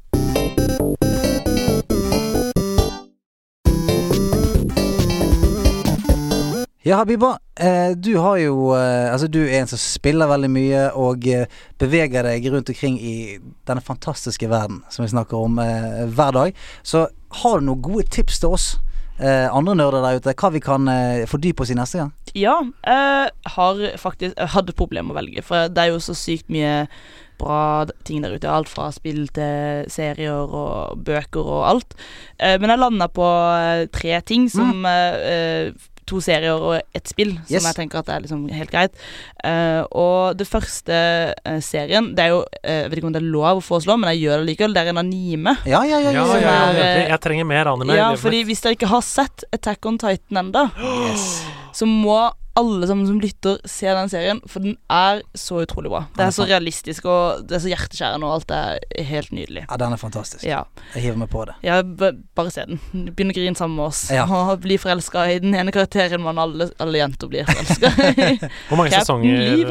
Ja, 6.88 6.96
Habiba. 6.96 7.38
Eh, 7.60 7.98
du 7.98 8.14
har 8.18 8.38
jo 8.38 8.70
eh, 8.72 9.12
Altså, 9.12 9.28
du 9.28 9.42
er 9.44 9.58
en 9.60 9.68
som 9.68 9.80
spiller 9.82 10.30
veldig 10.30 10.50
mye 10.54 10.84
og 10.96 11.26
eh, 11.28 11.50
beveger 11.82 12.24
deg 12.24 12.46
rundt 12.54 12.70
omkring 12.72 12.96
i 12.96 13.16
denne 13.68 13.84
fantastiske 13.84 14.48
verden 14.48 14.78
som 14.94 15.04
vi 15.04 15.12
snakker 15.12 15.36
om 15.36 15.60
hver 15.60 16.32
dag. 16.38 16.62
Så 16.88 17.10
har 17.42 17.60
du 17.60 17.68
noen 17.68 17.84
gode 17.84 18.06
tips 18.16 18.40
til 18.40 18.56
oss 18.56 18.68
eh, 19.20 19.50
andre 19.52 19.76
nerder 19.76 20.06
der 20.06 20.22
ute, 20.22 20.36
hva 20.40 20.52
vi 20.54 20.62
kan 20.64 20.88
fordype 21.28 21.66
oss 21.66 21.74
i 21.76 21.76
neste 21.76 22.00
gang? 22.06 22.14
Ja, 22.32 22.56
jeg 22.86 23.52
har 23.58 23.84
faktisk 24.00 24.38
Jeg 24.38 24.54
hadde 24.56 24.78
problemer 24.78 25.10
med 25.10 25.18
å 25.18 25.20
velge, 25.20 25.44
for 25.44 25.68
det 25.68 25.84
er 25.84 25.92
jo 25.92 26.00
så 26.08 26.16
sykt 26.16 26.48
mye 26.54 26.86
bra 27.38 27.84
ting 28.08 28.24
der 28.24 28.38
ute. 28.38 28.48
Alt 28.48 28.72
fra 28.72 28.88
spill 28.96 29.28
til 29.36 29.92
serier 29.92 30.56
og 30.56 31.04
bøker 31.04 31.52
og 31.52 31.68
alt. 31.68 32.00
Eh, 32.40 32.56
men 32.62 32.72
jeg 32.72 32.80
landa 32.86 33.12
på 33.12 33.28
tre 33.92 34.24
ting 34.24 34.48
som 34.56 34.86
mm. 34.88 34.90
eh, 35.36 35.88
To 36.08 36.22
serier 36.24 36.55
og 36.55 36.78
ett 36.95 37.10
spill, 37.12 37.34
som 37.36 37.55
Yes. 37.58 37.66
jeg 37.68 37.76
tenker 37.76 37.99
at 37.99 38.10
er 38.14 38.24
liksom 38.24 38.45
helt 38.53 38.72
greit. 38.72 38.93
Uh, 39.43 39.84
og 39.91 40.38
det 40.39 40.47
første 40.47 40.95
uh, 41.36 41.60
serien 41.64 42.10
Det 42.16 42.24
er 42.24 42.32
jo 42.34 42.39
uh, 42.41 42.72
Jeg 42.72 42.89
vet 42.89 42.97
ikke 42.99 43.10
om 43.10 43.16
det 43.16 43.22
er 43.22 43.28
lov 43.28 43.60
å 43.62 43.66
foreslå, 43.66 43.97
men 43.99 44.14
jeg 44.16 44.26
gjør 44.26 44.41
det 44.41 44.49
likevel. 44.51 44.76
Det 44.76 44.84
er 44.84 44.93
en 44.93 45.01
anime. 45.03 45.58
Ja, 45.68 45.84
ja, 45.88 45.99
ja. 46.03 46.16
Ja, 46.16 46.26
er, 46.38 46.80
jeg, 46.80 47.05
jeg 47.12 47.22
trenger 47.24 47.47
mer 47.49 47.72
anime. 47.74 47.97
Ja, 47.99 48.10
fordi 48.20 48.43
hvis 48.47 48.64
dere 48.64 48.78
ikke 48.80 48.91
har 48.91 49.05
sett 49.05 49.45
Attack 49.53 49.86
on 49.89 49.99
Titan 50.01 50.45
enda 50.45 50.68
så 51.78 51.86
må 51.86 52.18
alle 52.58 52.88
sammen 52.89 53.08
som 53.08 53.20
lytter, 53.22 53.60
se 53.70 53.89
den 53.93 54.10
serien, 54.10 54.39
for 54.49 54.64
den 54.66 54.78
er 54.91 55.22
så 55.38 55.62
utrolig 55.62 55.91
bra. 55.93 56.03
Det 56.18 56.26
er 56.26 56.34
så 56.34 56.47
realistisk, 56.49 57.05
og 57.05 57.43
det 57.47 57.58
er 57.58 57.64
så 57.64 57.72
hjerteskjærende, 57.72 58.28
og 58.28 58.39
alt 58.39 58.53
er 58.55 59.03
helt 59.12 59.32
nydelig. 59.36 59.66
Ja, 59.68 59.78
den 59.78 59.93
er 59.93 60.01
fantastisk. 60.01 60.45
Ja. 60.47 60.64
Jeg 60.95 61.08
hiver 61.08 61.22
meg 61.22 61.30
på 61.34 61.45
det. 61.49 61.58
ja 61.66 61.82
bare 61.86 62.53
se 62.53 62.66
den. 62.70 62.82
Begynn 63.14 63.34
å 63.34 63.38
grine 63.38 63.60
sammen 63.60 63.78
med 63.78 63.89
oss. 63.91 64.08
Ja. 64.14 64.26
Og 64.38 64.58
bli 64.64 64.80
forelska 64.82 65.28
i 65.34 65.39
den 65.43 65.55
ene 65.58 65.74
karakteren 65.76 66.24
man 66.26 66.39
alle, 66.41 66.70
alle 66.82 67.01
jenter 67.01 67.32
blir 67.32 67.47
forelska 67.49 67.93
i. 68.10 68.38
Hvor 68.70 68.80
mange 68.80 68.93
sesonger 68.93 69.64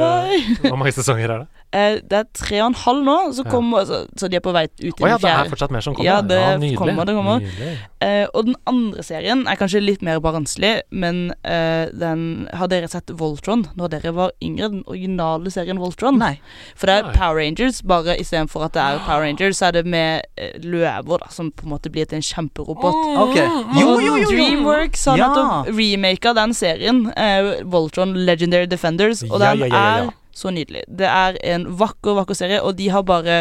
Hvor 0.62 0.78
mange 0.78 0.94
sesonger 0.94 1.26
er 1.26 1.44
det? 1.44 1.65
Eh, 1.76 1.98
det 2.08 2.16
er 2.22 2.26
tre 2.32 2.60
og 2.62 2.70
en 2.70 2.76
halv 2.86 3.02
nå, 3.04 3.14
så, 3.36 3.44
Ja. 3.44 3.50
kommer, 3.52 3.84
så, 3.88 3.98
så 4.16 4.30
de 4.32 4.36
er 4.38 4.42
på 4.44 4.52
vei 4.56 4.62
ut 4.64 4.86
i 4.86 5.04
Å 5.04 5.08
ja, 5.10 5.16
den 5.18 5.26
det 5.26 5.32
er 5.34 5.50
fortsatt 5.52 5.72
mer 5.74 5.84
som 5.84 5.94
kommer? 5.96 6.06
Ja, 6.08 6.20
det 6.24 6.38
nydelig. 6.62 6.76
kommer, 6.80 7.04
det 7.08 7.14
kommer. 7.18 7.40
Nydelig. 7.44 7.72
Eh, 8.06 8.26
og 8.32 8.46
den 8.48 8.56
andre 8.70 9.02
serien 9.04 9.42
er 9.50 9.58
kanskje 9.60 9.82
litt 9.82 10.02
mer 10.06 10.20
barnslig, 10.24 10.72
men 10.90 11.32
eh, 11.44 11.86
den 11.92 12.22
Har 12.54 12.68
dere 12.72 12.88
sett 12.88 13.10
Voltron 13.18 13.66
når 13.76 13.92
dere 13.96 14.12
var 14.16 14.32
yngre? 14.40 14.70
Den 14.72 14.82
originale 14.86 15.50
serien 15.52 15.78
Voltron? 15.82 16.16
Nei. 16.22 16.38
For 16.76 16.86
det 16.88 16.96
er 16.96 17.08
Nei. 17.10 17.14
Power 17.18 17.40
Rangers, 17.42 17.82
bare 17.82 18.16
istedenfor 18.22 18.64
at 18.68 18.72
det 18.78 18.82
er 18.86 18.98
Power 19.06 19.26
Rangers, 19.26 19.58
så 19.60 19.68
er 19.68 19.78
det 19.80 19.84
med 19.86 20.22
eh, 20.38 20.54
løver, 20.64 21.18
da, 21.24 21.28
som 21.34 21.50
på 21.52 21.66
en 21.68 21.74
måte 21.76 21.92
blir 21.92 22.06
til 22.08 22.20
en 22.22 22.24
kjemperobot. 22.24 23.00
Ok. 23.26 23.36
Jo, 23.36 23.88
jo, 23.90 23.96
jo, 24.00 24.16
jo. 24.22 24.30
Dreamworks 24.30 25.04
har 25.10 25.18
Ja. 25.18 25.28
nettopp 25.28 25.74
remaka 25.76 26.32
den 26.40 26.54
serien, 26.54 27.02
eh, 27.16 27.62
Voltron 27.64 28.14
Legendary 28.26 28.66
Defenders, 28.70 29.22
og 29.28 29.40
Ja, 29.40 29.50
den 29.52 29.66
ja, 29.66 29.66
ja, 29.66 29.74
ja, 29.74 29.96
ja. 29.96 30.06
er 30.06 30.14
så 30.36 30.52
nydelig. 30.52 30.82
Det 30.88 31.08
er 31.08 31.38
en 31.54 31.64
vakker, 31.80 32.16
vakker 32.20 32.36
serie, 32.36 32.60
og 32.60 32.76
de 32.76 32.90
har 32.92 33.06
bare 33.08 33.38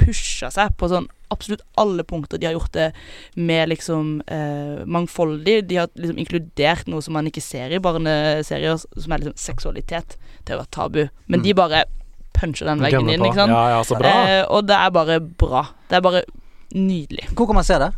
pusha 0.00 0.48
seg 0.52 0.72
på 0.80 0.88
sånn 0.88 1.08
absolutt 1.30 1.60
alle 1.78 2.02
punkter. 2.08 2.40
De 2.40 2.48
har 2.48 2.54
gjort 2.56 2.72
det 2.74 2.86
med 3.38 3.68
liksom 3.70 4.16
eh, 4.26 4.80
mangfoldig. 4.88 5.58
De 5.68 5.76
har 5.82 5.90
liksom 5.94 6.18
inkludert 6.18 6.88
noe 6.90 7.04
som 7.04 7.14
man 7.14 7.28
ikke 7.28 7.42
ser 7.44 7.70
i 7.76 7.78
barneserier, 7.84 8.80
som 8.80 9.12
er 9.14 9.22
liksom 9.22 9.36
seksualitet. 9.38 10.16
Det 10.42 10.54
har 10.56 10.62
vært 10.64 10.72
tabu. 10.74 11.02
Men 11.28 11.40
Mm. 11.40 11.44
de 11.44 11.54
bare 11.60 11.84
puncher 12.34 12.66
den 12.66 12.80
veggen 12.80 13.10
inn, 13.12 13.20
ikke 13.28 13.34
sant. 13.44 13.52
Ja, 13.52 13.68
ja, 13.76 13.82
så 13.84 13.98
bra. 14.00 14.10
Eh, 14.26 14.44
og 14.48 14.66
det 14.66 14.76
er 14.80 14.90
bare 14.90 15.20
bra. 15.20 15.66
Det 15.90 15.96
er 16.00 16.00
bare 16.08 16.22
nydelig. 16.74 17.28
Hvor 17.36 17.46
kan 17.46 17.54
man 17.60 17.64
se 17.68 17.78
det? 17.78 17.92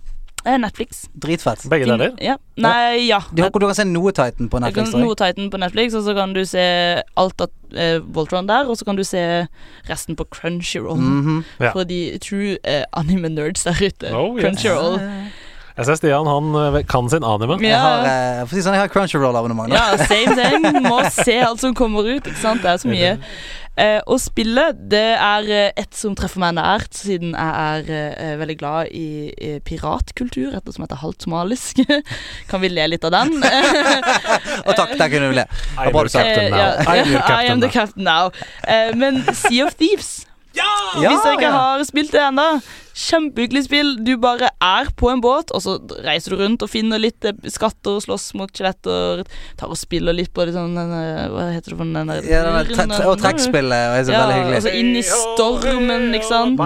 Eh, 0.45 0.57
Netflix. 0.59 1.05
Dritfett. 1.15 1.65
Begge 1.71 1.87
deler? 1.87 2.15
Ja. 2.23 2.37
Nei, 2.59 3.07
ja. 3.09 3.21
Du, 3.31 3.43
du 3.43 3.67
kan 3.67 3.75
se 3.79 3.85
noe 3.87 4.11
Titan 4.13 4.49
på 4.51 4.61
Netflix. 4.61 4.91
kan 4.91 5.01
noe 5.05 5.15
Titan 5.19 5.51
på 5.53 5.61
Netflix, 5.63 5.95
og 5.95 6.03
så 6.07 6.15
kan 6.19 6.35
du 6.35 6.43
se 6.49 6.65
alt 7.17 7.45
av 7.45 7.51
eh, 7.79 7.99
Voltron 8.15 8.49
der, 8.51 8.67
og 8.69 8.77
så 8.79 8.85
kan 8.89 8.99
du 8.99 9.05
se 9.07 9.23
resten 9.89 10.19
på 10.19 10.27
Crunchyroll. 10.35 10.99
Mhm. 11.01 11.45
Ja. 11.61 11.71
For 11.73 11.85
de 11.89 12.01
true 12.23 12.57
eh, 12.65 12.83
anime-nerds 12.93 13.65
der 13.69 13.79
ute. 13.81 14.11
Oh, 14.13 14.35
yes. 14.37 14.45
Crunchyroll. 14.45 14.99
Jeg 15.77 15.87
ser 15.89 15.97
Stian, 15.97 16.27
han 16.29 16.53
eh, 16.61 16.83
kan 16.89 17.09
sin 17.09 17.25
anime. 17.25 17.57
Jeg 17.63 17.71
Ja. 17.73 17.81
har, 17.81 18.05
eh, 18.05 18.45
for 18.45 18.53
å 18.55 18.59
si 18.59 18.63
sånn, 18.67 18.75
jeg 18.77 18.85
har 18.85 18.93
Crunchyroll-abonnement. 18.93 19.73
Ja, 19.73 19.97
same 19.97 20.37
thing. 20.37 20.83
Må 20.85 20.99
se 21.11 21.39
alt 21.41 21.61
som 21.61 21.75
kommer 21.75 22.05
ut. 22.05 22.25
Ikke 22.29 22.37
sant? 22.43 22.61
Det 22.63 22.71
er 22.75 22.81
så 22.83 22.89
mye. 22.93 23.19
Eh, 23.81 24.01
og 24.07 24.19
spillet, 24.21 24.77
det 24.93 25.17
er 25.17 25.47
eh, 25.49 25.71
et 25.81 25.95
som 25.97 26.13
treffer 26.15 26.43
meg 26.43 26.59
nært, 26.59 26.93
siden 26.93 27.33
jeg 27.33 27.87
er 27.89 28.13
eh, 28.21 28.35
veldig 28.37 28.57
glad 28.61 28.91
i, 28.93 29.33
i 29.33 29.55
piratkultur, 29.65 30.53
et 30.59 30.69
som 30.75 30.85
heter 30.85 31.01
halvt 31.01 31.25
somalisk. 31.25 31.81
kan 32.51 32.61
vi 32.61 32.69
le 32.69 32.85
litt 32.93 33.07
av 33.09 33.15
den? 33.17 33.33
Og 34.67 34.77
takk, 34.77 34.93
der 35.01 35.09
kunne 35.09 35.31
vi 35.33 35.39
le. 35.41 35.47
I'm 35.79 35.89
bra 35.91 36.05
your 36.05 36.13
captain 36.13 36.51
now. 36.53 36.85
I 36.85 37.49
am 37.49 37.61
the 37.65 37.73
captain 37.73 38.05
now. 38.05 38.29
Eh, 38.69 38.93
men 38.95 39.23
Sea 39.33 39.63
of 39.65 39.73
Thieves, 39.81 40.27
Ja, 40.57 40.71
hvis 40.99 41.23
dere 41.25 41.37
ikke 41.39 41.53
har 41.55 41.85
spilt 41.89 42.13
det 42.13 42.21
ennå 42.21 42.47
Kjempehyggelig 42.93 43.63
spill. 43.65 43.95
Du 44.05 44.11
bare 44.21 44.51
er 44.61 44.91
på 45.01 45.09
en 45.09 45.23
båt, 45.25 45.49
og 45.57 45.63
så 45.65 45.79
reiser 46.05 46.35
du 46.35 46.43
rundt 46.43 46.61
og 46.65 46.69
finner 46.69 47.01
litt 47.01 47.25
eh, 47.25 47.33
skatter 47.49 48.03
slåss 48.05 48.35
mot 48.37 48.53
skjeletter. 48.53 49.23
Tar 49.57 49.73
og 49.73 49.79
spiller 49.81 50.13
litt 50.13 50.29
på 50.37 50.45
det 50.45 50.53
sånn 50.53 50.77
eh, 50.77 51.23
Hva 51.33 51.47
heter 51.55 51.73
det 51.73 51.79
for 51.79 51.89
den 51.89 52.13
der 52.13 52.29
Ja, 52.29 52.43
og 53.09 53.17
trekkspillet 53.23 53.97
Og 53.97 54.05
så 54.05 54.13
Ja, 54.13 54.27
veldig 54.27 54.37
hyggelig. 54.37 54.59
altså 54.61 54.75
inn 54.77 54.93
i 55.01 55.05
stormen, 55.09 56.07
ikke 56.19 56.29
sant. 56.29 56.61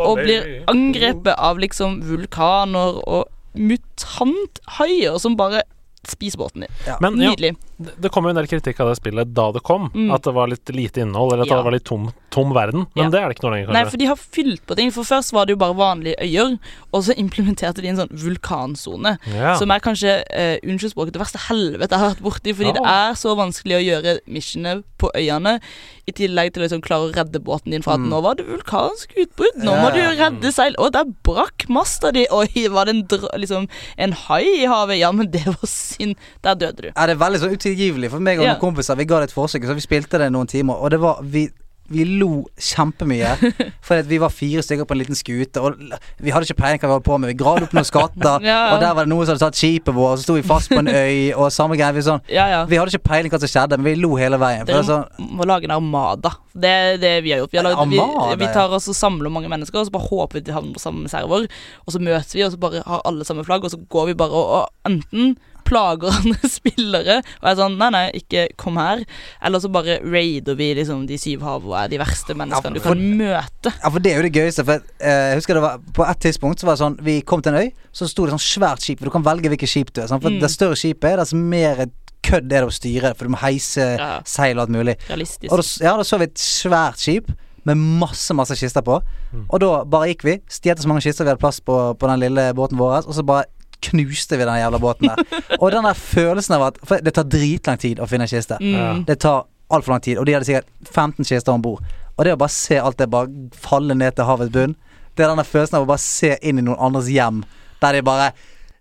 Og 0.00 0.22
blir 0.22 0.48
angrepet 0.72 1.36
av 1.36 1.60
liksom 1.60 2.00
vulkaner 2.08 3.02
og 3.04 3.28
mutanthaier 3.52 5.20
som 5.20 5.36
bare 5.36 5.62
spiser 6.08 6.38
båten 6.40 6.64
din. 6.64 6.72
Men 7.00 7.20
ja, 7.20 7.30
Nydelig. 7.30 7.52
det 7.54 7.71
det 8.00 8.10
kom 8.12 8.24
jo 8.24 8.30
en 8.30 8.36
del 8.36 8.46
kritikk 8.46 8.80
av 8.80 8.88
det 8.92 8.96
spillet 9.00 9.32
da 9.34 9.50
det 9.52 9.62
kom. 9.62 9.90
Mm. 9.94 10.10
At 10.14 10.22
det 10.22 10.34
var 10.34 10.48
litt 10.48 10.64
lite 10.74 11.02
innhold, 11.04 11.32
eller 11.32 11.42
at 11.44 11.48
Ja. 11.50 11.56
det 11.60 11.64
var 11.64 11.72
litt 11.72 11.84
tom, 11.84 12.12
tom 12.30 12.52
verden. 12.54 12.86
Men 12.94 13.04
Ja. 13.04 13.10
det 13.10 13.20
er 13.20 13.28
det 13.28 13.36
ikke 13.38 13.46
nå 13.48 13.52
lenger, 13.54 13.66
kanskje? 13.68 13.72
Nei, 13.82 13.90
for 13.90 13.96
de 13.98 14.06
har 14.06 14.16
fylt 14.16 14.66
på 14.66 14.76
ting. 14.76 14.90
For 14.90 15.02
først 15.04 15.32
var 15.32 15.46
det 15.46 15.52
jo 15.54 15.60
bare 15.62 15.74
vanlige 15.74 16.16
øyer, 16.20 16.58
og 16.92 17.02
så 17.02 17.14
implementerte 17.24 17.82
de 17.82 17.88
en 17.88 17.96
sånn 17.96 18.12
vulkansone. 18.12 19.18
ja. 19.32 19.56
Som 19.58 19.70
er 19.70 19.80
kanskje, 19.80 20.22
uh, 20.30 20.56
unnskyld 20.66 20.92
språket, 20.94 21.12
det 21.12 21.22
verste 21.22 21.38
helvete 21.48 21.90
jeg 21.90 21.98
har 22.02 22.14
vært 22.14 22.22
borti. 22.22 22.54
Fordi 22.54 22.72
Ja. 22.72 22.72
det 22.72 22.84
er 22.86 23.12
så 23.14 23.36
vanskelig 23.36 23.76
å 23.78 23.84
gjøre 23.86 24.18
missionene 24.28 24.82
på 24.98 25.10
øyene, 25.14 25.60
i 26.06 26.12
tillegg 26.12 26.52
til 26.52 26.62
å 26.62 26.66
liksom 26.66 26.82
klare 26.82 27.10
å 27.10 27.14
redde 27.14 27.38
båten 27.42 27.70
din 27.70 27.82
fra 27.82 27.94
at 27.94 28.00
Mm. 28.00 28.08
nå 28.10 28.22
var 28.22 28.34
det 28.34 28.46
vulkansk 28.46 29.14
utbrudd, 29.16 29.56
nå 29.62 29.72
må 29.80 29.92
du 29.94 30.00
redde 30.00 30.52
seil. 30.52 30.74
Å, 30.78 30.90
der 30.90 31.04
brakk 31.24 31.68
masta 31.68 32.10
di! 32.12 32.26
Oi, 32.32 32.46
var 32.68 32.86
det 32.86 32.94
en, 32.96 33.06
liksom, 33.38 33.68
en 33.98 34.12
hai 34.12 34.42
i 34.62 34.66
havet? 34.66 34.98
Ja, 34.98 35.12
men 35.12 35.30
det 35.30 35.44
var 35.46 35.66
synd. 35.66 36.16
Der 36.42 36.54
døde 36.54 36.76
du. 36.82 36.90
Er 36.96 37.06
det 37.06 37.18
veldig 37.18 37.38
så 37.40 37.50
utilgivelig. 37.72 38.12
For 38.12 38.20
meg 38.22 38.38
og 38.40 38.46
noen 38.50 38.60
kompiser 38.62 38.96
Vi 39.00 39.08
ga 39.10 39.22
det 39.24 39.30
et 39.32 39.36
forsøk, 39.36 39.64
så 39.66 39.74
vi 39.78 39.84
spilte 39.88 40.20
det 40.22 40.30
noen 40.32 40.46
timer, 40.50 40.78
og 40.78 40.90
det 40.94 41.00
var 41.02 41.20
Vi, 41.24 41.48
vi 41.92 42.04
lo 42.06 42.44
kjempemye. 42.56 43.34
For 43.86 43.98
at 44.00 44.06
vi 44.08 44.16
var 44.22 44.30
fire 44.32 44.62
stykker 44.64 44.86
på 44.88 44.94
en 44.94 45.00
liten 45.02 45.18
skute, 45.18 45.60
og 45.60 45.74
vi 46.22 46.30
hadde 46.32 46.46
ikke 46.46 46.56
peiling 46.62 46.80
hva 46.80 46.88
vi 46.88 46.94
holdt 46.94 47.04
på 47.08 47.18
med. 47.20 47.32
Vi 47.32 47.36
gravde 47.42 47.66
opp 47.66 47.74
noen 47.76 47.84
skatter, 47.84 48.38
Ja. 48.48 48.60
og 48.72 48.80
der 48.80 48.94
var 48.96 49.04
det 49.04 49.12
noen 49.12 49.26
som 49.26 49.34
hadde 49.34 49.42
tatt 49.50 49.58
skipet 49.58 49.92
vårt, 49.92 50.14
og 50.14 50.22
så 50.22 50.24
sto 50.28 50.36
vi 50.38 50.44
fast 50.46 50.70
på 50.72 50.78
en 50.80 50.88
øy, 50.88 51.34
og 51.34 51.50
samme 51.52 51.76
greie. 51.76 51.92
Vi, 51.98 52.04
sånn, 52.06 52.22
Ja, 52.32 52.46
ja. 52.48 52.62
vi 52.70 52.78
hadde 52.80 52.94
ikke 52.94 53.10
peiling 53.10 53.34
hva 53.34 53.42
som 53.42 53.50
skjedde, 53.52 53.76
men 53.82 53.90
vi 53.90 53.96
lo 54.00 54.14
hele 54.16 54.40
veien. 54.40 54.62
Er 54.64 54.70
Dere 54.72 54.86
sånn, 54.88 55.28
må 55.36 55.44
lage 55.50 55.68
en 55.68 55.76
armada. 55.76 56.32
Det 56.54 56.72
er 56.78 56.96
det 57.02 57.12
vi 57.26 57.34
har 57.34 57.42
gjort. 57.42 57.52
Vi, 57.52 57.60
har 57.60 57.68
laget, 57.68 57.92
vi, 57.92 58.40
vi 58.46 58.52
tar 58.54 58.72
oss 58.78 58.88
og 58.88 58.96
samler 58.96 59.32
mange 59.34 59.52
mennesker, 59.52 59.82
og 59.82 59.90
så 59.90 59.96
bare 59.98 60.08
håper 60.08 60.38
vi 60.40 60.46
de 60.48 60.56
havner 60.56 60.72
på 60.78 60.86
samme 60.86 61.12
server. 61.12 61.48
Og 61.84 61.92
så 61.96 62.00
møtes 62.00 62.32
vi, 62.38 62.46
og 62.46 62.54
så 62.56 62.62
bare 62.62 62.86
har 62.86 63.04
alle 63.08 63.26
samme 63.28 63.44
flagg, 63.44 63.64
og 63.68 63.74
så 63.74 63.80
går 63.92 64.12
vi 64.14 64.18
bare 64.22 64.32
og, 64.32 64.60
og 64.62 64.92
enten 64.92 65.34
plager 65.72 66.12
han 66.18 66.36
spillere 66.52 67.18
og 67.40 67.48
er 67.50 67.58
sånn 67.58 67.78
Nei, 67.80 67.88
nei, 67.94 68.02
ikke 68.20 68.44
kom 68.60 68.76
her. 68.80 69.02
Eller 69.42 69.62
så 69.64 69.70
bare 69.72 69.98
raider 70.04 70.54
vi 70.58 70.70
liksom 70.76 71.06
de 71.08 71.16
syv 71.18 71.42
hav 71.48 71.64
og 71.66 71.74
er 71.80 71.88
de 71.92 72.00
verste 72.02 72.36
menneskene 72.38 72.76
du 72.76 72.82
for- 72.84 72.92
kan 72.94 73.16
møte. 73.18 73.72
Ja, 73.72 73.88
for 73.90 74.04
det 74.04 74.12
er 74.12 74.20
jo 74.20 74.26
det 74.28 74.34
gøyeste. 74.36 74.64
For 74.68 74.84
eh, 75.00 75.32
jeg 75.32 75.40
husker 75.40 75.58
det 75.58 75.64
var 75.64 75.80
På 75.96 76.04
et 76.06 76.20
tidspunkt 76.28 76.60
så 76.60 76.68
var 76.68 76.76
det 76.76 76.82
sånn 76.84 76.98
Vi 77.08 77.16
kom 77.26 77.42
til 77.42 77.54
en 77.56 77.64
øy, 77.64 77.72
så 77.96 78.06
sto 78.10 78.26
det 78.28 78.36
sånn 78.36 78.44
svært 78.44 78.84
skip. 78.84 79.00
For 79.00 79.08
du 79.08 79.14
kan 79.16 79.24
velge 79.26 79.48
hvilket 79.52 79.70
skip 79.72 79.92
du 79.96 80.02
er. 80.04 80.08
Sånn, 80.12 80.20
For 80.22 80.30
Mm. 80.30 80.40
det 80.44 80.50
større 80.52 80.76
skipet 80.78 81.10
er, 81.12 81.16
dess 81.22 81.32
mer 81.34 81.86
kødd 82.22 82.52
er 82.54 82.60
det 82.62 82.68
å 82.68 82.74
styre. 82.74 83.14
For 83.18 83.26
du 83.26 83.32
må 83.34 83.40
heise 83.42 83.96
Ja. 83.98 84.20
seil 84.24 84.54
og 84.58 84.68
alt 84.68 84.74
mulig. 84.76 84.94
Realistisk. 85.08 85.50
Og 85.50 85.58
da, 85.58 85.64
ja, 85.84 85.96
da 85.96 86.04
så 86.06 86.18
vi 86.20 86.28
et 86.30 86.38
svært 86.38 87.00
skip 87.02 87.32
med 87.64 87.76
masse 87.78 88.34
masse 88.34 88.54
kister 88.58 88.82
på. 88.82 89.00
Mm. 89.32 89.46
Og 89.50 89.60
da 89.62 89.84
bare 89.84 90.08
gikk 90.12 90.22
vi, 90.26 90.36
stjelte 90.50 90.82
så 90.82 90.88
mange 90.90 91.02
kister 91.02 91.24
vi 91.24 91.30
hadde 91.30 91.40
plass 91.42 91.60
på 91.60 91.76
på 91.98 92.08
den 92.10 92.20
lille 92.20 92.52
båten 92.54 92.78
vår, 92.78 93.06
og 93.06 93.14
så 93.14 93.22
bare 93.26 93.44
knuste 93.88 94.38
vi 94.38 94.46
den 94.48 94.60
jævla 94.60 94.80
båten 94.82 95.10
der. 95.10 95.42
og 95.58 95.72
den 95.74 95.88
der 95.88 95.98
følelsen 95.98 96.56
av 96.58 96.68
at 96.70 96.78
For 96.86 97.02
det 97.02 97.14
tar 97.16 97.28
dritlang 97.28 97.80
tid 97.82 98.00
å 98.02 98.08
finne 98.10 98.28
en 98.28 98.32
kiste. 98.32 98.58
Mm. 98.60 99.04
Det 99.08 99.18
tar 99.24 99.44
altfor 99.72 99.96
lang 99.96 100.04
tid, 100.04 100.20
og 100.20 100.28
de 100.28 100.36
hadde 100.36 100.48
sikkert 100.48 100.68
15 100.92 101.24
kister 101.24 101.54
om 101.54 101.64
bord. 101.64 101.84
Og 102.16 102.26
det 102.26 102.34
å 102.36 102.40
bare 102.40 102.52
se 102.52 102.78
alt 102.78 103.00
det 103.00 103.08
bare 103.12 103.32
falle 103.56 103.96
ned 103.96 104.16
til 104.16 104.28
havets 104.28 104.52
bunn, 104.52 104.76
det 105.16 105.24
er 105.24 105.32
den 105.32 105.40
der 105.40 105.48
følelsen 105.48 105.78
av 105.80 105.86
å 105.86 105.92
bare 105.92 106.04
se 106.04 106.36
inn 106.40 106.60
i 106.60 106.64
noen 106.64 106.80
andres 106.80 107.10
hjem, 107.12 107.42
der 107.82 107.98
de 107.98 108.04
bare 108.06 108.32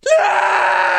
Nei! 0.02 0.91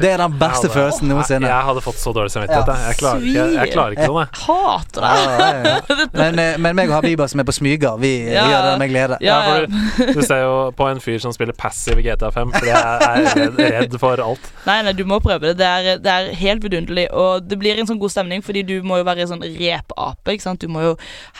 Det 0.00 0.10
er 0.12 0.20
den 0.22 0.34
beste 0.38 0.66
hadde, 0.68 0.72
følelsen 0.74 1.08
noensinne. 1.10 1.48
Jeg 1.50 1.66
hadde 1.68 1.82
fått 1.84 1.98
så 2.00 2.12
dårlig 2.16 2.32
samvittighet. 2.34 2.68
Ja. 2.68 2.76
jeg. 2.78 2.92
Jeg 2.92 2.98
klarer 3.00 3.26
ikke, 3.26 3.46
jeg 3.58 3.72
klarer 3.72 3.96
ikke 3.96 4.08
sånn, 4.08 4.20
jeg. 4.22 4.42
Hater 4.46 5.06
det. 5.06 5.12
ja, 5.22 5.50
ja. 5.62 6.06
Men, 6.22 6.38
eh, 6.38 6.56
men 6.60 6.76
meg 6.76 6.90
og 6.90 6.96
Habiba 6.98 7.26
som 7.30 7.40
er 7.42 7.46
på 7.48 7.54
smyger, 7.56 7.96
vi 8.00 8.10
Ja. 8.32 8.44
gjør 8.48 8.66
det 8.70 8.72
med 8.82 8.90
glede. 8.92 9.18
Du, 9.22 10.12
du 10.16 10.20
ser 10.24 10.42
jo 10.44 10.54
på 10.76 10.86
en 10.90 11.00
fyr 11.02 11.18
som 11.22 11.32
spiller 11.34 11.56
passiv 11.56 11.98
i 11.98 12.04
GTA 12.06 12.30
5, 12.34 12.52
fordi 12.56 12.70
jeg 12.70 12.82
er 12.82 13.36
redd, 13.36 13.60
redd 13.60 13.96
for 14.02 14.20
alt. 14.22 14.50
Nei, 14.66 14.78
nei, 14.86 14.92
du 14.96 15.04
må 15.08 15.18
prøve 15.24 15.50
det. 15.50 15.56
Det 15.60 15.66
er, 15.68 15.98
det 16.02 16.12
er 16.12 16.30
helt 16.38 16.64
vidunderlig. 16.64 17.06
Og 17.16 17.42
det 17.48 17.58
blir 17.60 17.80
en 17.80 17.88
sånn 17.88 18.00
god 18.02 18.12
stemning, 18.14 18.44
fordi 18.44 18.62
du 18.68 18.74
må 18.86 19.00
jo 19.00 19.06
være 19.08 19.24
en 19.26 19.32
sånn 19.34 19.44
repape. 19.46 20.36
ikke 20.36 20.46
sant? 20.46 20.62
Du 20.62 20.70
må 20.72 20.84
jo 20.84 20.92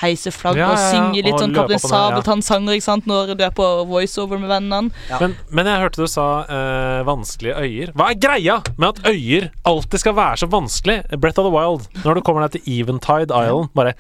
heise 0.03 0.33
flagg 0.35 0.59
Ja, 0.61 0.73
og 0.73 0.81
synge 0.81 1.23
litt 1.23 1.33
Og 1.37 1.45
sånn 1.45 1.55
Kaptein. 1.57 1.83
Sabeltann-sanger 1.83 2.79
ikke 2.79 2.89
sant? 2.89 3.07
når 3.11 3.35
du 3.39 3.45
er 3.47 3.55
på 3.55 3.67
voiceover 3.91 4.41
med 4.43 4.51
vennene. 4.53 4.93
Ja. 5.11 5.19
Men, 5.23 5.37
men 5.51 5.69
jeg 5.71 5.83
hørte 5.85 6.03
du 6.03 6.11
sa 6.11 6.27
eh, 6.49 7.03
vanskelige 7.07 7.57
øyer. 7.65 7.93
Hva 7.97 8.11
er 8.13 8.19
greia 8.23 8.59
med 8.77 8.89
at 8.93 9.13
øyer 9.13 9.49
alltid 9.69 10.03
skal 10.03 10.17
være 10.19 10.37
så 10.43 10.49
vanskelig? 10.53 10.99
Breath 11.21 11.41
of 11.41 11.47
the 11.49 11.55
Wild. 11.55 11.89
Når 12.05 12.15
du 12.19 12.25
kommer 12.27 12.47
deg 12.47 12.59
til 12.59 12.81
Eventide 12.81 13.31
Island, 13.31 13.73
bare! 13.75 13.95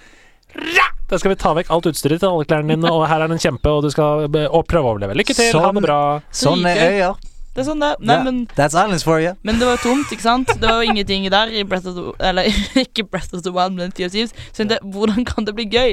Der 1.13 1.21
skal 1.21 1.33
vi 1.35 1.37
ta 1.41 1.51
vekk 1.57 1.69
alt 1.73 1.87
utstyret 1.91 2.21
til 2.23 2.29
alle 2.31 2.45
klærne 2.49 2.73
dine, 2.73 2.89
og 2.89 3.05
her 3.09 3.21
er 3.21 3.29
det 3.29 3.37
en 3.37 3.43
kjempe, 3.43 3.69
og 3.69 3.83
du 3.85 3.91
skal 3.93 4.25
og 4.29 4.63
prøve 4.69 4.87
å 4.89 4.95
overleve. 4.95 5.17
Lykke 5.19 5.35
til, 5.37 5.51
ha 5.53 5.61
Sånn. 5.69 5.77
det 5.77 5.83
bra. 5.85 5.99
Sånn 6.33 6.65
er 6.69 6.81
øyer. 6.89 7.19
Det 7.53 7.61
er 7.61 7.67
sånn 7.69 7.83
det. 7.85 7.91
Nei, 8.01 8.15
yeah, 8.15 8.25
men, 8.25 8.37
That's 8.57 8.73
islands 8.73 9.03
for 9.05 9.21
you. 9.21 9.35
men 9.45 9.59
det 9.61 9.67
var 9.69 9.77
tomt, 9.83 10.09
ikke 10.15 10.25
sant? 10.25 10.49
Det 10.57 10.65
var 10.65 10.79
jo 10.81 10.89
ingenting 10.89 11.27
der 11.31 11.51
i 11.53 11.63
Breath 11.69 11.87
of 11.91 11.95
the 11.99 12.15
Eller 12.25 12.49
ikke 12.85 13.05
Breath 13.05 13.35
of 13.37 13.43
the 13.45 13.53
Wild, 13.53 13.77
men 13.77 13.93
Sea 13.93 14.07
of 14.09 14.13
Thieves. 14.15 14.33
Så 14.53 14.63
jeg 14.63 14.71
tenkte, 14.71 14.79
hvordan 14.95 15.27
kan 15.29 15.45
det 15.45 15.55
bli 15.59 15.67
gøy? 15.69 15.93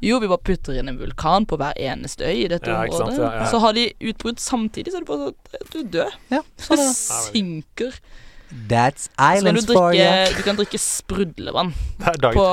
Jo, 0.00 0.18
vi 0.22 0.30
bare 0.32 0.40
putter 0.48 0.78
inn 0.80 0.88
en 0.88 0.96
vulkan 1.02 1.44
på 1.50 1.58
hver 1.60 1.76
eneste 1.76 2.24
øy 2.24 2.44
i 2.46 2.48
dette 2.48 2.70
Ja, 2.72 2.80
området. 2.86 3.16
sant? 3.16 3.20
Ja, 3.20 3.32
ja. 3.42 3.46
Så 3.52 3.60
har 3.60 3.76
de 3.76 3.90
utbrudd 4.00 4.40
samtidig, 4.40 4.92
så 4.94 5.02
er 5.02 5.04
det 5.04 5.10
bare 5.12 5.28
sånn 5.28 5.72
Du 5.74 5.98
dør. 5.98 6.16
Ja, 6.32 6.40
sånn 6.56 6.80
er 6.80 6.88
det. 6.88 6.96
synker. 7.28 7.98
That's 8.70 9.08
Så 9.08 9.52
du 9.66 9.72
for 9.72 9.92
you. 9.92 10.36
du 10.36 10.42
kan 10.42 10.56
drikke 10.56 10.78
sprudlevann 10.78 11.74
Det 11.98 12.24
er 12.24 12.32
på 12.32 12.44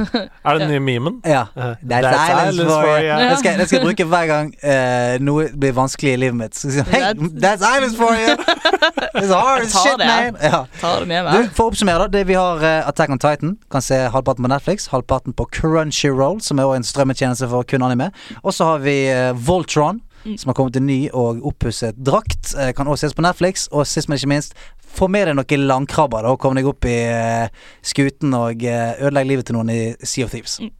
Er 0.44 0.52
det 0.52 0.60
den 0.60 0.70
nye 0.70 0.80
memen? 0.80 1.20
Ja. 1.24 1.44
Eh, 1.56 1.62
That's, 1.62 2.48
islands, 2.48 2.72
for 2.72 2.98
you. 2.98 3.04
you. 3.04 3.30
Det 3.30 3.38
skal, 3.38 3.58
det 3.58 3.66
skal 3.68 3.78
jeg 3.78 3.86
bruke 3.86 4.04
hver 4.04 4.26
gang 4.26 4.54
uh, 4.64 5.24
noe 5.24 5.48
blir 5.60 5.72
vanskelig 5.76 6.12
i 6.12 6.16
livet 6.16 6.36
mitt. 6.36 6.56
Så 6.58 6.70
sier 6.74 6.88
hey, 6.90 7.12
that's 7.38 7.62
islands 7.62 7.96
for 7.96 8.12
you! 8.18 8.34
It's 9.20 9.32
hard 9.32 9.62
as 9.62 9.72
shit, 9.72 9.98
det. 9.98 10.06
man! 10.06 10.36
Ja. 10.42 10.64
Ta 10.80 11.00
det 11.00 11.08
med 11.08 11.30
Du. 11.32 11.50
For 11.54 11.68
å 11.68 11.72
oppsummere, 11.72 12.06
da. 12.06 12.18
Det 12.18 12.24
vi 12.28 12.38
har 12.38 12.64
uh, 12.64 12.88
Attack 12.88 13.14
on 13.14 13.22
Titan. 13.22 13.56
Kan 13.70 13.84
se 13.84 14.00
halvparten 14.14 14.44
på 14.44 14.50
Netflix, 14.50 14.88
halvparten 14.92 15.36
på 15.36 15.46
Crunchyroll, 15.54 16.40
som 16.44 16.58
er 16.58 16.68
også 16.68 16.80
en 16.80 16.88
strømmetjeneste 16.90 17.48
for 17.52 17.68
kun 17.68 17.86
anime. 17.86 18.10
Og 18.42 18.56
så 18.56 18.74
har 18.74 18.84
vi 18.84 18.98
uh, 19.12 19.30
Voltron. 19.46 20.02
Mm. 20.24 20.38
Som 20.40 20.48
har 20.50 20.56
kommet 20.58 20.76
i 20.76 20.84
ny 20.84 20.98
og 21.12 21.44
oppusset 21.44 21.98
drakt. 22.00 22.54
Eh, 22.56 22.72
kan 22.76 22.88
også 22.88 23.06
ses 23.08 23.16
på 23.16 23.24
Netflix. 23.24 23.68
Og 23.72 23.86
sist, 23.86 24.08
men 24.08 24.20
ikke 24.20 24.32
minst, 24.32 24.56
få 24.94 25.08
med 25.10 25.28
deg 25.28 25.36
noen 25.36 25.68
landkrabber. 25.68 26.24
Da 26.24 26.36
Kom 26.40 26.56
deg 26.56 26.68
opp 26.68 26.88
i 26.88 26.96
eh, 27.10 27.52
skuten 27.84 28.34
og 28.36 28.64
uh, 28.64 28.94
ødelegg 29.04 29.28
livet 29.28 29.48
til 29.48 29.58
noen 29.58 29.72
i 29.74 29.82
Sea 30.02 30.24
of 30.26 30.32
Thieves. 30.34 30.60
Mm. 30.62 30.72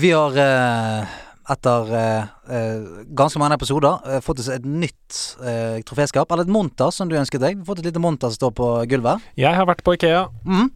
Vi 0.00 0.12
har 0.14 0.36
eh, 0.38 1.16
etter 1.50 1.94
eh, 1.98 2.28
eh, 2.54 2.82
ganske 3.16 3.40
mange 3.42 3.56
episoder 3.58 4.04
eh, 4.06 4.20
fått 4.22 4.42
oss 4.42 4.50
et 4.54 4.66
nytt 4.66 5.16
eh, 5.42 5.80
troféskap. 5.86 6.30
Eller 6.30 6.46
et 6.46 6.52
monter, 6.52 6.92
som 6.94 7.10
du 7.10 7.16
ønsket 7.18 7.42
deg. 7.42 7.58
Vi 7.58 7.64
har 7.64 7.70
fått 7.72 7.82
et 7.82 7.90
lite 7.90 8.02
monter 8.02 8.30
som 8.30 8.38
står 8.38 8.54
på 8.60 8.68
gulvet. 8.90 9.26
Jeg 9.40 9.56
har 9.58 9.66
vært 9.68 9.82
på 9.86 9.96
Ikea. 9.98 10.28
Mm. 10.46 10.70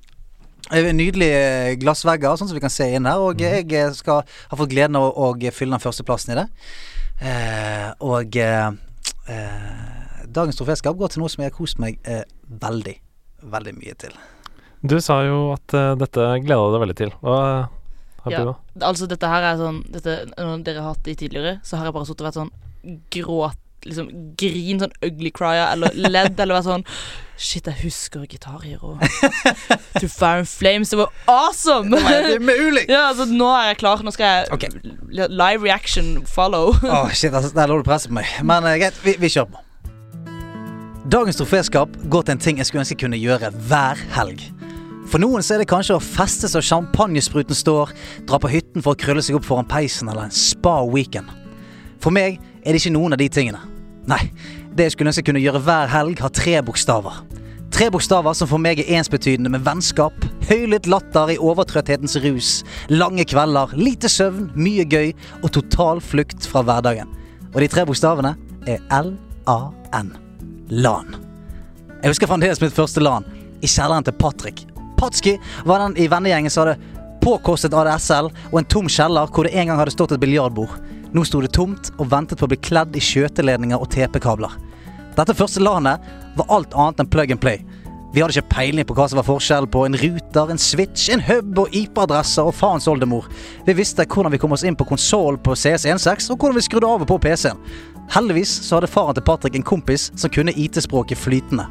Eh, 0.73 0.89
Nydelige 0.97 1.75
glassvegger, 1.83 2.37
sånn 2.41 2.49
som 2.49 2.57
vi 2.57 2.63
kan 2.65 2.73
se 2.73 2.87
inn 2.97 3.05
her. 3.09 3.21
Og 3.21 3.41
jeg 3.43 3.67
eh, 3.73 3.91
skal 3.97 4.23
ha 4.25 4.57
fått 4.59 4.73
gleden 4.73 4.97
av 4.97 5.11
å 5.11 5.31
å 5.35 5.53
fylle 5.53 5.77
den 5.77 5.83
førsteplassen 5.83 6.33
i 6.35 6.39
det. 6.41 6.47
Eh, 7.25 7.91
og 8.05 8.37
eh, 8.41 8.71
eh, 9.29 10.25
dagens 10.27 10.57
troféskap 10.59 10.97
går 10.99 11.13
til 11.15 11.23
noe 11.23 11.33
som 11.33 11.45
jeg 11.45 11.53
har 11.53 11.57
kost 11.59 11.79
meg 11.83 11.99
eh, 12.09 12.25
veldig, 12.49 12.97
veldig 13.53 13.75
mye 13.79 13.95
til. 14.01 14.17
Du 14.85 14.99
sa 15.01 15.21
jo 15.25 15.53
at 15.55 15.75
eh, 15.77 15.95
dette 16.01 16.27
gleda 16.45 16.65
du 16.69 16.75
deg 16.77 16.83
veldig 16.87 16.99
til. 17.03 17.15
Hva 17.23 17.37
har 18.25 18.33
Ja. 18.33 18.41
du, 18.41 18.53
da? 18.55 18.87
Altså, 18.89 19.07
dette 19.07 19.29
her 19.29 19.43
er 19.51 19.59
sånn 19.61 19.83
dette, 19.93 20.13
Når 20.39 20.63
dere 20.65 20.81
har 20.81 20.95
hatt 20.95 21.05
de 21.05 21.15
tidligere, 21.15 21.59
så 21.63 21.77
har 21.77 21.85
jeg 21.91 21.93
bare 21.97 22.09
sittet 22.09 22.25
og 22.25 22.29
vært 22.31 22.39
sånn 22.41 22.53
gråt 23.13 23.61
Liksom 23.85 24.09
grin, 24.41 24.81
sånn 24.81 24.95
ugly 25.05 25.31
cryer, 25.35 25.69
eller 25.75 25.95
ledd, 25.95 26.39
eller 26.41 26.59
vært 26.59 26.71
sånn 26.71 26.89
Shit, 27.35 27.67
jeg 27.67 27.75
husker 27.83 28.23
Gitarhero. 28.31 28.95
To 29.99 30.07
Fire 30.07 30.45
and 30.45 30.49
Flames, 30.49 30.93
det 30.93 31.01
var 31.01 31.11
awesome! 31.27 31.91
Det 31.91 32.37
er 32.37 32.39
mulig! 32.39 32.85
ja, 32.89 33.09
altså, 33.09 33.27
nå 33.27 33.49
er 33.57 33.73
jeg 33.73 33.81
klar. 33.83 34.05
Nå 34.07 34.13
skal 34.15 34.29
jeg 34.29 34.53
okay. 34.55 34.71
Live 35.11 35.65
reaction 35.65 36.23
follow. 36.31 36.71
Åh, 36.87 37.11
shit, 37.11 37.35
altså, 37.35 37.51
der 37.57 37.67
lå 37.67 37.81
du 37.83 37.87
presset 37.87 38.13
på 38.13 38.21
meg. 38.21 38.31
Men 38.47 38.63
uh, 38.63 38.77
greit, 38.79 39.01
vi, 39.03 39.17
vi 39.19 39.33
kjører 39.35 39.51
på. 39.51 39.65
Dagens 41.11 41.43
troféskap 41.43 41.99
går 42.09 42.23
til 42.23 42.37
en 42.37 42.45
ting 42.47 42.63
jeg 42.63 42.71
skulle 42.71 42.85
ønske 42.85 42.95
jeg 42.95 43.03
kunne 43.03 43.19
gjøre 43.19 43.51
hver 43.67 43.99
helg. 44.15 44.47
For 45.11 45.21
noen 45.21 45.45
så 45.45 45.57
er 45.57 45.65
det 45.65 45.69
kanskje 45.75 45.99
å 45.99 46.03
feste 46.03 46.49
så 46.49 46.63
champagnespruten 46.65 47.59
står, 47.59 47.93
dra 48.31 48.39
på 48.41 48.49
hytten 48.55 48.83
for 48.85 48.95
å 48.95 49.01
krølle 49.03 49.27
seg 49.27 49.37
opp 49.37 49.45
foran 49.51 49.69
peisen 49.69 50.09
eller 50.09 50.31
en 50.31 50.35
spa-weekend. 50.35 51.29
For 52.01 52.15
meg 52.15 52.39
er 52.63 52.73
det 52.73 52.81
ikke 52.81 52.95
noen 52.95 53.19
av 53.19 53.21
de 53.21 53.29
tingene. 53.29 53.74
Nei, 54.11 54.21
det 54.77 54.89
jeg 54.89 54.95
skulle 54.95 55.11
ønske 55.11 55.23
jeg 55.23 55.31
kunne 55.31 55.43
gjøre 55.45 55.63
hver 55.65 55.91
helg, 55.93 56.21
har 56.21 56.33
tre 56.35 56.59
bokstaver. 56.67 57.23
Tre 57.75 57.89
bokstaver 57.91 58.37
som 58.39 58.47
for 58.51 58.63
meg 58.63 58.79
er 58.79 58.91
ensbetydende 58.99 59.51
med 59.51 59.65
vennskap, 59.67 60.27
høylytt 60.47 60.87
latter 60.87 61.33
i 61.35 61.39
overtrøtthetens 61.43 62.19
rus, 62.23 62.51
lange 62.93 63.25
kvelder, 63.27 63.73
lite 63.75 64.11
søvn, 64.13 64.51
mye 64.55 64.85
gøy 64.87 65.11
og 65.41 65.51
total 65.57 66.03
flukt 66.05 66.47
fra 66.47 66.63
hverdagen. 66.67 67.11
Og 67.55 67.63
de 67.65 67.71
tre 67.71 67.87
bokstavene 67.89 68.37
er 68.71 68.85
L-A-N. 68.95 70.13
LAN. 70.69 71.17
Jeg 72.03 72.13
husker 72.13 72.29
fremdeles 72.29 72.61
mitt 72.63 72.77
første 72.77 73.03
LAN, 73.03 73.27
i 73.65 73.69
kjelleren 73.69 74.05
til 74.07 74.17
Patrick. 74.21 74.65
Patski 75.01 75.35
var 75.67 75.83
den 75.83 75.97
i 76.01 76.07
vennegjengen 76.11 76.53
som 76.53 76.65
hadde 76.65 76.79
påkostet 77.25 77.75
ADSL 77.75 78.29
og 78.53 78.59
en 78.61 78.69
tom 78.69 78.89
kjeller 78.93 79.31
hvor 79.33 79.49
det 79.49 79.55
en 79.57 79.71
gang 79.71 79.81
hadde 79.81 79.95
stått 79.95 80.15
et 80.15 80.23
biljardbord. 80.23 80.77
Nå 81.15 81.23
sto 81.23 81.39
det 81.45 81.53
tomt 81.55 81.93
og 82.03 82.09
ventet 82.11 82.41
på 82.41 82.49
å 82.49 82.51
bli 82.51 82.59
kledd 82.59 82.97
i 82.99 83.03
skjøteledninger 83.03 83.79
og 83.79 83.87
TP-kabler. 83.95 84.57
Dette 85.15 85.37
første 85.39 85.61
LAN-et 85.63 86.03
var 86.35 86.49
alt 86.51 86.75
annet 86.75 87.05
enn 87.05 87.11
plug 87.13 87.31
and 87.31 87.43
play. 87.43 87.61
Vi 88.15 88.23
hadde 88.23 88.35
ikke 88.35 88.51
peiling 88.51 88.87
på 88.87 88.97
hva 88.99 89.07
som 89.11 89.21
var 89.21 89.27
forskjellen 89.27 89.71
på 89.71 89.85
en 89.87 89.97
ruter, 89.99 90.51
en 90.51 90.59
switch, 90.59 91.07
en 91.15 91.23
hub 91.23 91.61
og 91.63 91.73
IP-adresser 91.75 92.47
og 92.47 92.55
faens 92.59 92.87
oldemor. 92.91 93.29
Vi 93.67 93.77
visste 93.79 94.07
hvordan 94.07 94.35
vi 94.35 94.41
kom 94.43 94.55
oss 94.55 94.67
inn 94.67 94.79
på 94.79 94.87
konsollen 94.89 95.39
på 95.43 95.55
CS16 95.55 96.35
og 96.35 96.39
hvordan 96.39 96.59
vi 96.59 96.65
skrudde 96.67 96.91
av 96.91 97.07
og 97.07 97.11
på 97.11 97.21
PC-en. 97.29 97.63
Heldigvis 98.15 98.57
så 98.67 98.81
hadde 98.81 98.91
faren 98.91 99.15
til 99.15 99.27
Patrick 99.27 99.59
en 99.59 99.67
kompis 99.67 100.09
som 100.19 100.35
kunne 100.35 100.55
IT-språket 100.55 101.19
flytende. 101.19 101.69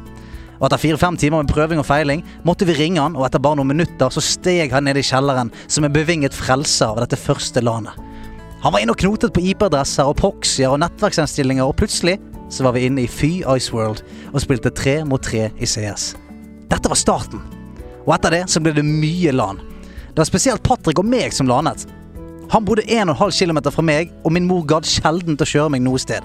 Og 0.56 0.70
etter 0.70 0.80
fire-fem 0.86 1.20
timer 1.20 1.44
med 1.44 1.52
prøving 1.52 1.84
og 1.84 1.88
feiling 1.88 2.24
måtte 2.48 2.64
vi 2.68 2.76
ringe 2.80 3.04
han, 3.04 3.16
og 3.16 3.28
etter 3.28 3.44
bare 3.44 3.60
noen 3.60 3.74
minutter 3.74 4.12
så 4.12 4.24
steg 4.24 4.72
han 4.72 4.88
ned 4.88 5.00
i 5.00 5.04
kjelleren 5.04 5.52
som 5.66 5.84
en 5.84 5.92
bevinget 5.92 6.36
frelser 6.36 6.94
av 6.94 7.04
dette 7.04 7.20
første 7.20 7.60
landet. 7.60 8.13
Han 8.64 8.72
var 8.72 8.80
inne 8.80 8.94
og 8.94 9.00
knotet 9.02 9.32
på 9.36 9.42
IP-adresser 9.44 10.08
og 10.08 10.16
proxyer 10.16 10.72
og 10.72 10.78
nettverksinnstillinger, 10.80 11.66
og 11.68 11.76
plutselig 11.76 12.14
så 12.48 12.64
var 12.64 12.72
vi 12.72 12.86
inne 12.88 13.02
i 13.02 13.10
Fy 13.10 13.42
Iceworld 13.42 14.00
og 14.30 14.40
spilte 14.40 14.72
tre 14.72 15.02
mot 15.04 15.20
tre 15.20 15.50
i 15.60 15.68
CS. 15.68 16.14
Dette 16.70 16.88
var 16.88 16.96
starten. 16.96 17.42
Og 18.06 18.14
etter 18.16 18.32
det 18.32 18.40
så 18.48 18.62
ble 18.64 18.72
det 18.72 18.86
mye 18.88 19.34
LAN. 19.36 19.60
Det 20.14 20.22
var 20.22 20.30
spesielt 20.30 20.64
Patrick 20.64 21.02
og 21.02 21.04
meg 21.04 21.36
som 21.36 21.50
lanet. 21.50 21.84
Han 22.54 22.64
bodde 22.64 22.86
1,5 22.88 23.36
km 23.36 23.60
fra 23.68 23.84
meg, 23.84 24.16
og 24.24 24.32
min 24.32 24.48
mor 24.48 24.64
gadd 24.64 24.88
sjelden 24.88 25.36
til 25.36 25.44
å 25.44 25.52
kjøre 25.52 25.74
meg 25.76 25.84
noe 25.84 26.00
sted. 26.00 26.24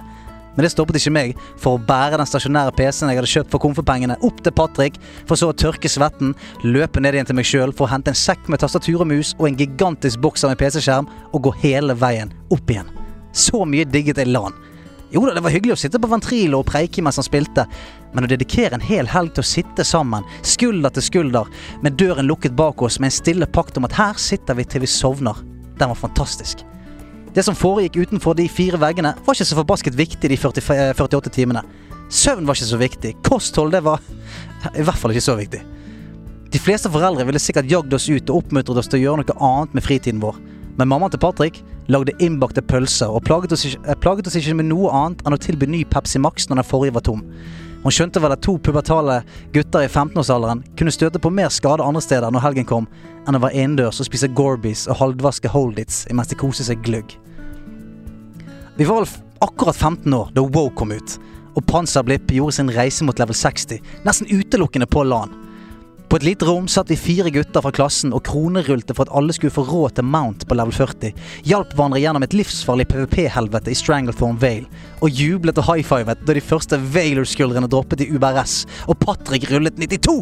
Men 0.60 0.66
det 0.66 0.74
stoppet 0.74 0.98
ikke 1.00 1.14
meg 1.16 1.38
for 1.56 1.78
å 1.78 1.80
bære 1.88 2.18
den 2.20 2.28
stasjonære 2.28 2.74
PC-en 2.76 3.08
jeg 3.08 3.16
hadde 3.22 3.32
kjøpt 3.32 3.54
for 3.54 3.64
komfepengene, 3.64 4.18
opp 4.28 4.42
til 4.44 4.52
Patrick, 4.52 4.98
for 5.24 5.40
så 5.40 5.54
å 5.54 5.56
tørke 5.56 5.88
svetten, 5.88 6.34
løpe 6.68 7.00
ned 7.00 7.16
igjen 7.16 7.30
til 7.30 7.38
meg 7.38 7.48
sjøl 7.48 7.72
for 7.72 7.88
å 7.88 7.94
hente 7.94 8.12
en 8.12 8.20
sekk 8.20 8.50
med 8.52 8.60
tastatur 8.60 9.06
og 9.06 9.08
mus 9.08 9.30
og 9.38 9.46
en 9.48 9.56
gigantisk 9.62 10.20
bokser 10.20 10.52
med 10.52 10.60
PC-skjerm, 10.60 11.08
og 11.32 11.46
gå 11.48 11.54
hele 11.62 11.96
veien 11.96 12.34
opp 12.52 12.74
igjen. 12.76 12.92
Så 13.32 13.64
mye 13.64 13.88
digget 13.88 14.20
jeg 14.20 14.34
LAN. 14.34 14.58
Jo 15.16 15.24
da, 15.24 15.38
det 15.38 15.46
var 15.48 15.56
hyggelig 15.56 15.78
å 15.78 15.82
sitte 15.86 16.04
på 16.04 16.12
ventrilo 16.12 16.60
og 16.60 16.68
preike 16.68 17.08
mens 17.08 17.22
han 17.22 17.30
spilte, 17.30 17.64
men 18.12 18.28
å 18.28 18.32
dedikere 18.36 18.76
en 18.76 18.84
hel 18.84 19.08
helg 19.08 19.38
til 19.38 19.46
å 19.46 19.52
sitte 19.56 19.88
sammen, 19.88 20.28
skulder 20.44 20.92
til 20.92 21.08
skulder, 21.08 21.48
med 21.80 21.96
døren 21.96 22.28
lukket 22.28 22.60
bak 22.60 22.84
oss, 22.84 23.00
med 23.00 23.14
en 23.14 23.22
stille 23.22 23.48
pakt 23.48 23.80
om 23.80 23.88
at 23.88 23.96
her 23.96 24.20
sitter 24.20 24.60
vi 24.60 24.68
til 24.68 24.84
vi 24.84 24.92
sovner, 24.92 25.40
den 25.80 25.96
var 25.96 26.04
fantastisk. 26.04 26.68
Det 27.40 27.46
som 27.48 27.56
foregikk 27.56 27.96
utenfor 27.96 28.36
de 28.36 28.50
fire 28.52 28.76
veggene, 28.76 29.14
var 29.24 29.38
ikke 29.38 29.46
så 29.48 29.56
forbasket 29.56 29.96
viktig 29.96 30.28
de 30.28 30.36
40, 30.36 30.90
48 31.00 31.32
timene. 31.32 31.62
Søvn 32.12 32.44
var 32.44 32.58
ikke 32.58 32.68
så 32.68 32.80
viktig. 32.82 33.12
Kosthold, 33.24 33.72
det 33.72 33.80
var 33.86 34.02
i 34.76 34.84
hvert 34.84 35.00
fall 35.00 35.14
ikke 35.14 35.24
så 35.24 35.38
viktig. 35.40 35.62
De 36.52 36.60
fleste 36.60 36.92
foreldre 36.92 37.24
ville 37.30 37.40
sikkert 37.40 37.72
jagd 37.72 37.96
oss 37.96 38.10
ut 38.12 38.28
og 38.28 38.42
oppmuntret 38.42 38.82
oss 38.82 38.92
til 38.92 39.00
å 39.00 39.02
gjøre 39.06 39.24
noe 39.24 39.38
annet 39.54 39.78
med 39.78 39.88
fritiden 39.88 40.20
vår. 40.20 40.36
Men 40.76 40.92
mammaen 40.92 41.16
til 41.16 41.24
Patrick 41.24 41.62
lagde 41.88 42.18
innbakte 42.20 42.60
pølser 42.60 43.08
og 43.08 43.24
plaget 43.30 43.56
oss, 43.56 43.64
ikke, 43.70 43.86
eh, 43.88 44.00
plaget 44.04 44.28
oss 44.28 44.36
ikke 44.36 44.60
med 44.60 44.68
noe 44.74 44.92
annet 44.92 45.24
enn 45.24 45.38
å 45.38 45.40
tilby 45.40 45.72
ny 45.72 45.86
Pepsi 45.88 46.20
Max 46.20 46.50
når 46.52 46.60
den 46.60 46.70
forrige 46.74 46.98
var 47.00 47.08
tom. 47.08 47.24
Hun 47.84 47.94
skjønte 47.96 48.20
vel 48.20 48.34
at 48.36 48.42
to 48.44 48.58
pubertale 48.60 49.22
gutter 49.56 49.86
i 49.86 49.88
15-årsalderen 49.88 50.66
kunne 50.78 50.92
støte 50.92 51.22
på 51.24 51.32
mer 51.32 51.52
skade 51.54 51.86
andre 51.86 52.02
steder 52.04 52.34
når 52.34 52.44
helgen 52.44 52.68
kom, 52.68 52.88
enn 53.24 53.38
å 53.38 53.42
være 53.44 53.56
innendørs 53.56 54.02
og 54.04 54.10
spise 54.10 54.28
Gorbies 54.36 54.84
og 54.90 55.00
halvvaske 55.00 55.52
Holdits 55.54 56.04
mens 56.12 56.32
de 56.32 56.38
koste 56.40 56.68
seg 56.68 56.84
gløgg. 56.84 57.16
Vi 58.76 58.88
var 58.88 59.04
vel 59.04 59.14
akkurat 59.44 59.76
15 59.76 60.14
år 60.16 60.34
da 60.36 60.44
Wow 60.44 60.74
kom 60.76 60.92
ut, 60.92 61.16
og 61.56 61.66
Panzerblipp 61.68 62.32
gjorde 62.36 62.58
sin 62.60 62.72
reise 62.76 63.08
mot 63.08 63.20
level 63.20 63.36
60, 63.36 63.80
nesten 64.08 64.28
utelukkende 64.28 64.88
på 64.92 65.06
LAN. 65.08 65.32
På 66.10 66.18
et 66.18 66.24
lite 66.24 66.46
rom 66.46 66.66
satt 66.68 66.90
vi 66.90 66.96
fire 66.98 67.30
gutter 67.30 67.62
fra 67.62 67.70
klassen 67.70 68.16
og 68.18 68.24
kronerullte 68.26 68.96
for 68.98 69.06
at 69.06 69.12
alle 69.14 69.34
skulle 69.36 69.54
få 69.54 69.62
råd 69.68 70.00
til 70.00 70.08
Mount 70.10 70.48
på 70.50 70.56
level 70.58 70.74
40, 70.74 71.12
hjalp 71.46 71.76
hverandre 71.78 72.00
gjennom 72.02 72.24
et 72.26 72.34
livsfarlig 72.34 72.88
PVP-helvete 72.90 73.70
i 73.70 73.78
Stranglethorn 73.78 74.40
Vale, 74.42 74.66
og 75.06 75.14
jublet 75.14 75.62
og 75.62 75.68
high-fivet 75.70 76.26
da 76.26 76.34
de 76.34 76.42
første 76.42 76.82
Vailer-skuldrene 76.96 77.70
droppet 77.70 78.02
i 78.02 78.10
UBRS, 78.10 78.64
og 78.90 78.98
Patrick 79.06 79.46
rullet 79.54 79.78
92! 79.78 80.18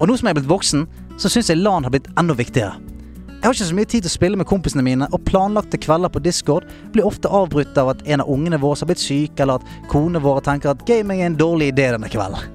Og 0.00 0.08
nå 0.08 0.16
som 0.16 0.30
jeg 0.30 0.32
er 0.32 0.40
blitt 0.40 0.50
voksen, 0.54 0.88
så 1.20 1.28
syns 1.28 1.52
jeg 1.52 1.60
LAN 1.60 1.84
har 1.84 1.92
blitt 1.92 2.08
enda 2.16 2.40
viktigere. 2.40 2.80
Jeg 3.28 3.44
har 3.44 3.52
ikke 3.58 3.70
så 3.74 3.76
mye 3.76 3.92
tid 3.92 4.06
til 4.06 4.08
å 4.14 4.16
spille 4.16 4.40
med 4.40 4.48
kompisene 4.48 4.88
mine, 4.88 5.12
og 5.12 5.26
planlagte 5.28 5.84
kvelder 5.84 6.16
på 6.16 6.24
Discord 6.24 6.64
blir 6.96 7.04
ofte 7.04 7.28
avbrutt 7.28 7.76
av 7.76 7.92
at 7.92 8.06
en 8.08 8.24
av 8.24 8.32
ungene 8.32 8.56
våre 8.62 8.80
har 8.80 8.88
blitt 8.88 9.04
syk, 9.04 9.36
eller 9.36 9.60
at 9.60 9.88
konene 9.92 10.24
våre 10.24 10.40
tenker 10.48 10.72
at 10.72 10.86
gaming 10.88 11.20
er 11.20 11.34
en 11.34 11.42
dårlig 11.44 11.74
idé 11.74 11.92
denne 11.92 12.08
kvelden. 12.08 12.48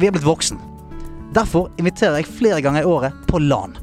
Vi 0.00 0.08
er 0.08 0.16
blitt 0.16 0.24
voksen. 0.24 0.70
Derfor 1.34 1.70
inviterer 1.80 2.20
jeg 2.20 2.30
flere 2.30 2.60
ganger 2.62 2.84
i 2.84 2.86
året 2.86 3.24
på 3.26 3.40
LAN. 3.42 3.74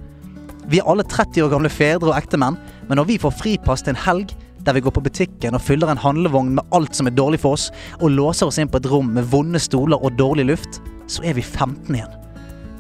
Vi 0.72 0.80
er 0.80 0.88
alle 0.88 1.03
30 1.03 1.44
år 1.44 1.52
gamle 1.52 1.72
fedre 1.73 2.14
og 2.14 2.15
ektemenn, 2.15 2.56
men 2.88 2.99
når 2.99 3.10
vi 3.10 3.18
får 3.19 3.36
fripass 3.41 3.84
til 3.84 3.91
en 3.95 4.03
helg 4.06 4.32
der 4.61 4.78
vi 4.78 4.84
går 4.86 4.94
på 4.95 5.03
butikken 5.03 5.57
og 5.57 5.64
fyller 5.65 5.90
en 5.91 5.99
handlevogn 5.99 6.53
med 6.56 6.76
alt 6.78 6.95
som 6.95 7.10
er 7.10 7.15
dårlig 7.18 7.41
for 7.41 7.57
oss, 7.57 7.72
og 7.99 8.14
låser 8.14 8.48
oss 8.48 8.60
inn 8.61 8.69
på 8.72 8.80
et 8.80 8.88
rom 8.91 9.10
med 9.15 9.28
vonde 9.34 9.60
stoler 9.60 9.99
og 9.99 10.15
dårlig 10.19 10.45
luft, 10.52 10.80
så 11.11 11.26
er 11.28 11.36
vi 11.36 11.44
15 11.44 11.95
igjen. 11.95 12.14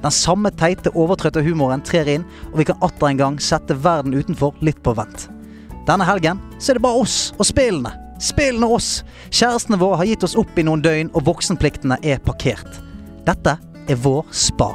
Den 0.01 0.13
samme 0.13 0.49
teite, 0.57 0.93
overtrøtte 0.97 1.43
humoren 1.45 1.83
trer 1.85 2.07
inn, 2.09 2.23
og 2.51 2.61
vi 2.61 2.67
kan 2.69 2.79
atter 2.85 3.09
en 3.09 3.19
gang 3.19 3.39
sette 3.41 3.75
verden 3.83 4.15
utenfor 4.15 4.55
litt 4.65 4.79
på 4.85 4.93
vent. 4.97 5.27
Denne 5.89 6.05
helgen 6.07 6.39
så 6.59 6.71
er 6.71 6.79
det 6.79 6.85
bare 6.85 7.01
oss 7.01 7.17
og 7.37 7.49
spillene. 7.49 7.91
Spillene 8.21 8.69
oss. 8.69 9.01
Kjærestene 9.33 9.81
våre 9.81 9.99
har 10.01 10.09
gitt 10.09 10.23
oss 10.25 10.37
opp 10.37 10.57
i 10.57 10.65
noen 10.65 10.85
døgn, 10.85 11.11
og 11.17 11.25
voksenpliktene 11.27 11.97
er 12.05 12.21
parkert. 12.23 12.79
Dette 13.25 13.57
er 13.89 13.99
vår 14.01 14.25
spa. 14.31 14.73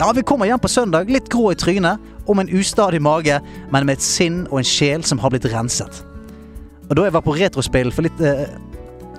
Ja, 0.00 0.12
vi 0.16 0.22
kommer 0.22 0.48
hjem 0.48 0.60
på 0.62 0.68
søndag, 0.68 1.10
litt 1.12 1.28
grå 1.28 1.50
i 1.52 1.58
trynet, 1.58 2.00
med 2.30 2.46
en 2.46 2.60
ustadig 2.60 3.00
mage, 3.02 3.40
men 3.72 3.86
med 3.86 3.98
et 3.98 4.04
sinn 4.06 4.44
og 4.52 4.60
en 4.60 4.66
sjel 4.66 5.02
som 5.02 5.18
har 5.18 5.32
blitt 5.34 5.48
renset. 5.50 6.04
Og 6.86 6.94
da 6.94 7.06
jeg 7.06 7.14
var 7.16 7.24
på 7.26 7.34
retrospill 7.34 7.90
for 7.94 8.06
litt 8.06 8.20
eh, 8.22 8.46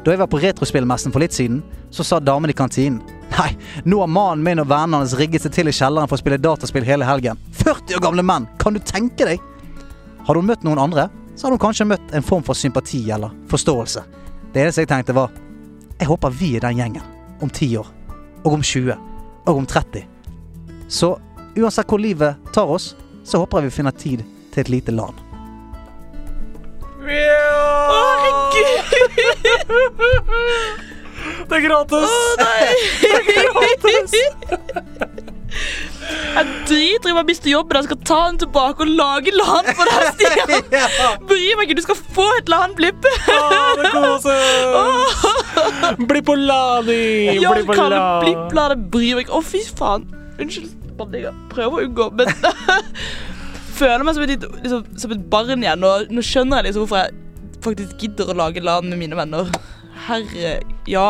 Da 0.02 0.12
jeg 0.12 0.20
var 0.20 0.30
på 0.32 0.40
retrospillmessen 0.42 1.14
for 1.14 1.22
litt 1.24 1.36
siden, 1.36 1.60
så 1.94 2.04
sa 2.04 2.20
damen 2.20 2.50
i 2.50 2.56
kantinen 2.58 3.02
Nei, 3.32 3.52
nå 3.86 4.00
har 4.02 4.10
mannen 4.12 4.44
min 4.44 4.60
og 4.64 4.68
vennene 4.68 5.00
hans 5.04 5.14
rigget 5.16 5.46
seg 5.46 5.54
til 5.56 5.70
i 5.72 5.76
kjelleren 5.76 6.10
for 6.10 6.18
å 6.18 6.22
spille 6.22 6.40
dataspill 6.42 6.84
hele 6.84 7.08
helgen. 7.08 7.40
40 7.62 7.96
år 7.96 8.04
gamle 8.04 8.26
menn! 8.28 8.48
Kan 8.60 8.76
du 8.76 8.82
tenke 8.84 9.28
deg? 9.28 9.40
Hadde 10.26 10.42
hun 10.42 10.50
møtt 10.50 10.66
noen 10.68 10.82
andre, 10.82 11.08
så 11.36 11.48
hadde 11.48 11.56
hun 11.56 11.64
kanskje 11.64 11.88
møtt 11.94 12.12
en 12.18 12.26
form 12.28 12.44
for 12.44 12.58
sympati 12.58 13.06
eller 13.14 13.32
forståelse. 13.52 14.04
Det 14.52 14.66
eneste 14.66 14.84
jeg 14.84 14.92
tenkte 14.92 15.16
var 15.16 15.32
Jeg 16.00 16.10
håper 16.10 16.36
vi 16.36 16.56
er 16.58 16.66
den 16.66 16.82
gjengen. 16.82 17.08
Om 17.42 17.50
10 17.50 17.78
år. 17.80 17.88
Og 18.44 18.54
om 18.54 18.64
20. 18.64 18.96
Og 19.46 19.58
om 19.58 19.66
30. 19.66 20.06
Så 20.88 21.20
uansett 21.58 21.90
hvor 21.90 22.02
livet 22.02 22.36
tar 22.54 22.70
oss, 22.70 22.96
så 23.24 23.38
håper 23.42 23.62
jeg 23.62 23.70
vi 23.70 23.76
finner 23.76 23.92
tid 23.92 24.24
til 24.54 24.62
et 24.62 24.70
lite 24.70 24.92
land. 24.92 25.16
Det 31.50 31.60
gråtes! 31.68 32.10
Jeg 35.52 36.46
driter 36.68 37.10
i 37.10 37.12
om 37.12 37.18
jeg 37.20 37.28
mister 37.28 37.52
jobben. 37.52 37.78
Jeg 37.82 37.88
skal 37.90 38.00
ta 38.08 38.20
den 38.30 38.38
tilbake 38.46 38.86
og 38.86 38.92
lage 38.98 39.34
LAN 39.36 39.68
for 39.76 39.90
deg, 39.90 40.06
Stian. 40.16 40.70
Bry 41.30 41.42
meg 41.60 41.66
ikke, 41.68 41.78
du 41.80 41.84
skal 41.86 42.00
få 42.16 42.28
et 42.40 42.52
LAN-blipp. 42.52 43.08
Bli 46.08 46.22
på 46.26 46.36
Lani! 46.40 47.02
Ja, 47.42 47.52
Bli 47.54 47.66
på 47.68 47.74
LAN. 47.76 47.92
det 47.92 48.00
Lani! 48.00 48.24
blipp, 48.26 48.56
la 48.58 48.68
det 48.72 48.78
bry 48.94 49.12
meg 49.18 49.26
ikke. 49.26 49.38
Å, 49.38 49.44
fy 49.46 49.62
faen. 49.76 50.08
Unnskyld, 50.42 50.72
banninga. 51.00 51.34
Prøver 51.52 51.82
å 51.84 51.90
unngå, 51.90 52.08
men 52.18 52.32
Føler 53.82 54.04
meg 54.06 54.14
som 54.18 54.26
et, 54.28 54.44
liksom, 54.62 54.82
som 55.04 55.14
et 55.16 55.24
barn 55.32 55.64
igjen. 55.64 55.86
Og 55.88 56.12
nå 56.14 56.24
skjønner 56.26 56.62
jeg 56.62 56.70
liksom 56.70 56.86
hvorfor 56.86 57.02
jeg 57.02 57.18
faktisk 57.66 58.04
gidder 58.06 58.30
å 58.34 58.38
lage 58.38 58.62
LAN 58.64 58.90
med 58.92 59.00
mine 59.02 59.18
venner. 59.18 59.50
Herre, 60.08 60.56
ja. 60.90 61.08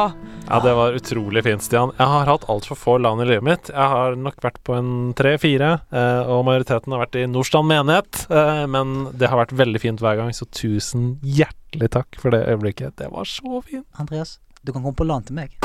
Ja, 0.51 0.59
det 0.59 0.73
var 0.73 0.93
utrolig 0.93 1.43
fint, 1.43 1.63
Stian. 1.63 1.93
Jeg 1.95 2.07
har 2.11 2.25
hatt 2.27 2.43
altfor 2.51 2.75
få 2.75 2.97
land 2.99 3.21
i 3.23 3.25
livet 3.29 3.45
mitt. 3.47 3.69
Jeg 3.71 3.87
har 3.93 4.17
nok 4.19 4.41
vært 4.43 4.57
på 4.67 4.75
en 4.75 4.89
tre-fire, 5.15 5.69
eh, 5.95 6.27
og 6.27 6.43
majoriteten 6.43 6.91
har 6.91 7.05
vært 7.05 7.15
i 7.21 7.23
Nordstrand 7.31 7.69
menighet. 7.71 8.25
Eh, 8.27 8.65
men 8.67 9.07
det 9.15 9.29
har 9.31 9.39
vært 9.39 9.55
veldig 9.55 9.79
fint 9.79 10.03
hver 10.03 10.19
gang, 10.19 10.33
så 10.35 10.43
tusen 10.51 11.13
hjertelig 11.23 11.87
takk 11.95 12.19
for 12.19 12.35
det 12.35 12.43
øyeblikket. 12.51 12.97
Det 12.99 13.07
var 13.13 13.23
så 13.23 13.63
fint. 13.63 13.87
Andreas, 13.95 14.39
du 14.59 14.73
kan 14.73 14.83
komme 14.83 14.99
på 14.99 15.07
LAN 15.07 15.23
til 15.23 15.39
meg. 15.39 15.55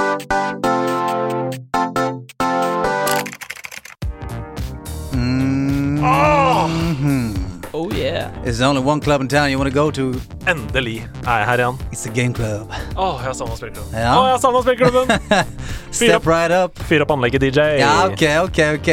Mhm. 6.07 7.36
Oh 7.77 7.91
yeah. 7.93 8.31
There's 8.43 8.63
only 8.63 8.81
one 8.81 9.01
club 9.01 9.21
in 9.21 9.29
town 9.29 9.51
you 9.51 9.59
want 9.59 9.69
to 9.69 9.75
go 9.75 9.91
to. 9.91 10.19
Endelig 10.49 11.03
er 11.27 11.43
jeg 11.43 11.47
her 11.51 11.61
igjen. 11.61 11.81
It's 11.93 12.07
a 12.09 12.13
game 12.19 12.33
club. 12.33 12.73
Åh, 12.97 13.21
jeg 13.27 13.37
savna 13.37 13.57
spillklubben. 13.59 13.93
Ja. 13.93 14.15
Oh, 14.17 14.25
jeg 14.31 14.41
savna 14.41 14.63
spillklubben! 14.65 15.13
Fyr 15.99 16.15
opp, 16.17 16.29
right 16.31 16.55
up. 16.57 16.81
fyr 16.89 17.05
opp 17.05 17.13
anlegget, 17.13 17.45
DJ. 17.45 17.67
Ja, 17.83 17.91
ok, 18.07 18.25
ok, 18.47 18.61
ok. 18.79 18.89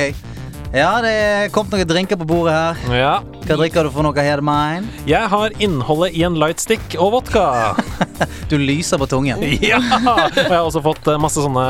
Ja, 0.76 0.90
det 1.06 1.14
er 1.14 1.48
kommet 1.56 1.78
noen 1.78 1.88
drinker 1.94 2.20
på 2.20 2.28
bordet 2.28 2.58
her. 2.58 2.84
Ja. 2.98 3.14
Hva 3.44 3.58
drikker 3.60 3.84
du 3.84 3.90
for 3.92 4.06
noe, 4.06 4.24
her 4.24 4.40
mine? 4.46 4.88
Jeg 5.10 5.28
har 5.32 5.52
innholdet 5.60 6.16
i 6.16 6.22
en 6.24 6.38
lightstick 6.40 6.96
og 7.00 7.12
vodka. 7.20 7.48
Du 8.52 8.56
lyser 8.60 9.00
på 9.02 9.08
tungen. 9.10 9.40
ja! 9.66 9.80
Og 9.82 10.36
jeg 10.38 10.46
har 10.52 10.62
også 10.68 10.82
fått 10.86 11.08
eh, 11.10 11.18
masse 11.20 11.42
sånne 11.42 11.64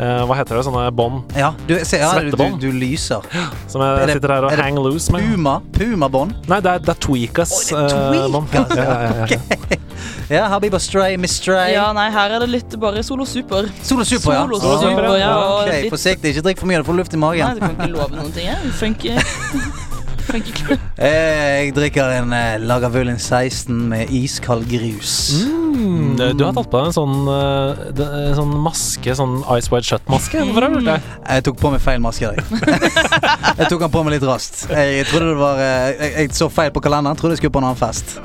eh, 0.00 0.22
Hva 0.26 0.36
heter 0.38 0.56
det? 0.56 0.62
Sånne 0.66 0.86
bånd 0.96 1.34
Ja, 1.36 1.50
du, 1.68 1.74
se, 1.86 1.98
ja, 2.00 2.08
Svettebånd. 2.14 2.56
du, 2.62 2.70
du 2.70 2.78
lyser. 2.80 3.26
som 3.70 3.82
jeg 3.84 4.06
det- 4.08 4.16
sitter 4.18 4.32
her 4.34 4.46
og 4.48 4.54
hang 4.58 4.78
loose 4.80 5.12
med. 5.14 5.26
Puma. 5.28 5.54
Pumabånd. 5.76 6.34
Nei, 6.50 6.60
det 6.64 6.72
er, 6.72 6.82
det 6.86 6.94
er 6.94 7.00
Tweakers. 7.04 7.52
Oh, 7.74 7.82
det 7.82 7.84
er 7.84 7.92
tweakers. 7.92 8.32
bånd. 8.34 8.48
Tweakas, 8.54 8.80
Ja, 8.80 8.88
ja, 8.88 9.12
ja, 9.20 9.28
okay. 9.28 9.78
Ja, 10.30 10.44
Habiba 10.48 10.78
Stray, 10.82 11.16
Miss 11.20 11.36
Stray. 11.42 11.74
Ja, 11.74 11.88
nei, 11.94 12.08
her 12.14 12.36
er 12.38 12.44
det 12.46 12.50
litt 12.54 12.74
bare 12.80 13.02
Solo 13.06 13.26
Super. 13.28 13.68
Solo 13.84 14.06
Super, 14.08 14.32
ja. 14.38 14.42
Solo 14.46 14.80
Super, 14.80 15.10
ja. 15.20 15.30
Og 15.36 15.60
Ok, 15.66 15.70
litt 15.76 15.94
Forsiktig, 15.94 16.34
ikke 16.36 16.46
drikk 16.48 16.62
for 16.64 16.70
mye, 16.70 16.80
du 16.82 16.88
får 16.90 17.00
luft 17.02 17.14
i 17.14 17.20
Nei, 17.20 17.24
magen. 17.26 17.58
du 17.60 17.64
kan 17.66 17.76
ikke 17.76 17.92
love 17.98 18.16
noen 18.16 18.34
ting. 18.34 18.48
Jeg. 18.50 18.74
Funker. 18.80 19.86
Eh, 20.34 21.64
Jeg 21.66 21.72
drikker 21.74 22.12
en 22.20 22.32
eh, 22.36 22.56
Lagavulin 22.62 23.18
16 23.18 23.74
med 23.90 24.10
iskald 24.14 24.66
grus. 24.70 25.14
Mm, 25.44 26.16
du 26.36 26.44
har 26.44 26.52
tatt 26.54 26.68
på 26.70 26.78
deg 26.80 26.90
en 26.90 26.94
sånn, 26.94 27.16
eh, 27.32 28.02
en 28.30 28.36
sånn 28.38 28.52
maske, 28.62 29.14
sånn 29.16 29.38
Ice 29.56 29.70
Wide 29.72 29.86
Shut-maske. 29.88 30.42
Hvorfor 30.44 30.66
har 30.66 30.70
du 30.74 30.78
gjort 30.80 30.88
det? 30.90 31.16
Jeg 31.34 31.44
tok 31.48 31.58
på 31.62 31.72
meg 31.74 31.82
feil 31.84 32.02
maske 32.04 32.26
i 32.26 32.30
dag. 32.30 32.44
jeg 33.60 33.70
tok 33.72 33.80
den 33.86 33.92
på 33.94 34.02
meg 34.06 34.14
litt 34.16 34.26
raskt. 34.28 34.64
Jeg 34.70 35.06
trodde 35.10 35.32
det 35.32 35.38
var 35.40 35.62
eh, 35.64 35.88
Jeg, 35.90 36.12
jeg 36.20 36.34
så 36.38 36.50
feil 36.52 36.70
på 36.76 36.82
kalenderen. 36.84 37.18
Trodde 37.20 37.34
jeg 37.36 37.42
skulle 37.42 37.54
på 37.56 37.62
en 37.62 37.68
annen 37.70 37.80
fest. 37.80 38.18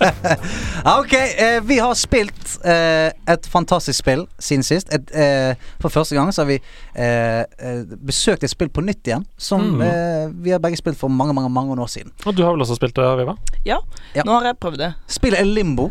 ok, 1.00 1.14
eh, 1.14 1.58
vi 1.68 1.78
har 1.82 1.94
spilt 1.98 2.56
eh, 2.64 3.10
et 3.30 3.46
fantastisk 3.52 4.00
spill 4.02 4.26
siden 4.42 4.64
sist. 4.66 4.90
Et, 4.94 5.14
eh, 5.14 5.54
for 5.82 5.92
første 5.92 6.16
gang 6.18 6.32
så 6.34 6.42
har 6.44 6.50
vi 6.52 6.58
eh, 6.94 7.42
eh, 7.44 7.82
besøkt 8.00 8.44
et 8.46 8.52
spill 8.52 8.70
på 8.72 8.84
nytt 8.86 9.06
igjen. 9.12 9.26
Som 9.38 9.60
Mm. 9.70 9.82
eh, 9.84 10.28
vi 10.42 10.50
har 10.54 10.58
begge 10.58 10.78
spilt 10.80 10.96
for 10.98 11.12
mange 11.20 11.36
mange, 11.36 11.50
mange 11.60 11.76
år 11.84 11.92
siden. 11.92 12.12
Og 12.26 12.34
du 12.36 12.42
har 12.46 12.52
vel 12.56 12.64
også 12.66 12.78
spilt 12.80 12.96
det, 12.96 13.06
Viva? 13.22 13.36
Ja, 13.68 13.78
Ja. 14.16 14.22
nå 14.26 14.38
har 14.40 14.50
jeg 14.52 14.58
prøvd 14.62 14.78
det. 14.82 14.94
Spillet 15.06 15.40
er 15.44 15.48
Limbo. 15.48 15.90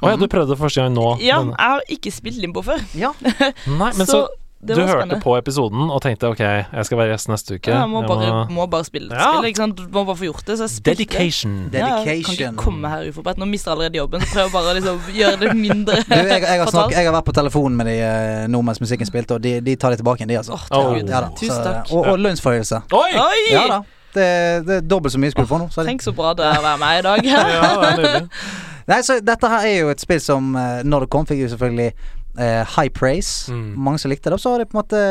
Å 0.00 0.08
ja, 0.14 0.16
du 0.16 0.26
prøvde 0.32 0.54
det 0.54 0.58
første 0.60 0.80
gang 0.80 0.94
nå. 0.96 1.08
Ja, 1.20 1.38
denne- 1.42 1.56
jeg 1.58 1.74
har 1.76 1.82
ikke 1.96 2.10
spilt 2.12 2.38
Limbo 2.40 2.62
før. 2.64 2.80
Ja. 2.96 3.10
Nei, 3.80 3.90
men 3.98 4.06
så, 4.08 4.14
så 4.14 4.20
det 4.60 4.76
du 4.76 4.80
var 4.82 4.88
hørte 4.90 5.02
spennende. 5.02 5.18
på 5.24 5.34
episoden 5.40 5.90
og 5.92 6.00
tenkte 6.04 6.28
ok, 6.32 6.40
jeg 6.40 6.84
skal 6.88 6.98
være 7.00 7.12
gjest 7.14 7.28
neste 7.32 7.54
uke. 7.58 7.68
Ja, 7.72 7.82
jeg 7.84 7.88
må 7.92 8.00
Jeg 8.02 8.08
bare, 8.08 8.40
må 8.52 8.66
bare 8.72 8.84
spille 8.88 9.12
Ja. 9.12 9.28
spillet. 9.28 9.48
Ikke 9.50 9.60
sant? 9.62 9.76
Du 9.76 9.82
må 9.92 10.02
bare 10.08 10.16
få 10.16 10.26
gjort 10.30 10.44
det. 10.48 10.56
Så 10.56 10.64
jeg 10.68 10.72
spilte. 10.72 10.96
Dedication. 11.04 11.54
Ja, 11.72 11.86
jeg 12.04 12.24
kan 12.24 12.34
ikke 12.36 12.50
komme 12.56 12.88
her 12.92 13.06
uforberedt. 13.12 13.38
Nå 13.40 13.48
mister 13.52 13.70
jeg 13.72 13.76
allerede 13.76 14.00
jobben. 14.00 14.20
Så 14.24 14.32
prøver 14.34 14.52
bare 14.56 14.72
å 14.72 14.74
liksom 14.80 15.00
gjøre 15.20 15.38
det 15.44 15.54
mindre 15.60 15.94
Du, 16.00 16.16
jeg, 16.16 16.28
jeg, 16.48 16.58
har 16.64 16.66
snakket, 16.72 16.96
jeg 16.96 17.06
har 17.10 17.16
vært 17.20 17.28
på 17.28 17.36
telefonen 17.40 17.76
med 17.76 17.86
de 17.92 17.96
eh, 18.08 18.48
nå 18.52 18.60
mens 18.64 18.80
musikken 18.84 19.08
spilte, 19.08 19.36
og 19.36 19.40
de, 19.44 19.54
de 19.64 19.76
tar 19.76 19.90
det 19.96 20.00
tilbake 20.00 20.20
igjen, 20.24 20.32
de, 20.32 20.40
altså. 20.40 20.56
Åh, 20.60 20.92
Åh. 20.92 21.00
Ja 21.08 21.20
da, 21.28 21.32
så- 21.36 21.62
takk. 21.64 21.92
Og, 21.92 22.06
og 22.14 22.18
lønnsforhøyelse. 22.24 22.82
Oi! 22.92 23.10
Oi! 23.16 23.40
Ja 23.52 23.68
da. 23.68 23.80
Det, 24.14 24.26
det 24.66 24.76
er 24.80 24.86
dobbelt 24.86 25.14
så 25.14 25.20
mye 25.22 25.34
skulle 25.34 25.50
få 25.50 25.60
nå. 25.62 25.68
Så. 25.72 25.84
Tenk 25.86 26.02
så 26.04 26.14
bra 26.16 26.34
det 26.38 26.46
er 26.46 26.60
å 26.60 26.64
være 26.66 26.80
med 26.82 26.98
i 26.98 27.06
dag. 27.08 27.26
Ja, 27.30 27.96
det 27.96 28.14
er. 28.14 28.28
Nei, 28.90 29.02
så 29.06 29.20
dette 29.22 29.50
her 29.52 29.66
er 29.68 29.76
jo 29.84 29.90
et 29.92 30.02
spill 30.02 30.22
som 30.22 30.54
eh, 30.58 30.80
når 30.82 31.04
det 31.04 31.12
kom, 31.12 31.26
fikk 31.28 31.44
jo 31.44 31.50
selvfølgelig 31.52 31.92
eh, 32.40 32.62
high 32.76 32.90
praise. 32.90 33.52
Mm. 33.52 33.74
Mange 33.78 34.02
som 34.02 34.10
likte 34.10 34.30
det. 34.30 34.38
Og 34.38 34.42
så 34.42 34.54
har 34.54 34.62
det 34.62 34.70
på 34.70 34.78
en 34.78 34.82
måte 34.82 35.02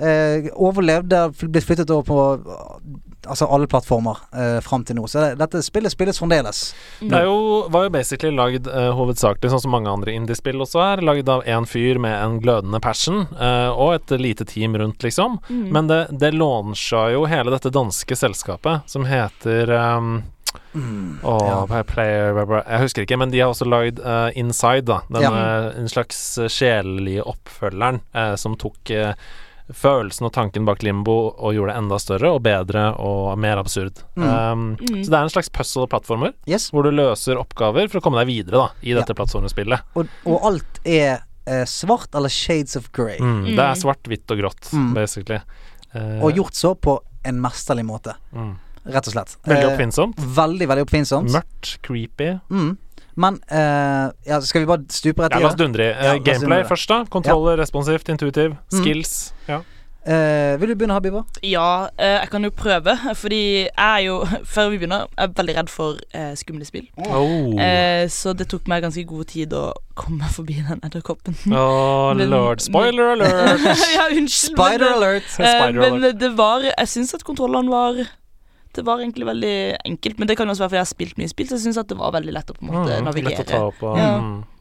eh, 0.00 0.50
overlevd. 0.52 1.08
Det 1.10 1.22
har 1.22 1.48
blitt 1.48 1.64
flyttet 1.68 1.94
over 1.94 2.02
på 2.10 2.20
eh, 2.34 2.98
altså 3.26 3.46
alle 3.52 3.66
plattformer 3.70 4.16
eh, 4.32 4.60
fram 4.64 4.84
til 4.84 4.96
nå. 4.96 5.04
Så 5.10 5.20
det, 5.20 5.30
dette 5.40 5.62
spillet 5.66 5.92
spilles 5.92 6.18
fremdeles. 6.20 6.60
Det 7.00 7.12
er 7.18 7.26
jo, 7.28 7.66
var 7.72 7.84
jo 7.88 7.92
basically 7.94 8.32
lagd 8.36 8.68
uh, 8.70 8.90
hovedsakelig, 8.96 9.50
sånn 9.52 9.64
som 9.66 9.74
mange 9.74 9.90
andre 9.92 10.14
indiespill 10.16 10.60
også 10.64 10.80
er, 10.84 11.04
lagd 11.04 11.28
av 11.32 11.44
én 11.48 11.66
fyr 11.68 12.00
med 12.00 12.16
en 12.16 12.38
glødende 12.40 12.80
passion 12.80 13.26
eh, 13.36 13.68
og 13.70 13.94
et 13.98 14.14
lite 14.20 14.44
team 14.48 14.76
rundt, 14.80 15.02
liksom. 15.04 15.38
Mm. 15.50 15.64
Men 15.74 15.90
det, 15.90 16.00
det 16.20 16.32
launcha 16.36 17.08
jo 17.14 17.26
hele 17.30 17.50
dette 17.54 17.72
danske 17.74 18.16
selskapet 18.16 18.86
som 18.90 19.04
heter 19.08 19.70
um, 19.76 20.22
Åh, 21.22 21.66
Ja. 21.70 21.82
player, 21.82 22.32
blah, 22.32 22.46
blah. 22.46 22.62
Jeg 22.66 22.80
husker 22.84 23.02
ikke, 23.06 23.18
men 23.18 23.30
de 23.30 23.40
har 23.42 23.50
også 23.52 23.66
lagd 23.68 24.00
uh, 24.02 24.30
Inside, 24.38 24.86
da. 24.86 25.00
Den, 25.10 25.22
Ja. 25.22 25.30
eh, 25.70 25.78
en 25.78 25.88
slags 25.90 26.38
eh, 26.38 26.48
sjelelige 26.50 27.22
oppfølgeren 27.26 28.00
uh, 28.14 28.34
som 28.38 28.56
tok 28.58 28.90
eh, 28.90 29.12
følelsen 29.76 30.26
og 30.26 30.32
tanken 30.32 30.64
bak 30.66 30.82
Limbo 30.82 31.14
og 31.38 31.54
gjorde 31.54 31.72
det 31.74 31.78
enda 31.82 31.98
større 32.02 32.30
og 32.34 32.42
bedre 32.42 32.84
og 32.98 33.38
mer 33.38 33.56
absurd. 33.62 34.02
Mm. 34.16 34.24
Um, 34.28 34.76
Mm. 34.80 35.02
Så 35.04 35.10
det 35.10 35.14
er 35.18 35.22
en 35.22 35.30
slags 35.32 35.48
puzzle-plattformer 35.50 36.32
Yes. 36.48 36.70
hvor 36.70 36.82
du 36.84 36.90
løser 36.90 37.36
oppgaver 37.38 37.88
for 37.90 38.00
å 38.00 38.02
komme 38.02 38.18
deg 38.24 38.26
videre 38.28 38.56
da 38.56 38.68
i 38.82 38.94
dette 38.94 39.14
plattformspillet. 39.14 39.80
Og, 39.96 40.08
og 40.26 40.46
alt 40.50 40.80
er 40.84 41.20
uh, 41.48 41.64
svart 41.64 42.14
eller 42.14 42.28
shades 42.28 42.76
of 42.76 42.90
grey. 42.92 43.18
Mm. 43.18 43.44
Det 43.56 43.58
er 43.64 43.74
svart, 43.80 44.02
hvitt 44.06 44.30
og 44.30 44.38
grått, 44.38 44.72
Mm. 44.72 44.94
basically. 44.94 45.40
Uh, 45.94 46.20
Og 46.24 46.32
gjort 46.34 46.54
så 46.54 46.74
på 46.78 46.98
en 47.24 47.40
mesterlig 47.40 47.84
måte. 47.84 48.14
mm. 48.32 48.56
Rett 48.90 49.06
og 49.08 49.12
slett. 49.12 49.36
Veldig 49.44 49.64
Eh, 49.66 49.72
oppfinnsomt. 49.74 50.16
Veldig, 50.16 50.66
veldig 50.66 50.84
oppfinnsomt. 50.86 51.28
Mørkt, 51.30 51.74
creepy. 51.82 52.40
Mm. 52.50 52.78
Men 53.20 53.36
uh, 53.52 54.06
ja, 54.26 54.38
skal 54.46 54.62
vi 54.64 54.70
bare 54.70 54.86
stupe 54.94 55.26
rett 55.26 55.34
Ja, 55.36 55.42
i 55.42 55.44
la 55.44 55.50
oss 55.50 55.58
det? 55.58 55.64
dundre 55.66 55.90
i. 55.90 55.90
Ja, 55.92 56.14
Eh, 56.14 56.22
gameplay 56.24 56.64
først, 56.68 56.88
da. 56.88 57.02
Kontroller, 57.12 57.58
responsivt, 57.60 58.08
intuitiv. 58.08 58.54
Mm. 58.72 58.80
Skills. 58.80 59.18
Ja. 59.50 59.60
Uh, 60.00 60.54
vil 60.56 60.70
du 60.70 60.74
begynne, 60.80 60.94
Habiba? 60.96 61.20
Ja, 61.44 61.88
eh, 62.00 62.14
jeg 62.22 62.30
kan 62.32 62.46
jo 62.46 62.50
prøve, 62.56 62.94
fordi 63.20 63.40
jeg 63.68 63.74
er 63.76 63.98
jo 64.06 64.14
Før 64.54 64.70
vi 64.72 64.78
begynner, 64.80 65.02
jeg 65.12 65.26
er 65.28 65.34
veldig 65.36 65.56
redd 65.58 65.68
for 65.68 65.98
eh, 66.16 66.30
skumle 66.40 66.64
spill. 66.64 66.86
Oh. 67.04 67.52
Eh, 67.60 68.06
så 68.08 68.32
det 68.32 68.46
tok 68.48 68.64
meg 68.72 68.80
ganske 68.86 69.04
god 69.10 69.28
tid 69.34 69.52
å 69.52 69.66
komme 70.00 70.24
forbi 70.38 70.56
den 70.64 70.80
edderkoppen. 70.88 71.36
Åh, 71.52 72.14
men- 72.16 72.32
lord. 72.32 72.64
Spoiler 72.64 73.12
alert! 73.18 73.60
ja, 73.92 74.06
unnskyld. 74.08 74.56
Spider 74.56 74.86
men, 74.86 74.96
alert! 74.96 75.28
eh, 75.36 75.52
Spider 75.52 75.82
men 75.84 76.00
alert. 76.00 76.18
det 76.24 76.32
var 76.40 76.64
Jeg 76.70 76.88
syns 76.96 77.12
at 77.20 77.26
kontrollene 77.28 77.68
var 77.76 78.00
det 78.76 78.84
var 78.86 79.00
egentlig 79.02 79.26
veldig 79.26 79.54
enkelt. 79.84 80.18
Men 80.18 80.28
det 80.28 80.36
kan 80.38 80.48
også 80.48 80.62
være 80.64 80.70
fordi 80.70 80.78
jeg 80.80 80.86
har 80.86 80.94
spilt 80.94 81.18
mye 81.18 81.28
spill, 81.32 81.46
så 81.50 81.58
jeg 81.58 81.64
syns 81.74 81.80
det 81.90 81.98
var 81.98 82.12
veldig 82.14 82.32
lett 82.36 82.50
å 82.52 82.54
på 82.54 82.62
en 82.64 82.70
måte 82.70 82.98
Mm, 83.00 83.04
navigere. 83.08 83.30
Lett 83.30 83.48
å 83.48 83.50
ta 83.50 83.62
opp 83.66 83.82
og 83.82 83.96
Ja. 83.98 84.10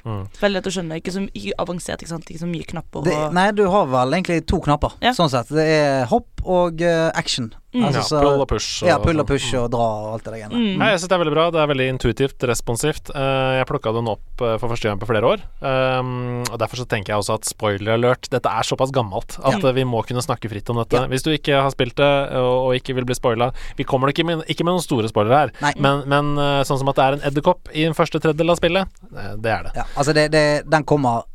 Mm. 0.09 0.25
Veldig 0.41 0.57
lett 0.59 0.69
å 0.71 0.75
skjønne. 0.75 0.99
Ikke 1.01 1.15
så 1.15 1.23
mye 1.25 1.55
avansert, 1.65 2.03
ikke 2.03 2.13
sant. 2.15 2.29
Ikke 2.29 2.43
så 2.43 2.49
mye 2.49 2.67
knapper 2.73 3.07
Det, 3.07 3.15
og 3.15 3.37
nei, 3.37 3.47
du 3.55 3.65
har 3.69 3.89
vel 3.93 4.17
egentlig 4.19 4.41
to 4.49 4.61
knapper, 4.65 4.97
Ja. 5.05 5.15
sånn 5.17 5.31
sett. 5.31 5.53
Det 5.53 5.65
er 5.79 6.05
hopp 6.11 6.45
og 6.47 6.81
uh, 6.81 7.09
action. 7.19 7.51
Mm. 7.69 7.83
Altså, 7.85 8.17
Ja, 8.17 8.21
pull 8.25 8.41
og 8.41 8.47
push. 8.49 8.69
Ja, 8.87 8.95
pull 8.97 9.19
og 9.19 9.27
sånn. 9.27 9.29
push 9.29 9.53
og 9.59 9.67
dra 9.69 9.85
og 9.85 10.13
alt 10.15 10.23
det 10.25 10.31
der 10.33 10.39
greiene. 10.41 10.57
mm. 10.57 10.79
Jeg 10.81 10.97
synes 10.97 11.09
det 11.11 11.15
er 11.17 11.21
veldig 11.21 11.33
bra. 11.35 11.43
Det 11.53 11.59
er 11.61 11.67
veldig 11.69 11.87
intuitivt, 11.93 12.45
responsivt. 12.49 13.11
Eh, 13.13 13.51
jeg 13.59 13.67
plukka 13.69 13.93
den 13.93 14.09
opp 14.09 14.41
eh, 14.41 14.55
for 14.57 14.73
første 14.73 14.89
gang 14.89 15.01
på 15.01 15.09
flere 15.09 15.29
år. 15.35 15.43
Um, 15.61 16.41
og 16.49 16.57
Derfor 16.57 16.81
så 16.81 16.87
tenker 16.89 17.13
jeg 17.13 17.21
også 17.21 17.35
at 17.37 17.45
spoiler 17.45 17.93
alert, 17.93 18.25
dette 18.33 18.49
er 18.49 18.65
såpass 18.65 18.89
gammelt 18.95 19.37
at 19.37 19.61
ja. 19.61 19.73
vi 19.75 19.83
må 19.85 20.01
kunne 20.07 20.23
snakke 20.25 20.49
fritt 20.49 20.69
om 20.73 20.81
dette. 20.81 20.97
Ja. 20.97 21.11
Hvis 21.11 21.25
du 21.27 21.29
ikke 21.29 21.61
har 21.61 21.69
spilt 21.75 21.99
det 21.99 22.09
og, 22.39 22.69
og 22.71 22.79
ikke 22.79 22.95
vil 22.97 23.05
bli 23.05 23.17
spoila 23.17 23.51
Vi 23.77 23.85
kommer 23.85 24.09
nok 24.09 24.17
ikke 24.17 24.25
med, 24.25 24.43
ikke 24.49 24.65
med 24.65 24.73
noen 24.73 24.83
store 24.83 25.11
spoilere 25.11 25.37
her, 25.43 25.53
Nei. 25.61 25.73
men, 25.77 26.01
men 26.09 26.33
sånn 26.65 26.79
som 26.81 26.89
at 26.89 26.97
det 26.97 27.05
er 27.05 27.17
en 27.17 27.25
edderkopp 27.29 27.69
i 27.73 27.85
den 27.85 27.95
første 27.97 28.19
tredjedel 28.21 28.53
av 28.53 28.59
spillet, 28.59 28.99
det 29.43 29.51
er 29.53 29.67
det. 29.67 29.73
Ja, 29.77 29.85
altså, 29.99 30.15
det, 30.17 30.27
det, 30.33 30.45
den 30.71 30.87
kommer 30.87 31.25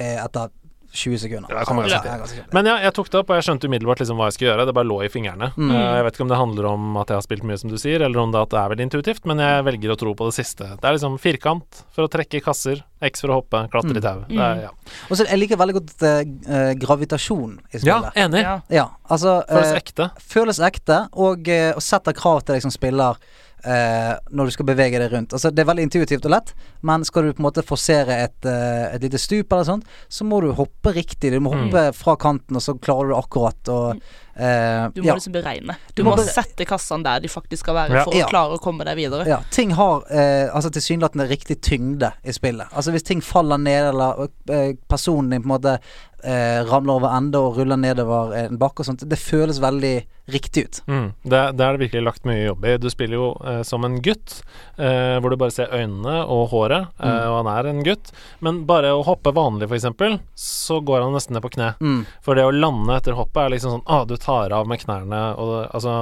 eh, 0.00 0.18
etter 0.24 0.50
20 0.94 1.18
sekunder. 1.18 1.50
Ja, 1.50 1.64
kommer 1.66 1.88
Ja, 1.90 1.98
ja. 2.06 2.42
Men 2.54 2.68
ja, 2.70 2.76
jeg 2.84 2.94
tok 2.94 3.08
det 3.10 3.18
opp, 3.18 3.30
og 3.32 3.38
jeg 3.40 3.46
skjønte 3.48 3.66
umiddelbart 3.66 3.98
liksom 3.98 4.20
hva 4.20 4.28
jeg 4.28 4.36
skulle 4.36 4.52
gjøre. 4.52 4.66
Det 4.68 4.74
bare 4.76 4.86
lå 4.86 4.98
i 5.02 5.08
fingrene. 5.10 5.48
Mm. 5.58 5.72
Eh, 5.74 5.86
jeg 5.98 6.04
vet 6.06 6.14
ikke 6.14 6.24
om 6.26 6.30
det 6.30 6.38
handler 6.38 6.68
om 6.70 6.98
at 7.00 7.10
jeg 7.10 7.18
har 7.18 7.24
spilt 7.26 7.46
mye, 7.48 7.58
som 7.58 7.72
du 7.72 7.76
sier, 7.82 8.04
eller 8.06 8.22
om 8.22 8.34
det, 8.34 8.42
at 8.46 8.52
det 8.54 8.60
er 8.60 8.70
veldig 8.72 8.86
intuitivt, 8.86 9.26
men 9.26 9.42
jeg 9.42 9.66
velger 9.66 9.94
å 9.94 9.98
tro 9.98 10.14
på 10.14 10.28
det 10.30 10.36
siste. 10.38 10.70
Det 10.78 10.86
er 10.86 10.94
liksom 10.96 11.18
firkant 11.22 11.82
for 11.96 12.06
å 12.06 12.12
trekke 12.14 12.38
i 12.38 12.44
kasser, 12.46 12.84
X 13.10 13.24
for 13.26 13.34
å 13.34 13.40
hoppe, 13.40 13.64
klatre 13.74 13.98
i 13.98 14.04
tau. 14.04 14.22
Det 14.28 14.38
er- 14.38 14.62
Ja. 14.64 14.70
Og 15.10 15.18
så 15.18 15.26
jeg 15.26 15.38
liker 15.42 15.58
veldig 15.58 15.74
godt 15.80 16.02
eh, 16.06 16.74
gravitasjon 16.78 17.58
i 17.74 17.82
ja, 17.82 17.98
enig. 18.14 18.44
Ja. 18.46 18.60
Ja, 18.70 18.86
altså 19.10 19.40
Føles 19.50 19.72
eh, 19.72 19.80
ekte. 19.82 20.10
føles 20.22 20.60
ekte, 20.62 21.08
og, 21.12 21.42
uh, 21.50 21.72
og 21.74 21.82
setter 21.82 22.14
krav 22.14 22.44
til 22.44 22.54
deg 22.54 22.62
som 22.62 22.70
spiller 22.70 23.18
eh, 23.64 24.14
når 24.30 24.48
du 24.48 24.54
skal 24.54 24.68
bevege 24.68 25.00
deg 25.00 25.12
rundt. 25.12 25.34
Altså 25.34 25.50
Det 25.50 25.64
er 25.64 25.68
veldig 25.70 25.86
intuitivt 25.88 26.26
og 26.28 26.34
lett, 26.36 26.54
men 26.84 27.04
skal 27.08 27.24
du 27.26 27.32
på 27.32 27.40
en 27.42 27.46
måte 27.48 27.64
forsere 27.64 28.18
et, 28.26 28.44
eh, 28.46 28.94
et 28.94 29.02
lite 29.06 29.18
stup 29.20 29.52
eller 29.56 29.64
sånt, 29.64 29.88
så 30.12 30.26
må 30.28 30.42
du 30.44 30.50
hoppe 30.58 30.92
riktig. 30.94 31.32
Du 31.32 31.40
må 31.40 31.54
Mm. 31.54 31.64
hoppe 31.70 31.84
fra 31.96 32.14
kanten, 32.20 32.56
og 32.56 32.62
så 32.62 32.76
klarer 32.78 33.08
du 33.08 33.14
det 33.14 33.22
akkurat. 33.24 33.68
Og, 33.72 34.02
eh, 34.36 34.88
Du 34.94 35.00
må 35.02 35.06
ja. 35.08 35.14
liksom 35.16 35.32
beregne. 35.32 35.76
Du, 35.94 36.02
må 36.04 36.10
må, 36.12 36.16
bere- 36.20 36.32
sette 36.34 36.66
kassene 36.68 37.02
der 37.04 37.20
de 37.20 37.28
faktisk 37.32 37.64
skal 37.64 37.74
være, 37.74 37.94
Ja. 37.94 38.04
for 38.04 38.12
å 38.12 38.28
klare 38.28 38.58
å 38.58 38.60
komme 38.60 38.84
deg 38.84 38.96
videre. 38.96 39.26
Ja, 39.26 39.40
ting 39.50 39.70
har 39.72 40.02
eh, 40.10 40.48
altså 40.52 40.70
tilsynelatende 40.70 41.28
riktig 41.30 41.60
tyngde 41.62 42.12
i 42.24 42.30
spillet. 42.32 42.68
Altså 42.74 42.92
Hvis 42.92 43.02
ting 43.04 43.20
faller 43.22 43.56
ned, 43.58 43.94
eller 43.94 44.28
eh, 44.50 44.74
personen 44.88 45.30
din 45.30 45.42
på 45.42 45.46
en 45.50 45.60
måte 45.60 45.78
eh, 46.26 46.64
ramler 46.64 46.94
over 46.96 47.08
ende 47.18 47.36
og 47.36 47.56
ruller 47.58 47.76
nedover 47.76 48.32
en 48.34 48.56
bakke 48.56 48.80
og 48.80 48.86
sånt, 48.86 49.02
det 49.06 49.18
føles 49.20 49.58
veldig 49.60 50.06
riktig 50.32 50.64
ut. 50.64 50.80
Mm. 50.88 51.12
Det, 51.22 51.40
det 51.58 51.60
er 51.60 51.76
det 51.76 51.80
virkelig 51.84 52.02
lagt 52.06 52.24
mye 52.24 52.46
jobb 52.46 52.64
i. 52.64 52.76
Du 52.80 52.88
spiller 52.88 53.18
jo 53.18 53.26
eh, 53.44 53.62
som 53.62 53.84
en 53.84 53.98
gutt, 54.00 54.38
eh, 54.78 55.18
hvor 55.20 55.28
du 55.28 55.36
bare 55.36 55.52
ser 55.52 55.68
øynene 55.68 56.24
og 56.26 56.48
håret, 56.48 56.73
eh, 56.74 57.04
Mm. 57.04 57.30
og 57.30 57.36
han 57.38 57.48
er 57.52 57.68
en 57.70 57.82
gutt. 57.86 58.10
Men 58.44 58.62
bare 58.68 58.90
å 58.94 59.04
hoppe 59.06 59.32
vanlig, 59.36 59.68
for 59.70 59.76
eksempel, 59.78 60.18
så 60.34 60.80
går 60.84 61.02
han 61.04 61.12
nesten 61.16 61.34
ned 61.36 61.42
på 61.44 61.50
kne. 61.54 61.70
Mm. 61.80 62.04
For 62.24 62.34
det 62.38 62.44
å 62.44 62.52
lande 62.54 62.96
etter 62.96 63.16
hoppet 63.18 63.42
er 63.44 63.50
liksom 63.54 63.76
sånn 63.76 63.82
ah, 63.86 64.04
du 64.04 64.16
tar 64.16 64.52
av 64.52 64.66
med 64.70 64.80
knærne 64.82 65.22
og 65.38 65.70
altså 65.74 65.94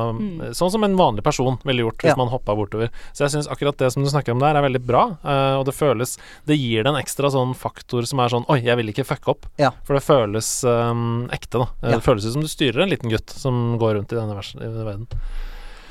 Sånn 0.56 0.70
som 0.70 0.84
en 0.84 0.96
vanlig 0.96 1.22
person 1.24 1.58
ville 1.64 1.82
gjort 1.84 1.98
hvis 2.02 2.12
Ja. 2.12 2.16
man 2.16 2.28
hoppa 2.32 2.54
bortover. 2.56 2.90
Så 3.12 3.24
jeg 3.26 3.30
syns 3.36 3.48
akkurat 3.50 3.76
det 3.78 3.92
som 3.92 4.02
du 4.04 4.10
snakker 4.10 4.32
om 4.32 4.38
der, 4.40 4.56
er 4.56 4.62
veldig 4.62 4.84
bra. 4.86 5.16
eh, 5.24 5.54
og 5.58 5.64
det 5.66 5.74
føles 5.74 6.16
Det 6.46 6.56
gir 6.58 6.82
det 6.84 6.90
en 6.94 7.00
ekstra 7.02 7.30
sånn 7.30 7.54
faktor 7.54 8.06
som 8.06 8.20
er 8.20 8.28
sånn 8.28 8.44
Oi, 8.48 8.60
jeg 8.62 8.76
vil 8.76 8.88
ikke 8.92 9.04
fucke 9.06 9.28
opp. 9.28 9.46
Ja. 9.58 9.70
For 9.84 9.94
det 9.94 10.02
føles 10.02 10.64
um, 10.64 11.28
ekte, 11.32 11.58
da. 11.58 11.66
Ja. 11.82 11.96
Det 11.96 12.02
føles 12.04 12.26
ut 12.26 12.32
som 12.32 12.42
du 12.42 12.48
styrer 12.48 12.82
en 12.82 12.90
liten 12.90 13.10
gutt 13.10 13.30
som 13.30 13.78
går 13.78 13.94
rundt 13.96 14.12
i 14.12 14.16
denne 14.16 14.34
versen 14.36 14.60
i 14.60 14.66
denne 14.66 14.84
verden. 14.84 15.06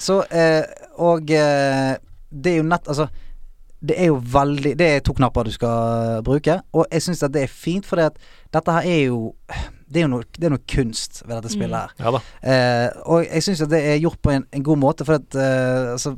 Så 0.01 0.23
eh, 0.31 0.63
Og 0.97 1.29
eh, 1.31 1.97
det 2.31 2.53
er 2.53 2.57
jo 2.61 2.63
nett 2.63 2.87
Altså 2.87 3.09
det 3.81 3.95
er 3.97 4.11
jo 4.11 4.17
veldig 4.33 4.75
Det 4.77 4.87
er 4.87 4.99
to 5.01 5.13
knapper 5.17 5.47
du 5.47 5.51
skal 5.53 6.21
bruke, 6.25 6.59
og 6.77 6.85
jeg 6.91 7.01
syns 7.01 7.23
at 7.25 7.33
det 7.33 7.45
er 7.47 7.53
fint, 7.53 7.85
for 7.87 7.97
dette 7.97 8.75
her 8.75 8.87
er 8.87 8.99
jo 9.07 9.33
Det 9.91 10.01
er 10.01 10.05
jo 10.05 10.11
noe, 10.13 10.27
det 10.37 10.47
er 10.47 10.53
noe 10.53 10.63
kunst 10.69 11.23
ved 11.25 11.33
dette 11.35 11.51
spillet 11.51 11.75
her. 11.75 11.95
Ja 11.99 12.11
da. 12.15 12.21
Eh, 12.47 12.99
og 13.11 13.25
jeg 13.25 13.43
syns 13.43 13.63
at 13.65 13.71
det 13.73 13.81
er 13.89 13.97
gjort 13.99 14.21
på 14.23 14.31
en, 14.31 14.45
en 14.55 14.63
god 14.63 14.79
måte, 14.79 15.07
for 15.07 15.17
at 15.17 15.35
eh, 15.35 15.91
altså, 15.97 16.13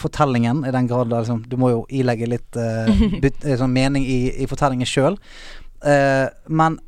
fortellingen, 0.00 0.64
i 0.66 0.72
den 0.74 0.88
grad 0.90 1.12
da, 1.12 1.20
liksom, 1.20 1.44
Du 1.46 1.54
må 1.60 1.70
jo 1.70 1.84
ilegge 1.86 2.26
litt 2.26 2.58
eh, 2.58 3.04
byt, 3.22 3.44
eh, 3.44 3.58
sånn 3.60 3.70
mening 3.76 4.02
i, 4.02 4.18
i 4.42 4.48
fortellingen 4.50 4.88
sjøl. 4.88 5.20
Eh, 5.86 6.26
men 6.48 6.80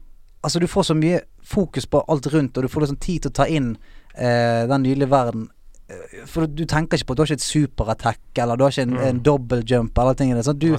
altså, 0.43 0.59
du 0.59 0.67
får 0.67 0.89
så 0.91 0.99
mye 0.99 1.23
fokus 1.45 1.87
på 1.87 2.03
alt 2.09 2.27
rundt, 2.33 2.57
og 2.57 2.67
du 2.67 2.73
får 2.73 2.87
liksom 2.87 3.03
tid 3.05 3.23
til 3.23 3.31
å 3.31 3.39
ta 3.39 3.47
inn 3.47 3.75
eh, 4.17 4.65
den 4.67 4.89
nydelige 4.89 5.13
verden. 5.13 5.49
Eh, 5.91 6.25
For 6.31 6.47
du 6.47 6.65
tenker 6.65 6.97
ikke 6.99 7.11
på 7.11 7.17
Du 7.17 7.23
har 7.23 7.27
ikke 7.29 7.41
et 7.41 7.45
superattack, 7.45 8.21
eller 8.39 8.57
du 8.57 8.65
har 8.65 8.71
ikke 8.75 8.87
en, 8.89 8.95
Mm. 8.97 9.05
en 9.09 9.23
double 9.23 9.63
jump, 9.67 9.99
eller 9.99 10.15
ting. 10.15 10.33
Sånn, 10.43 10.59
du, 10.59 10.77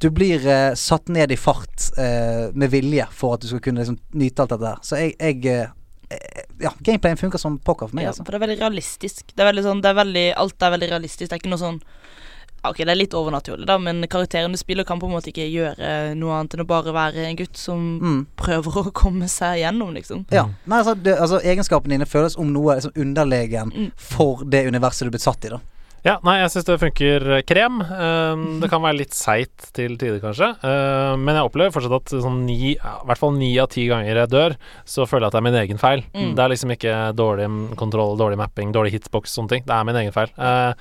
du 0.00 0.10
blir 0.10 0.42
uh, 0.46 0.74
satt 0.74 1.08
ned 1.08 1.30
i 1.32 1.36
fart 1.36 1.90
uh, 1.98 2.50
med 2.54 2.70
vilje 2.70 3.06
for 3.14 3.34
at 3.34 3.40
du 3.40 3.48
skal 3.48 3.60
kunne 3.60 3.84
liksom, 3.84 3.98
nyte 4.14 4.42
alt 4.42 4.50
dette 4.50 4.64
der. 4.66 4.78
Så 4.82 4.96
jeg, 5.00 5.14
jeg 5.20 5.70
Ja, 6.60 6.70
gameplayen 6.84 7.18
funker 7.18 7.38
som 7.40 7.56
pokker 7.58 7.88
for 7.88 7.96
meg, 7.96 8.04
Ja, 8.04 8.10
altså. 8.12 8.22
for 8.24 8.32
det 8.32 8.42
er 8.42 8.46
veldig 8.46 8.60
realistisk. 8.60 9.32
Det 9.34 9.40
er 9.42 9.48
veldig 9.52 9.64
sånn, 9.64 9.80
det 9.82 9.88
er 9.90 9.96
veldig, 9.98 10.26
alt 10.36 10.62
er 10.62 10.70
veldig 10.76 10.90
realistisk. 10.90 11.30
Det 11.30 11.32
er 11.32 11.40
ikke 11.42 11.50
noe 11.50 11.62
sånn 11.62 11.80
Ok, 12.68 12.78
det 12.84 12.88
er 12.94 12.96
litt 12.98 13.14
overnaturlig, 13.18 13.66
da, 13.68 13.76
men 13.78 14.02
karakteren 14.08 14.52
du 14.54 14.58
spiller, 14.60 14.84
kan 14.88 15.00
på 15.02 15.06
en 15.10 15.12
måte 15.16 15.28
ikke 15.32 15.44
gjøre 15.52 16.14
noe 16.16 16.38
annet 16.38 16.54
enn 16.56 16.64
å 16.64 16.68
bare 16.70 16.94
være 16.96 17.26
en 17.28 17.36
gutt 17.36 17.56
som 17.60 17.84
Mm. 18.00 18.22
prøver 18.40 18.78
å 18.84 18.92
komme 18.92 19.28
seg 19.28 19.60
gjennom, 19.62 19.92
liksom. 19.94 20.24
Ja. 20.32 20.46
Nei, 20.66 20.78
altså, 20.80 20.94
det, 20.96 21.18
altså 21.20 21.40
Egenskapene 21.44 21.98
dine 21.98 22.08
føles 22.08 22.38
om 22.40 22.52
noe 22.54 22.78
liksom, 22.80 22.96
underlegen 22.96 23.70
Mm. 23.74 23.92
for 23.96 24.44
det 24.44 24.66
universet 24.66 25.04
du 25.04 25.12
er 25.12 25.16
blitt 25.18 25.26
satt 25.28 25.44
i, 25.44 25.52
da. 25.54 25.60
Ja, 26.04 26.18
nei, 26.20 26.34
jeg 26.42 26.50
syns 26.52 26.66
det 26.68 26.74
funker 26.82 27.24
eh, 27.38 27.42
krem. 27.48 27.78
Um, 27.80 28.42
det 28.60 28.68
kan 28.68 28.82
være 28.84 28.98
litt 28.98 29.14
seigt 29.16 29.70
til 29.72 29.94
tider, 29.96 30.18
kanskje. 30.20 30.50
Uh, 30.60 31.14
men 31.16 31.32
jeg 31.38 31.46
opplever 31.48 31.72
fortsatt 31.72 31.94
at 31.96 32.12
sånn 32.20 32.42
ni, 32.44 32.74
ja, 32.74 32.98
i 33.00 33.06
hvert 33.08 33.20
fall 33.22 33.32
ni 33.38 33.48
av 33.62 33.70
ti 33.72 33.86
ganger 33.88 34.20
jeg 34.20 34.28
dør, 34.34 34.56
så 34.84 35.06
føler 35.08 35.24
jeg 35.24 35.30
at 35.32 35.32
det 35.32 35.40
er 35.40 35.46
min 35.48 35.56
egen 35.62 35.80
feil. 35.80 36.04
Mm. 36.12 36.34
Det 36.36 36.44
er 36.44 36.52
liksom 36.52 36.74
ikke 36.76 36.98
dårlig 37.16 37.48
kontroll, 37.80 38.18
dårlig 38.20 38.36
mapping, 38.36 38.74
dårlig 38.76 38.92
hitbox, 38.98 39.32
sånne 39.38 39.48
ting. 39.54 39.64
Det 39.64 39.72
er 39.78 39.88
min 39.88 39.96
egen 40.02 40.12
feil. 40.12 40.28
Uh, 40.36 40.76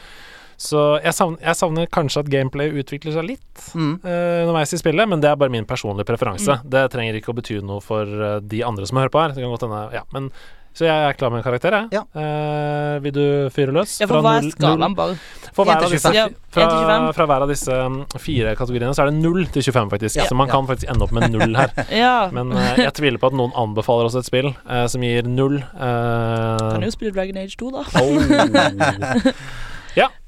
så 0.64 0.84
jeg 1.04 1.12
savner, 1.18 1.42
jeg 1.44 1.60
savner 1.60 1.90
kanskje 1.92 2.24
at 2.24 2.32
gameplay 2.32 2.72
utvikler 2.80 3.12
seg 3.18 3.28
litt 3.34 3.68
Mm. 3.76 3.94
uh, 4.06 4.42
underveis 4.48 4.74
i 4.74 4.80
spillet, 4.80 5.10
men 5.10 5.20
det 5.24 5.30
er 5.30 5.36
bare 5.40 5.52
min 5.52 5.66
personlige 5.68 6.08
preferanse. 6.08 6.62
Det 6.64 6.88
trenger 6.94 7.20
ikke 7.20 7.34
å 7.36 7.38
bety 7.38 7.60
noe 7.62 7.84
for 7.84 8.08
uh, 8.08 8.40
de 8.40 8.64
andre 8.64 8.88
som 8.88 8.98
hører 9.02 9.12
på 9.14 9.20
her. 9.22 9.36
Det 9.36 9.44
kan 9.44 9.52
godt 9.54 9.68
hende, 9.68 9.86
ja, 10.00 10.04
men 10.16 10.32
så 10.74 10.88
jeg 10.88 11.04
er 11.06 11.14
klar 11.14 11.30
med 11.30 11.38
en 11.38 11.46
karakter, 11.46 11.76
jeg. 11.78 11.90
Ja. 11.94 12.00
Uh, 12.18 12.96
vil 13.04 13.14
du 13.14 13.26
fyre 13.54 13.70
løs? 13.76 13.92
Ja, 14.02 14.08
for 14.10 14.24
hva 14.26 14.32
er 14.40 14.42
null- 14.42 14.48
null- 14.50 14.56
skalaen, 14.58 14.96
bare? 14.98 15.18
for 15.54 15.68
1 15.68 15.70
hver 15.70 15.84
av 15.86 15.92
disse, 15.94 16.10
25. 16.10 16.34
Fra, 16.50 16.64
1 16.64 16.72
til 16.72 16.80
25. 16.88 17.14
fra 17.20 17.28
hver 17.30 17.46
av 17.46 17.52
disse 17.54 17.76
um, 17.86 17.98
fire 18.24 18.56
kategoriene 18.58 18.96
så 18.98 19.04
er 19.06 19.12
det 19.12 19.20
0 19.22 19.46
til 19.54 19.68
25, 19.68 19.92
faktisk. 19.94 20.18
Ja. 20.18 20.26
Så 20.26 20.34
man 20.40 20.50
Ja. 20.50 20.56
kan 20.56 20.66
faktisk 20.72 20.90
ende 20.90 21.06
opp 21.06 21.14
med 21.14 21.30
null 21.36 21.54
her. 21.60 21.70
Ja. 22.04 22.16
Men 22.34 22.50
jeg 22.80 22.90
tviler 22.98 23.22
på 23.22 23.30
at 23.30 23.38
noen 23.38 23.54
anbefaler 23.54 24.10
oss 24.10 24.18
et 24.18 24.26
spill 24.26 24.50
som 24.90 25.06
gir 25.06 25.30
null. 25.30 25.60
eh, 25.62 26.58
Kan 26.74 26.82
jo 26.82 26.90
spille 26.96 27.14
Dragon 27.14 27.38
Age 27.38 27.54
2, 27.54 27.70
da. 27.70 27.86
oh. 28.02 29.34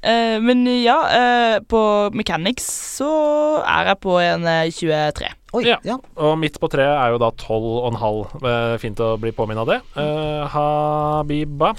Eh, 0.06 0.36
men 0.42 0.62
ja, 0.82 0.96
uh, 1.10 1.56
på 1.66 1.80
Mechanics 2.14 2.66
så 3.00 3.08
er 3.66 3.90
jeg 3.92 3.98
på 4.04 4.16
en 4.22 4.46
eh, 4.46 4.68
23. 4.70 5.30
Oi, 5.56 5.62
Ja. 5.66 5.78
ja. 5.86 5.96
Og 6.20 6.36
midt 6.38 6.58
på 6.60 6.68
treet 6.70 6.92
er 6.94 7.14
jo 7.14 7.18
da 7.22 7.30
12,5. 7.32 8.36
Uh, 8.44 8.76
fint 8.82 9.00
å 9.02 9.14
bli 9.20 9.32
påminnet 9.34 9.64
av 9.64 9.70
det. 9.72 9.80
Uh, 9.96 10.46
Habiba 10.52 11.72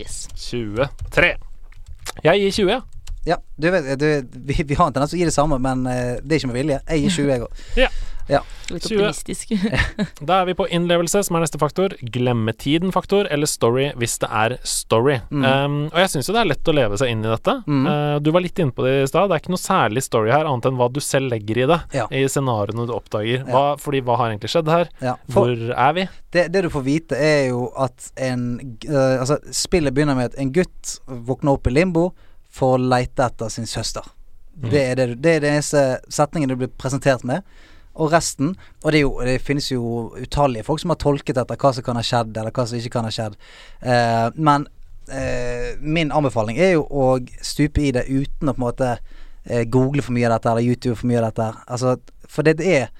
Yes. 0.00 0.24
23. 0.34 1.34
Jeg 2.24 2.40
gir 2.42 2.50
20. 2.66 2.82
ja. 3.30 3.36
Du 3.56 3.70
vet, 3.70 3.86
du, 4.00 4.08
vi, 4.44 4.56
vi 4.66 4.74
har 4.74 4.88
en 4.90 4.92
tendens 4.92 5.10
til 5.14 5.20
å 5.20 5.22
gi 5.22 5.28
det 5.30 5.34
samme, 5.36 5.56
men 5.62 5.86
eh, 5.86 6.16
det 6.20 6.34
er 6.34 6.40
ikke 6.42 6.50
med 6.50 6.58
vilje. 6.58 6.80
Jeg 6.90 7.04
gir 7.04 7.14
20, 7.14 7.30
jeg 7.30 7.44
òg. 7.46 7.62
Litt 8.28 8.86
20. 8.88 8.96
optimistisk. 8.96 9.52
Da 10.28 10.40
er 10.40 10.48
vi 10.48 10.54
på 10.56 10.66
innlevelse, 10.72 11.20
som 11.26 11.36
er 11.36 11.44
neste 11.44 11.58
faktor. 11.60 11.94
Glemmetiden-faktor, 12.00 13.28
eller 13.32 13.48
story 13.50 13.90
hvis 14.00 14.16
det 14.22 14.30
er 14.32 14.56
story. 14.64 15.18
Mm. 15.30 15.44
Um, 15.44 15.76
og 15.90 15.98
jeg 16.00 16.12
syns 16.14 16.30
jo 16.30 16.36
det 16.36 16.42
er 16.44 16.50
lett 16.52 16.70
å 16.70 16.76
leve 16.76 16.98
seg 17.00 17.12
inn 17.12 17.24
i 17.24 17.30
dette. 17.30 17.56
Mm. 17.68 17.84
Uh, 17.86 18.16
du 18.24 18.32
var 18.34 18.44
litt 18.44 18.58
inne 18.62 18.74
på 18.74 18.86
det 18.86 18.94
i 19.02 19.06
stad. 19.10 19.28
Det 19.28 19.36
er 19.36 19.44
ikke 19.44 19.54
noe 19.54 19.64
særlig 19.64 20.04
story 20.06 20.32
her, 20.32 20.48
annet 20.48 20.70
enn 20.70 20.80
hva 20.80 20.88
du 20.92 21.00
selv 21.04 21.32
legger 21.34 21.60
i 21.64 21.68
det. 21.70 21.80
Ja. 21.96 22.08
I 22.08 22.24
scenarioene 22.30 22.88
du 22.88 22.94
oppdager. 22.96 23.44
Hva, 23.50 23.64
fordi 23.80 24.02
hva 24.06 24.18
har 24.20 24.32
egentlig 24.32 24.52
skjedd 24.54 24.72
her? 24.72 24.92
Ja. 25.04 25.18
For 25.28 25.52
Hvor 25.52 25.74
er 25.74 25.96
vi? 25.98 26.08
det, 26.34 26.48
det 26.54 26.64
du 26.64 26.70
får 26.72 26.84
vite, 26.86 27.18
er 27.20 27.48
jo 27.52 27.68
at 27.76 28.10
en 28.16 28.46
uh, 28.88 29.20
Altså, 29.24 29.38
spillet 29.54 29.94
begynner 29.94 30.16
med 30.18 30.32
at 30.32 30.40
en 30.40 30.50
gutt 30.52 30.96
våkner 31.06 31.56
opp 31.56 31.68
i 31.68 31.74
limbo 31.74 32.08
for 32.54 32.76
å 32.76 32.80
leite 32.82 33.24
etter 33.26 33.52
sin 33.52 33.68
søster. 33.68 34.06
Mm. 34.56 34.66
Det 34.70 34.82
er 34.82 34.98
det, 34.98 35.06
det 35.22 35.36
er 35.36 35.44
den 35.44 35.56
eneste 35.58 35.84
setningen 36.12 36.50
du 36.50 36.58
blir 36.58 36.70
presentert 36.78 37.24
med. 37.26 37.42
Og 37.94 38.12
resten 38.12 38.54
Og 38.82 38.92
det, 38.92 39.00
jo, 39.04 39.12
det 39.22 39.38
finnes 39.42 39.70
jo 39.70 40.12
utallige 40.18 40.66
folk 40.66 40.80
som 40.82 40.90
har 40.90 41.00
tolket 41.02 41.38
etter 41.38 41.56
hva 41.60 41.72
som 41.72 41.86
kan 41.86 41.96
ha 41.96 42.02
skjedd, 42.02 42.36
eller 42.36 42.54
hva 42.54 42.66
som 42.66 42.78
ikke 42.78 42.94
kan 42.96 43.06
ha 43.08 43.12
skjedd. 43.14 43.36
Eh, 43.82 44.26
men 44.34 44.66
eh, 45.08 45.76
min 45.80 46.12
anbefaling 46.12 46.58
er 46.58 46.74
jo 46.74 46.86
å 46.90 47.06
stupe 47.42 47.82
i 47.84 47.92
det 47.94 48.06
uten 48.08 48.50
å 48.50 48.54
på 48.54 48.60
en 48.60 48.66
måte 48.66 48.90
eh, 49.46 49.64
google 49.64 50.02
for 50.02 50.16
mye 50.16 50.26
av 50.26 50.36
dette, 50.38 50.50
eller 50.50 50.66
YouTube 50.66 50.96
for 50.98 51.10
mye 51.10 51.22
av 51.22 51.30
dette. 51.30 51.50
Altså, 51.66 51.96
for 52.28 52.46
det, 52.46 52.58
er 52.60 52.90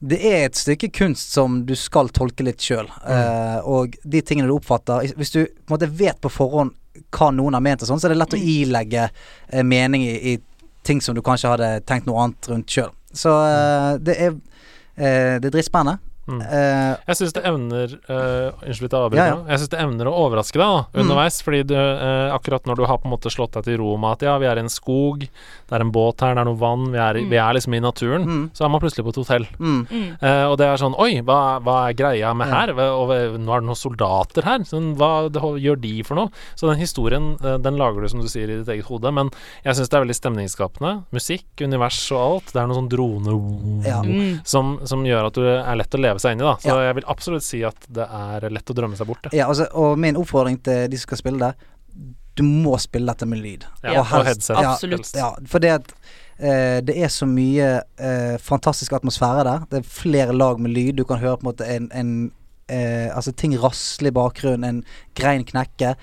det 0.00 0.20
er 0.20 0.44
et 0.46 0.56
stykke 0.58 0.92
kunst 0.96 1.32
som 1.32 1.62
du 1.66 1.74
skal 1.76 2.12
tolke 2.12 2.44
litt 2.44 2.60
sjøl. 2.60 2.88
Mm. 3.04 3.64
og 3.68 3.96
de 4.04 4.20
tingene 4.24 4.48
du 4.48 4.54
oppfatter 4.54 5.10
Hvis 5.16 5.32
du 5.34 5.42
på 5.44 5.68
en 5.70 5.74
måte 5.74 5.90
vet 5.92 6.20
på 6.20 6.32
forhånd 6.32 6.76
hva 7.14 7.30
noen 7.34 7.56
har 7.56 7.64
ment 7.64 7.82
og 7.84 7.88
sånn, 7.90 8.00
så 8.00 8.08
er 8.08 8.14
det 8.14 8.20
lett 8.20 8.34
å 8.34 8.40
Mm. 8.40 8.48
ilegge 8.48 9.10
eh, 9.52 9.62
mening 9.62 10.02
i, 10.02 10.34
i 10.34 10.38
ting 10.82 11.00
som 11.00 11.14
du 11.14 11.22
kanskje 11.22 11.52
hadde 11.52 11.68
tenkt 11.86 12.06
noe 12.08 12.24
annet 12.24 12.48
rundt 12.48 12.70
sjøl. 12.70 12.90
Så 13.14 13.30
eh, 13.30 13.98
det 14.06 14.16
er 14.22 14.30
eh, 14.30 15.36
Det 15.40 15.44
er 15.44 15.50
dritspennende. 15.50 15.98
Mm. 16.30 16.40
Eh, 16.46 16.96
Jeg 17.10 17.16
syns 17.18 17.32
det 17.34 17.42
evner 17.44 17.94
uh, 18.08 18.52
Unnskyld 18.62 18.86
at 18.86 18.94
jeg 18.94 19.00
avbryter. 19.02 19.18
Ja, 19.18 19.26
ja. 19.34 19.38
Jeg 19.50 19.58
synes 19.58 19.72
det 19.74 19.80
evner 19.82 20.06
å 20.10 20.14
overraske 20.24 20.58
deg 20.60 20.62
da, 20.62 20.84
Mm. 20.94 21.00
underveis. 21.02 21.40
Fordi 21.42 21.62
du, 21.66 21.74
uh, 21.74 22.30
akkurat 22.36 22.64
når 22.70 22.76
du 22.76 22.84
har 22.86 22.98
på 23.02 23.08
en 23.10 23.14
måte 23.16 23.32
slått 23.34 23.52
deg 23.58 23.64
til 23.64 23.78
ro 23.82 23.96
med 23.98 24.12
at 24.12 24.22
ja, 24.28 24.38
vi 24.38 24.46
er 24.46 24.56
i 24.60 24.64
en 24.64 24.70
skog, 24.70 25.20
det 25.26 25.74
er 25.74 25.80
en 25.84 25.90
båt 25.92 26.20
her, 26.22 26.34
det 26.34 26.42
er 26.44 26.48
noe 26.50 26.58
vann, 26.60 26.86
vi 26.92 26.98
er, 26.98 27.16
i, 27.18 27.24
Mm. 27.24 27.30
vi 27.30 27.36
er 27.42 27.52
liksom 27.54 27.74
i 27.74 27.80
naturen, 27.80 28.24
mm, 28.26 28.50
så 28.54 28.64
er 28.64 28.68
man 28.70 28.80
plutselig 28.80 29.04
på 29.04 29.10
et 29.14 29.20
hotell. 29.22 29.46
mm. 29.58 29.80
Mm. 29.90 30.22
Eh, 30.22 30.44
og 30.50 30.56
det 30.58 30.66
er 30.66 30.76
sånn 30.76 30.94
Oi, 31.00 31.20
hva, 31.22 31.58
hva 31.62 31.88
er 31.88 31.94
greia 31.94 32.34
med 32.36 32.48
Ja. 32.48 32.54
her? 32.66 32.70
Og 32.78 33.08
nå 33.10 33.50
er 33.54 33.60
det 33.60 33.66
noen 33.66 33.76
soldater 33.78 34.42
her. 34.44 34.58
Sånn, 34.68 34.94
hva 34.96 35.30
det, 35.32 35.40
gjør 35.40 35.80
de 35.80 36.02
for 36.02 36.14
noe? 36.14 36.30
Så 36.56 36.68
den 36.68 36.78
historien, 36.78 37.36
den 37.40 37.76
lager 37.76 38.00
du 38.02 38.08
som 38.08 38.20
du 38.20 38.28
sier 38.28 38.44
i 38.50 38.58
ditt 38.62 38.68
eget 38.68 38.84
hode. 38.86 39.10
Men 39.12 39.30
jeg 39.64 39.74
syns 39.74 39.88
det 39.88 39.94
er 39.98 40.04
veldig 40.04 40.18
stemningsskapende. 40.20 41.04
Musikk, 41.12 41.44
univers 41.60 42.00
og 42.12 42.20
alt. 42.20 42.52
Det 42.52 42.60
er 42.62 42.66
noe 42.66 42.76
sånn 42.76 42.88
drone 42.90 43.84
Ja. 43.86 44.02
Mm. 44.02 44.40
som, 44.44 44.78
som 44.84 45.04
gjør 45.04 45.26
at 45.26 45.34
du 45.34 45.42
er 45.46 45.76
lett 45.76 45.90
å 45.94 46.00
leve 46.00 46.19
seg 46.20 46.36
inn 46.36 46.42
i, 46.44 46.46
da. 46.46 46.54
Så 46.62 46.70
Ja. 46.74 46.78
jeg 46.90 46.94
vil 47.00 47.08
absolutt 47.08 47.42
si 47.46 47.62
at 47.66 47.86
det 47.88 48.06
er 48.06 48.48
lett 48.52 48.70
å 48.72 48.76
drømme 48.76 48.96
seg 49.00 49.06
bort, 49.10 49.22
det. 49.26 49.32
Ja, 49.38 49.48
altså, 49.48 49.66
og 49.74 49.98
min 49.98 50.16
oppfordring 50.20 50.60
til 50.62 50.88
de 50.92 50.96
som 51.00 51.08
skal 51.08 51.18
spille 51.24 51.38
det, 51.50 51.54
du 52.38 52.44
må 52.46 52.76
spille 52.80 53.10
dette 53.10 53.26
med 53.28 53.40
lyd. 53.42 53.64
Ja, 53.82 54.00
Og 54.00 54.06
helst- 54.06 54.26
headset. 54.48 54.60
ja, 54.62 54.72
Absolutt. 54.72 55.10
Ja, 55.18 55.30
for 55.50 55.58
det 55.60 55.70
at 55.74 55.92
eh, 56.38 56.80
det 56.80 56.96
er 56.96 57.08
så 57.12 57.26
mye 57.28 57.82
eh, 57.98 58.36
fantastisk 58.38 58.92
atmosfære 58.96 59.44
der. 59.44 59.66
Det 59.68 59.80
er 59.82 59.88
flere 59.90 60.32
lag 60.32 60.58
med 60.62 60.72
lyd. 60.72 60.96
Du 60.96 61.04
kan 61.04 61.18
høre 61.20 61.36
på 61.36 61.44
en 61.44 61.52
måte 61.52 61.66
en, 61.68 61.90
en 61.92 62.32
eh, 62.70 63.10
Altså 63.14 63.34
ting 63.36 63.52
rasle 63.60 64.08
i 64.08 64.14
bakgrunnen, 64.14 64.64
en 64.64 64.84
grein 65.18 65.44
knekke. 65.44 65.96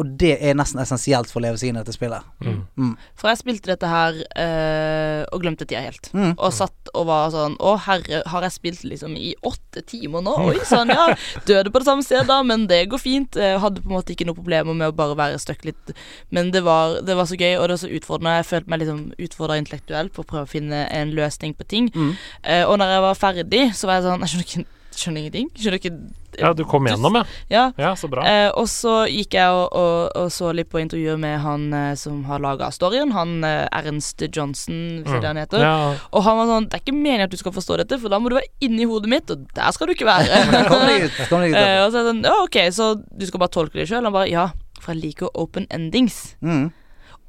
Og 0.00 0.14
det 0.20 0.32
er 0.40 0.56
nesten 0.56 0.80
essensielt 0.80 1.28
for 1.28 1.40
å 1.40 1.44
leve 1.44 1.60
seg 1.60 1.70
inn 1.70 1.78
i 1.78 1.82
dette 1.82 1.94
spillet. 1.94 2.24
Mm. 2.40 2.60
Mm. 2.80 2.92
For 3.20 3.30
jeg 3.30 3.40
spilte 3.42 3.72
dette 3.72 3.90
her 3.90 4.16
øh, 4.16 5.22
og 5.28 5.42
glemte 5.42 5.66
tida 5.68 5.82
helt. 5.84 6.08
Mm. 6.16 6.32
Og 6.32 6.54
satt 6.56 6.92
og 6.96 7.06
var 7.10 7.28
sånn 7.34 7.56
Å, 7.60 7.74
herre, 7.84 8.22
har 8.32 8.46
jeg 8.46 8.54
spilt 8.56 8.86
liksom 8.88 9.14
i 9.18 9.34
åtte 9.46 9.82
timer 9.86 10.24
nå? 10.24 10.34
Oi 10.48 10.64
sann, 10.66 10.90
ja. 10.92 11.10
Døde 11.48 11.72
på 11.72 11.82
det 11.82 11.88
samme 11.90 12.06
sted, 12.06 12.24
da, 12.30 12.40
men 12.46 12.66
det 12.70 12.86
går 12.92 13.02
fint. 13.02 13.36
Jeg 13.36 13.60
hadde 13.62 13.84
på 13.84 13.92
en 13.92 13.98
måte 13.98 14.14
ikke 14.14 14.26
noe 14.28 14.38
problemer 14.38 14.76
med 14.76 14.90
å 14.90 14.96
bare 14.96 15.18
være 15.18 15.42
stuck 15.42 15.66
litt. 15.68 15.94
Men 16.34 16.52
det 16.54 16.64
var, 16.66 17.00
det 17.06 17.18
var 17.18 17.28
så 17.28 17.38
gøy, 17.38 17.58
og 17.58 17.68
det 17.68 17.76
var 17.76 17.84
så 17.84 17.94
utfordrende. 18.00 18.36
Jeg 18.40 18.50
følte 18.54 18.72
meg 18.72 18.84
liksom 18.84 19.06
utfordra 19.28 19.60
intellektuelt 19.60 20.16
på 20.16 20.24
å 20.24 20.30
prøve 20.32 20.48
å 20.48 20.50
finne 20.50 20.84
en 20.88 21.14
løsning 21.16 21.56
på 21.58 21.68
ting. 21.68 21.92
Mm. 21.94 22.12
Eh, 22.42 22.64
og 22.64 22.80
når 22.80 22.96
jeg 22.96 23.06
var 23.06 23.24
ferdig, 23.26 23.64
så 23.76 23.90
var 23.90 24.00
jeg 24.00 24.08
sånn 24.08 24.24
Jeg 24.24 24.32
skjønner, 24.32 24.48
ikke, 24.48 24.79
skjønner 25.00 25.24
ingenting. 25.24 25.48
Skjønner 25.56 25.80
ikke 25.80 25.92
Ja, 26.38 26.52
du 26.54 26.62
kom 26.68 26.86
gjennom, 26.86 27.16
ja. 27.18 27.22
Ja. 27.50 27.62
Ja, 27.80 27.88
så 27.98 28.06
bra. 28.08 28.22
Eh, 28.28 28.48
og 28.54 28.68
så 28.70 28.92
gikk 29.10 29.34
jeg 29.34 29.50
og, 29.50 29.72
og, 29.76 30.12
og 30.20 30.28
så 30.32 30.52
litt 30.54 30.70
på 30.70 30.78
intervjuer 30.80 31.18
med 31.20 31.40
han 31.42 31.64
eh, 31.74 31.94
som 31.98 32.20
har 32.28 32.40
laga 32.40 32.68
storyen, 32.72 33.10
han 33.16 33.42
eh, 33.44 33.66
Ernst 33.80 34.22
Johnson, 34.28 34.78
hvis 35.00 35.10
det 35.10 35.16
er 35.18 35.24
det 35.24 35.30
han 35.32 35.40
heter. 35.42 35.64
Mm. 35.64 35.66
Ja, 35.66 36.06
Og 36.14 36.24
han 36.28 36.38
var 36.38 36.50
sånn 36.52 36.68
Det 36.70 36.78
er 36.78 36.84
ikke 36.84 36.94
meningen 36.96 37.26
at 37.26 37.34
du 37.34 37.40
skal 37.40 37.56
forstå 37.56 37.80
dette, 37.82 37.98
for 38.00 38.12
da 38.14 38.20
må 38.22 38.30
du 38.30 38.38
være 38.38 38.52
inni 38.64 38.86
hodet 38.88 39.10
mitt, 39.12 39.34
og 39.34 39.44
der 39.58 39.74
skal 39.76 39.90
du 39.90 39.96
ikke 39.96 40.08
være. 40.08 40.42
Kom 40.70 40.86
deg 40.86 41.08
ut. 41.08 41.20
Kom 41.32 41.44
deg 41.44 41.56
ut 41.56 41.60
Eh, 41.60 41.76
og 41.82 41.90
så 41.90 42.00
er 42.00 42.06
det 42.06 42.12
sånn 42.14 42.24
Ja, 42.30 42.36
OK, 42.46 42.60
så 42.78 42.90
du 43.00 43.26
skal 43.28 43.42
bare 43.42 43.56
tolke 43.58 43.80
det 43.82 43.88
sjøl? 43.90 44.06
Han 44.06 44.14
bare 44.14 44.30
Ja, 44.30 44.48
for 44.80 44.94
jeg 44.94 45.02
liker 45.10 45.34
open 45.34 45.66
endings. 45.74 46.36
Mm. 46.40 46.68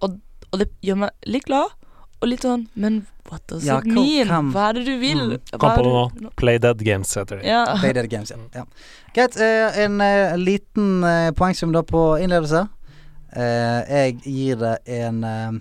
Og 0.02 0.60
det 0.60 0.68
gjør 0.84 0.98
meg 1.06 1.30
litt 1.32 1.46
glad, 1.48 1.72
og 2.22 2.30
litt 2.30 2.46
sånn 2.46 2.68
Men 2.78 3.02
what 3.30 3.42
does 3.50 3.66
Ja, 3.66 3.80
it 3.82 3.90
mean? 3.90 4.30
Kom. 4.30 4.52
Hva 4.54 4.70
er 4.70 4.80
det 4.80 4.86
du 4.86 4.94
vil? 5.02 5.24
Mm, 5.34 5.58
Kom 5.58 5.74
på 5.78 5.86
det 5.86 6.26
nå. 6.26 6.34
Play 6.38 6.62
Dead 6.62 6.84
Games 6.86 7.16
heter 7.18 7.42
det. 7.42 7.48
Ja. 7.50 7.64
Play 7.82 7.96
Dead 7.98 8.10
Games, 8.12 8.32
ja. 8.34 8.38
ja. 8.54 8.66
Greit. 9.16 9.38
Uh, 9.40 9.80
en 9.86 9.98
uh, 10.02 10.38
liten 10.40 11.02
uh, 11.04 11.32
poengsum 11.38 11.74
da 11.76 11.84
på 11.88 12.04
innledelse. 12.22 12.68
Eh, 13.32 13.82
jeg 13.88 14.16
gir 14.28 14.58
det 14.60 14.74
en 14.92 15.22
ah, 15.24 15.54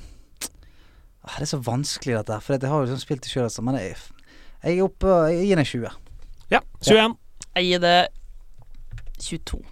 Det 1.37 1.45
er 1.45 1.51
så 1.53 1.61
vanskelig 1.63 2.17
dette 2.17 2.35
her, 2.35 2.43
for 2.43 2.57
jeg 2.57 2.67
har 2.67 2.81
jo 2.81 2.89
liksom 2.89 2.99
spilt 2.99 3.23
det 3.23 3.31
sjøl, 3.31 3.45
altså, 3.47 3.63
men 3.63 3.79
jeg, 3.79 3.93
jeg 4.65 4.73
er 4.81 4.89
oppe 4.89 5.19
Jeg 5.31 5.45
gir 5.45 5.55
den 5.55 5.63
en 5.63 5.69
20. 5.71 6.01
Ja. 6.51 6.61
21. 6.83 7.15
Jeg 7.55 7.69
gir 7.69 7.85
det 7.85 7.95
22. 9.23 9.63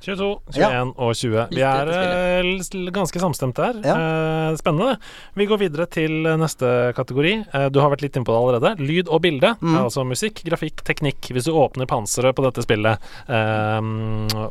22, 0.00 0.26
21 0.54 0.60
Ja. 0.62 0.82
og 0.94 1.14
20. 1.18 1.48
Vi 1.50 1.62
er 1.66 1.88
eh, 1.90 2.90
ganske 2.94 3.18
samstemte 3.18 3.64
her. 3.66 3.78
Ja. 3.82 3.94
Eh, 3.98 4.56
spennende. 4.60 4.92
Vi 5.34 5.46
går 5.50 5.58
videre 5.58 5.86
til 5.90 6.22
neste 6.38 6.92
kategori. 6.94 7.32
Eh, 7.52 7.66
du 7.74 7.80
har 7.82 7.90
vært 7.90 8.04
litt 8.06 8.14
inne 8.16 8.24
på 8.28 8.30
det 8.36 8.42
allerede. 8.44 8.72
Lyd 8.86 9.10
og 9.10 9.22
bilde. 9.26 9.56
Mm. 9.60 9.74
Altså 9.82 10.04
musikk, 10.06 10.44
grafikk, 10.46 10.84
teknikk. 10.86 11.32
Hvis 11.34 11.48
du 11.50 11.52
åpner 11.58 11.88
panseret 11.90 12.36
på 12.38 12.46
dette 12.46 12.62
spillet 12.62 13.02
eh, 13.26 13.80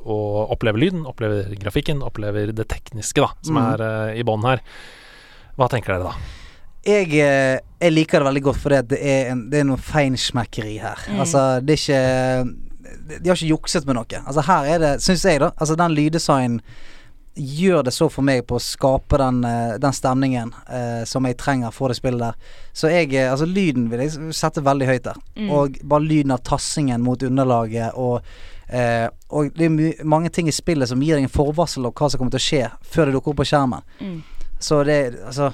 og 0.04 0.52
opplever 0.52 0.84
lyden, 0.84 1.06
opplever 1.08 1.48
grafikken, 1.64 2.04
opplever 2.04 2.52
det 2.52 2.68
tekniske 2.68 3.24
da, 3.24 3.32
som 3.42 3.56
Mm. 3.56 3.64
er 3.74 3.86
eh, 3.88 4.20
i 4.20 4.24
bånn 4.28 4.44
her, 4.44 4.60
hva 5.58 5.70
tenker 5.72 5.96
dere 5.96 6.12
da? 6.12 6.16
Jeg, 6.88 7.10
jeg 7.12 7.92
liker 7.92 8.20
det 8.22 8.28
veldig 8.30 8.44
godt 8.46 8.60
for 8.62 8.70
det 8.76 9.00
er, 9.02 9.32
en, 9.34 9.50
det 9.52 9.60
er 9.60 9.66
noe 9.68 9.80
feinschmeckeri 9.82 10.78
her. 10.80 11.02
Mm. 11.10 11.20
Altså, 11.24 11.42
det 11.66 11.74
er 11.76 11.82
ikke 11.82 12.67
De 13.08 13.30
har 13.30 13.36
ikke 13.36 13.54
jukset 13.54 13.88
med 13.88 13.98
noe. 13.98 14.22
Altså, 14.26 14.44
her 14.48 14.70
er 14.76 14.84
det, 14.84 14.94
syns 15.04 15.26
jeg, 15.26 15.42
da 15.44 15.52
Altså, 15.58 15.76
den 15.80 15.96
lyddesignen 15.98 16.62
gjør 17.38 17.84
det 17.86 17.94
så 17.94 18.08
for 18.10 18.26
meg 18.26 18.44
på 18.50 18.58
å 18.58 18.62
skape 18.62 19.20
den, 19.22 19.44
eh, 19.46 19.76
den 19.82 19.94
stemningen 19.94 20.54
eh, 20.74 21.04
som 21.06 21.26
jeg 21.28 21.38
trenger 21.38 21.74
for 21.76 21.92
det 21.92 22.00
spillet 22.00 22.24
der. 22.24 22.54
Så 22.74 22.90
jeg 22.92 23.14
eh, 23.14 23.32
Altså, 23.32 23.46
lyden 23.46 23.90
vil 23.92 24.02
jeg 24.04 24.34
sette 24.36 24.64
veldig 24.66 24.88
høyt 24.90 25.06
der. 25.06 25.20
Mm. 25.38 25.52
Og 25.54 25.78
bare 25.84 26.06
lyden 26.06 26.34
av 26.34 26.42
tassingen 26.48 27.04
mot 27.06 27.24
underlaget 27.24 27.94
og 27.96 28.22
eh, 28.68 29.08
Og 29.30 29.54
det 29.56 29.70
er 29.70 30.06
mange 30.06 30.32
ting 30.34 30.50
i 30.50 30.56
spillet 30.56 30.90
som 30.90 31.02
gir 31.04 31.18
deg 31.18 31.28
en 31.28 31.34
forvarsel 31.34 31.86
om 31.86 31.94
hva 31.94 32.10
som 32.10 32.22
kommer 32.22 32.34
til 32.34 32.42
å 32.42 32.48
skje 32.48 32.64
før 32.82 33.10
det 33.10 33.18
dukker 33.18 33.34
opp 33.34 33.42
på 33.44 33.50
skjermen. 33.52 33.86
Mm. 34.02 34.22
Så 34.60 34.82
det 34.88 35.02
Altså, 35.26 35.52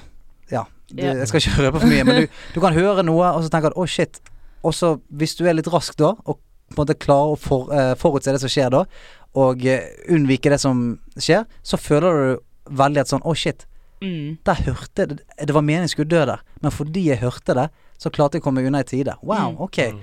ja. 0.50 0.64
Du. 0.88 1.00
Jeg 1.00 1.26
skal 1.28 1.40
ikke 1.40 1.62
røpe 1.64 1.80
for 1.80 1.90
mye, 1.90 2.04
men 2.04 2.18
du, 2.22 2.40
du 2.54 2.58
kan 2.60 2.74
høre 2.76 3.02
noe, 3.02 3.30
og 3.34 3.42
så 3.42 3.50
tenker 3.50 3.72
du 3.72 3.80
'å, 3.80 3.86
shit'. 3.88 4.20
Og 4.64 4.74
så, 4.76 4.98
hvis 5.08 5.34
du 5.34 5.46
er 5.48 5.56
litt 5.56 5.68
rask 5.72 5.96
da, 5.96 6.12
og 6.28 6.38
på 6.74 6.82
en 6.82 6.86
måte 6.86 6.98
klarer 6.98 7.34
å 7.34 7.38
for, 7.38 7.72
eh, 7.72 7.94
forutse 7.94 8.32
det 8.34 8.40
som 8.42 8.50
skjer 8.52 8.70
da, 8.74 8.84
og 9.34 9.64
eh, 9.66 9.86
unnvike 10.08 10.50
det 10.50 10.60
som 10.60 10.98
skjer, 11.16 11.46
så 11.62 11.78
føler 11.80 12.20
du 12.36 12.74
veldig 12.74 13.00
at 13.00 13.08
sånn 13.08 13.22
'å, 13.22 13.34
shit'. 13.34 13.66
Mm. 14.02 14.38
Der 14.44 14.54
hørte 14.54 15.06
det 15.08 15.20
Det 15.46 15.54
var 15.54 15.62
meningen 15.62 15.88
jeg 15.88 15.90
skulle 15.96 16.10
dø 16.10 16.24
der, 16.26 16.40
men 16.60 16.70
fordi 16.70 17.06
jeg 17.08 17.18
hørte 17.18 17.54
det, 17.54 17.70
så 17.98 18.10
klarte 18.10 18.34
jeg 18.36 18.42
å 18.42 18.44
komme 18.44 18.66
unna 18.66 18.80
i 18.80 18.82
tide. 18.82 19.14
Wow, 19.22 19.56
Mm. 19.92 20.00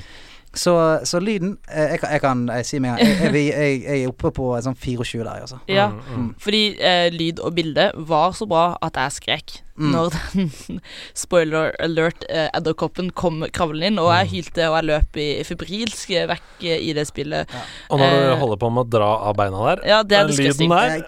Så, 0.53 0.73
så 1.07 1.19
lyden 1.23 1.53
eh, 1.71 1.93
jeg, 1.93 1.99
kan- 2.01 2.11
jeg 2.11 2.21
kan 2.21 2.39
jeg, 2.51 2.65
si 2.67 2.79
med 2.83 2.89
en 2.91 2.97
gang 2.97 3.33
jeg, 3.37 3.53
jeg, 3.55 4.01
er 4.03 4.09
oppe 4.11 4.33
på 4.35 4.49
sånn 4.65 4.75
24 4.75 5.23
der, 5.23 5.45
altså. 5.45 5.61
Ja. 5.71 5.85
Mm, 5.93 6.01
mm. 6.25 6.29
Fordi 6.43 6.63
eh, 6.75 7.07
lyd 7.15 7.39
og 7.39 7.55
bilde 7.55 7.85
var 7.95 8.33
så 8.35 8.47
bra 8.51 8.73
at 8.83 8.99
jeg 8.99 9.11
skrek 9.21 9.59
Mm. 9.81 9.93
når 9.95 10.09
den 10.35 10.81
spoiler 11.17 11.71
alert 11.81 12.25
eh, 12.29 12.49
edderkoppen 12.53 13.07
kom 13.17 13.39
kravlende 13.55 13.87
inn, 13.87 14.01
og 14.03 14.11
jeg 14.13 14.27
hylte 14.33 14.67
og 14.67 14.75
jeg 14.77 14.85
løp 14.89 15.17
i 15.17 15.25
febrilsk 15.47 16.11
vekk 16.29 16.65
eh, 16.67 16.83
i 16.85 16.91
det 16.93 17.07
spillet. 17.09 17.49
Og 17.89 17.97
når 17.97 18.11
du 18.11 18.17
Eh, 18.27 18.35
holder 18.43 18.59
på 18.61 18.69
med 18.75 18.83
å 18.83 18.91
dra 18.99 19.07
av 19.31 19.39
beina 19.39 19.63
der, 19.71 19.81
Ja, 19.89 20.03
det 20.03 20.19
er 20.19 20.27
den 20.27 20.37
lyden 20.37 20.69
der. 20.75 21.01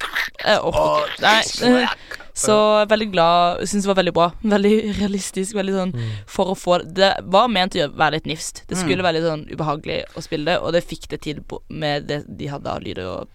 Nei. 1.21 1.83
Så 2.33 2.85
veldig 2.89 3.11
glad. 3.13 3.59
Syns 3.69 3.83
det 3.85 3.91
var 3.91 3.99
veldig 4.01 4.13
bra. 4.13 4.31
Veldig 4.41 4.73
realistisk. 4.99 5.53
Veldig 5.55 5.73
sånn 5.75 5.93
Mm. 5.93 6.09
for 6.25 6.45
å 6.53 6.55
få 6.57 6.79
Det 6.93 7.11
var 7.29 7.47
ment 7.47 7.73
å 7.75 7.87
være 7.93 8.13
litt 8.17 8.25
nifst. 8.25 8.63
Det 8.67 8.75
Mm. 8.77 8.81
skulle 8.83 9.03
være 9.03 9.13
litt 9.13 9.23
sånn 9.29 9.45
ubehagelig 9.53 10.03
å 10.17 10.21
spille 10.23 10.45
det, 10.45 10.57
og 10.61 10.73
det 10.73 10.83
fikk 10.83 11.07
det 11.09 11.21
til 11.21 11.41
på- 11.41 11.61
med 11.69 12.07
det 12.07 12.23
de 12.37 12.47
hadde 12.47 12.67
av 12.67 12.81
lyder 12.81 13.05
og 13.05 13.27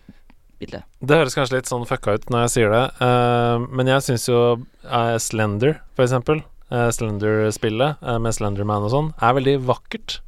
bilde. 0.60 0.82
Det 1.00 1.16
høres 1.16 1.34
kanskje 1.36 1.52
litt 1.52 1.66
sånn 1.66 1.86
fucka 1.86 2.14
ut 2.14 2.26
når 2.30 2.48
jeg 2.48 2.50
sier 2.50 2.70
det, 2.70 2.90
uh, 3.00 3.58
men 3.70 3.86
jeg 3.86 4.00
syns 4.02 4.26
jo 4.26 4.58
uh, 4.90 5.16
Slender, 5.18 5.78
for 5.94 6.04
eksempel, 6.04 6.42
uh, 6.72 6.90
Slender-spillet 6.90 7.96
uh, 8.02 8.18
med 8.18 8.32
Slenderman 8.34 8.82
og 8.82 8.90
sånn, 8.90 9.14
er 9.22 9.34
veldig 9.34 9.64
vakkert. 9.64 10.20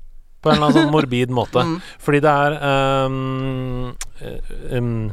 På 0.43 0.51
en 0.53 0.57
eller 0.57 0.71
annen 0.71 0.85
sånn 0.87 0.93
morbid 0.97 1.29
måte. 1.29 1.61
Mm. 1.67 1.83
Fordi 1.99 2.21
det 2.21 2.31
er 2.31 2.53
ehm, 2.63 3.97
eh, 4.23 4.79
um, 4.79 5.13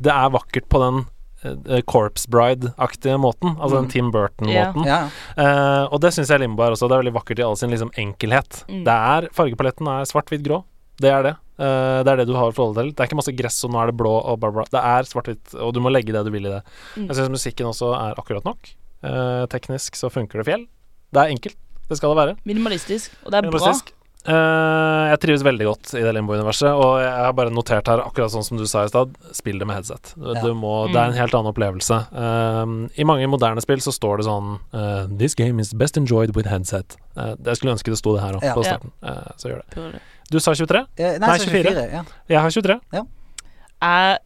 Det 0.00 0.12
er 0.12 0.28
vakkert 0.30 0.68
på 0.68 0.78
den 0.82 1.06
eh, 1.44 1.80
Corpse 1.86 2.28
Bride-aktige 2.30 3.18
måten. 3.20 3.56
Altså 3.56 3.76
den 3.76 3.88
Mm. 3.88 3.92
Tim 3.92 4.10
Burton-måten. 4.14 4.86
Yeah. 4.86 5.10
Yeah. 5.38 5.84
Uh, 5.84 5.92
og 5.92 6.00
det 6.00 6.12
syns 6.14 6.28
jeg 6.30 6.40
Limbo 6.40 6.62
er 6.62 6.74
også. 6.74 6.88
Det 6.88 6.96
er 6.96 7.02
veldig 7.04 7.14
vakkert 7.18 7.38
i 7.38 7.46
all 7.46 7.56
sin 7.56 7.70
liksom 7.70 7.92
enkelhet. 7.96 8.64
Mm. 8.68 8.84
Det 8.84 8.96
er 9.12 9.28
Fargepaletten 9.32 9.86
er 9.88 10.08
svart-hvitt-grå. 10.10 10.64
Det 10.98 11.10
er 11.14 11.22
det. 11.22 11.34
Uh, 11.58 12.02
det 12.02 12.10
er 12.12 12.16
det 12.22 12.26
du 12.26 12.34
har 12.34 12.50
å 12.50 12.54
forholde 12.54 12.80
deg 12.80 12.88
til. 12.88 12.94
Det 12.94 13.04
er 13.04 13.10
ikke 13.10 13.20
masse 13.20 13.36
gress, 13.38 13.64
og 13.64 13.72
nå 13.74 13.82
er 13.82 13.92
det 13.92 13.96
blå 13.98 14.14
og 14.18 14.40
bla, 14.42 14.50
bla. 14.54 14.64
Det 14.70 14.82
er 14.82 15.08
svart-hvitt, 15.10 15.54
og 15.58 15.74
du 15.74 15.80
må 15.80 15.90
legge 15.94 16.14
det 16.14 16.24
du 16.26 16.30
vil 16.34 16.46
i 16.46 16.54
det. 16.56 16.62
Mm. 16.96 17.06
Jeg 17.08 17.20
syns 17.20 17.34
musikken 17.34 17.70
også 17.70 17.92
er 17.98 18.18
akkurat 18.18 18.44
nok. 18.48 18.74
Uh, 19.02 19.46
teknisk 19.50 19.94
så 19.98 20.10
funker 20.10 20.42
det 20.42 20.48
fjell. 20.50 20.66
Det 21.14 21.22
er 21.22 21.34
enkelt. 21.36 21.56
Det 21.88 21.96
skal 21.96 22.12
det 22.12 22.18
være. 22.20 22.36
Minimalistisk, 22.44 23.14
og 23.24 23.32
det 23.32 23.40
er 23.44 23.50
bra. 23.50 23.97
Eh, 24.28 25.04
jeg 25.12 25.20
trives 25.22 25.42
veldig 25.46 25.66
godt 25.70 25.92
i 25.96 26.02
det 26.04 26.10
Limbo-universet, 26.12 26.68
og 26.76 26.98
jeg 27.00 27.12
har 27.24 27.32
bare 27.38 27.52
notert 27.54 27.88
her, 27.88 28.02
akkurat 28.04 28.32
sånn 28.34 28.44
som 28.44 28.58
du 28.60 28.66
sa 28.68 28.82
i 28.84 28.90
stad, 28.92 29.14
spill 29.32 29.58
det 29.58 29.66
med 29.68 29.78
headset. 29.78 30.12
Du, 30.16 30.34
Ja. 30.34 30.42
du 30.44 30.52
må, 30.54 30.86
Mm. 30.88 30.92
Det 30.92 31.00
er 31.00 31.06
en 31.08 31.18
helt 31.18 31.34
annen 31.34 31.52
opplevelse. 31.54 31.98
Uh, 32.12 32.88
I 32.98 33.04
mange 33.08 33.26
moderne 33.26 33.60
spill 33.64 33.78
så 33.80 33.92
står 33.92 34.18
det 34.18 34.26
sånn 34.26 34.58
uh, 34.74 35.06
This 35.16 35.34
game 35.34 35.58
is 35.60 35.72
best 35.72 35.96
enjoyed 35.96 36.36
with 36.36 36.46
headset. 36.48 36.96
Eh, 37.16 37.34
jeg 37.44 37.56
skulle 37.56 37.72
ønske 37.74 37.90
det 37.90 37.98
sto 37.98 38.14
det 38.14 38.22
her 38.22 38.34
òg, 38.34 38.42
Ja. 38.44 38.54
på 38.54 38.64
starten. 38.64 38.92
Eh, 39.02 39.32
så 39.36 39.48
gjør 39.50 39.62
det. 39.64 40.00
Du 40.30 40.38
sa 40.40 40.52
23? 40.52 40.86
Eh, 40.98 41.18
Nei, 41.18 41.26
nei, 41.26 41.38
24. 41.38 41.62
24. 41.72 41.92
Ja. 41.92 42.02
Jeg 42.28 42.40
har 42.40 42.50
23. 42.50 42.80
Jeg 43.80 44.18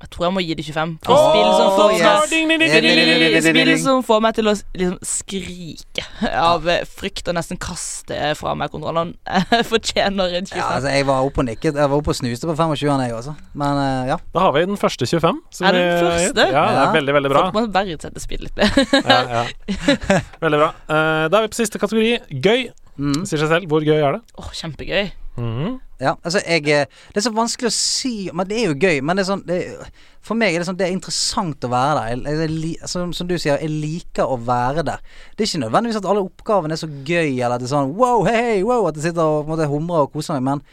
Jeg 0.00 0.08
tror 0.14 0.24
jeg 0.26 0.32
må 0.32 0.40
gi 0.40 0.54
det 0.56 0.64
25. 0.64 0.92
For 1.04 1.12
oh, 1.12 1.26
spill 1.28 1.50
som 1.58 1.70
får 1.76 1.90
yes. 1.92 3.44
Spill 3.44 3.72
som 3.82 3.98
får 4.06 4.22
meg 4.24 4.36
til 4.38 4.48
å 4.48 4.54
liksom 4.56 4.96
skrike 5.04 6.04
av 6.50 6.64
frykt 6.88 7.28
og 7.28 7.36
nesten 7.36 7.60
kaste 7.60 8.30
fra 8.38 8.54
meg 8.56 8.72
kontrollene, 8.72 9.12
fortjener 9.72 10.38
en 10.40 10.48
25. 10.48 10.56
Ja, 10.56 10.70
altså, 10.78 10.94
jeg 10.94 11.06
var 11.10 11.26
oppe 11.28 11.44
og 11.44 11.48
nikket. 11.50 11.76
Jeg 11.76 11.92
var 11.92 11.96
oppe 12.00 12.14
og 12.14 12.16
snuste 12.16 12.48
på 12.48 12.56
25, 12.56 13.04
jeg 13.04 13.16
også. 13.18 13.34
Men 13.60 13.82
eh, 13.82 14.14
ja. 14.14 14.18
Da 14.32 14.46
har 14.46 14.56
vi 14.56 14.64
den 14.70 14.80
første 14.80 15.04
25. 15.10 15.42
som 15.58 15.68
Er 15.68 15.76
det 15.76 15.84
den 15.84 16.08
første? 16.08 16.48
Ja, 16.48 16.64
det 16.70 16.82
er 16.86 16.96
veldig, 16.96 17.16
veldig 17.18 17.34
bra. 17.34 17.44
Folk 17.50 17.58
må 17.58 17.66
verdsette 17.76 18.24
spill 18.24 18.46
litt 18.48 18.56
mer. 18.56 18.72
Ja, 19.10 19.20
ja. 19.42 20.20
Veldig 20.40 20.58
bra. 20.60 20.72
Eh, 20.88 21.28
da 21.32 21.40
er 21.40 21.44
vi 21.44 21.52
på 21.52 21.60
siste 21.60 21.80
kategori. 21.82 22.16
Gøy. 22.40 22.66
Mm. 23.00 23.22
Sier 23.28 23.40
seg 23.44 23.52
selv. 23.52 23.68
Hvor 23.70 23.84
gøy 23.84 23.98
er 23.98 24.18
det? 24.18 24.24
Åh, 24.40 24.50
kjempegøy. 24.62 25.12
Mhm. 25.36 25.78
Ja, 26.00 26.14
altså 26.24 26.40
jeg 26.46 26.64
eh, 26.72 26.86
Det 27.12 27.20
er 27.20 27.24
så 27.26 27.32
vanskelig 27.36 27.68
å 27.68 27.74
si 27.76 28.12
Men 28.32 28.46
det 28.48 28.56
er 28.56 28.70
jo 28.70 28.76
gøy. 28.80 29.02
Men 29.04 29.18
det 29.18 29.24
er 29.26 29.28
sånn 29.28 29.42
det, 29.44 29.58
er- 29.68 29.90
For 30.24 30.38
meg 30.40 30.54
er 30.56 30.62
det 30.62 30.68
sånn 30.70 30.78
Det 30.80 30.86
er 30.86 30.94
interessant 30.96 31.66
å 31.66 31.70
være 31.72 31.98
der. 31.98 32.36
Jeg, 32.38 32.48
jeg, 32.48 32.88
som, 32.88 33.12
som 33.16 33.28
du 33.28 33.34
sier, 33.36 33.60
jeg 33.60 33.68
liker 33.72 34.24
å 34.32 34.38
være 34.46 34.84
der. 34.88 35.02
Det 35.36 35.44
er 35.44 35.50
ikke 35.50 35.62
nødvendigvis 35.66 36.00
at 36.00 36.08
alle 36.08 36.24
oppgavene 36.24 36.76
er 36.76 36.80
så 36.80 36.88
gøy, 36.88 37.34
eller 37.36 37.56
at 37.58 37.60
det 37.64 37.68
er 37.68 37.74
sånn 37.74 37.92
wow, 38.00 38.24
hei, 38.28 38.36
hey, 38.48 38.62
wow, 38.64 38.88
at 38.88 38.96
jeg 38.96 39.10
sitter 39.10 39.22
og 39.28 39.42
på 39.44 39.50
en 39.50 39.54
måte 39.58 39.68
humrer 39.72 40.06
og 40.06 40.12
koser 40.16 40.40
meg, 40.40 40.46
men 40.48 40.64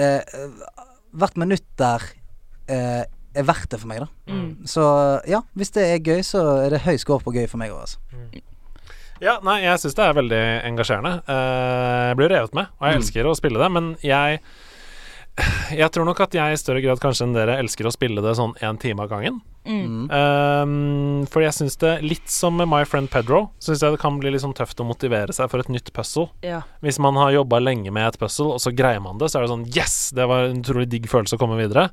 eh, 0.00 0.48
hvert 1.14 1.36
minutt 1.40 1.66
der 1.80 2.04
eh, 2.72 3.04
er 3.34 3.46
verdt 3.48 3.68
det 3.74 3.80
for 3.82 3.90
meg, 3.90 4.04
da. 4.04 4.08
Mm. 4.32 4.50
Så 4.70 4.84
ja, 5.28 5.40
hvis 5.58 5.72
det 5.76 5.84
er 5.90 6.04
gøy, 6.06 6.20
så 6.26 6.42
er 6.64 6.74
det 6.76 6.84
høy 6.86 6.96
score 7.02 7.20
på 7.24 7.32
gøy 7.34 7.46
for 7.50 7.60
meg 7.60 7.72
òg, 7.74 7.84
altså. 7.86 8.00
Ja, 9.24 9.38
nei, 9.46 9.62
jeg 9.64 9.80
syns 9.80 9.96
det 9.96 10.04
er 10.04 10.18
veldig 10.20 10.42
engasjerende. 10.68 11.14
Eh, 11.24 12.02
jeg 12.10 12.20
blir 12.20 12.32
revet 12.34 12.54
med, 12.56 12.68
og 12.76 12.86
jeg 12.86 12.94
Mm. 12.98 13.00
elsker 13.02 13.30
å 13.30 13.36
spille 13.38 13.58
det, 13.62 13.70
men 13.72 13.94
jeg 14.04 14.40
Jeg 15.74 15.90
tror 15.90 16.04
nok 16.06 16.20
at 16.22 16.30
jeg 16.36 16.52
i 16.54 16.58
større 16.60 16.80
grad 16.80 17.00
kanskje 17.02 17.24
enn 17.26 17.32
dere 17.34 17.56
elsker 17.58 17.88
å 17.88 17.90
spille 17.90 18.22
det 18.22 18.36
sånn 18.38 18.52
én 18.62 18.78
time 18.78 19.00
av 19.02 19.08
gangen. 19.10 19.40
Mm. 19.66 20.06
Um, 20.12 21.26
for 21.26 21.42
jeg 21.42 21.50
syns 21.56 21.74
det, 21.80 22.02
litt 22.04 22.28
som 22.30 22.54
med 22.56 22.68
My 22.70 22.84
Friend 22.84 23.10
Pedro, 23.10 23.50
syns 23.58 23.82
jeg 23.82 23.96
det 23.96 23.98
kan 23.98 24.20
bli 24.20 24.30
litt 24.30 24.42
sånn 24.44 24.54
tøft 24.54 24.78
å 24.78 24.86
motivere 24.86 25.34
seg 25.34 25.50
for 25.50 25.58
et 25.58 25.66
nytt 25.72 25.90
puzzle. 25.92 26.28
Ja. 26.46 26.60
Hvis 26.84 27.00
man 27.02 27.18
har 27.18 27.32
jobba 27.34 27.58
lenge 27.64 27.90
med 27.90 28.06
et 28.12 28.18
puzzle, 28.20 28.52
og 28.54 28.60
så 28.62 28.70
greier 28.76 29.02
man 29.02 29.18
det, 29.18 29.26
så 29.32 29.40
er 29.40 29.48
det 29.48 29.50
sånn 29.56 29.66
Yes! 29.74 30.12
Det 30.14 30.28
var 30.30 30.44
en 30.52 30.62
utrolig 30.62 30.88
digg 30.88 31.08
følelse 31.10 31.34
å 31.34 31.42
komme 31.42 31.58
videre. 31.58 31.90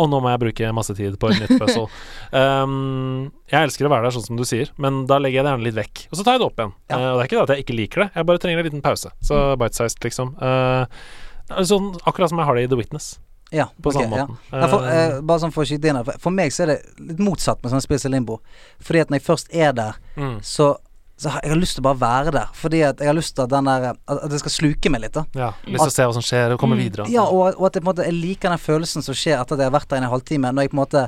Og 0.00 0.08
nå 0.10 0.20
må 0.22 0.32
jeg 0.32 0.42
bruke 0.42 0.70
masse 0.74 0.94
tid 0.98 1.18
på 1.20 1.30
et 1.30 1.42
nytt 1.44 1.58
puzzle. 1.60 1.86
um, 2.64 3.28
jeg 3.50 3.68
elsker 3.68 3.88
å 3.88 3.92
være 3.92 4.08
der, 4.08 4.16
sånn 4.16 4.26
som 4.26 4.40
du 4.40 4.44
sier, 4.48 4.72
men 4.80 5.04
da 5.10 5.20
legger 5.22 5.40
jeg 5.40 5.46
det 5.46 5.52
gjerne 5.52 5.68
litt 5.68 5.78
vekk. 5.78 6.06
Og 6.10 6.18
så 6.18 6.24
tar 6.26 6.36
jeg 6.36 6.42
det 6.42 6.48
opp 6.48 6.62
igjen. 6.62 6.74
Ja. 6.90 6.96
Uh, 6.96 7.10
og 7.10 7.18
det 7.18 7.24
er 7.24 7.28
ikke 7.28 7.36
det 7.36 7.44
at 7.44 7.54
jeg 7.54 7.66
ikke 7.66 7.78
liker 7.78 8.04
det, 8.04 8.08
jeg 8.16 8.30
bare 8.30 8.42
trenger 8.42 8.62
en 8.62 8.68
liten 8.70 8.84
pause. 8.84 9.12
Så 9.24 9.44
bite-sized, 9.60 10.02
liksom. 10.06 10.34
Uh, 10.40 11.60
sånn, 11.60 11.92
akkurat 12.02 12.32
som 12.32 12.42
jeg 12.42 12.50
har 12.50 12.58
det 12.58 12.66
i 12.66 12.72
The 12.72 12.80
Witness. 12.80 13.14
Ja, 13.54 13.68
På 13.82 13.88
okay, 13.88 14.02
samme 14.02 14.16
måten. 14.16 14.36
Ja, 14.50 14.68
for, 14.68 14.82
Uh, 14.82 15.20
bare 15.22 15.42
sånn 15.44 15.52
for 15.54 15.62
å 15.62 15.68
skyte 15.68 15.90
inn 15.90 15.98
her. 16.00 16.06
For, 16.08 16.26
for 16.26 16.34
meg 16.34 16.54
så 16.54 16.64
er 16.64 16.72
det 16.72 16.78
litt 16.98 17.22
motsatt 17.22 17.60
med 17.62 17.70
sånne 17.70 17.84
spill 17.84 18.00
som 18.02 18.14
Limbo. 18.14 18.40
Fordi 18.82 19.04
at 19.04 19.12
når 19.12 19.20
jeg 19.20 19.26
først 19.28 19.54
er 19.54 19.76
der, 19.76 20.00
mm, 20.18 20.38
så, 20.42 20.72
så 21.14 21.30
jeg 21.30 21.52
har 21.52 21.58
lyst 21.60 21.76
til 21.78 21.84
å 21.84 21.86
bare 21.86 22.00
være 22.00 22.32
der. 22.34 22.48
Fordi 22.58 22.80
at 22.82 23.02
jeg 23.02 23.06
har 23.06 23.14
lyst 23.16 23.36
til 23.36 23.44
at 23.44 23.52
den 23.52 23.68
der 23.70 23.84
At 23.94 24.24
det 24.32 24.40
skal 24.42 24.50
sluke 24.50 24.90
meg 24.90 25.04
litt, 25.04 25.14
da. 25.14 25.22
ja, 25.38 25.52
lyst 25.62 25.84
til 25.84 25.92
å 25.92 25.94
se 25.94 26.06
hva 26.08 26.16
som 26.16 26.24
skjer, 26.26 26.54
og 26.56 26.62
komme 26.62 26.78
videre. 26.80 27.06
Ja, 27.12 27.28
og, 27.28 27.54
og 27.54 27.68
at 27.68 27.78
jeg, 27.78 27.84
på 27.84 27.86
en 27.86 27.90
måte, 27.92 28.08
jeg 28.08 28.18
liker 28.18 28.50
den 28.50 28.62
følelsen 28.62 29.06
som 29.06 29.16
skjer 29.16 29.38
etter 29.38 29.54
at 29.54 29.62
jeg 29.62 29.70
har 29.70 29.76
vært 29.76 29.90
der 29.92 30.02
i 30.02 30.04
en 30.04 30.10
halvtime. 30.10 30.50
Når 30.50 30.66
jeg 30.66 30.72
på 30.72 30.78
en 30.78 30.82
måte 30.82 31.04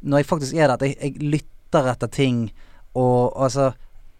Når 0.00 0.22
jeg 0.22 0.28
faktisk 0.30 0.54
er 0.54 0.68
der, 0.68 0.76
at 0.76 0.84
jeg, 0.86 0.94
jeg 1.02 1.30
lytter 1.34 1.90
etter 1.90 2.10
ting, 2.12 2.44
og 2.94 3.34
og 3.34 3.42
altså 3.48 3.72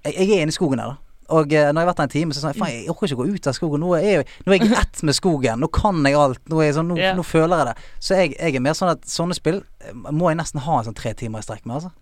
jeg, 0.04 0.14
jeg 0.14 0.30
er 0.30 0.42
inne 0.42 0.54
i 0.54 0.58
skogen 0.58 0.82
her, 0.82 0.94
da. 0.94 1.08
Og 1.28 1.52
eh, 1.52 1.68
når 1.68 1.82
jeg 1.82 1.84
har 1.84 1.88
vært 1.90 1.98
der 2.00 2.08
en 2.08 2.12
time, 2.12 2.34
så 2.34 2.40
er 2.40 2.44
sånn 2.46 2.56
Faen, 2.56 2.72
jeg 2.72 2.92
orker 2.92 3.10
ikke 3.10 3.18
å 3.18 3.24
gå 3.24 3.34
ut 3.36 3.48
av 3.50 3.56
skogen. 3.56 3.82
Nå 3.84 3.90
er 3.98 4.04
jeg, 4.06 4.26
nå 4.46 4.54
er 4.54 4.62
jeg 4.62 4.76
ett 4.80 5.02
med 5.04 5.16
skogen. 5.16 5.60
Nå 5.60 5.68
kan 5.76 5.98
jeg 6.08 6.16
alt. 6.16 6.40
Nå, 6.48 6.60
er 6.62 6.70
jeg 6.70 6.76
sånn, 6.78 6.88
nå, 6.88 6.96
yeah. 6.96 7.16
nå 7.16 7.24
føler 7.26 7.60
jeg 7.60 7.68
det. 7.68 7.88
Så 8.00 8.16
jeg, 8.16 8.32
jeg 8.38 8.56
er 8.56 8.64
mer 8.64 8.78
sånn 8.78 8.92
at 8.94 9.04
sånne 9.08 9.36
spill 9.36 9.60
eh, 9.60 9.98
må 10.08 10.30
jeg 10.32 10.38
nesten 10.40 10.62
ha 10.64 10.78
en 10.78 10.88
sånn 10.88 10.96
tre 10.96 11.12
timer 11.18 11.44
i 11.44 11.46
strekk 11.46 11.66
med, 11.68 11.82
altså. 11.82 11.92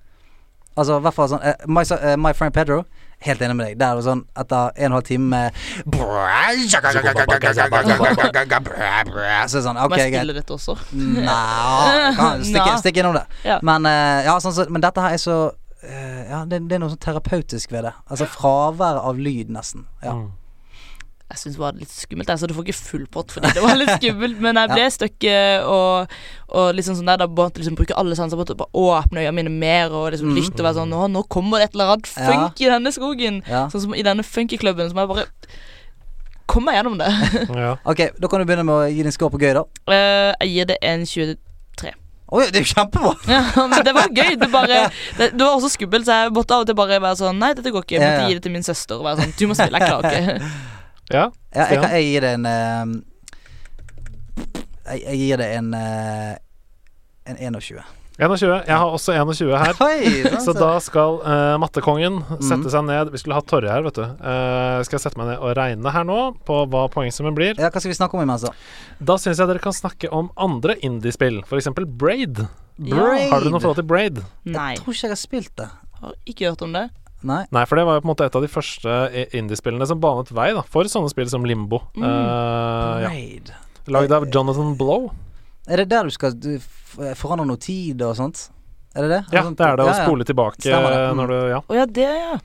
Altså 0.77 1.01
i 1.01 1.05
hvert 1.07 1.17
fall 1.17 1.31
sånn 1.33 1.43
uh, 1.43 1.67
my, 1.73 1.83
uh, 1.97 2.15
my 2.21 2.33
Friend 2.37 2.55
Pedro, 2.55 2.83
helt 3.25 3.41
enig 3.43 3.57
med 3.57 3.67
deg. 3.67 3.79
Der 3.81 3.93
er 3.93 4.01
det 4.01 4.05
sånn 4.07 4.23
etter 4.37 4.71
en 4.71 4.71
og 4.71 4.79
en 4.87 4.97
halv 4.99 5.07
time 5.09 5.27
med 5.33 5.47
Så 9.47 9.59
er 9.59 9.61
det 9.61 9.67
sånn 9.67 9.79
Må 9.81 9.87
Ok, 9.87 9.97
jeg 9.99 10.13
greit. 10.13 10.21
spille 10.23 10.37
dette 10.37 10.57
også? 10.57 10.77
Nei, 10.93 12.79
Stikk 12.83 13.01
innom 13.03 13.17
det. 13.17 13.27
Ja. 13.47 13.59
Men, 13.67 13.87
eh, 13.91 14.27
ja, 14.29 14.37
sånn, 14.43 14.55
så, 14.57 14.67
men 14.71 14.85
dette 14.85 15.03
her 15.05 15.17
er 15.17 15.23
så 15.23 15.39
eh, 15.83 16.23
Ja, 16.31 16.45
det, 16.49 16.63
det 16.69 16.79
er 16.79 16.83
noe 16.85 16.93
sånn 16.93 17.03
terapeutisk 17.03 17.73
ved 17.75 17.89
det. 17.89 17.95
Altså 18.11 18.29
fravær 18.37 19.01
av 19.03 19.21
lyd, 19.21 19.53
nesten. 19.55 19.87
Ja. 20.05 20.17
Mm. 20.19 20.29
Jeg 21.27 21.39
syns 21.41 21.57
det 21.57 21.61
var 21.61 21.73
litt 21.75 21.91
skummelt. 21.91 22.29
Altså, 22.31 22.47
du 22.47 22.55
får 22.55 22.69
ikke 22.69 22.79
full 22.87 23.07
pott 23.11 23.33
fordi 23.35 23.51
det 23.57 23.63
var 23.65 23.75
litt 23.81 23.91
skummelt, 23.97 24.39
men 24.45 24.61
jeg 24.61 24.71
ble 24.77 24.85
støkket 24.95 25.65
og, 25.67 26.13
og 26.55 26.69
liksom 26.79 26.95
sånn 27.01 27.11
der 27.11 27.19
Da 27.25 27.27
måtte 27.27 27.59
liksom 27.59 27.75
bruke 27.81 27.97
alle 27.99 28.15
sanser 28.15 28.39
på 28.39 28.47
å 28.63 28.85
åpne 28.95 29.25
øynene 29.25 29.35
mine 29.41 29.51
mer 29.51 29.91
og 29.91 30.13
liksom 30.15 30.31
Mm. 30.31 30.37
lytte 30.39 30.63
og 30.63 30.69
være 30.69 30.79
sånn 30.79 30.95
Å, 30.95 31.09
nå 31.11 31.25
kommer 31.29 31.59
det 31.59 31.71
et 31.73 31.75
eller 31.75 31.97
annet 31.97 32.13
Ja. 32.15 32.51
i 32.63 32.71
denne 32.77 32.93
skogen. 32.95 33.41
Ja. 33.51 33.65
Sånn 33.75 33.83
som 33.89 33.95
i 33.99 34.05
denne 34.07 34.23
funkyklubben, 34.23 34.87
så 34.91 34.95
må 34.95 35.03
jeg 35.03 35.13
bare 35.17 35.27
komme 36.47 36.71
meg 36.71 36.79
gjennom 36.79 36.97
det. 37.03 37.11
Ja. 37.65 37.73
Ok, 37.85 38.05
da 38.23 38.29
kan 38.31 38.41
du 38.41 38.47
begynne 38.47 38.65
med 38.69 38.75
å 38.79 38.87
gi 38.87 39.03
din 39.03 39.13
score 39.15 39.35
på 39.35 39.41
gøy, 39.43 39.53
da. 39.59 39.65
Uh, 39.91 40.31
jeg 40.47 40.53
gir 40.55 40.71
det 40.71 40.79
en 40.87 41.03
23. 41.05 41.93
Oi, 42.37 42.45
det 42.51 42.59
er 42.59 42.65
jo 42.65 42.71
kjempebra! 42.75 43.13
ja, 43.35 43.43
men 43.71 43.83
det 43.87 43.93
var 43.95 44.09
gøy. 44.15 44.33
Det, 44.39 44.49
bare, 44.55 44.79
det, 45.19 45.33
det 45.35 45.43
var 45.43 45.59
også 45.59 45.71
skummelt, 45.75 46.07
så 46.07 46.23
jeg 46.23 46.33
måtte 46.39 46.55
av 46.55 46.65
og 46.65 46.71
til 46.71 46.79
bare 46.79 46.99
være 47.03 47.19
sånn 47.21 47.39
Nei, 47.43 47.53
dette 47.59 47.71
går 47.75 47.85
ikke. 47.87 47.99
Jeg 47.99 48.03
Ja, 48.03 48.09
måtte 48.15 48.25
ja. 48.25 48.31
gi 48.31 48.39
det 48.39 48.47
til 48.47 48.55
min 48.55 48.67
søster 48.67 48.99
og 48.99 49.07
være 49.11 49.23
sånn 49.27 49.35
Du 49.39 49.45
må 49.51 49.59
spille, 49.59 49.79
jeg 49.83 49.91
klarer 49.91 50.19
ikke. 50.23 50.51
Ja. 51.13 51.29
Ja, 51.55 51.67
jeg, 51.71 51.81
kan, 51.81 51.91
jeg 51.97 52.05
gir 52.11 52.21
det 52.27 52.33
en 52.37 52.47
eh, 52.47 52.97
jeg, 54.87 54.99
jeg 55.03 55.21
gir 55.23 55.41
det 55.43 55.47
en 55.59 55.71
eh, 55.75 56.35
En 57.27 57.37
21. 57.43 57.81
21. 58.17 58.53
Jeg 58.69 58.77
har 58.79 58.93
også 58.95 59.13
21 59.13 59.51
her. 59.59 59.79
Oi, 59.85 60.11
sånn, 60.25 60.39
Så 60.45 60.53
da 60.57 60.69
skal 60.81 61.19
uh, 61.21 61.57
mattekongen 61.61 62.21
Mhm. 62.23 62.45
sette 62.47 62.71
seg 62.73 62.85
ned. 62.87 63.11
Vi 63.13 63.19
skulle 63.21 63.35
hatt 63.37 63.49
Torje 63.51 63.69
her, 63.69 63.83
vet 63.85 63.99
du. 63.99 64.05
Uh, 64.23 64.79
skal 64.87 64.97
jeg 64.97 65.03
sette 65.09 65.19
meg 65.21 65.33
ned 65.33 65.43
og 65.43 65.53
regne 65.59 65.91
her 65.93 66.07
nå 66.07 66.21
på 66.47 66.61
hva 66.71 66.85
poengsummen 66.95 67.35
blir. 67.37 67.59
Ja, 67.59 67.69
hva 67.69 67.83
skal 67.83 67.91
vi 67.93 67.99
snakke 67.99 68.15
om 68.17 68.23
imens, 68.23 68.47
da? 68.47 68.55
Da 69.11 69.19
syns 69.21 69.43
jeg 69.43 69.51
dere 69.51 69.61
kan 69.65 69.75
snakke 69.77 70.09
om 70.15 70.31
andre 70.39 70.79
indiespill, 70.87 71.43
f.eks. 71.45 71.69
Braid. 71.99 72.45
Braid. 72.79 73.27
Har 73.35 73.43
dere 73.43 73.53
noe 73.53 73.61
forhold 73.65 73.83
til 73.83 73.89
Braid? 73.91 74.23
Nei. 74.47 74.71
Jeg 74.77 74.85
tror 74.87 74.95
ikke 74.97 75.09
jeg 75.11 75.17
har 75.17 75.23
spilt 75.27 75.53
det. 75.61 75.69
Har 76.01 76.15
ikke 76.31 76.49
hørt 76.53 76.63
om 76.65 76.73
det. 76.79 76.87
Nei. 77.25 77.45
Nei, 77.51 77.63
for 77.67 77.79
det 77.81 77.87
var 77.89 77.97
jo 77.97 78.03
på 78.05 78.07
en 78.07 78.13
måte 78.13 78.27
et 78.29 78.37
av 78.37 78.43
de 78.45 78.51
første 78.51 78.97
indiespillene 79.35 79.87
som 79.89 80.01
banet 80.03 80.29
vei 80.37 80.51
da, 80.55 80.63
for 80.69 80.85
sånne 80.91 81.09
spill 81.11 81.31
som 81.33 81.47
Limbo. 81.49 81.81
Mm. 81.97 82.05
Uh, 82.05 83.07
ja. 83.07 83.13
Lagd 83.89 84.13
av 84.13 84.27
Jonathan 84.29 84.75
Blow. 84.79 85.09
Er 85.67 85.83
det 85.83 85.89
der 85.91 86.07
du 86.07 86.15
skal 86.15 86.35
du, 86.39 86.59
forandre 87.19 87.47
noe 87.49 87.59
tid 87.63 88.03
og 88.07 88.15
sånt? 88.19 88.51
Er 88.97 89.07
det 89.07 89.11
det? 89.11 89.23
Ja, 89.35 89.43
Sånt- 89.43 89.59
det 89.59 89.67
er 89.67 89.77
det 89.77 89.85
å 89.85 89.89
ja, 89.91 89.97
ja. 89.97 90.05
spole 90.05 90.25
tilbake 90.25 90.77
Mm. 90.77 91.17
når 91.17 91.27
du 91.33 91.39
Ja. 91.51 91.61
Oh, 91.69 91.77
ja, 91.77 91.87
det, 91.87 92.07
ja. 92.07 92.39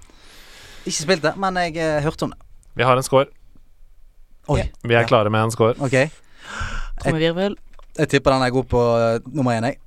Ikke 0.86 1.02
spilt 1.04 1.22
det, 1.22 1.36
men 1.38 1.56
jeg 1.56 1.78
uh, 1.78 2.02
hørte 2.02 2.24
om 2.26 2.32
det. 2.32 2.40
Vi 2.76 2.84
har 2.84 2.98
en 2.98 3.04
score. 3.04 3.28
Oi. 4.50 4.64
Vi 4.84 4.96
er 4.96 5.06
klare 5.06 5.30
med 5.30 5.44
en 5.44 5.52
score. 5.52 5.76
Ok. 5.80 6.10
Trommevirvel. 7.04 7.56
Jeg 7.98 8.10
tipper 8.10 8.32
den 8.32 8.42
er 8.48 8.50
god 8.56 8.68
på 8.72 8.80
uh, 8.80 9.20
nummer 9.32 9.52
én, 9.52 9.68
jeg. 9.70 9.78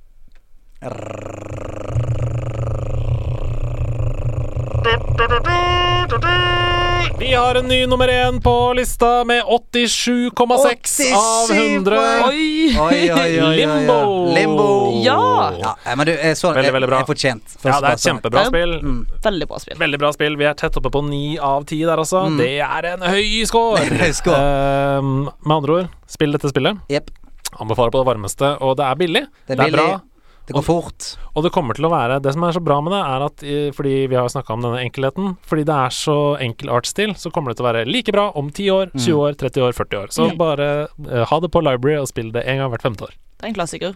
Vi 7.19 7.33
har 7.33 7.55
en 7.55 7.67
ny 7.67 7.85
nummer 7.87 8.07
én 8.07 8.41
på 8.41 8.73
lista 8.73 9.23
med 9.25 9.43
87,6 9.43 11.01
av 11.15 11.51
100. 11.51 11.97
Oi! 12.27 12.77
Oi, 12.79 12.79
oi, 12.79 13.11
oi, 13.11 13.41
oi, 13.41 13.41
oi. 13.41 13.55
Limbo. 13.55 14.33
Limbo. 14.33 15.01
Ja! 15.03 15.53
Ja, 15.59 15.77
eh, 15.85 15.95
men 15.95 16.05
du, 16.05 16.11
jeg 16.11 16.37
så 16.37 16.51
Veldig, 16.53 16.73
veldig 16.75 16.89
bra. 16.91 16.99
Jeg 17.01 17.07
er 17.07 17.09
fortjent. 17.09 17.57
Ja, 17.63 17.79
det 17.81 17.89
er 17.89 17.97
et 17.97 18.05
kjempebra 18.05 18.45
spill. 18.51 18.77
Mm. 18.83 19.01
Veldig 19.25 19.49
bra 19.49 19.61
spill. 19.63 19.79
Veldig 19.81 20.01
bra 20.05 20.13
spill. 20.13 20.37
Vi 20.37 20.49
er 20.51 20.57
tett 20.61 20.77
oppe 20.77 20.93
på 20.93 21.01
ni 21.09 21.25
av 21.41 21.65
ti 21.65 21.81
der, 21.81 21.97
altså. 21.97 22.27
Mm. 22.29 22.41
Det 22.43 22.53
er 22.69 22.89
en 22.93 23.05
høy 23.09 23.45
score! 23.49 23.81
Det 23.81 23.89
er 23.95 24.05
høy 24.05 24.17
score. 24.21 24.41
Ehm, 24.41 25.13
med 25.41 25.55
andre 25.61 25.79
ord, 25.79 25.93
spill 26.13 26.37
dette 26.37 26.53
spillet. 26.53 26.83
Yep. 26.93 27.09
Anbefaler 27.57 27.95
på 27.95 28.03
det 28.03 28.11
varmeste, 28.11 28.57
og 28.61 28.77
det 28.77 28.85
er 28.85 29.01
billig. 29.01 29.25
Det 29.47 29.57
er 29.57 29.65
billig. 29.65 29.79
bra. 29.79 30.03
Det 30.45 30.53
går 30.53 30.63
fort. 30.65 31.07
Og 31.35 31.43
det 31.45 31.51
kommer 31.55 31.73
til 31.73 31.87
å 31.87 31.89
være 31.89 32.19
Det 32.21 32.31
som 32.35 32.43
er 32.45 32.53
så 32.53 32.61
bra 32.61 32.77
med 32.85 32.93
det, 32.93 33.01
er 33.01 33.23
at 33.25 33.43
fordi 33.75 33.93
vi 34.11 34.15
har 34.15 34.27
snakka 34.29 34.53
om 34.53 34.61
denne 34.61 34.81
enkelheten 34.85 35.31
Fordi 35.49 35.63
det 35.65 35.73
er 35.75 35.89
så 35.97 36.17
enkel 36.39 36.69
artsstil, 36.69 37.15
så 37.17 37.31
kommer 37.33 37.49
det 37.51 37.57
til 37.59 37.65
å 37.65 37.69
være 37.71 37.85
like 37.89 38.13
bra 38.13 38.27
om 38.37 38.51
10 38.53 38.69
år, 38.75 38.91
20 38.93 39.19
år, 39.25 39.33
30 39.41 39.65
år, 39.65 39.73
40 39.73 40.01
år. 40.03 40.07
Så 40.13 40.27
Mm. 40.29 40.37
bare 40.37 40.67
uh, 41.09 41.25
ha 41.25 41.39
det 41.39 41.49
på 41.51 41.61
library 41.65 41.97
og 41.99 42.07
spill 42.07 42.31
det 42.31 42.43
en 42.45 42.57
gang 42.61 42.69
hvert 42.71 42.85
femte 42.85 43.03
år. 43.09 43.15
Det 43.39 43.43
er 43.45 43.47
en 43.53 43.57
klassiker. 43.57 43.95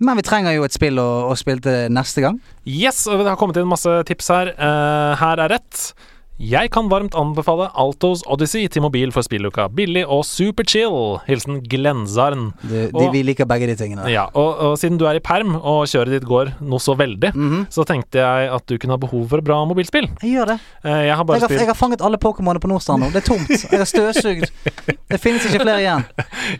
Men 0.00 0.16
vi 0.16 0.22
trenger 0.24 0.54
jo 0.56 0.64
et 0.64 0.72
spill 0.72 0.96
å, 0.96 1.28
å 1.28 1.36
spille 1.36 1.60
til 1.60 1.92
neste 1.92 2.22
gang. 2.24 2.40
Yes, 2.64 3.06
og 3.06 3.20
det 3.20 3.28
har 3.28 3.36
kommet 3.36 3.58
inn 3.60 3.68
masse 3.68 3.92
tips 4.08 4.28
her. 4.32 4.54
Uh, 4.56 5.12
her 5.20 5.36
er 5.44 5.52
rett. 5.52 5.92
Jeg 6.40 6.70
kan 6.72 6.86
varmt 6.88 7.12
anbefale 7.20 7.66
Altos 7.76 8.22
Odyssey 8.32 8.64
til 8.72 8.80
mobil 8.80 9.10
for 9.12 9.20
spilluka. 9.26 9.66
Billig 9.76 10.06
og 10.08 10.22
superchill. 10.24 11.18
Hilsen 11.26 11.58
Glenzarn. 11.68 12.46
Du, 12.62 12.68
de, 12.72 12.86
Og- 12.96 13.12
vi 13.12 13.20
liker 13.22 13.44
begge 13.44 13.66
de 13.68 13.74
tingene. 13.76 14.06
Ja, 14.08 14.22
og, 14.32 14.56
og 14.70 14.78
siden 14.80 14.96
du 14.98 15.04
er 15.04 15.18
i 15.18 15.20
perm, 15.20 15.54
og 15.60 15.84
kjøret 15.86 16.14
ditt 16.16 16.24
går 16.24 16.54
noe 16.62 16.78
så 16.80 16.96
veldig, 16.96 17.34
Mhm. 17.34 17.66
så 17.68 17.84
tenkte 17.84 18.22
jeg 18.24 18.48
at 18.56 18.66
du 18.66 18.78
kunne 18.78 18.92
ha 18.92 18.96
behov 18.96 19.28
for 19.28 19.38
et 19.38 19.44
bra 19.44 19.58
mobilspill. 19.68 20.08
Jeg 20.22 20.32
gjør 20.38 20.46
det. 20.54 20.58
Eh, 20.84 21.06
jeg 21.10 21.16
har 21.16 21.24
bare 21.24 21.36
Jeg 21.40 21.48
har, 21.48 21.56
jeg 21.58 21.66
har 21.66 21.74
fanget 21.74 22.00
alle 22.00 22.16
Pokémonene 22.16 22.58
på 22.60 22.68
Nordstrand 22.72 23.02
nå. 23.04 23.12
Det 23.12 23.20
er 23.22 23.28
tomt. 23.34 23.50
Jeg 23.70 23.78
har 23.78 23.84
støvsugd. 23.84 24.50
Det 25.10 25.20
finnes 25.20 25.44
ikke 25.44 25.60
flere 25.60 25.80
igjen. 25.84 26.04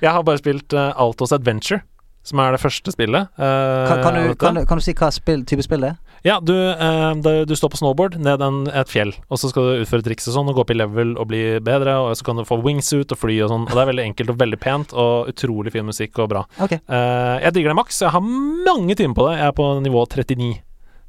Jeg 0.02 0.10
har 0.12 0.22
bare 0.22 0.38
spilt 0.38 0.72
eh, 0.74 0.92
Altos 0.96 1.32
Adventure. 1.32 1.80
Som 2.22 2.38
er 2.42 2.52
det 2.52 2.60
første 2.60 2.92
spillet. 2.92 3.30
Uh, 3.40 3.88
Kan, 3.88 4.02
kan, 4.04 4.14
du, 4.18 4.34
kan, 4.36 4.54
du, 4.58 4.64
kan 4.68 4.78
du 4.80 4.84
si 4.84 4.92
hva 4.94 5.08
spill, 5.14 5.44
type 5.48 5.64
spill 5.64 5.80
det 5.86 5.92
er? 5.94 5.98
Ja, 6.26 6.34
du, 6.44 6.52
uh, 6.52 7.14
det- 7.24 7.48
du 7.48 7.54
står 7.56 7.72
på 7.72 7.80
snowboard 7.80 8.18
ned 8.20 8.42
en, 8.44 8.66
et 8.68 8.88
fjell, 8.92 9.14
og 9.32 9.40
så 9.40 9.48
skal 9.48 9.62
du 9.70 9.84
utføre 9.86 10.04
triks 10.04 10.28
og 10.28 10.36
sånn, 10.36 10.50
og 10.52 10.58
gå 10.58 10.64
opp 10.66 10.70
i 10.74 10.76
level 10.76 11.14
og 11.16 11.30
bli 11.32 11.42
bedre, 11.64 11.96
og 12.04 12.12
så 12.18 12.26
kan 12.28 12.36
du 12.36 12.44
få 12.44 12.60
wingsuit 12.62 13.10
og 13.12 13.18
fly 13.22 13.38
og 13.46 13.52
sånn, 13.54 13.64
og 13.68 13.72
det 13.72 13.82
er 13.86 13.92
veldig 13.94 14.08
enkelt 14.10 14.34
og 14.34 14.40
veldig 14.44 14.60
pent, 14.60 14.92
og 14.92 15.32
utrolig 15.32 15.72
fin 15.72 15.88
musikk 15.88 16.20
og 16.20 16.28
bra. 16.34 16.44
Okay. 16.60 16.82
Uh, 16.90 17.40
jeg 17.40 17.56
digger 17.56 17.72
det 17.72 17.80
maks, 17.80 18.02
jeg 18.04 18.12
har 18.12 18.20
mange 18.68 18.94
timer 19.00 19.16
på 19.16 19.30
det, 19.30 19.38
jeg 19.40 19.48
er 19.48 19.56
på 19.56 19.70
nivå 19.80 20.04
39 20.12 20.52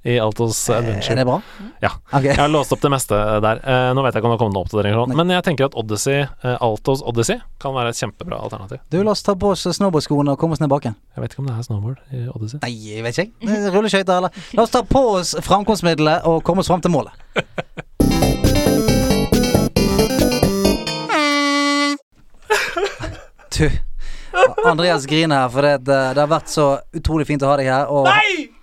i 0.04 0.20
Altos 0.20 0.70
Er 0.70 1.16
det 1.16 1.26
bra? 1.26 1.42
Ja. 1.82 1.92
Okay. 2.10 2.32
Jeg 2.32 2.40
har 2.40 2.50
låst 2.50 2.74
opp 2.74 2.82
det 2.82 2.90
meste 2.90 3.18
der. 3.44 3.62
Eh, 3.62 3.90
nå 3.94 4.02
vet 4.06 4.16
jeg 4.16 4.22
ikke 4.22 4.30
om 4.30 4.34
det 4.34 4.38
har 4.38 4.42
kommet 4.42 4.56
noen 4.56 4.66
oppdatering, 4.66 5.16
men 5.18 5.34
jeg 5.36 5.46
tenker 5.46 5.70
at 5.70 5.78
Odyssey, 5.78 6.24
eh, 6.26 6.56
Altos 6.62 7.04
Odyssey 7.06 7.38
kan 7.62 7.76
være 7.76 7.94
et 7.94 8.00
kjempebra 8.02 8.40
alternativ. 8.42 8.82
Du, 8.90 8.98
la 9.06 9.14
oss 9.14 9.22
ta 9.26 9.36
på 9.38 9.54
oss 9.54 9.68
snowboardskoene 9.78 10.34
og 10.34 10.42
komme 10.42 10.58
oss 10.58 10.64
ned 10.64 10.72
bakken. 10.74 10.98
Jeg 11.16 11.26
vet 11.26 11.36
ikke 11.36 11.44
om 11.46 11.52
det 11.52 11.58
er 11.58 11.68
snowboard 11.68 12.02
i 12.18 12.24
Odyssey. 12.34 12.62
Nei, 12.66 12.74
jeg 12.96 13.06
vet 13.06 13.22
ikke. 13.26 13.60
Rulleskøyter, 13.76 14.18
eller? 14.18 14.42
La 14.58 14.66
oss 14.66 14.74
ta 14.74 14.82
på 14.88 15.04
oss 15.20 15.36
framkomstmiddelet 15.46 16.26
og 16.30 16.42
komme 16.48 16.66
oss 16.66 16.72
fram 16.72 16.82
til 16.82 16.94
målet. 16.94 17.14
Du, 23.52 23.68
Andreas 24.66 25.06
griner 25.06 25.44
her, 25.44 25.50
for 25.52 25.66
det, 25.66 25.74
det, 25.84 26.00
det 26.16 26.24
har 26.24 26.30
vært 26.32 26.50
så 26.50 26.66
utrolig 26.96 27.28
fint 27.28 27.44
å 27.44 27.52
ha 27.52 27.58
deg 27.60 27.68
her. 27.68 27.92
Og 27.92 28.08
Nei! 28.08 28.61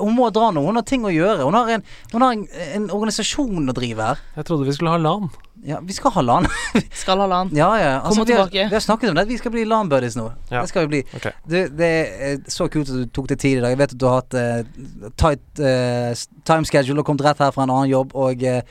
Hun 0.00 0.16
må 0.16 0.30
dra 0.34 0.50
nå. 0.54 0.64
Hun 0.66 0.78
har 0.80 0.86
ting 0.88 1.04
å 1.06 1.12
gjøre. 1.12 1.44
Hun 1.46 1.54
har 1.58 1.68
en, 1.76 1.84
hun 2.12 2.22
har 2.26 2.32
en, 2.36 2.46
en 2.74 2.88
organisasjon 2.90 3.70
å 3.70 3.76
drive 3.76 4.10
her. 4.10 4.24
Jeg 4.36 4.48
trodde 4.48 4.66
vi 4.68 4.74
skulle 4.76 4.90
ha 4.96 5.00
LAN. 5.00 5.30
Ja, 5.60 5.76
vi 5.84 5.92
skal 5.92 6.14
ha 6.14 6.22
LAN. 6.24 6.46
Skal 7.02 7.20
ha 7.20 7.26
LAN. 7.28 7.50
ja, 7.52 7.66
ja. 7.76 7.88
Altså, 8.00 8.22
Kom 8.22 8.28
vi, 8.30 8.32
har, 8.32 8.46
tilbake. 8.48 8.68
vi 8.70 8.74
har 8.78 8.80
snakket 8.80 9.10
om 9.10 9.18
det. 9.18 9.24
Vi 9.28 9.36
skal 9.36 9.52
bli 9.52 9.64
LAN-buddies 9.68 10.14
nå. 10.16 10.24
Ja. 10.48 10.62
Det 10.62 10.70
skal 10.70 10.86
vi 10.86 10.88
bli. 10.94 11.00
Okay. 11.18 11.34
Du, 11.44 11.56
det 11.76 11.90
er 12.30 12.38
så 12.48 12.64
kult 12.72 12.88
at 12.88 12.96
du 12.96 13.10
tok 13.12 13.28
deg 13.28 13.42
tid 13.42 13.58
i 13.58 13.60
dag. 13.60 13.74
Jeg 13.74 13.80
vet 13.82 13.92
at 13.92 14.00
du 14.00 14.06
har 14.08 14.22
hatt 14.22 14.36
uh, 14.40 15.10
tight 15.20 15.60
uh, 15.60 16.14
time-schedule 16.48 17.04
og 17.04 17.08
kommet 17.10 17.26
rett 17.28 17.42
her 17.44 17.52
fra 17.52 17.66
en 17.66 17.74
annen 17.74 17.90
jobb, 17.92 18.14
og 18.16 18.40
uh, 18.40 18.62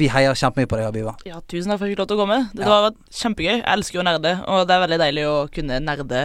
vi 0.00 0.08
heier 0.10 0.34
kjempemye 0.42 0.66
på 0.66 0.80
deg, 0.80 0.88
Abiba. 0.90 1.14
Ja, 1.30 1.38
tusen 1.46 1.70
takk 1.70 1.78
for 1.78 1.86
at 1.86 1.92
jeg 1.92 1.94
fikk 1.94 2.02
lov 2.02 2.10
til 2.10 2.18
å 2.18 2.24
komme. 2.24 2.40
Det 2.58 2.66
Ja. 2.66 2.72
var 2.74 2.98
kjempegøy. 3.22 3.52
Jeg 3.60 3.66
elsker 3.76 4.00
jo 4.00 4.02
å 4.02 4.08
nerde, 4.10 4.34
og 4.50 4.66
det 4.66 4.74
er 4.74 4.82
veldig 4.82 4.98
deilig 5.04 5.28
å 5.30 5.36
kunne 5.54 5.78
nerde 5.86 6.24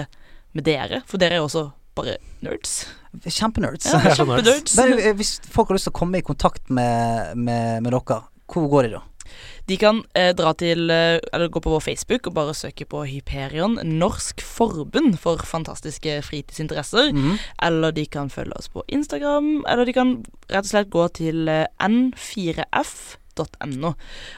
med 0.57 0.65
dere, 0.65 1.03
for 1.05 1.21
dere 1.21 1.37
er 1.37 1.43
jo 1.43 1.45
også 1.51 1.67
bare 1.93 2.17
nerds. 2.41 2.79
Kjempenerds. 3.25 3.85
Ja, 3.91 3.99
er 3.99 4.15
kjempenerds. 4.15 4.75
Men 4.79 4.93
eh, 4.99 5.13
hvis 5.19 5.39
folk 5.51 5.67
har 5.71 5.75
lyst 5.79 5.87
til 5.89 5.95
å 5.95 5.99
komme 6.01 6.17
i 6.21 6.25
kontakt 6.25 6.69
med, 6.69 7.37
med, 7.37 7.81
med 7.83 7.91
dere, 7.91 8.21
hvor 8.51 8.67
går 8.71 8.87
de 8.87 8.91
da? 8.97 9.01
De 9.69 9.77
kan 9.79 10.01
eh, 10.17 10.31
dra 10.35 10.51
til 10.57 10.89
eh, 10.91 11.19
Eller 11.31 11.47
gå 11.51 11.59
på 11.63 11.71
vår 11.71 11.83
Facebook 11.85 12.27
og 12.27 12.33
bare 12.35 12.53
søke 12.57 12.85
på 12.89 13.03
Hyperion 13.07 13.77
Norsk 13.87 14.41
forbund 14.43 15.15
for 15.21 15.37
fantastiske 15.47 16.17
fritidsinteresser. 16.27 17.11
Mhm. 17.15 17.37
Eller 17.67 17.91
de 17.95 18.05
kan 18.05 18.29
følge 18.33 18.57
oss 18.57 18.69
på 18.71 18.83
Instagram, 18.87 19.63
eller 19.69 19.85
de 19.85 19.93
kan 19.95 20.17
rett 20.51 20.65
og 20.65 20.71
slett 20.73 20.89
gå 20.91 21.07
til 21.15 21.47
eh, 21.51 21.67
n4f.no. 21.79 23.93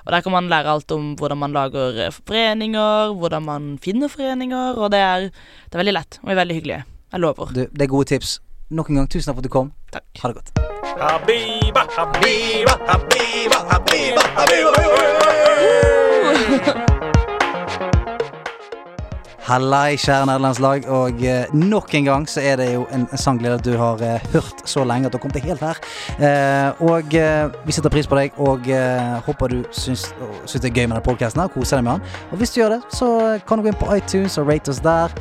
Og 0.06 0.10
Der 0.12 0.22
kan 0.22 0.32
man 0.36 0.50
lære 0.52 0.70
alt 0.76 0.92
om 0.92 1.16
hvordan 1.18 1.38
man 1.42 1.54
lager 1.56 2.12
foreninger, 2.14 3.14
hvordan 3.18 3.44
man 3.50 3.78
finner 3.82 4.08
foreninger, 4.08 4.78
og 4.78 4.92
det 4.92 5.00
er, 5.00 5.20
det 5.30 5.74
er 5.74 5.78
veldig 5.84 5.94
lett 6.00 6.20
og 6.24 6.30
er 6.30 6.36
veldig 6.44 6.56
hyggelig. 6.62 6.84
Jeg 7.14 7.22
lover. 7.22 7.46
Du, 7.54 7.66
det 7.70 7.82
er 7.82 7.88
gode 7.92 8.06
tips. 8.10 8.40
Nok 8.74 8.88
en 8.90 8.96
gang, 8.96 9.10
tusen 9.10 9.30
takk 9.30 9.36
for 9.36 9.42
at 9.42 9.44
du 9.44 9.50
kom. 9.50 9.68
Takk. 9.94 10.04
Ha 10.22 10.28
det 10.28 10.36
godt. 10.36 10.50
Habiba, 10.98 11.84
Habiba, 11.98 12.74
Habiba, 12.90 13.60
Habiba, 13.70 14.24
Hallei, 19.44 19.98
kjære 20.00 20.24
nederlandslag. 20.30 20.86
Og 20.88 21.24
eh, 21.28 21.50
nok 21.52 21.92
en 21.98 22.06
gang 22.08 22.28
så 22.32 22.40
er 22.40 22.56
det 22.62 22.70
jo 22.74 22.86
en, 22.96 23.04
en 23.12 23.20
sangglede 23.20 23.58
at 23.60 23.66
du 23.66 23.74
har 23.76 24.00
eh, 24.00 24.24
hørt 24.32 24.64
så 24.70 24.86
lenge 24.88 25.10
at 25.10 25.12
du 25.12 25.18
har 25.18 25.24
kommet 25.26 25.36
deg 25.42 25.50
helt 25.52 25.66
her. 25.66 25.82
Eh, 26.16 26.84
og 26.88 27.16
eh, 27.20 27.50
vi 27.68 27.76
setter 27.76 27.92
pris 27.92 28.08
på 28.08 28.16
deg, 28.16 28.40
og 28.40 28.70
eh, 28.72 29.18
håper 29.26 29.52
du 29.52 29.58
syns, 29.76 30.06
syns 30.48 30.64
det 30.64 30.72
er 30.72 30.78
gøy 30.78 30.86
med 30.86 30.96
denne 30.96 31.04
podkasten. 31.04 31.44
Koser 31.52 31.82
deg 31.82 31.90
med 31.90 32.00
den. 32.00 32.22
Og 32.32 32.40
hvis 32.40 32.56
du 32.56 32.62
gjør 32.62 32.78
det, 32.78 32.82
så 32.96 33.10
kan 33.44 33.60
du 33.60 33.68
gå 33.68 33.74
inn 33.74 33.82
på 33.84 33.92
iTunes 33.98 34.40
og 34.40 34.48
rate 34.48 34.72
oss 34.72 34.80
der. 34.86 35.12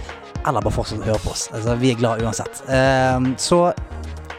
Eller 0.46 0.62
bare 0.62 0.74
fortsett 0.78 1.02
å 1.02 1.10
høre 1.10 1.22
på 1.24 1.34
oss. 1.34 1.48
Altså, 1.50 1.74
vi 1.82 1.90
er 1.90 1.98
glad 1.98 2.22
uansett. 2.22 2.62
Eh, 2.70 3.32
så 3.42 3.64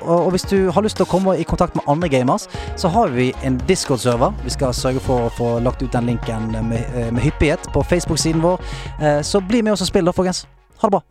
og, 0.05 0.25
og 0.25 0.29
hvis 0.35 0.45
du 0.49 0.71
har 0.71 0.81
lyst 0.85 0.97
til 0.99 1.05
å 1.07 1.09
komme 1.11 1.35
i 1.39 1.43
kontakt 1.47 1.75
med 1.75 1.83
andre 1.87 2.09
gamers, 2.09 2.47
så 2.77 2.87
har 2.93 3.07
vi 3.15 3.31
en 3.43 3.57
Discord-server. 3.67 4.33
Vi 4.43 4.49
skal 4.55 4.73
sørge 4.73 4.99
for 5.03 5.27
å 5.27 5.33
få 5.37 5.49
lagt 5.63 5.83
ut 5.83 5.91
den 5.93 6.05
linken 6.11 6.51
med, 6.51 6.83
eh, 6.95 7.11
med 7.11 7.21
hyppighet 7.23 7.69
på 7.73 7.83
Facebook-siden 7.83 8.41
vår. 8.43 8.59
Eh, 9.01 9.21
Så 9.23 9.39
bli 9.47 9.61
med 9.61 9.73
oss 9.73 9.81
og 9.81 9.87
spill, 9.87 10.05
da, 10.05 10.11
folkens. 10.11 10.45
Ha 10.81 10.89
det 10.89 10.91
bra. 10.91 11.01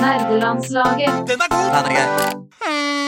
Nerdelandslaget. 0.00 1.28
Den 1.28 1.40
er 1.40 1.88
grei. 1.88 3.07